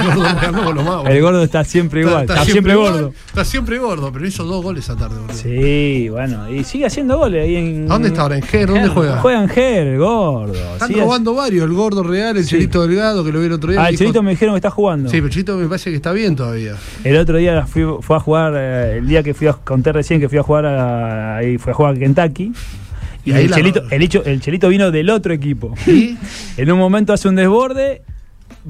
el 0.00 0.04
gordo 0.16 0.40
real 0.40 0.52
no 0.52 0.62
voló 0.62 0.82
más, 0.82 0.96
boludo. 0.96 1.08
el 1.12 1.20
gordo 1.22 1.42
está 1.42 1.64
siempre 1.64 2.00
igual, 2.00 2.22
está, 2.22 2.44
siempre, 2.46 2.74
gordo. 2.76 3.12
Está 3.26 3.44
siempre 3.44 3.78
gordo, 3.78 4.10
pero 4.10 4.26
hizo 4.26 4.44
dos 4.44 4.62
goles 4.62 4.84
esa 4.84 4.96
tarde, 4.96 5.16
boludo. 5.20 5.34
Sí, 5.36 5.81
bueno, 6.10 6.50
y 6.50 6.64
sigue 6.64 6.86
haciendo 6.86 7.18
goles 7.18 7.44
ahí 7.44 7.56
en. 7.56 7.84
¿A 7.90 7.94
dónde 7.94 8.08
está 8.08 8.22
ahora? 8.22 8.36
¿En 8.36 8.42
Ger? 8.42 8.68
¿Dónde 8.68 8.88
juega? 8.88 9.18
Juega 9.18 9.42
en 9.42 9.48
Ger, 9.48 9.98
gordo. 9.98 10.52
Están 10.54 10.88
Sigue- 10.88 11.00
robando 11.02 11.34
varios, 11.34 11.64
el 11.64 11.72
gordo 11.72 12.02
real, 12.02 12.36
el 12.36 12.44
Sí. 12.44 12.50
Chelito 12.50 12.86
Delgado, 12.86 13.24
que 13.24 13.32
lo 13.32 13.40
vi 13.40 13.46
el 13.46 13.52
otro 13.52 13.70
día. 13.70 13.80
Ah, 13.82 13.86
el 13.88 13.92
dijo- 13.92 14.00
Chelito 14.04 14.22
me 14.22 14.30
dijeron 14.32 14.54
que 14.54 14.58
está 14.58 14.70
jugando. 14.70 15.08
Sí, 15.08 15.16
pero 15.16 15.26
el 15.26 15.32
Chelito 15.32 15.56
me 15.56 15.66
parece 15.66 15.90
que 15.90 15.96
está 15.96 16.12
bien 16.12 16.36
todavía. 16.36 16.74
El 17.04 17.16
otro 17.16 17.38
día 17.38 17.66
fui, 17.66 17.84
fue 18.00 18.16
a 18.16 18.20
jugar, 18.20 18.52
eh, 18.56 18.98
el 18.98 19.06
día 19.08 19.22
que 19.22 19.34
fui 19.34 19.46
a, 19.46 19.52
conté 19.52 19.92
recién 19.92 20.20
que 20.20 20.28
fui 20.28 20.38
a 20.38 20.42
jugar 20.42 20.66
a, 20.66 21.36
ahí 21.38 21.58
fue 21.58 21.72
a 21.72 21.74
jugar 21.74 21.94
a 21.94 21.98
Kentucky. 21.98 22.52
Y, 23.24 23.30
Y 23.30 23.32
ahí 23.34 23.44
el, 23.44 23.50
la- 23.50 23.56
chelito, 23.56 23.82
el, 23.90 24.02
Hicho- 24.02 24.22
el 24.24 24.40
Chelito 24.40 24.68
vino 24.68 24.90
del 24.90 25.08
otro 25.10 25.32
equipo. 25.32 25.74
¿Y? 25.86 26.16
En 26.56 26.70
un 26.72 26.78
momento 26.78 27.12
hace 27.12 27.28
un 27.28 27.36
desborde, 27.36 28.02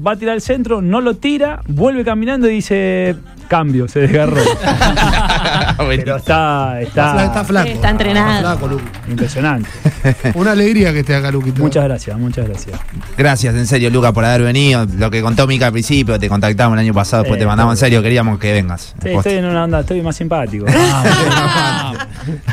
va 0.05 0.11
a 0.11 0.15
tirar 0.15 0.35
el 0.35 0.41
centro, 0.41 0.81
no 0.81 1.01
lo 1.01 1.15
tira, 1.15 1.61
vuelve 1.67 2.03
caminando 2.05 2.47
y 2.49 2.53
dice 2.55 3.15
cambio, 3.47 3.87
se 3.87 3.99
desgarró. 4.01 4.41
Pero 5.77 6.15
está, 6.17 6.81
Está, 6.81 6.81
está, 6.81 7.25
está 7.25 7.43
flaco. 7.43 7.69
Está 7.69 7.89
entrenado. 7.89 8.29
Está 8.37 8.41
flaco, 8.51 8.67
Luqui. 8.67 8.85
impresionante. 9.09 9.69
Una 10.35 10.51
alegría 10.51 10.91
que 10.93 10.99
esté 10.99 11.15
acá, 11.15 11.31
Luquito. 11.31 11.61
Muchas 11.61 11.83
gracias, 11.85 12.17
muchas 12.17 12.47
gracias. 12.47 12.79
Gracias, 13.17 13.55
en 13.55 13.67
serio, 13.67 13.89
Luca, 13.89 14.11
por 14.13 14.25
haber 14.25 14.41
venido. 14.43 14.85
Lo 14.97 15.09
que 15.11 15.21
contó 15.21 15.47
Mica 15.47 15.67
al 15.67 15.71
principio, 15.71 16.19
te 16.19 16.29
contactamos 16.29 16.75
el 16.77 16.79
año 16.85 16.93
pasado, 16.93 17.23
después 17.23 17.37
Eh, 17.37 17.41
te 17.43 17.47
mandamos 17.47 17.73
en 17.73 17.77
serio, 17.77 18.01
queríamos 18.01 18.39
que 18.39 18.51
vengas. 18.53 18.93
Sí, 19.01 19.09
Posta. 19.13 19.29
estoy 19.29 19.33
en 19.37 19.45
una 19.45 19.63
onda, 19.65 19.79
estoy 19.81 20.01
más 20.01 20.15
simpático. 20.15 20.65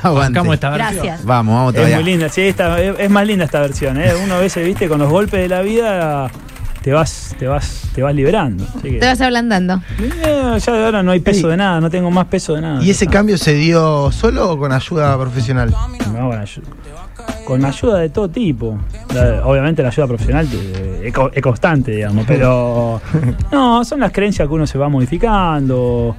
Aguante. 0.03 0.39
Bancamos 0.39 0.55
esta 0.55 0.71
versión. 0.71 0.95
Gracias. 1.07 1.25
Vamos, 1.25 1.55
vamos 1.55 1.71
Es 1.75 1.77
todavía. 1.77 1.97
muy 1.97 2.05
linda, 2.05 2.29
sí, 2.29 2.43
esta, 2.43 2.81
es, 2.81 2.99
es 2.99 3.11
más 3.11 3.27
linda 3.27 3.45
esta 3.45 3.61
versión, 3.61 4.01
¿eh? 4.01 4.13
Uno 4.23 4.35
a 4.35 4.39
veces, 4.39 4.65
viste, 4.67 4.89
con 4.89 4.99
los 4.99 5.09
golpes 5.11 5.41
de 5.41 5.49
la 5.49 5.63
vida 5.63 6.31
te 6.83 6.93
vas, 6.93 7.35
te 7.39 7.47
vas, 7.47 7.83
te 7.95 8.03
vas 8.03 8.15
liberando. 8.15 8.65
Así 8.65 8.91
que- 8.91 8.99
Te 8.99 9.07
vas 9.07 9.21
ablandando. 9.21 9.83
Eh, 9.99 10.59
ya 10.65 10.85
ahora 10.87 11.03
no 11.03 11.11
hay 11.13 11.21
peso 11.21 11.49
de 11.49 11.57
nada, 11.57 11.81
no 11.81 11.91
tengo 11.91 12.11
más 12.11 12.27
peso 12.27 12.55
de 12.55 12.63
nada. 12.63 12.83
¿Y 12.83 12.91
ese 12.91 13.05
No, 13.07 13.11
cambio 13.11 13.37
se 13.39 13.55
dio 13.55 14.11
solo 14.13 14.53
o 14.53 14.59
con 14.59 14.73
ayuda 14.73 15.19
profesional? 15.19 15.71
no, 15.71 16.29
con, 16.31 16.39
ayuda, 16.39 16.67
con 17.47 17.65
ayuda 17.65 17.99
de 17.99 18.09
todo 18.09 18.29
tipo. 18.31 18.79
La- 19.15 19.47
obviamente 19.47 19.83
la 19.83 19.89
ayuda 19.89 20.07
profesional 20.07 20.49
es 21.03 21.43
constante, 21.43 21.93
digamos, 21.93 22.25
pero 22.27 23.01
no, 23.53 23.85
son 23.85 24.01
las 24.01 24.13
creencias 24.13 24.49
que 24.49 24.55
uno 24.55 24.67
se 24.67 24.79
va 24.79 24.89
modificando, 24.89 26.17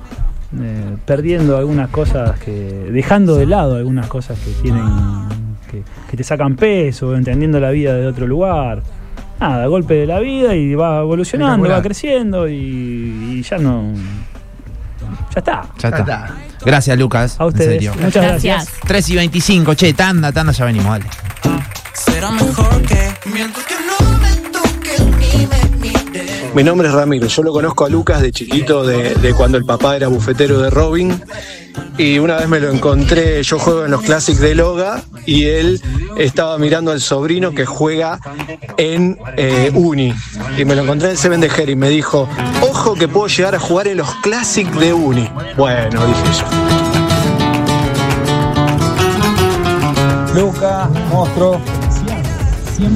eh, 0.61 0.95
perdiendo 1.05 1.57
algunas 1.57 1.89
cosas 1.89 2.39
que, 2.39 2.51
dejando 2.91 3.35
de 3.35 3.45
lado 3.47 3.75
algunas 3.77 4.07
cosas 4.07 4.37
que 4.39 4.51
tienen, 4.61 4.83
que, 5.69 5.83
que 6.09 6.17
te 6.17 6.23
sacan 6.23 6.55
peso, 6.55 7.15
entendiendo 7.15 7.59
la 7.59 7.71
vida 7.71 7.93
de 7.95 8.05
otro 8.05 8.27
lugar. 8.27 8.81
Nada, 9.41 9.65
golpe 9.65 9.95
de 9.95 10.05
la 10.05 10.19
vida 10.19 10.55
y 10.55 10.75
va 10.75 10.99
evolucionando, 10.99 11.67
va 11.67 11.81
creciendo 11.81 12.47
y, 12.47 12.53
y 12.53 13.41
ya 13.43 13.57
no. 13.57 13.91
Ya 15.33 15.39
está. 15.39 15.61
Ya 15.79 15.89
está. 15.89 15.89
Ya 15.89 15.97
está. 15.97 16.35
Gracias, 16.63 16.97
Lucas. 16.99 17.35
A 17.39 17.43
En 17.43 17.49
ustedes. 17.49 17.67
serio. 17.73 17.93
Muchas 17.99 18.23
gracias. 18.23 18.65
Gracias. 18.67 18.79
3 18.87 19.09
y 19.09 19.15
25, 19.15 19.73
che, 19.73 19.93
tanda, 19.93 20.31
tanda, 20.31 20.51
ya 20.53 20.65
venimos, 20.65 20.85
dale. 20.91 21.05
Mi 26.53 26.63
nombre 26.63 26.87
es 26.89 26.93
Ramiro, 26.93 27.27
yo 27.27 27.43
lo 27.43 27.53
conozco 27.53 27.85
a 27.85 27.89
Lucas 27.89 28.21
de 28.21 28.31
chiquito, 28.31 28.85
de, 28.85 29.15
de 29.15 29.33
cuando 29.33 29.57
el 29.57 29.63
papá 29.63 29.95
era 29.95 30.09
bufetero 30.09 30.59
de 30.59 30.69
Robin. 30.69 31.21
Y 31.97 32.19
una 32.19 32.37
vez 32.37 32.47
me 32.47 32.59
lo 32.59 32.71
encontré, 32.71 33.43
yo 33.43 33.59
juego 33.59 33.85
en 33.85 33.91
los 33.91 34.01
Classics 34.01 34.39
de 34.39 34.55
Loga 34.55 35.03
y 35.25 35.45
él 35.45 35.81
estaba 36.17 36.57
mirando 36.57 36.91
al 36.91 36.99
sobrino 37.01 37.51
que 37.51 37.65
juega 37.65 38.19
en 38.77 39.19
eh, 39.37 39.71
Uni. 39.73 40.13
Y 40.57 40.65
me 40.65 40.75
lo 40.75 40.83
encontré 40.83 41.09
en 41.09 41.11
el 41.11 41.17
Seven 41.17 41.41
de 41.41 41.49
Jerry 41.49 41.73
y 41.73 41.75
me 41.75 41.89
dijo, 41.89 42.27
ojo 42.61 42.95
que 42.95 43.07
puedo 43.07 43.27
llegar 43.27 43.55
a 43.55 43.59
jugar 43.59 43.87
en 43.87 43.97
los 43.97 44.09
Classics 44.15 44.79
de 44.79 44.93
Uni. 44.93 45.29
Bueno, 45.57 46.05
dije 46.07 46.23
yo. 46.39 46.45
Luca, 50.33 50.89
monstruo. 51.09 51.59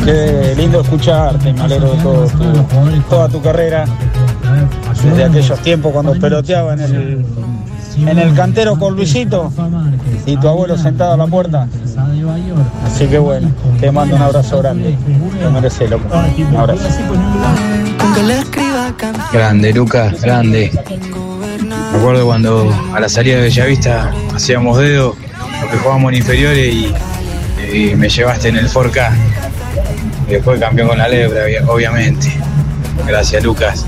Qué 0.03 0.55
lindo 0.57 0.81
escucharte, 0.81 1.53
me 1.53 1.61
alegro 1.61 1.91
de 1.91 2.01
todo 2.01 2.27
toda 3.07 3.29
tu 3.29 3.41
carrera. 3.41 3.85
Desde 5.03 5.23
aquellos 5.25 5.59
tiempos 5.59 5.91
cuando 5.93 6.13
peloteaba 6.13 6.73
en 6.73 6.79
el, 6.79 7.25
en 7.97 8.19
el 8.19 8.33
cantero 8.33 8.77
con 8.77 8.95
Luisito 8.95 9.51
y 10.25 10.37
tu 10.37 10.47
abuelo 10.47 10.77
sentado 10.77 11.13
a 11.13 11.17
la 11.17 11.27
puerta. 11.27 11.67
Así 12.85 13.07
que 13.07 13.17
bueno, 13.19 13.49
te 13.79 13.91
mando 13.91 14.15
un 14.15 14.21
abrazo 14.21 14.59
grande. 14.59 14.97
Te 15.39 15.49
mereces, 15.49 15.89
loco. 15.89 16.05
Un 16.49 16.55
abrazo. 16.57 16.83
Grande, 19.31 19.73
Lucas, 19.73 20.21
grande. 20.21 20.71
Me 21.91 21.97
acuerdo 21.99 22.25
cuando 22.25 22.73
a 22.93 22.99
la 22.99 23.09
salida 23.09 23.35
de 23.37 23.41
Bellavista 23.43 24.11
hacíamos 24.33 24.77
dedo, 24.77 25.15
porque 25.61 25.77
jugábamos 25.77 26.11
en 26.13 26.17
inferiores 26.19 26.73
y, 26.73 26.93
y 27.73 27.95
me 27.95 28.09
llevaste 28.09 28.49
en 28.49 28.57
el 28.57 28.69
4K. 28.69 29.11
Y 30.27 30.31
después 30.31 30.59
campeón 30.59 30.87
con 30.89 30.97
la 30.97 31.07
lebra, 31.07 31.43
obvia- 31.45 31.65
obviamente. 31.67 32.31
Gracias, 33.07 33.43
Lucas. 33.43 33.85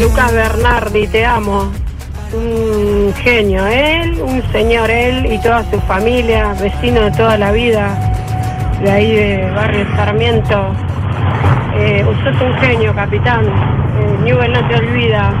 Lucas 0.00 0.32
Bernardi, 0.32 1.06
te 1.06 1.24
amo. 1.24 1.70
Un 2.34 3.14
genio, 3.22 3.66
él, 3.66 4.20
un 4.20 4.42
señor, 4.52 4.90
él 4.90 5.32
y 5.32 5.38
toda 5.38 5.64
su 5.70 5.80
familia, 5.82 6.52
vecino 6.54 7.02
de 7.02 7.10
toda 7.12 7.38
la 7.38 7.52
vida, 7.52 7.96
de 8.82 8.90
ahí 8.90 9.14
de 9.14 9.50
Barrio 9.52 9.86
Sarmiento. 9.96 10.74
Eh, 11.76 12.04
usted 12.08 12.30
es 12.30 12.42
un 12.42 12.54
genio, 12.60 12.94
capitán. 12.94 13.46
Eh, 13.46 14.18
Newell 14.24 14.52
no 14.52 14.68
te 14.68 14.76
olvida. 14.76 15.32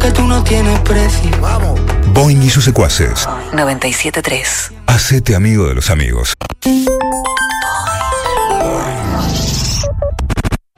que 0.00 0.10
tú 0.12 0.24
no 0.24 0.44
tienes 0.44 0.78
precio. 0.80 1.30
Vamos. 1.40 1.80
Boing 2.08 2.42
y 2.42 2.50
sus 2.50 2.64
secuaces. 2.64 3.26
97.3. 3.52 4.72
Hacete 4.86 5.34
amigo 5.34 5.66
de 5.66 5.74
los 5.74 5.90
amigos. 5.90 6.34